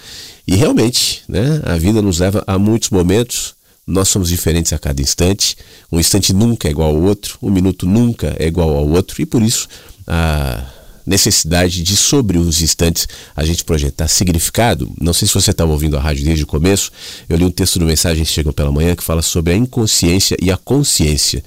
E 0.46 0.56
realmente, 0.56 1.22
né, 1.28 1.62
a 1.64 1.76
vida 1.76 2.02
nos 2.02 2.18
leva 2.18 2.42
a 2.46 2.58
muitos 2.58 2.90
momentos. 2.90 3.54
Nós 3.86 4.08
somos 4.08 4.28
diferentes 4.28 4.72
a 4.72 4.78
cada 4.78 5.00
instante. 5.00 5.56
Um 5.90 6.00
instante 6.00 6.32
nunca 6.32 6.66
é 6.66 6.70
igual 6.70 6.90
ao 6.90 7.02
outro. 7.02 7.38
Um 7.40 7.50
minuto 7.50 7.86
nunca 7.86 8.34
é 8.38 8.46
igual 8.46 8.74
ao 8.76 8.88
outro. 8.88 9.20
E 9.22 9.26
por 9.26 9.42
isso, 9.42 9.68
a 10.06 10.64
necessidade 11.06 11.82
de, 11.82 11.96
sobre 11.96 12.38
os 12.38 12.62
instantes, 12.62 13.08
a 13.34 13.44
gente 13.44 13.64
projetar 13.64 14.08
significado. 14.08 14.90
Não 15.00 15.12
sei 15.12 15.26
se 15.26 15.34
você 15.34 15.50
estava 15.50 15.72
ouvindo 15.72 15.96
a 15.96 16.00
rádio 16.00 16.24
desde 16.24 16.44
o 16.44 16.46
começo, 16.46 16.90
eu 17.28 17.36
li 17.36 17.44
um 17.44 17.50
texto 17.50 17.78
do 17.78 17.84
Mensagens 17.84 18.28
Chegam 18.28 18.52
pela 18.52 18.72
Manhã 18.72 18.94
que 18.94 19.02
fala 19.02 19.22
sobre 19.22 19.52
a 19.52 19.56
inconsciência 19.56 20.36
e 20.40 20.50
a 20.50 20.56
consciência. 20.56 21.42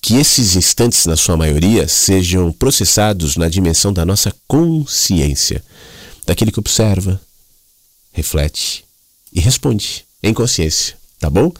Que 0.00 0.16
esses 0.16 0.56
instantes, 0.56 1.06
na 1.06 1.16
sua 1.16 1.36
maioria, 1.36 1.86
sejam 1.86 2.52
processados 2.52 3.36
na 3.36 3.48
dimensão 3.48 3.92
da 3.92 4.04
nossa 4.04 4.34
consciência, 4.48 5.62
daquele 6.26 6.50
que 6.50 6.58
observa, 6.58 7.20
reflete 8.12 8.84
e 9.32 9.40
responde 9.40 10.04
em 10.22 10.34
consciência. 10.34 10.96
Tá 11.18 11.30
bom? 11.30 11.52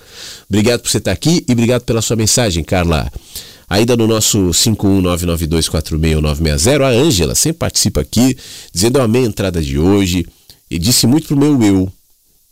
Obrigado 0.49 0.81
por 0.81 0.91
você 0.91 0.99
estar 0.99 1.13
aqui 1.13 1.45
e 1.49 1.53
obrigado 1.53 1.83
pela 1.83 2.03
sua 2.03 2.17
mensagem, 2.17 2.65
Carla. 2.65 3.11
Ainda 3.73 3.97
no 3.97 4.07
nosso 4.07 4.51
51992469960, 4.51 6.83
a 6.83 6.89
Ângela 6.89 7.35
sempre 7.35 7.61
participa 7.61 8.03
aqui, 8.03 8.37
dizendo 8.71 8.99
eu 8.99 9.03
amei 9.03 9.23
a 9.23 9.27
entrada 9.27 9.63
de 9.63 9.79
hoje 9.79 10.27
e 10.71 10.79
disse 10.79 11.07
muito 11.07 11.29
pro 11.29 11.39
meu 11.39 11.63
eu 11.63 11.91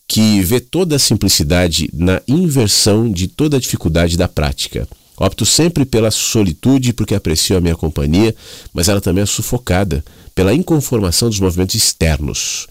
que 0.09 0.41
vê 0.41 0.61
toda 0.61 0.97
a 0.97 0.99
simplicidade 0.99 1.91
na 1.93 2.23
inversão 2.27 3.13
de 3.13 3.29
toda 3.29 3.59
a 3.59 3.61
dificuldade 3.61 4.17
da 4.17 4.27
prática. 4.27 4.89
Opto 5.19 5.45
sempre 5.45 5.85
pela 5.85 6.11
solitude 6.11 6.95
porque 6.95 7.15
aprecio 7.15 7.55
a 7.55 7.61
minha 7.61 7.77
companhia, 7.77 8.35
mas 8.73 8.89
ela 8.89 9.03
também 9.03 9.23
é 9.23 9.27
sufocada 9.27 10.03
pela 10.35 10.55
inconformação 10.55 11.29
dos 11.29 11.39
movimentos 11.39 11.75
externos. 11.75 12.67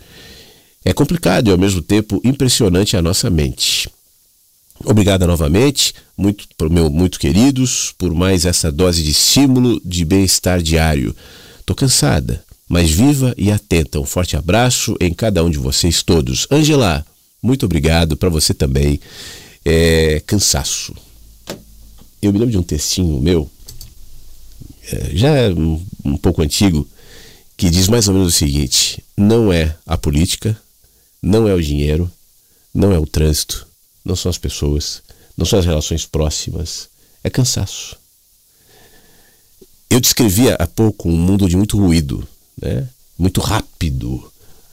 É 0.84 0.92
complicado 0.92 1.50
e 1.50 1.52
ao 1.52 1.58
mesmo 1.60 1.84
tempo 1.84 2.20
impressionante 2.24 2.98
a 2.98 3.02
nossa 3.02 3.30
mente. 3.30 3.88
Obrigada 4.86 5.28
novamente, 5.28 5.94
muito, 6.18 6.48
meu, 6.70 6.90
muito 6.90 7.20
queridos, 7.20 7.94
por 7.98 8.14
mais 8.14 8.46
essa 8.46 8.72
dose 8.72 9.04
de 9.04 9.12
estímulo 9.12 9.82
de 9.84 10.06
bem-estar 10.06 10.62
diário. 10.62 11.16
Tô 11.66 11.76
cansada, 11.76 12.44
mas 12.68 12.90
viva 12.90 13.34
e 13.38 13.52
atenta. 13.52 14.00
Um 14.00 14.06
forte 14.06 14.38
abraço 14.38 14.96
em 15.00 15.14
cada 15.14 15.44
um 15.44 15.50
de 15.50 15.58
vocês 15.58 16.02
todos. 16.02 16.48
Angela, 16.50 17.06
muito 17.42 17.66
obrigado 17.66 18.16
para 18.16 18.30
você 18.30 18.54
também. 18.54 19.00
É, 19.66 20.22
cansaço. 20.26 20.94
Eu 22.22 22.32
me 22.32 22.40
lembro 22.40 22.52
de 22.52 22.58
um 22.58 22.64
textinho 22.64 23.22
meu, 23.22 23.50
é, 24.92 25.12
já 25.14 25.30
um 26.04 26.18
pouco 26.18 26.42
antigo, 26.42 26.88
que 27.56 27.70
diz 27.70 27.88
mais 27.88 28.08
ou 28.08 28.14
menos 28.14 28.34
o 28.34 28.38
seguinte: 28.38 29.04
não 29.18 29.52
é 29.52 29.76
a 29.86 29.98
política, 29.98 30.58
não 31.22 31.48
é 31.48 31.54
o 31.54 31.62
dinheiro, 31.62 32.10
não 32.74 32.94
é 32.94 32.98
o 32.98 33.06
trânsito, 33.06 33.69
não 34.10 34.16
são 34.16 34.30
as 34.30 34.38
pessoas, 34.38 35.02
não 35.38 35.46
são 35.46 35.60
as 35.60 35.66
relações 35.66 36.06
próximas, 36.06 36.90
é 37.24 37.30
cansaço. 37.30 37.96
Eu 39.90 40.00
descrevia 40.00 40.56
há 40.56 40.68
pouco 40.68 41.08
um 41.10 41.16
mundo 41.16 41.48
de 41.48 41.56
muito 41.56 41.78
ruído, 41.78 42.28
né? 42.62 42.88
muito 43.18 43.40
rápido. 43.40 44.32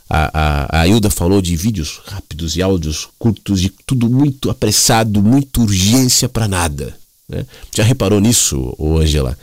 A, 0.09 0.79
a, 0.79 0.83
a 0.83 1.11
falou 1.11 1.43
de 1.43 1.57
vídeos 1.57 2.01
rápidos 2.07 2.57
e 2.57 2.63
áudios 2.63 3.09
curtos, 3.19 3.61
de 3.61 3.71
tudo 3.85 4.09
muito 4.09 4.51
apressado, 4.51 5.23
muita 5.23 5.61
urgência 5.61 6.29
para 6.29 6.49
nada. 6.49 6.97
Né? 7.29 7.45
Já 7.75 7.83
reparou 7.83 8.21
nisso, 8.21 8.75
Angela? 8.81 9.37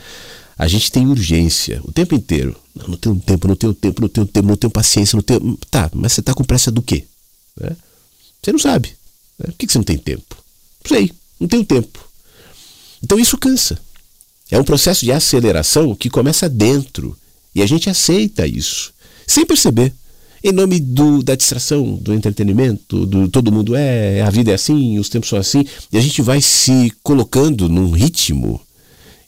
A 0.58 0.68
gente 0.68 0.92
tem 0.92 1.08
urgência 1.08 1.82
o 1.84 1.92
tempo 1.92 2.16
inteiro. 2.16 2.56
Não, 2.76 2.88
não 2.90 2.98
tenho 2.98 3.16
tempo, 3.20 3.48
não 3.48 3.56
tenho 3.56 3.74
tempo, 3.74 4.02
não 4.02 4.10
tenho 4.10 4.28
tempo, 4.28 4.48
não 4.48 4.56
tenho 4.56 4.72
paciência, 4.72 5.16
não 5.16 5.24
tenho. 5.24 5.58
Tá, 5.70 5.90
mas 5.94 6.14
você 6.14 6.22
está 6.22 6.34
com 6.34 6.44
pressa 6.44 6.72
do 6.72 6.82
quê? 6.82 7.06
Né? 7.60 7.76
Você 8.42 8.52
não 8.52 8.60
sabe. 8.60 8.96
Por 9.48 9.58
que 9.58 9.72
você 9.72 9.78
não 9.78 9.84
tem 9.84 9.98
tempo? 9.98 10.36
Não 10.84 10.98
sei, 10.98 11.12
não 11.40 11.48
tenho 11.48 11.66
tempo. 11.66 12.00
Então 13.04 13.20
isso 13.20 13.38
cansa. 13.38 13.78
É 14.50 14.60
um 14.60 14.64
processo 14.64 15.06
de 15.06 15.12
aceleração 15.12 15.96
que 15.96 16.10
começa 16.10 16.48
dentro. 16.48 17.18
E 17.56 17.62
a 17.62 17.66
gente 17.66 17.90
aceita 17.90 18.48
isso, 18.48 18.94
sem 19.28 19.46
perceber. 19.46 19.94
Em 20.44 20.52
nome 20.52 20.80
do, 20.80 21.24
da 21.24 21.36
distração, 21.36 21.96
do 21.96 22.14
entretenimento, 22.14 23.06
do 23.06 23.30
todo 23.30 23.52
mundo 23.52 23.76
é, 23.76 24.22
a 24.22 24.30
vida 24.30 24.52
é 24.52 24.56
assim, 24.56 25.00
os 25.00 25.08
tempos 25.08 25.30
são 25.30 25.40
assim, 25.40 25.66
e 25.92 25.98
a 25.98 26.02
gente 26.02 26.22
vai 26.22 26.42
se 26.42 26.92
colocando 27.02 27.70
num 27.70 27.92
ritmo 27.92 28.60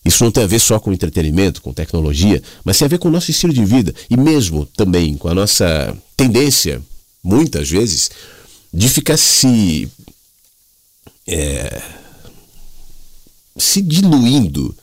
isso 0.06 0.24
não 0.24 0.32
tem 0.32 0.44
a 0.44 0.48
ver 0.48 0.60
só 0.60 0.80
com 0.80 0.94
entretenimento, 0.94 1.64
com 1.64 1.74
tecnologia, 1.74 2.42
mas 2.64 2.78
tem 2.78 2.86
a 2.86 2.90
ver 2.90 3.00
com 3.00 3.08
o 3.08 3.12
nosso 3.12 3.32
estilo 3.32 3.52
de 3.52 3.66
vida 3.66 3.94
e 4.08 4.16
mesmo 4.16 4.68
também 4.78 5.16
com 5.18 5.28
a 5.28 5.34
nossa 5.34 5.98
tendência, 6.16 6.80
muitas 7.24 7.68
vezes, 7.68 8.12
de 8.76 8.89
ficar 8.89 9.18
se. 9.18 9.89
É, 11.27 11.81
se 13.57 13.81
diluindo 13.81 14.76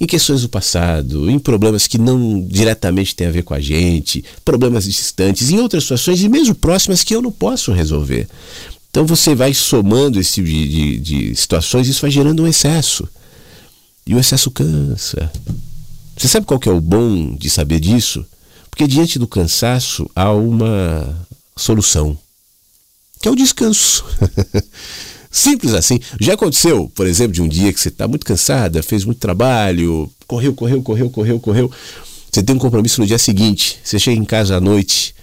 em 0.00 0.06
questões 0.06 0.42
do 0.42 0.48
passado, 0.48 1.30
em 1.30 1.38
problemas 1.38 1.86
que 1.86 1.98
não 1.98 2.42
diretamente 2.42 3.14
têm 3.14 3.26
a 3.26 3.30
ver 3.30 3.42
com 3.42 3.54
a 3.54 3.60
gente, 3.60 4.24
problemas 4.44 4.84
distantes, 4.84 5.50
em 5.50 5.60
outras 5.60 5.84
situações 5.84 6.20
e 6.22 6.28
mesmo 6.28 6.54
próximas 6.54 7.04
que 7.04 7.14
eu 7.14 7.22
não 7.22 7.30
posso 7.30 7.70
resolver. 7.70 8.26
Então 8.90 9.06
você 9.06 9.34
vai 9.34 9.52
somando 9.52 10.18
esse 10.18 10.34
tipo 10.34 10.48
de, 10.48 10.68
de, 10.68 10.98
de 10.98 11.36
situações 11.36 11.86
e 11.86 11.90
isso 11.90 12.00
vai 12.00 12.10
gerando 12.10 12.42
um 12.42 12.46
excesso. 12.46 13.06
E 14.06 14.14
o 14.14 14.18
excesso 14.18 14.50
cansa. 14.50 15.30
Você 16.16 16.28
sabe 16.28 16.46
qual 16.46 16.60
que 16.60 16.68
é 16.68 16.72
o 16.72 16.80
bom 16.80 17.34
de 17.36 17.48
saber 17.50 17.78
disso? 17.78 18.24
Porque 18.70 18.86
diante 18.86 19.18
do 19.18 19.28
cansaço 19.28 20.10
há 20.14 20.32
uma 20.32 21.26
solução, 21.56 22.18
que 23.24 23.28
é 23.28 23.30
o 23.30 23.34
descanso. 23.34 24.04
Simples 25.32 25.72
assim. 25.72 25.98
Já 26.20 26.34
aconteceu, 26.34 26.92
por 26.94 27.06
exemplo, 27.06 27.32
de 27.32 27.40
um 27.40 27.48
dia 27.48 27.72
que 27.72 27.80
você 27.80 27.88
está 27.88 28.06
muito 28.06 28.26
cansada, 28.26 28.82
fez 28.82 29.02
muito 29.02 29.18
trabalho, 29.18 30.12
correu, 30.26 30.52
correu, 30.52 30.82
correu, 30.82 31.08
correu, 31.08 31.40
correu. 31.40 31.70
Você 32.30 32.42
tem 32.42 32.54
um 32.54 32.58
compromisso 32.58 33.00
no 33.00 33.06
dia 33.06 33.18
seguinte. 33.18 33.78
Você 33.82 33.98
chega 33.98 34.20
em 34.20 34.26
casa 34.26 34.56
à 34.56 34.60
noite, 34.60 35.14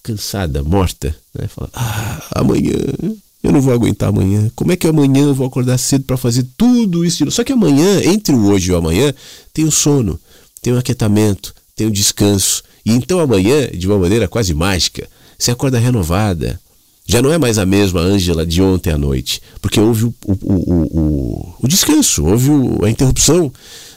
cansada, 0.00 0.62
morta, 0.62 1.12
né? 1.36 1.48
Fala, 1.48 1.68
ah, 1.74 2.22
amanhã 2.36 2.70
eu 3.42 3.50
não 3.50 3.60
vou 3.60 3.74
aguentar 3.74 4.10
amanhã. 4.10 4.48
Como 4.54 4.70
é 4.70 4.76
que 4.76 4.86
amanhã 4.86 5.24
eu 5.24 5.34
vou 5.34 5.48
acordar 5.48 5.76
cedo 5.76 6.04
para 6.04 6.16
fazer 6.16 6.46
tudo 6.56 7.04
isso? 7.04 7.28
Só 7.32 7.42
que 7.42 7.52
amanhã, 7.52 8.00
entre 8.04 8.32
o 8.32 8.46
hoje 8.46 8.70
e 8.70 8.72
o 8.72 8.76
amanhã, 8.76 9.12
tem 9.52 9.64
o 9.64 9.72
sono, 9.72 10.20
tem 10.62 10.72
o 10.72 10.78
aquietamento, 10.78 11.52
tem 11.74 11.88
o 11.88 11.90
descanso. 11.90 12.62
E 12.86 12.92
então 12.92 13.18
amanhã, 13.18 13.66
de 13.72 13.88
uma 13.88 13.98
maneira 13.98 14.28
quase 14.28 14.54
mágica, 14.54 15.08
você 15.36 15.50
acorda 15.50 15.80
renovada. 15.80 16.60
Já 17.06 17.20
não 17.20 17.32
é 17.32 17.38
mais 17.38 17.58
a 17.58 17.66
mesma 17.66 18.00
Ângela 18.00 18.46
de 18.46 18.62
ontem 18.62 18.90
à 18.90 18.96
noite, 18.96 19.40
porque 19.60 19.78
houve 19.78 20.04
o, 20.04 20.14
o, 20.24 20.34
o, 20.42 21.54
o, 21.60 21.68
descanso, 21.68 22.24
houve 22.24 22.50
a 22.82 22.88
interrupção 22.88 23.52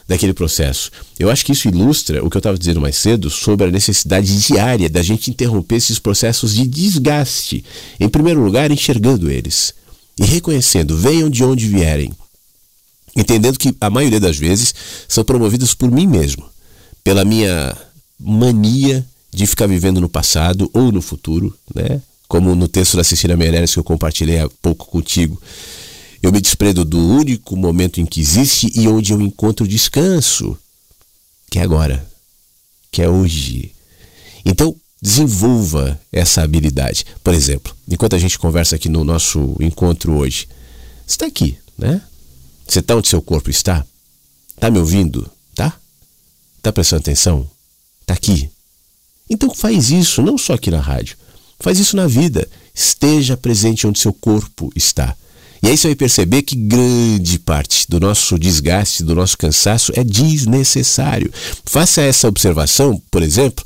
daquele 0.06 0.34
processo. 0.34 0.92
Eu 1.18 1.30
acho 1.30 1.46
que 1.46 1.54
isso 1.54 1.70
ilustra 1.70 2.24
o 2.24 2.30
que 2.30 2.36
eu 2.36 2.40
estava 2.40 2.58
dizendo 2.58 2.82
mais 2.82 2.98
cedo 2.98 3.30
sobre 3.30 3.68
a 3.68 3.72
necessidade 3.72 4.38
diária 4.42 4.90
da 4.90 5.02
gente 5.02 5.32
interromper 5.32 5.76
esses 5.76 6.00
processos 6.00 6.54
de 6.54 6.68
desgaste. 6.68 7.64
Em 8.00 8.10
primeiro 8.10 8.44
lugar, 8.44 8.72
enxergando 8.72 9.32
eles 9.32 9.74
e 10.20 10.26
reconhecendo, 10.26 10.98
venham 10.98 11.30
de 11.30 11.44
onde 11.44 11.68
vierem. 11.68 12.12
Entendendo 13.16 13.58
que 13.58 13.76
a 13.80 13.90
maioria 13.90 14.20
das 14.20 14.38
vezes 14.38 14.76
são 15.08 15.24
promovidos 15.24 15.74
por 15.74 15.90
mim 15.90 16.08
mesmo, 16.08 16.46
pela 17.04 17.24
minha 17.24 17.76
mania 18.20 19.06
de 19.34 19.48
ficar 19.48 19.68
vivendo 19.68 20.02
no 20.02 20.10
passado 20.10 20.70
ou 20.74 20.92
no 20.92 21.02
futuro, 21.02 21.56
né? 21.74 22.02
Como 22.28 22.56
no 22.56 22.68
texto 22.68 22.98
da 22.98 23.04
Cecília 23.04 23.38
Meirelles 23.38 23.74
que 23.74 23.80
eu 23.80 23.84
compartilhei 23.84 24.40
há 24.40 24.50
pouco 24.62 24.86
contigo. 24.88 25.42
Eu 26.22 26.32
me 26.32 26.42
desprendo 26.42 26.84
do 26.84 26.98
único 26.98 27.56
momento 27.56 28.02
em 28.02 28.06
que 28.06 28.20
existe 28.20 28.72
e 28.76 28.88
onde 28.88 29.14
eu 29.14 29.22
encontro 29.22 29.68
descanso, 29.68 30.58
que 31.50 31.60
é 31.60 31.62
agora, 31.62 32.06
que 32.92 33.02
é 33.02 33.10
hoje. 33.10 33.72
Então, 34.44 34.76
desenvolva 35.02 36.00
essa 36.12 36.42
habilidade. 36.42 37.06
Por 37.24 37.34
exemplo, 37.34 37.76
enquanto 37.88 38.16
a 38.16 38.20
gente 38.20 38.40
conversa 38.40 38.76
aqui 38.76 38.90
no 38.90 39.04
nosso 39.04 39.56
encontro 39.60 40.18
hoje, 40.18 40.48
você 41.06 41.14
está 41.14 41.26
aqui, 41.28 41.58
né? 41.78 42.02
Você 42.68 42.80
está 42.80 42.96
onde 42.96 43.08
seu 43.08 43.22
corpo 43.22 43.50
está? 43.50 43.86
Está 44.56 44.70
me 44.70 44.80
ouvindo? 44.80 45.30
Tá? 45.56 45.80
Está 46.58 46.74
prestando 46.74 47.02
atenção? 47.02 47.50
Está 48.02 48.14
aqui. 48.14 48.50
Então 49.30 49.54
faz 49.54 49.92
isso, 49.92 50.22
não 50.22 50.38
só 50.38 50.54
aqui 50.54 50.72
na 50.72 50.82
rádio. 50.82 51.18
Faz 51.60 51.80
isso 51.80 51.96
na 51.96 52.08
vida. 52.08 52.48
Esteja 52.74 53.36
presente 53.36 53.88
onde 53.88 54.00
seu 54.00 54.14
corpo 54.14 54.72
está. 54.76 55.16
E 55.62 55.68
aí 55.68 55.78
você 55.78 55.88
vai 55.88 55.96
perceber 55.96 56.44
que 56.44 56.56
grande 56.56 57.40
parte 57.40 57.86
do 57.90 58.00
nosso 58.00 58.38
desgaste, 58.38 59.04
do 59.04 59.16
nosso 59.16 59.38
cansaço 59.38 59.92
é 59.96 60.04
desnecessário. 60.04 61.32
Faça 61.66 62.02
essa 62.02 62.28
observação, 62.28 63.02
por 63.10 63.24
exemplo, 63.24 63.66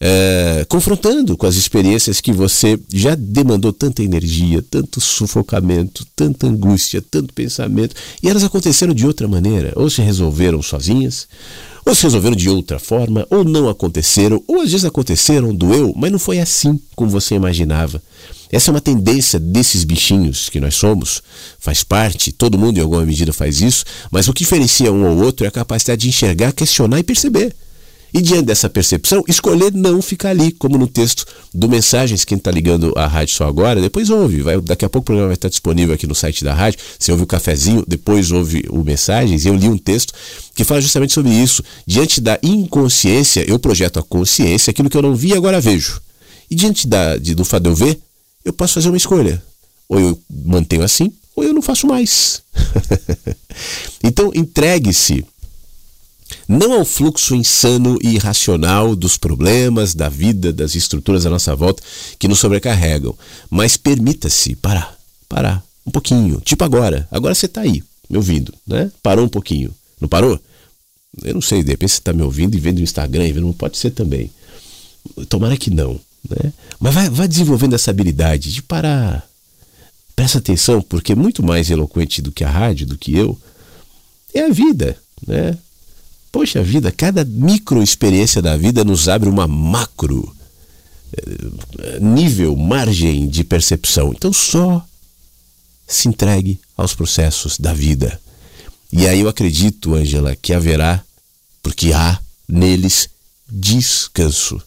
é, 0.00 0.64
confrontando 0.66 1.36
com 1.36 1.46
as 1.46 1.56
experiências 1.56 2.22
que 2.22 2.32
você 2.32 2.80
já 2.90 3.14
demandou 3.14 3.70
tanta 3.70 4.02
energia, 4.02 4.64
tanto 4.70 4.98
sufocamento, 4.98 6.06
tanta 6.16 6.46
angústia, 6.46 7.02
tanto 7.02 7.34
pensamento, 7.34 7.94
e 8.22 8.28
elas 8.28 8.42
aconteceram 8.42 8.94
de 8.94 9.06
outra 9.06 9.28
maneira, 9.28 9.72
ou 9.76 9.90
se 9.90 10.00
resolveram 10.00 10.62
sozinhas, 10.62 11.28
ou 11.90 11.94
se 11.94 12.04
resolveram 12.04 12.36
de 12.36 12.48
outra 12.48 12.78
forma, 12.78 13.26
ou 13.28 13.42
não 13.42 13.68
aconteceram, 13.68 14.40
ou 14.46 14.60
às 14.60 14.70
vezes 14.70 14.84
aconteceram, 14.84 15.52
doeu, 15.52 15.92
mas 15.96 16.12
não 16.12 16.20
foi 16.20 16.38
assim 16.38 16.78
como 16.94 17.10
você 17.10 17.34
imaginava. 17.34 18.00
Essa 18.48 18.70
é 18.70 18.72
uma 18.72 18.80
tendência 18.80 19.40
desses 19.40 19.82
bichinhos 19.82 20.48
que 20.48 20.60
nós 20.60 20.76
somos, 20.76 21.20
faz 21.58 21.82
parte, 21.82 22.30
todo 22.30 22.56
mundo 22.56 22.78
em 22.78 22.80
alguma 22.80 23.04
medida 23.04 23.32
faz 23.32 23.60
isso, 23.60 23.84
mas 24.08 24.28
o 24.28 24.32
que 24.32 24.44
diferencia 24.44 24.92
um 24.92 25.04
ou 25.04 25.24
outro 25.24 25.44
é 25.44 25.48
a 25.48 25.52
capacidade 25.52 26.02
de 26.02 26.08
enxergar, 26.08 26.52
questionar 26.52 27.00
e 27.00 27.02
perceber. 27.02 27.52
E 28.12 28.20
diante 28.20 28.46
dessa 28.46 28.68
percepção, 28.68 29.22
escolher 29.28 29.72
não 29.72 30.02
ficar 30.02 30.30
ali, 30.30 30.50
como 30.52 30.76
no 30.76 30.86
texto 30.86 31.24
do 31.54 31.68
Mensagens, 31.68 32.24
quem 32.24 32.38
está 32.38 32.50
ligando 32.50 32.92
a 32.96 33.06
rádio 33.06 33.34
só 33.34 33.46
agora, 33.46 33.80
depois 33.80 34.10
ouve, 34.10 34.42
vai, 34.42 34.60
daqui 34.60 34.84
a 34.84 34.88
pouco 34.88 35.04
o 35.04 35.06
programa 35.06 35.28
vai 35.28 35.34
estar 35.34 35.48
disponível 35.48 35.94
aqui 35.94 36.06
no 36.06 36.14
site 36.14 36.44
da 36.44 36.52
rádio, 36.54 36.80
você 36.98 37.12
ouve 37.12 37.24
o 37.24 37.26
cafezinho, 37.26 37.84
depois 37.86 38.30
ouve 38.30 38.64
o 38.68 38.82
Mensagens, 38.82 39.46
eu 39.46 39.54
li 39.54 39.68
um 39.68 39.78
texto 39.78 40.12
que 40.54 40.64
fala 40.64 40.80
justamente 40.80 41.12
sobre 41.12 41.30
isso. 41.30 41.62
Diante 41.86 42.20
da 42.20 42.38
inconsciência, 42.42 43.44
eu 43.48 43.58
projeto 43.58 43.98
a 43.98 44.02
consciência, 44.02 44.70
aquilo 44.70 44.90
que 44.90 44.96
eu 44.96 45.02
não 45.02 45.14
vi 45.14 45.32
agora 45.32 45.60
vejo. 45.60 46.00
E 46.50 46.54
diante 46.54 46.88
da, 46.88 47.16
de, 47.16 47.34
do 47.34 47.44
fato 47.44 47.62
de 47.62 47.68
eu 47.70 47.74
ver, 47.74 48.00
eu 48.44 48.52
posso 48.52 48.74
fazer 48.74 48.88
uma 48.88 48.96
escolha. 48.96 49.42
Ou 49.88 50.00
eu 50.00 50.22
mantenho 50.28 50.82
assim, 50.82 51.12
ou 51.36 51.44
eu 51.44 51.54
não 51.54 51.62
faço 51.62 51.86
mais. 51.86 52.42
então, 54.02 54.30
entregue-se 54.34 55.24
não 56.48 56.72
ao 56.72 56.84
fluxo 56.84 57.34
insano 57.34 57.98
e 58.02 58.14
irracional 58.14 58.94
dos 58.94 59.16
problemas, 59.16 59.94
da 59.94 60.08
vida, 60.08 60.52
das 60.52 60.74
estruturas 60.74 61.26
à 61.26 61.30
nossa 61.30 61.54
volta 61.54 61.82
que 62.18 62.28
nos 62.28 62.38
sobrecarregam, 62.38 63.16
mas 63.48 63.76
permita-se 63.76 64.56
parar, 64.56 64.96
parar 65.28 65.62
um 65.86 65.90
pouquinho, 65.90 66.40
tipo 66.40 66.62
agora. 66.64 67.08
Agora 67.10 67.34
você 67.34 67.46
está 67.46 67.62
aí, 67.62 67.82
me 68.08 68.16
ouvindo, 68.16 68.52
né? 68.66 68.90
Parou 69.02 69.24
um 69.24 69.28
pouquinho. 69.28 69.74
Não 70.00 70.08
parou? 70.08 70.40
Eu 71.22 71.34
não 71.34 71.42
sei, 71.42 71.62
de 71.62 71.70
repente 71.70 71.92
você 71.92 71.98
está 71.98 72.12
me 72.12 72.22
ouvindo 72.22 72.54
e 72.54 72.60
vendo 72.60 72.78
o 72.78 72.82
Instagram 72.82 73.26
e 73.26 73.32
vendo, 73.32 73.52
pode 73.52 73.76
ser 73.76 73.90
também. 73.90 74.30
Tomara 75.28 75.56
que 75.56 75.70
não. 75.70 76.00
Né? 76.28 76.52
Mas 76.78 76.94
vai, 76.94 77.10
vai 77.10 77.28
desenvolvendo 77.28 77.74
essa 77.74 77.90
habilidade 77.90 78.52
de 78.52 78.62
parar. 78.62 79.28
Presta 80.14 80.38
atenção, 80.38 80.82
porque 80.82 81.14
muito 81.14 81.42
mais 81.42 81.70
eloquente 81.70 82.22
do 82.22 82.30
que 82.30 82.44
a 82.44 82.50
rádio, 82.50 82.86
do 82.86 82.98
que 82.98 83.16
eu, 83.16 83.38
é 84.34 84.42
a 84.42 84.50
vida. 84.50 84.96
Né? 85.26 85.56
Poxa 86.32 86.62
vida, 86.62 86.92
cada 86.92 87.24
micro 87.24 87.82
experiência 87.82 88.40
da 88.40 88.56
vida 88.56 88.84
nos 88.84 89.08
abre 89.08 89.28
uma 89.28 89.48
macro 89.48 90.34
eh, 91.12 91.98
nível, 92.00 92.56
margem 92.56 93.28
de 93.28 93.42
percepção. 93.42 94.12
Então 94.12 94.32
só 94.32 94.84
se 95.86 96.08
entregue 96.08 96.60
aos 96.76 96.94
processos 96.94 97.58
da 97.58 97.74
vida. 97.74 98.20
E 98.92 99.06
aí 99.06 99.20
eu 99.20 99.28
acredito, 99.28 99.94
Ângela, 99.94 100.36
que 100.36 100.52
haverá, 100.52 101.02
porque 101.62 101.92
há 101.92 102.20
neles 102.48 103.08
descanso. 103.48 104.62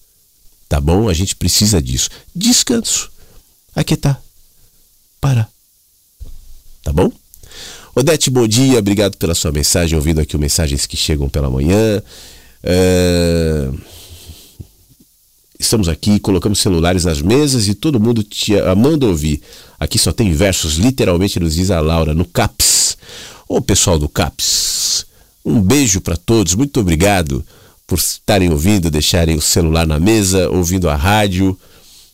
Tá 0.68 0.82
bom? 0.82 1.08
A 1.08 1.14
gente 1.14 1.36
precisa 1.36 1.82
disso. 1.82 2.10
Descanso. 2.36 3.12
aquietar, 3.76 4.22
parar. 5.22 5.50
Tá 6.84 6.92
bom? 6.92 7.12
Odete, 7.96 8.32
bom 8.32 8.48
dia, 8.48 8.80
obrigado 8.80 9.18
pela 9.18 9.36
sua 9.36 9.52
mensagem, 9.52 9.96
ouvindo 9.96 10.20
aqui 10.20 10.36
mensagens 10.36 10.88
que 10.88 10.98
chegam 10.98 11.30
pela 11.30 11.48
manhã. 11.48 12.02
É... 12.64 13.70
Estamos 15.60 15.88
aqui, 15.88 16.20
colocamos 16.20 16.58
celulares 16.60 17.06
nas 17.06 17.22
mesas 17.22 17.68
e 17.68 17.76
todo 17.76 18.00
mundo 18.00 18.24
te 18.24 18.58
amando 18.60 19.08
ouvir. 19.08 19.44
Aqui 19.80 20.00
só 20.00 20.12
tem 20.12 20.34
versos, 20.34 20.78
literalmente 20.78 21.40
nos 21.40 21.54
diz 21.54 21.70
a 21.70 21.80
Laura, 21.80 22.16
no 22.16 22.26
CAPS. 22.26 22.98
Ô 23.48 23.62
pessoal 23.62 24.00
do 24.00 24.10
CAPS, 24.10 25.06
um 25.46 25.62
beijo 25.62 26.02
para 26.02 26.18
todos, 26.18 26.56
muito 26.56 26.80
obrigado 26.80 27.46
por 27.86 28.00
estarem 28.00 28.50
ouvindo, 28.50 28.90
deixarem 28.90 29.36
o 29.36 29.42
celular 29.42 29.86
na 29.86 30.00
mesa, 30.00 30.50
ouvindo 30.50 30.90
a 30.90 30.96
rádio. 30.96 31.56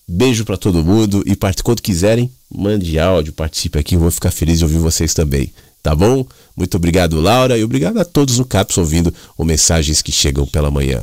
Beijo 0.05 0.43
para 0.43 0.57
todo 0.57 0.83
mundo 0.83 1.23
e 1.25 1.37
quando 1.63 1.81
quiserem, 1.81 2.29
mande 2.53 2.99
áudio, 2.99 3.31
participe 3.31 3.79
aqui, 3.79 3.95
eu 3.95 3.99
vou 3.99 4.11
ficar 4.11 4.31
feliz 4.31 4.57
de 4.57 4.65
ouvir 4.65 4.79
vocês 4.79 5.13
também. 5.13 5.53
Tá 5.81 5.95
bom? 5.95 6.25
Muito 6.55 6.75
obrigado, 6.75 7.21
Laura, 7.21 7.57
e 7.57 7.63
obrigado 7.63 7.99
a 7.99 8.05
todos 8.05 8.37
no 8.37 8.45
CAPS 8.45 8.77
ouvindo 8.77 9.13
os 9.37 9.45
mensagens 9.45 10.01
que 10.01 10.11
chegam 10.11 10.45
pela 10.45 10.69
manhã. 10.69 11.01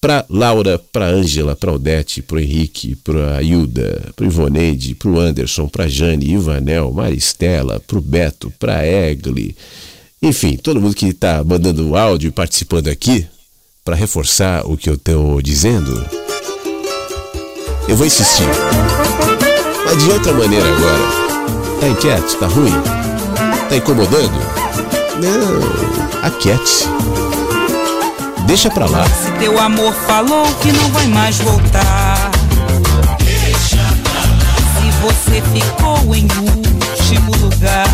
Para 0.00 0.24
Laura, 0.28 0.78
para 0.78 1.08
Ângela, 1.08 1.54
para 1.54 1.72
Odete, 1.72 2.22
para 2.22 2.40
Henrique, 2.40 2.96
para 2.96 3.42
Hilda, 3.42 4.12
para 4.16 4.26
Ivoneide, 4.26 4.94
para 4.94 5.10
Anderson, 5.10 5.68
para 5.68 5.88
Jane, 5.88 6.32
Ivanel, 6.32 6.92
Maristela, 6.92 7.80
para 7.80 7.98
o 7.98 8.00
Beto, 8.00 8.52
para 8.58 8.86
Egli, 8.86 9.54
enfim, 10.22 10.58
todo 10.58 10.78
mundo 10.82 10.94
que 10.94 11.06
está 11.06 11.42
mandando 11.42 11.96
áudio 11.96 12.28
e 12.28 12.30
participando 12.30 12.88
aqui, 12.88 13.26
para 13.82 13.96
reforçar 13.96 14.66
o 14.66 14.76
que 14.76 14.90
eu 14.90 14.94
estou 14.94 15.40
dizendo, 15.40 16.06
eu 17.88 17.96
vou 17.96 18.06
insistir. 18.06 18.44
Mas 19.86 20.04
de 20.04 20.10
outra 20.10 20.34
maneira 20.34 20.66
agora. 20.66 21.80
Tá 21.80 21.88
inquieto? 21.88 22.38
Tá 22.38 22.46
ruim? 22.48 23.09
Tá 23.70 23.76
incomodando? 23.76 24.32
Não, 25.22 26.24
aquiete-se. 26.24 26.88
Deixa 28.44 28.68
pra 28.68 28.84
lá. 28.86 29.04
Se 29.04 29.30
teu 29.38 29.60
amor 29.60 29.94
falou 30.08 30.44
que 30.60 30.72
não 30.72 30.90
vai 30.90 31.06
mais 31.06 31.38
voltar. 31.38 32.32
Deixa 33.20 33.76
pra 34.02 34.22
lá. 34.22 34.58
Se 34.74 34.90
você 35.00 35.40
ficou 35.52 36.16
em 36.16 36.26
último 36.40 37.30
lugar. 37.36 37.86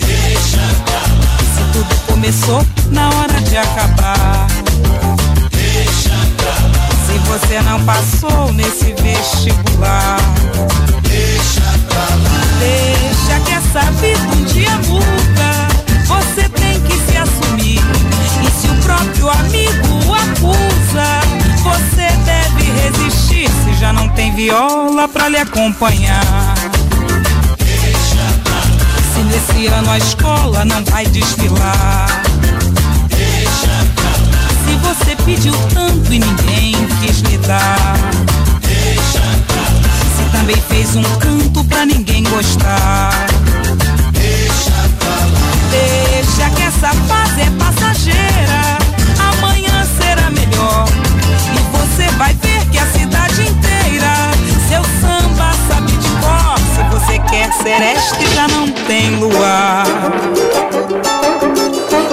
Deixa 0.00 0.60
pra 0.84 1.00
lá. 1.00 1.38
Se 1.54 1.62
tudo 1.72 1.94
começou 2.06 2.62
na 2.90 3.08
hora 3.08 3.40
de 3.40 3.56
acabar. 3.56 4.48
Deixa 5.50 6.10
pra 6.36 6.50
lá. 6.50 6.90
Se 7.06 7.18
você 7.26 7.62
não 7.62 7.82
passou 7.86 8.52
nesse 8.52 8.92
vestibular. 9.00 10.18
Deixa 11.08 11.62
pra 11.88 12.00
lá. 12.00 12.29
Deixa 12.60 13.40
que 13.40 13.52
essa 13.52 13.90
vida 13.92 14.20
um 14.36 14.44
dia 14.44 14.70
muda. 14.86 15.68
Você 16.06 16.48
tem 16.50 16.78
que 16.82 16.92
se 17.10 17.16
assumir. 17.16 17.80
E 18.46 18.50
se 18.50 18.68
o 18.68 18.74
próprio 18.82 19.30
amigo 19.30 20.14
acusa, 20.14 21.20
você 21.62 22.08
deve 22.24 22.70
resistir. 22.82 23.48
Se 23.64 23.80
já 23.80 23.92
não 23.92 24.08
tem 24.10 24.34
viola 24.34 25.08
pra 25.08 25.28
lhe 25.28 25.38
acompanhar. 25.38 26.54
Se 29.14 29.20
nesse 29.22 29.66
ano 29.68 29.90
a 29.90 29.98
escola 29.98 30.64
não 30.64 30.84
vai 30.84 31.06
desfilar. 31.06 32.22
Se 34.64 34.76
você 34.76 35.16
pediu 35.24 35.54
tanto 35.72 36.12
e 36.12 36.18
ninguém 36.18 36.74
quis 37.00 37.20
lhe 37.20 37.38
dar. 37.38 37.96
Também 40.32 40.56
fez 40.68 40.96
um 40.96 41.02
canto 41.18 41.64
pra 41.64 41.84
ninguém 41.84 42.22
gostar. 42.24 43.26
Deixa 45.70 46.50
que 46.50 46.62
essa 46.62 46.92
fase 47.08 47.40
é 47.42 47.50
passageira. 47.58 48.78
Amanhã 49.32 49.86
será 49.98 50.30
melhor. 50.30 50.86
E 51.54 51.58
você 51.76 52.08
vai 52.16 52.34
ver 52.34 52.66
que 52.70 52.78
a 52.78 52.86
cidade 52.86 53.42
inteira 53.42 54.30
seu 54.68 54.82
samba 55.00 55.52
sabe 55.68 55.92
de 55.92 56.08
cor. 56.20 56.58
Se 56.74 56.82
você 56.90 57.18
quer 57.30 57.52
sereste, 57.52 58.34
já 58.34 58.48
não 58.48 58.70
tem 58.86 59.16
luar. 59.16 59.84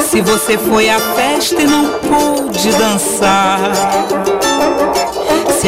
Se 0.09 0.21
você 0.21 0.57
foi 0.57 0.89
à 0.89 0.99
festa 0.99 1.61
e 1.61 1.67
não 1.67 1.85
pôde 1.99 2.71
dançar. 2.71 3.59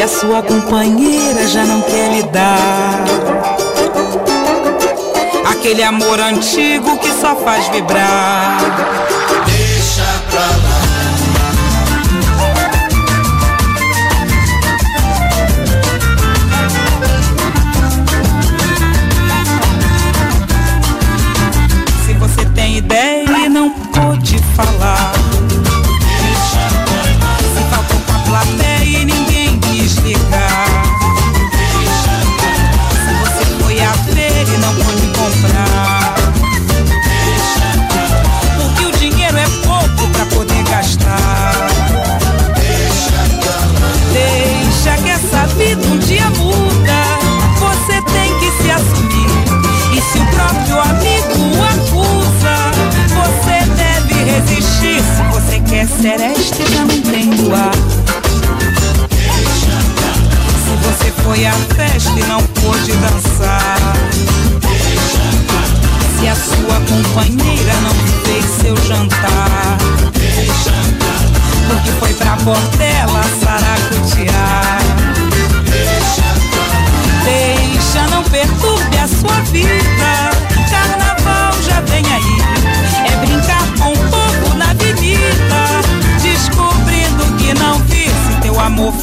Se 0.00 0.04
a 0.04 0.08
sua 0.08 0.42
companheira 0.42 1.46
já 1.46 1.62
não 1.66 1.82
quer 1.82 2.10
lhe 2.10 2.22
dar 2.22 3.04
aquele 5.44 5.82
amor 5.82 6.18
antigo 6.18 6.96
que 6.96 7.12
só 7.12 7.36
faz 7.36 7.68
vibrar. 7.68 8.62
Deixa 9.44 10.02
pra 10.30 10.40
lá. 10.40 10.69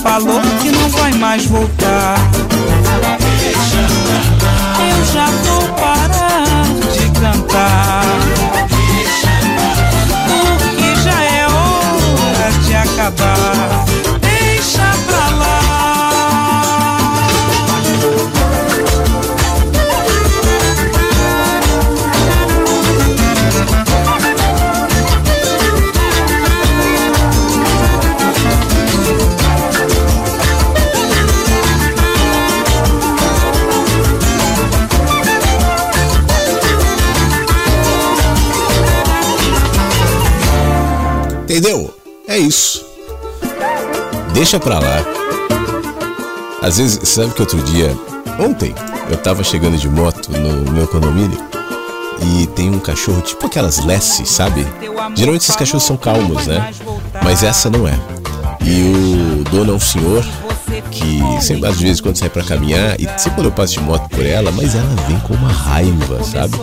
Falou 0.07 0.41
que 0.61 0.71
não 0.71 0.89
vai 0.89 1.11
mais 1.13 1.45
voltar. 1.45 2.15
Eu 4.89 5.05
já 5.13 5.25
vou 5.25 5.67
parar 5.73 6.63
de 6.93 7.19
cantar. 7.19 8.03
Porque 10.29 10.95
já 11.03 11.23
é 11.23 11.45
hora 11.45 12.51
de 12.65 12.75
acabar. 12.75 13.96
Deixa 44.57 44.59
pra 44.59 44.79
lá. 44.79 45.05
Às 46.63 46.77
vezes, 46.77 47.07
sabe 47.07 47.31
que 47.31 47.41
outro 47.41 47.61
dia, 47.61 47.95
ontem, 48.39 48.73
eu 49.07 49.17
tava 49.17 49.43
chegando 49.43 49.77
de 49.77 49.87
moto 49.87 50.31
no 50.31 50.71
meu 50.71 50.87
condomínio 50.87 51.37
e 52.23 52.47
tem 52.47 52.71
um 52.71 52.79
cachorro 52.79 53.21
tipo 53.21 53.45
aquelas 53.45 53.85
Lassie, 53.85 54.25
sabe? 54.25 54.65
Geralmente 55.13 55.43
esses 55.43 55.55
cachorros 55.55 55.83
são 55.83 55.95
calmos, 55.95 56.47
né? 56.47 56.73
Mas 57.23 57.43
essa 57.43 57.69
não 57.69 57.87
é. 57.87 57.93
E 58.61 58.81
o 58.81 59.43
dono 59.43 59.73
é 59.73 59.75
um 59.75 59.79
senhor 59.79 60.25
que 60.89 61.21
sempre 61.39 61.69
às 61.69 61.79
vezes 61.79 62.01
quando 62.01 62.17
sai 62.17 62.29
para 62.29 62.43
caminhar, 62.43 62.99
e 62.99 63.03
sempre 63.17 63.35
quando 63.35 63.45
eu 63.45 63.51
passo 63.51 63.73
de 63.73 63.81
moto 63.81 64.09
por 64.09 64.25
ela, 64.25 64.51
mas 64.51 64.73
ela 64.73 64.89
vem 65.07 65.19
com 65.19 65.35
uma 65.35 65.51
raiva, 65.51 66.23
sabe? 66.23 66.57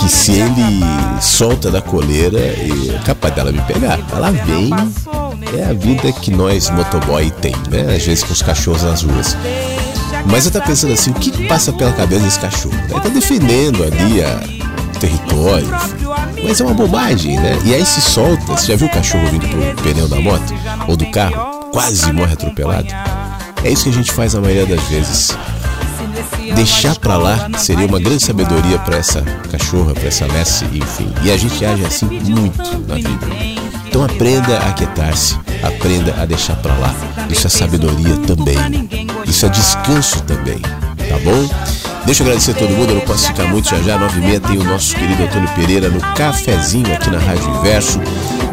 Que 0.00 0.08
se 0.08 0.32
ele 0.32 0.80
solta 1.20 1.70
da 1.70 1.80
coleira, 1.80 2.40
é 2.40 3.00
capaz 3.04 3.32
dela 3.34 3.52
me 3.52 3.60
pegar. 3.62 4.00
Ela 4.12 4.32
vem, 4.32 4.70
é 5.58 5.64
a 5.64 5.72
vida 5.72 6.12
que 6.12 6.30
nós 6.30 6.70
motoboy 6.70 7.30
tem, 7.30 7.54
né? 7.70 7.96
Às 7.96 8.04
vezes 8.04 8.24
com 8.24 8.32
os 8.32 8.42
cachorros 8.42 8.82
nas 8.82 9.02
ruas. 9.02 9.36
Mas 10.26 10.46
eu 10.46 10.52
tô 10.52 10.60
pensando 10.60 10.92
assim, 10.92 11.10
o 11.10 11.14
que 11.14 11.46
passa 11.46 11.72
pela 11.72 11.92
cabeça 11.92 12.24
desse 12.24 12.38
cachorro? 12.38 12.74
Ele 12.88 13.00
tá 13.00 13.08
defendendo 13.08 13.82
ali 13.82 14.22
a, 14.22 14.40
o 14.94 14.98
território, 14.98 15.68
mas 16.42 16.60
é 16.60 16.64
uma 16.64 16.74
bobagem, 16.74 17.36
né? 17.38 17.58
E 17.64 17.74
aí 17.74 17.84
se 17.84 18.00
solta, 18.00 18.44
você 18.46 18.68
já 18.68 18.76
viu 18.76 18.86
o 18.86 18.90
cachorro 18.90 19.26
vindo 19.28 19.48
pro 19.48 19.82
pneu 19.82 20.08
da 20.08 20.20
moto 20.20 20.54
ou 20.88 20.96
do 20.96 21.06
carro? 21.10 21.70
Quase 21.72 22.12
morre 22.12 22.32
atropelado. 22.32 22.88
É 23.64 23.70
isso 23.70 23.84
que 23.84 23.90
a 23.90 23.92
gente 23.94 24.12
faz 24.12 24.34
a 24.34 24.40
maioria 24.40 24.66
das 24.66 24.82
vezes. 24.84 25.36
Deixar 26.54 26.96
pra 26.96 27.16
lá 27.16 27.48
seria 27.58 27.86
uma 27.86 28.00
grande 28.00 28.22
sabedoria 28.22 28.78
para 28.80 28.96
essa 28.96 29.22
cachorra, 29.50 29.94
para 29.94 30.08
essa 30.08 30.26
Messi, 30.28 30.64
enfim. 30.72 31.12
E 31.22 31.30
a 31.30 31.36
gente 31.36 31.64
age 31.64 31.84
assim 31.84 32.06
muito 32.06 32.84
na 32.86 32.96
vida. 32.96 33.49
Então 33.90 34.04
aprenda 34.04 34.56
a 34.56 34.68
aquietar-se, 34.68 35.36
aprenda 35.64 36.14
a 36.22 36.24
deixar 36.24 36.54
pra 36.54 36.72
lá. 36.74 36.94
Isso 37.28 37.48
é 37.48 37.50
sabedoria 37.50 38.16
também. 38.18 38.88
Isso 39.26 39.44
é 39.44 39.48
descanso 39.48 40.22
também, 40.22 40.60
tá 40.60 41.18
bom? 41.24 41.50
Deixa 42.06 42.22
eu 42.22 42.26
agradecer 42.26 42.52
a 42.52 42.54
todo 42.54 42.70
mundo, 42.70 42.90
eu 42.90 42.94
não 42.94 43.02
posso 43.02 43.26
ficar 43.26 43.48
muito 43.48 43.68
já 43.68 43.82
já. 43.82 43.98
9 43.98 44.20
e 44.20 44.22
meia 44.22 44.38
tem 44.38 44.58
o 44.58 44.62
nosso 44.62 44.94
querido 44.94 45.24
Antônio 45.24 45.48
Pereira 45.56 45.88
no 45.88 46.00
cafezinho 46.14 46.86
aqui 46.94 47.10
na 47.10 47.18
Rádio 47.18 47.50
Inverso. 47.50 48.00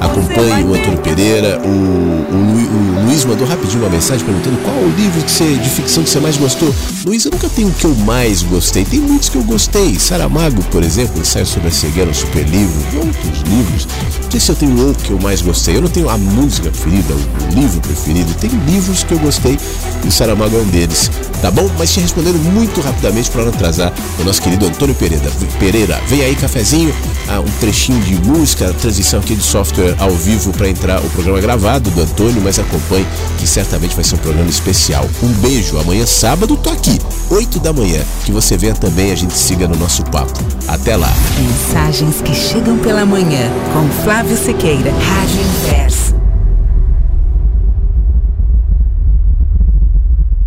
Acompanhe 0.02 0.64
o 0.64 0.74
Antônio 0.74 0.98
Pereira. 1.02 1.62
O, 1.64 1.68
o, 1.68 3.02
o, 3.02 3.06
Luiz 3.06 3.24
mandou 3.24 3.48
rapidinho 3.48 3.84
uma 3.84 3.92
mensagem 3.92 4.26
perguntando 4.26 4.58
qual 4.58 4.76
o 4.76 4.90
livro 4.98 5.24
que 5.24 5.32
você, 5.32 5.56
de 5.56 5.70
ficção 5.70 6.04
que 6.04 6.10
você 6.10 6.20
mais 6.20 6.36
gostou. 6.36 6.74
Luiz, 7.06 7.26
eu 7.26 7.32
nunca 7.32 7.48
tenho 7.48 7.68
o 7.68 7.74
que 7.74 7.86
eu 7.86 7.96
mais 7.96 8.42
gostei. 8.42 8.84
Tem 8.84 9.00
muitos 9.00 9.30
que 9.30 9.38
eu 9.38 9.44
gostei. 9.44 10.00
Saramago, 10.00 10.64
por 10.64 10.84
exemplo, 10.84 11.22
ensaio 11.22 11.46
sobre 11.46 11.68
a 11.68 11.72
cegueira, 11.72 12.10
um 12.10 12.14
super 12.14 12.44
livro. 12.44 12.98
Outros 12.98 13.42
livros. 13.44 13.88
Não 14.28 14.32
sei 14.32 14.40
se 14.42 14.52
eu 14.52 14.56
tenho 14.58 14.86
outro 14.86 15.06
que 15.06 15.12
eu 15.12 15.20
mais 15.22 15.42
gostei. 15.42 15.78
Eu 15.78 15.82
não 15.82 15.90
tenho 15.90 16.10
a 16.10 16.18
música 16.18 16.70
preferida, 16.70 17.14
o 17.14 17.56
livro 17.56 17.80
preferido. 17.80 18.34
Tem 18.34 18.50
livros 18.68 19.02
que 19.02 19.14
eu 19.14 19.20
gostei 19.20 19.58
e 20.04 20.08
o 20.08 20.12
Saramago 20.12 20.58
é 20.58 20.60
um 20.60 20.68
deles. 20.68 21.10
Tá 21.42 21.50
bom? 21.50 21.70
Mas 21.80 21.94
te 21.94 22.02
respondendo 22.02 22.38
muito 22.52 22.82
rapidamente 22.82 23.32
para 23.32 23.44
não 23.44 23.50
atrasar 23.50 23.94
o 24.20 24.24
nosso 24.26 24.42
querido 24.42 24.66
Antônio 24.66 24.94
Pereira. 24.96 25.32
Pereira, 25.60 26.02
vem 26.08 26.24
aí 26.24 26.36
cafezinho, 26.36 26.94
ah, 27.30 27.40
um 27.40 27.60
trechinho 27.60 28.02
de 28.02 28.16
música, 28.28 28.74
transição 28.74 29.20
aqui 29.22 29.34
de 29.34 29.44
software 29.44 29.96
ao 29.98 30.12
vivo 30.12 30.52
para 30.52 30.68
entrar 30.68 31.00
o 31.00 31.10
programa 31.12 31.40
gravado 31.40 31.90
do 31.92 32.02
Antônio, 32.02 32.42
mas 32.44 32.60
acompanhe 32.60 33.08
que 33.38 33.48
certamente 33.48 33.96
vai 33.96 34.04
ser 34.04 34.16
um 34.16 34.20
programa 34.20 34.50
especial. 34.50 35.08
Um 35.24 35.32
beijo, 35.36 35.80
amanhã 35.80 36.06
sábado 36.06 36.58
tô 36.58 36.70
aqui, 36.70 37.00
8 37.30 37.60
da 37.60 37.72
manhã. 37.72 38.02
Que 38.26 38.32
você 38.32 38.58
venha 38.58 38.74
também, 38.74 39.12
a 39.12 39.16
gente 39.16 39.38
siga 39.38 39.68
no 39.68 39.78
nosso 39.78 40.04
papo. 40.04 40.38
Até 40.68 40.98
lá. 40.98 41.14
Mensagens 41.40 42.22
que 42.22 42.36
chegam 42.36 42.78
pela 42.80 43.06
manhã 43.06 43.50
com 43.74 44.04
Flávio 44.04 44.17
Flávio 44.18 44.36
Siqueira, 44.36 44.90
Rádio 44.90 45.42
Inverso. 45.42 46.07